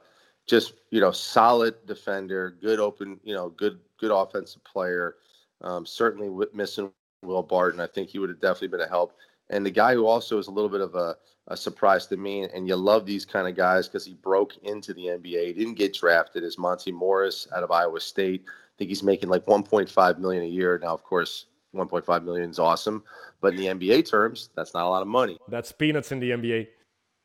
just 0.48 0.74
you 0.90 1.00
know, 1.00 1.12
solid 1.12 1.74
defender, 1.86 2.56
good 2.60 2.80
open, 2.80 3.20
you 3.22 3.34
know, 3.34 3.50
good 3.50 3.78
good 3.98 4.10
offensive 4.10 4.64
player. 4.64 5.16
Um, 5.60 5.84
certainly 5.84 6.28
with 6.28 6.54
missing 6.54 6.90
Will 7.22 7.42
Barton, 7.42 7.80
I 7.80 7.86
think 7.86 8.10
he 8.10 8.18
would 8.18 8.30
have 8.30 8.40
definitely 8.40 8.68
been 8.68 8.80
a 8.80 8.88
help. 8.88 9.16
And 9.50 9.64
the 9.64 9.70
guy 9.70 9.94
who 9.94 10.06
also 10.06 10.38
is 10.38 10.46
a 10.46 10.50
little 10.50 10.68
bit 10.68 10.80
of 10.80 10.94
a, 10.94 11.16
a 11.48 11.56
surprise 11.56 12.06
to 12.08 12.16
me, 12.16 12.42
and 12.42 12.68
you 12.68 12.76
love 12.76 13.06
these 13.06 13.24
kind 13.24 13.48
of 13.48 13.56
guys 13.56 13.88
because 13.88 14.04
he 14.04 14.14
broke 14.14 14.56
into 14.58 14.92
the 14.92 15.06
NBA. 15.06 15.46
He 15.46 15.52
didn't 15.52 15.74
get 15.74 15.94
drafted. 15.94 16.44
Is 16.44 16.58
Monte 16.58 16.92
Morris 16.92 17.48
out 17.54 17.62
of 17.62 17.70
Iowa 17.70 18.00
State? 18.00 18.44
I 18.46 18.72
think 18.78 18.90
he's 18.90 19.02
making 19.02 19.30
like 19.30 19.46
1.5 19.46 20.18
million 20.18 20.42
a 20.42 20.46
year 20.46 20.78
now. 20.82 20.94
Of 20.94 21.02
course, 21.02 21.46
1.5 21.74 22.24
million 22.24 22.50
is 22.50 22.58
awesome, 22.58 23.02
but 23.40 23.54
in 23.54 23.56
the 23.56 23.66
NBA 23.66 24.08
terms, 24.08 24.50
that's 24.54 24.74
not 24.74 24.84
a 24.84 24.88
lot 24.88 25.02
of 25.02 25.08
money. 25.08 25.38
That's 25.48 25.72
peanuts 25.72 26.12
in 26.12 26.20
the 26.20 26.30
NBA. 26.30 26.68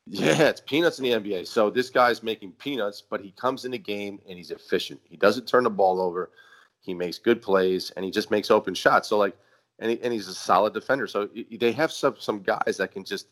Yeah, 0.06 0.48
it's 0.48 0.60
peanuts 0.60 0.98
in 0.98 1.04
the 1.04 1.12
NBA. 1.12 1.46
So 1.46 1.70
this 1.70 1.88
guy's 1.88 2.22
making 2.22 2.52
peanuts, 2.52 3.02
but 3.02 3.20
he 3.22 3.30
comes 3.32 3.64
in 3.64 3.70
the 3.70 3.78
game 3.78 4.20
and 4.28 4.36
he's 4.36 4.50
efficient. 4.50 5.00
He 5.04 5.16
doesn't 5.16 5.48
turn 5.48 5.64
the 5.64 5.70
ball 5.70 6.00
over. 6.00 6.30
He 6.80 6.92
makes 6.92 7.18
good 7.18 7.40
plays 7.40 7.90
and 7.92 8.04
he 8.04 8.10
just 8.10 8.30
makes 8.30 8.50
open 8.50 8.74
shots. 8.74 9.08
So 9.08 9.16
like, 9.16 9.36
and, 9.78 9.90
he, 9.90 10.00
and 10.02 10.12
he's 10.12 10.28
a 10.28 10.34
solid 10.34 10.74
defender. 10.74 11.06
So 11.06 11.28
they 11.50 11.72
have 11.72 11.90
some 11.90 12.16
some 12.18 12.42
guys 12.42 12.76
that 12.76 12.92
can 12.92 13.02
just, 13.02 13.28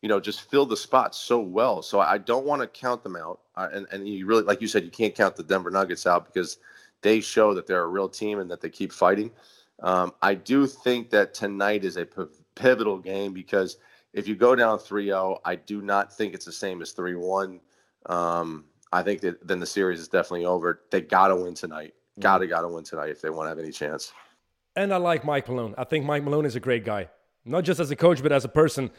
you 0.00 0.08
know, 0.08 0.18
just 0.18 0.50
fill 0.50 0.66
the 0.66 0.76
spots 0.76 1.18
so 1.18 1.38
well. 1.38 1.82
So 1.82 2.00
I 2.00 2.18
don't 2.18 2.46
want 2.46 2.62
to 2.62 2.66
count 2.66 3.02
them 3.02 3.14
out. 3.16 3.40
And 3.56 3.86
and 3.92 4.08
you 4.08 4.26
really, 4.26 4.42
like 4.42 4.60
you 4.62 4.68
said, 4.68 4.84
you 4.84 4.90
can't 4.90 5.14
count 5.14 5.36
the 5.36 5.42
Denver 5.42 5.70
Nuggets 5.70 6.06
out 6.06 6.24
because 6.26 6.58
they 7.02 7.20
show 7.20 7.54
that 7.54 7.66
they're 7.66 7.84
a 7.84 7.88
real 7.88 8.08
team 8.08 8.40
and 8.40 8.50
that 8.50 8.60
they 8.60 8.70
keep 8.70 8.92
fighting. 8.92 9.30
Um, 9.82 10.12
I 10.22 10.34
do 10.34 10.66
think 10.66 11.10
that 11.10 11.34
tonight 11.34 11.84
is 11.84 11.98
a 11.98 12.06
pivotal 12.54 12.98
game 12.98 13.32
because 13.34 13.76
if 14.16 14.26
you 14.26 14.34
go 14.34 14.56
down 14.56 14.78
3-0, 14.78 15.38
I 15.44 15.54
do 15.54 15.82
not 15.82 16.12
think 16.12 16.34
it's 16.34 16.46
the 16.46 16.52
same 16.52 16.80
as 16.80 16.92
3-1. 16.94 17.60
Um, 18.06 18.64
I 18.90 19.02
think 19.02 19.20
that 19.20 19.46
then 19.46 19.60
the 19.60 19.66
series 19.66 20.00
is 20.00 20.08
definitely 20.08 20.46
over. 20.46 20.80
They 20.90 21.02
got 21.02 21.28
to 21.28 21.36
win 21.36 21.54
tonight. 21.54 21.94
Got 22.18 22.38
to 22.38 22.46
got 22.46 22.62
to 22.62 22.68
win 22.68 22.82
tonight 22.82 23.10
if 23.10 23.20
they 23.20 23.28
want 23.28 23.44
to 23.46 23.50
have 23.50 23.58
any 23.58 23.70
chance. 23.70 24.12
And 24.74 24.92
I 24.92 24.96
like 24.96 25.24
Mike 25.24 25.48
Malone. 25.48 25.74
I 25.76 25.84
think 25.84 26.06
Mike 26.06 26.24
Malone 26.24 26.46
is 26.46 26.56
a 26.56 26.60
great 26.60 26.84
guy, 26.84 27.08
not 27.44 27.64
just 27.64 27.78
as 27.78 27.90
a 27.90 27.96
coach 27.96 28.22
but 28.22 28.32
as 28.32 28.44
a 28.44 28.48
person. 28.48 28.90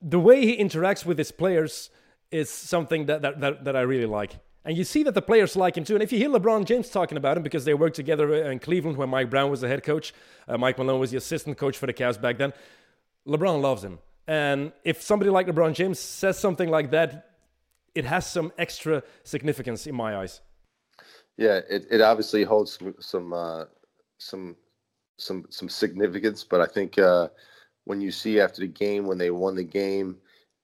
The 0.00 0.18
way 0.18 0.40
he 0.46 0.56
interacts 0.56 1.04
with 1.04 1.18
his 1.18 1.32
players 1.32 1.90
is 2.30 2.48
something 2.48 3.06
that 3.06 3.20
that, 3.20 3.40
that, 3.40 3.64
that 3.64 3.76
I 3.76 3.82
really 3.82 4.06
like. 4.06 4.38
And 4.64 4.74
you 4.74 4.84
see 4.84 5.02
that 5.02 5.12
the 5.12 5.22
players 5.22 5.54
like 5.54 5.76
him 5.76 5.84
too. 5.84 5.94
And 5.94 6.02
if 6.02 6.12
you 6.12 6.18
hear 6.18 6.30
LeBron 6.30 6.64
James 6.64 6.88
talking 6.88 7.18
about 7.18 7.36
him, 7.36 7.42
because 7.42 7.66
they 7.66 7.74
worked 7.74 7.96
together 7.96 8.50
in 8.50 8.58
Cleveland 8.58 8.96
when 8.96 9.10
Mike 9.10 9.28
Brown 9.28 9.50
was 9.50 9.60
the 9.60 9.68
head 9.68 9.82
coach, 9.82 10.14
uh, 10.48 10.56
Mike 10.56 10.78
Malone 10.78 11.00
was 11.00 11.10
the 11.10 11.18
assistant 11.18 11.58
coach 11.58 11.76
for 11.76 11.86
the 11.86 11.94
Cavs 11.94 12.18
back 12.18 12.38
then. 12.38 12.54
LeBron 13.26 13.60
loves 13.60 13.84
him. 13.84 13.98
And 14.30 14.70
if 14.84 15.02
somebody 15.02 15.28
like 15.28 15.48
LeBron 15.48 15.74
James 15.74 15.98
says 15.98 16.38
something 16.38 16.70
like 16.70 16.92
that, 16.92 17.30
it 17.96 18.04
has 18.04 18.30
some 18.30 18.52
extra 18.58 19.02
significance 19.24 19.88
in 19.88 19.96
my 19.96 20.18
eyes. 20.18 20.40
Yeah, 21.36 21.58
it, 21.68 21.86
it 21.90 22.00
obviously 22.00 22.44
holds 22.44 22.78
some 22.78 22.94
some 23.00 23.32
uh, 23.32 23.64
some 24.18 24.54
some 25.16 25.46
some 25.50 25.68
significance, 25.68 26.44
but 26.44 26.60
I 26.60 26.66
think 26.66 26.96
uh, 26.96 27.26
when 27.86 28.00
you 28.00 28.12
see 28.12 28.38
after 28.38 28.60
the 28.60 28.68
game 28.68 29.08
when 29.08 29.18
they 29.18 29.32
won 29.32 29.56
the 29.56 29.64
game 29.64 30.16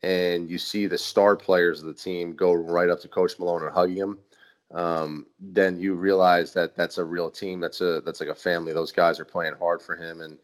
and 0.05 0.49
you 0.49 0.59
see 0.59 0.87
the 0.87 0.97
star 0.97 1.35
players 1.35 1.81
of 1.81 1.87
the 1.87 1.95
team 1.95 2.37
go 2.37 2.53
right 2.53 2.89
up 2.89 3.01
to 3.01 3.09
Coach 3.09 3.37
Malone 3.41 3.64
and 3.64 3.73
hugging 3.73 3.97
him, 3.97 4.19
um, 4.75 5.27
then 5.41 5.81
you 5.81 5.95
realize 5.95 6.53
that 6.53 6.77
that's 6.77 6.99
a 6.99 7.05
real 7.05 7.33
team. 7.33 7.59
That's 7.59 7.81
a 7.81 8.01
that's 8.07 8.21
like 8.21 8.29
a 8.29 8.35
family. 8.37 8.73
Those 8.73 8.93
guys 8.93 9.19
are 9.19 9.25
playing 9.25 9.55
hard 9.59 9.83
for 9.83 9.97
him, 9.97 10.21
and 10.21 10.39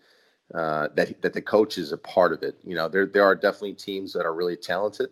uh, 0.55 0.89
that 0.95 1.21
that 1.23 1.33
the 1.33 1.43
coach 1.43 1.79
is 1.79 1.93
a 1.93 1.99
part 1.99 2.33
of 2.33 2.43
it. 2.43 2.57
You 2.65 2.75
know, 2.75 2.89
there 2.89 3.07
there 3.07 3.25
are 3.25 3.35
definitely 3.35 3.75
teams 3.75 4.13
that 4.13 4.27
are 4.27 4.35
really 4.35 4.57
talented, 4.57 5.11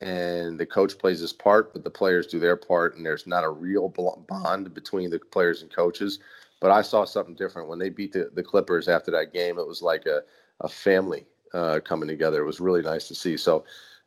and 0.00 0.58
the 0.58 0.66
coach 0.66 0.98
plays 0.98 1.20
his 1.20 1.32
part, 1.32 1.72
but 1.72 1.84
the 1.84 1.90
players 1.90 2.26
do 2.26 2.38
their 2.38 2.56
part, 2.56 2.96
and 2.96 3.04
there's 3.04 3.26
not 3.26 3.44
a 3.44 3.50
real 3.50 3.88
bond 4.28 4.72
between 4.74 5.10
the 5.10 5.18
players 5.18 5.62
and 5.62 5.74
coaches. 5.74 6.18
But 6.60 6.70
I 6.70 6.82
saw 6.82 7.04
something 7.04 7.34
different 7.34 7.68
when 7.68 7.78
they 7.78 7.88
beat 7.88 8.12
the, 8.12 8.30
the 8.34 8.42
Clippers 8.42 8.88
after 8.88 9.10
that 9.12 9.32
game. 9.32 9.58
It 9.58 9.66
was 9.66 9.80
like 9.80 10.04
a, 10.06 10.22
a 10.60 10.68
family 10.68 11.26
uh, 11.54 11.80
coming 11.82 12.08
together. 12.08 12.42
It 12.42 12.46
was 12.46 12.60
really 12.60 12.82
nice 12.82 13.08
to 13.08 13.14
see. 13.14 13.36
So, 13.36 13.64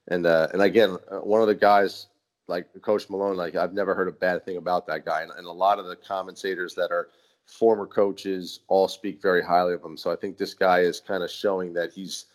and 0.07 0.25
uh, 0.25 0.47
and 0.53 0.61
again, 0.61 0.97
uh, 1.11 1.17
one 1.17 1.41
of 1.41 1.47
the 1.47 1.55
guys 1.55 2.07
like 2.47 2.67
Coach 2.81 3.09
Malone, 3.09 3.37
like 3.37 3.55
I've 3.55 3.73
never 3.73 3.95
heard 3.95 4.07
a 4.07 4.11
bad 4.11 4.45
thing 4.45 4.57
about 4.57 4.85
that 4.87 5.05
guy, 5.05 5.21
and, 5.21 5.31
and 5.31 5.47
a 5.47 5.51
lot 5.51 5.79
of 5.79 5.85
the 5.85 5.95
commentators 5.95 6.75
that 6.75 6.91
are 6.91 7.09
former 7.45 7.85
coaches 7.85 8.61
all 8.67 8.87
speak 8.87 9.21
very 9.21 9.43
highly 9.43 9.73
of 9.73 9.83
him. 9.83 9.97
So 9.97 10.11
I 10.11 10.15
think 10.15 10.37
this 10.37 10.53
guy 10.53 10.79
is 10.79 10.99
kind 10.99 11.23
of 11.23 11.29
showing 11.29 11.73
that 11.73 11.91
he's 11.93 12.25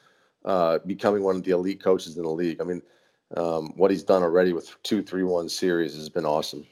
uh, 0.44 0.78
becoming 0.86 1.22
one 1.22 1.36
of 1.36 1.42
the 1.42 1.50
elite 1.50 1.82
coaches 1.82 2.16
in 2.16 2.22
the 2.22 2.30
league. 2.30 2.60
I 2.60 2.64
mean, 2.64 2.82
um, 3.36 3.72
what 3.76 3.90
he's 3.90 4.04
done 4.04 4.22
already 4.22 4.52
with 4.52 4.74
two 4.82 5.02
three 5.02 5.22
one 5.22 5.48
series 5.48 5.94
has 5.94 6.08
been 6.08 6.24
awesome. 6.24 6.66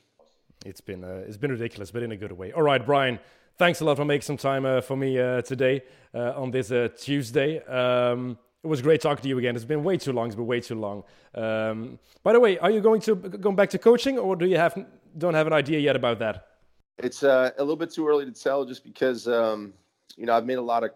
It's 0.64 0.80
been 0.80 1.04
uh, 1.04 1.24
it's 1.26 1.36
been 1.36 1.52
ridiculous, 1.52 1.90
but 1.90 2.02
in 2.02 2.12
a 2.12 2.16
good 2.16 2.32
way. 2.32 2.52
All 2.52 2.62
right, 2.62 2.84
Brian. 2.84 3.18
Thanks 3.58 3.80
a 3.80 3.84
lot 3.86 3.96
for 3.96 4.04
making 4.04 4.22
some 4.22 4.36
time 4.36 4.66
uh, 4.66 4.82
for 4.82 4.96
me 4.96 5.18
uh, 5.18 5.40
today 5.40 5.82
uh, 6.14 6.34
on 6.36 6.50
this 6.50 6.70
uh, 6.70 6.88
Tuesday. 6.94 7.64
Um, 7.64 8.38
it 8.62 8.66
was 8.66 8.82
great 8.82 9.00
talking 9.00 9.22
to 9.22 9.28
you 9.28 9.38
again. 9.38 9.56
It's 9.56 9.64
been 9.64 9.82
way 9.82 9.96
too 9.96 10.12
long. 10.12 10.26
It's 10.26 10.34
been 10.34 10.46
way 10.46 10.60
too 10.60 10.74
long. 10.74 11.04
Um, 11.34 11.98
by 12.22 12.32
the 12.34 12.40
way, 12.40 12.58
are 12.58 12.70
you 12.70 12.80
going 12.80 13.00
to 13.02 13.14
going 13.14 13.56
back 13.56 13.70
to 13.70 13.78
coaching, 13.78 14.18
or 14.18 14.36
do 14.36 14.46
you 14.46 14.58
have 14.58 14.76
don't 15.16 15.34
have 15.34 15.46
an 15.46 15.52
idea 15.52 15.78
yet 15.78 15.96
about 15.96 16.18
that? 16.18 16.46
It's 16.98 17.22
uh, 17.22 17.50
a 17.58 17.62
little 17.62 17.76
bit 17.76 17.90
too 17.90 18.08
early 18.08 18.24
to 18.24 18.32
tell, 18.32 18.64
just 18.64 18.82
because 18.82 19.28
um, 19.28 19.74
you 20.16 20.26
know 20.26 20.34
I've 20.34 20.46
made 20.46 20.58
a 20.58 20.62
lot 20.62 20.84
of 20.84 20.90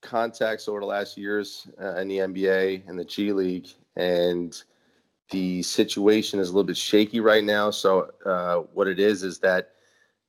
contacts 0.00 0.66
over 0.68 0.80
the 0.80 0.86
last 0.86 1.16
years 1.16 1.68
uh, 1.80 1.96
in 1.96 2.08
the 2.08 2.18
NBA 2.18 2.88
and 2.88 2.98
the 2.98 3.04
G 3.04 3.32
League, 3.32 3.68
and 3.96 4.62
the 5.30 5.62
situation 5.62 6.40
is 6.40 6.48
a 6.48 6.52
little 6.52 6.66
bit 6.66 6.76
shaky 6.76 7.20
right 7.20 7.44
now. 7.44 7.70
So 7.70 8.10
uh, 8.24 8.58
what 8.74 8.88
it 8.88 8.98
is 8.98 9.22
is 9.22 9.38
that 9.40 9.72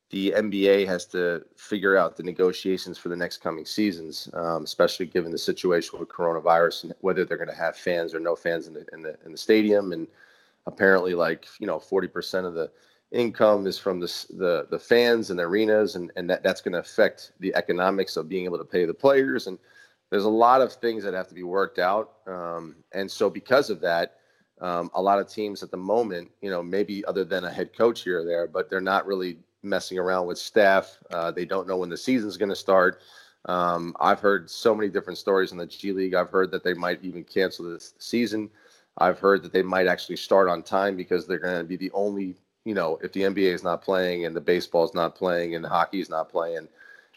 the 0.09 0.34
NBA 0.38 0.86
has 0.88 1.05
to 1.07 1.43
figure 1.55 1.97
out 1.97 2.15
the 2.15 2.24
negotiations 2.24 2.97
for 2.99 3.09
the 3.09 3.15
next 3.15 3.38
coming 3.38 3.65
seasons, 3.65 4.30
um, 4.34 4.63
especially 4.63 5.07
given 5.07 5.32
the 5.32 5.38
situation 5.38 5.99
with 5.99 6.07
coronavirus 6.07 6.84
and 6.84 6.93
whether 7.01 7.26
they're 7.26 7.38
going 7.38 7.49
to 7.49 7.55
have 7.55 7.76
fans 7.76 8.13
or 8.13 8.19
no 8.19 8.36
fans 8.36 8.67
in 8.67 8.74
the, 8.74 8.86
in 8.93 9.01
the 9.01 9.17
in 9.26 9.32
the 9.32 9.38
stadium. 9.38 9.91
And 9.93 10.07
apparently, 10.67 11.15
like 11.15 11.47
you 11.59 11.65
know, 11.65 11.80
forty 11.80 12.07
percent 12.07 12.45
of 12.45 12.53
the 12.53 12.69
income 13.14 13.68
is 13.68 13.78
from 13.78 13.99
the 13.99 14.26
the, 14.32 14.68
the 14.70 14.80
fans 14.80 15.30
and 15.30 15.39
the 15.39 15.43
arenas, 15.43 15.95
and 15.95 16.11
and 16.16 16.30
that, 16.30 16.43
that's 16.43 16.61
going 16.61 16.74
to 16.74 16.80
affect 16.80 17.32
the 17.39 17.53
economics 17.55 18.18
of 18.18 18.28
being 18.28 18.45
able 18.45 18.57
to 18.57 18.66
pay 18.66 18.86
the 18.86 18.93
players. 18.93 19.47
And 19.47 19.57
there's 20.09 20.26
a 20.26 20.30
lot 20.30 20.61
of 20.61 20.74
things 20.74 21.03
that 21.03 21.14
have 21.14 21.28
to 21.30 21.36
be 21.36 21.43
worked 21.43 21.80
out. 21.80 22.14
Um, 22.28 22.76
and 22.91 23.09
so 23.09 23.30
because 23.30 23.70
of 23.70 23.80
that. 23.82 24.18
Um, 24.61 24.91
a 24.93 25.01
lot 25.01 25.20
of 25.20 25.28
teams 25.28 25.61
at 25.61 25.72
the 25.72 25.78
moment, 25.78 26.32
you 26.41 26.49
know, 26.49 26.64
maybe 26.64 27.03
other 27.05 27.26
than 27.26 27.43
a 27.43 27.51
head 27.51 27.76
coach 27.76 28.03
here 28.03 28.22
or 28.22 28.24
there, 28.24 28.47
but 28.47 28.70
they're 28.70 28.80
not 28.80 29.05
really 29.05 29.39
messing 29.64 29.97
around 29.97 30.28
with 30.28 30.38
staff. 30.38 30.99
Uh, 31.11 31.32
they 31.32 31.43
don't 31.43 31.68
know 31.68 31.78
when 31.78 31.89
the 31.89 31.97
season's 31.97 32.38
going 32.38 32.49
to 32.49 32.55
start. 32.55 33.01
Um, 33.45 33.95
I've 33.99 34.20
heard 34.20 34.49
so 34.49 34.74
many 34.74 34.89
different 34.89 35.18
stories 35.18 35.51
in 35.51 35.57
the 35.57 35.66
G 35.66 35.91
League. 35.91 36.14
I've 36.14 36.30
heard 36.30 36.51
that 36.51 36.64
they 36.64 36.73
might 36.73 37.03
even 37.03 37.23
cancel 37.23 37.69
this 37.69 37.94
season. 37.98 38.49
I've 38.99 39.19
heard 39.19 39.44
that 39.44 39.52
they 39.52 39.64
might 39.64 39.88
actually 39.88 40.18
start 40.18 40.48
on 40.48 40.64
time 40.64 40.95
because 40.95 41.26
they're 41.26 41.40
going 41.40 41.57
to 41.57 41.64
be 41.64 41.76
the 41.76 41.91
only, 41.91 42.35
you 42.65 42.73
know, 42.73 42.99
if 43.02 43.11
the 43.11 43.22
NBA 43.22 43.53
is 43.53 43.64
not 43.64 43.81
playing 43.81 44.26
and 44.26 44.35
the 44.35 44.41
baseball 44.41 44.84
is 44.84 44.94
not 44.94 45.15
playing 45.15 45.56
and 45.56 45.65
hockey 45.65 45.99
is 45.99 46.10
not 46.10 46.30
playing, 46.30 46.68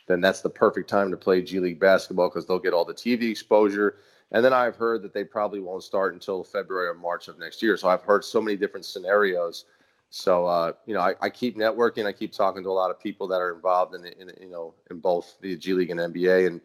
then 0.07 0.21
that's 0.21 0.41
the 0.41 0.51
perfect 0.51 0.89
time 0.89 1.11
to 1.11 1.17
play 1.17 1.43
G 1.43 1.61
League 1.61 1.81
basketball 1.81 2.29
because 2.29 2.47
they'll 2.47 2.59
get 2.59 2.75
all 2.75 2.85
the 2.85 2.95
TV 2.95 3.31
exposure. 3.31 3.97
And 4.33 4.45
then 4.45 4.53
I've 4.53 4.77
heard 4.77 5.03
that 5.03 5.15
they 5.15 5.25
probably 5.25 5.61
won't 5.61 5.85
start 5.85 6.15
until 6.15 6.43
February 6.43 6.89
or 6.89 6.95
March 6.95 7.29
of 7.29 7.39
next 7.39 7.63
year. 7.63 7.77
So 7.77 7.89
I've 7.89 8.03
heard 8.03 8.25
so 8.25 8.41
many 8.41 8.57
different 8.57 8.85
scenarios 8.85 9.67
so 10.11 10.47
uh, 10.47 10.73
you 10.87 10.95
know, 10.95 11.01
I, 11.01 11.15
I, 11.21 11.31
keep 11.31 11.57
networking. 11.57 12.07
I 12.07 12.13
keep 12.13 12.33
talking 12.33 12.63
to 12.63 12.69
a 12.69 12.73
lot 12.73 12.91
of 12.91 13.01
people 13.01 13.27
that 13.29 13.41
are 13.41 13.55
involved 13.55 13.95
in, 13.95 14.05
in 14.05 14.31
you 14.41 14.51
know 14.51 14.75
in 14.91 15.01
both 15.01 15.37
the 15.41 15.57
G 15.57 15.73
League 15.73 15.91
and 15.91 16.01
NBA, 16.01 16.47
and 16.47 16.61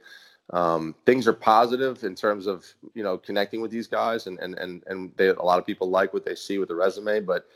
um, 0.52 0.96
things 1.06 1.28
are 1.28 1.34
positive 1.34 2.04
in 2.04 2.16
terms 2.16 2.46
of 2.48 2.66
you 2.94 3.04
know 3.04 3.18
connecting 3.18 3.62
with 3.62 3.72
these 3.72 3.88
guys, 3.88 4.28
and 4.28 4.40
and 4.40 4.58
and 4.58 4.84
and 4.88 5.12
they, 5.18 5.30
a 5.30 5.42
lot 5.42 5.60
of 5.60 5.66
people 5.66 5.90
like 5.90 6.14
what 6.14 6.26
they 6.26 6.36
see 6.36 6.58
with 6.58 6.70
the 6.70 6.76
resume, 6.76 7.20
but. 7.22 7.48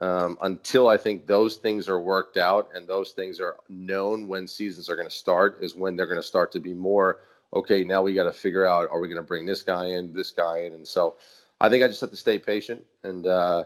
Um, 0.00 0.38
until 0.40 0.88
I 0.88 0.96
think 0.96 1.26
those 1.26 1.56
things 1.56 1.88
are 1.88 2.00
worked 2.00 2.38
out 2.38 2.70
and 2.74 2.88
those 2.88 3.12
things 3.12 3.40
are 3.40 3.56
known 3.68 4.26
when 4.26 4.48
seasons 4.48 4.88
are 4.88 4.96
going 4.96 5.08
to 5.08 5.14
start, 5.14 5.58
is 5.60 5.74
when 5.74 5.96
they're 5.96 6.06
going 6.06 6.20
to 6.20 6.26
start 6.26 6.50
to 6.52 6.60
be 6.60 6.72
more 6.72 7.20
okay. 7.52 7.84
Now 7.84 8.02
we 8.02 8.14
got 8.14 8.24
to 8.24 8.32
figure 8.32 8.66
out: 8.66 8.88
are 8.90 9.00
we 9.00 9.08
going 9.08 9.20
to 9.20 9.26
bring 9.26 9.44
this 9.44 9.62
guy 9.62 9.86
in, 9.86 10.14
this 10.14 10.30
guy 10.30 10.60
in? 10.60 10.72
And 10.72 10.88
so, 10.88 11.16
I 11.60 11.68
think 11.68 11.84
I 11.84 11.88
just 11.88 12.00
have 12.00 12.10
to 12.10 12.16
stay 12.16 12.38
patient 12.38 12.82
and 13.04 13.26
uh, 13.26 13.64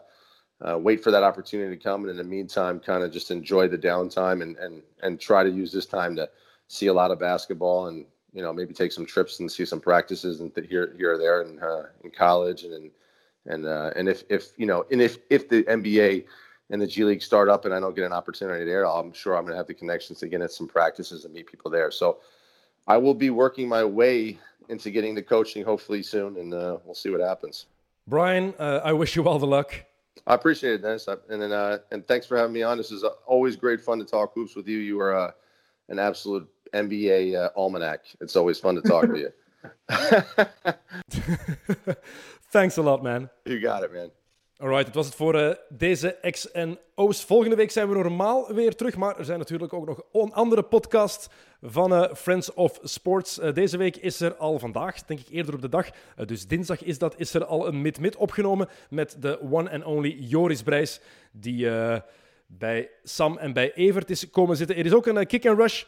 uh, 0.60 0.78
wait 0.78 1.02
for 1.02 1.12
that 1.12 1.22
opportunity 1.22 1.76
to 1.76 1.82
come, 1.82 2.02
and 2.02 2.10
in 2.10 2.16
the 2.16 2.24
meantime, 2.24 2.80
kind 2.80 3.04
of 3.04 3.12
just 3.12 3.30
enjoy 3.30 3.68
the 3.68 3.78
downtime 3.78 4.42
and 4.42 4.56
and 4.56 4.82
and 5.02 5.20
try 5.20 5.44
to 5.44 5.50
use 5.50 5.70
this 5.70 5.86
time 5.86 6.16
to 6.16 6.28
see 6.66 6.88
a 6.88 6.92
lot 6.92 7.12
of 7.12 7.20
basketball 7.20 7.86
and 7.86 8.04
you 8.32 8.42
know 8.42 8.52
maybe 8.52 8.74
take 8.74 8.90
some 8.90 9.06
trips 9.06 9.38
and 9.38 9.50
see 9.50 9.64
some 9.64 9.80
practices 9.80 10.40
and 10.40 10.54
th- 10.54 10.68
here 10.68 10.92
here 10.96 11.14
or 11.14 11.18
there 11.18 11.42
in 11.42 11.60
uh, 11.60 11.84
in 12.02 12.10
college 12.10 12.64
and 12.64 12.74
and 12.74 12.90
and, 13.46 13.66
uh, 13.66 13.90
and 13.96 14.08
if 14.08 14.24
if 14.28 14.52
you 14.56 14.66
know 14.66 14.84
and 14.90 15.00
if 15.00 15.18
if 15.30 15.48
the 15.48 15.62
NBA 15.64 16.24
and 16.70 16.80
the 16.80 16.86
G 16.86 17.04
League 17.04 17.22
start 17.22 17.48
up 17.48 17.64
and 17.64 17.72
I 17.72 17.80
don't 17.80 17.94
get 17.94 18.04
an 18.04 18.12
opportunity 18.12 18.64
there, 18.64 18.86
I'm 18.86 19.12
sure 19.12 19.36
I'm 19.36 19.44
going 19.44 19.52
to 19.52 19.56
have 19.56 19.66
the 19.66 19.74
connections 19.74 20.18
to 20.20 20.28
get 20.28 20.40
at 20.40 20.50
some 20.50 20.66
practices 20.66 21.24
and 21.24 21.32
meet 21.32 21.46
people 21.46 21.70
there. 21.70 21.90
So 21.90 22.18
I 22.86 22.96
will 22.96 23.14
be 23.14 23.30
working 23.30 23.68
my 23.68 23.84
way 23.84 24.38
into 24.68 24.90
getting 24.90 25.14
the 25.14 25.22
coaching 25.22 25.64
hopefully 25.64 26.02
soon, 26.02 26.36
and 26.38 26.52
uh, 26.52 26.78
we'll 26.84 26.94
see 26.94 27.10
what 27.10 27.20
happens. 27.20 27.66
Brian, 28.08 28.54
uh, 28.58 28.80
I 28.84 28.92
wish 28.92 29.16
you 29.16 29.28
all 29.28 29.38
the 29.38 29.46
luck. 29.46 29.74
I 30.26 30.34
appreciate 30.34 30.74
it, 30.74 30.82
Dennis, 30.82 31.08
and 31.08 31.40
then 31.40 31.52
uh, 31.52 31.78
and 31.92 32.06
thanks 32.06 32.26
for 32.26 32.36
having 32.36 32.52
me 32.52 32.62
on. 32.62 32.76
This 32.78 32.90
is 32.90 33.04
always 33.26 33.54
great 33.54 33.80
fun 33.80 33.98
to 33.98 34.04
talk 34.04 34.32
hoops 34.34 34.56
with 34.56 34.66
you. 34.66 34.78
You 34.78 35.00
are 35.00 35.16
uh, 35.16 35.30
an 35.88 35.98
absolute 35.98 36.48
NBA 36.74 37.36
uh, 37.36 37.50
almanac. 37.56 38.06
It's 38.20 38.34
always 38.36 38.58
fun 38.58 38.74
to 38.76 38.82
talk 38.82 39.06
to 39.06 39.18
you. 39.18 39.30
Thanks 42.50 42.78
a 42.78 42.82
lot, 42.82 43.02
man. 43.02 43.30
You 43.44 43.60
got 43.60 43.82
it, 43.82 43.92
man. 43.92 44.10
Alright, 44.58 44.86
het 44.86 44.94
was 44.94 45.06
het 45.06 45.14
voor 45.14 45.34
uh, 45.34 45.50
deze 45.68 46.18
X 46.30 46.50
en 46.50 46.78
O's. 46.94 47.24
Volgende 47.24 47.56
week 47.56 47.70
zijn 47.70 47.88
we 47.88 47.94
normaal 47.94 48.54
weer 48.54 48.74
terug, 48.74 48.96
maar 48.96 49.18
er 49.18 49.24
zijn 49.24 49.38
natuurlijk 49.38 49.72
ook 49.72 49.86
nog 49.86 50.02
een 50.12 50.32
andere 50.32 50.62
podcast 50.62 51.28
van 51.62 51.92
uh, 51.92 52.14
Friends 52.14 52.54
of 52.54 52.78
Sports. 52.82 53.38
Uh, 53.38 53.52
deze 53.52 53.76
week 53.76 53.96
is 53.96 54.20
er 54.20 54.36
al 54.36 54.58
vandaag, 54.58 55.04
denk 55.04 55.20
ik 55.20 55.28
eerder 55.28 55.54
op 55.54 55.60
de 55.60 55.68
dag, 55.68 55.88
dus 56.26 56.46
dinsdag 56.46 56.82
is 56.82 56.98
dat, 56.98 57.14
is 57.18 57.34
er 57.34 57.44
al 57.44 57.66
een 57.66 57.82
mid-mid 57.82 58.16
opgenomen 58.16 58.68
met 58.90 59.16
de 59.20 59.40
one 59.50 59.70
and 59.70 59.84
only 59.84 60.16
Joris 60.18 60.62
Brijs, 60.62 61.00
die 61.32 61.68
bij 62.46 62.90
Sam 63.02 63.38
en 63.38 63.52
bij 63.52 63.74
Evert 63.74 64.10
is 64.10 64.30
komen 64.30 64.56
zitten. 64.56 64.76
Er 64.76 64.86
is 64.86 64.94
ook 64.94 65.06
een 65.06 65.26
kick 65.26 65.46
and 65.46 65.58
rush 65.58 65.84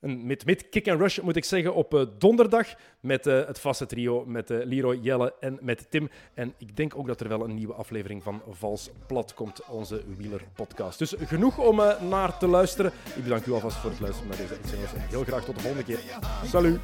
een 0.00 0.26
mid-mid 0.26 0.68
kick 0.68 0.88
and 0.88 1.00
rush, 1.00 1.18
moet 1.18 1.36
ik 1.36 1.44
zeggen, 1.44 1.74
op 1.74 1.94
uh, 1.94 2.02
donderdag. 2.18 2.66
Met 3.00 3.26
uh, 3.26 3.46
het 3.46 3.58
vaste 3.58 3.86
trio, 3.86 4.24
met 4.26 4.50
uh, 4.50 4.64
Leroy, 4.64 4.98
Jelle 5.02 5.34
en 5.40 5.58
met 5.60 5.90
Tim. 5.90 6.10
En 6.34 6.54
ik 6.58 6.76
denk 6.76 6.96
ook 6.96 7.06
dat 7.06 7.20
er 7.20 7.28
wel 7.28 7.44
een 7.44 7.54
nieuwe 7.54 7.74
aflevering 7.74 8.22
van 8.22 8.42
Vals 8.48 8.90
Plat 9.06 9.34
komt, 9.34 9.64
onze 9.66 10.02
Wheeler 10.16 10.42
podcast. 10.54 10.98
Dus 10.98 11.14
genoeg 11.18 11.58
om 11.58 11.76
naar 12.08 12.38
te 12.38 12.46
luisteren. 12.46 12.92
Ik 13.16 13.22
bedank 13.22 13.46
u 13.46 13.52
alvast 13.52 13.76
voor 13.76 13.90
het 13.90 14.00
luisteren 14.00 14.28
naar 14.28 14.38
deze 14.38 14.54
uitzending. 14.54 14.90
En 14.90 15.08
heel 15.08 15.24
graag 15.24 15.44
tot 15.44 15.54
de 15.54 15.60
volgende 15.60 15.84
keer. 15.84 16.00
Salut! 16.44 16.80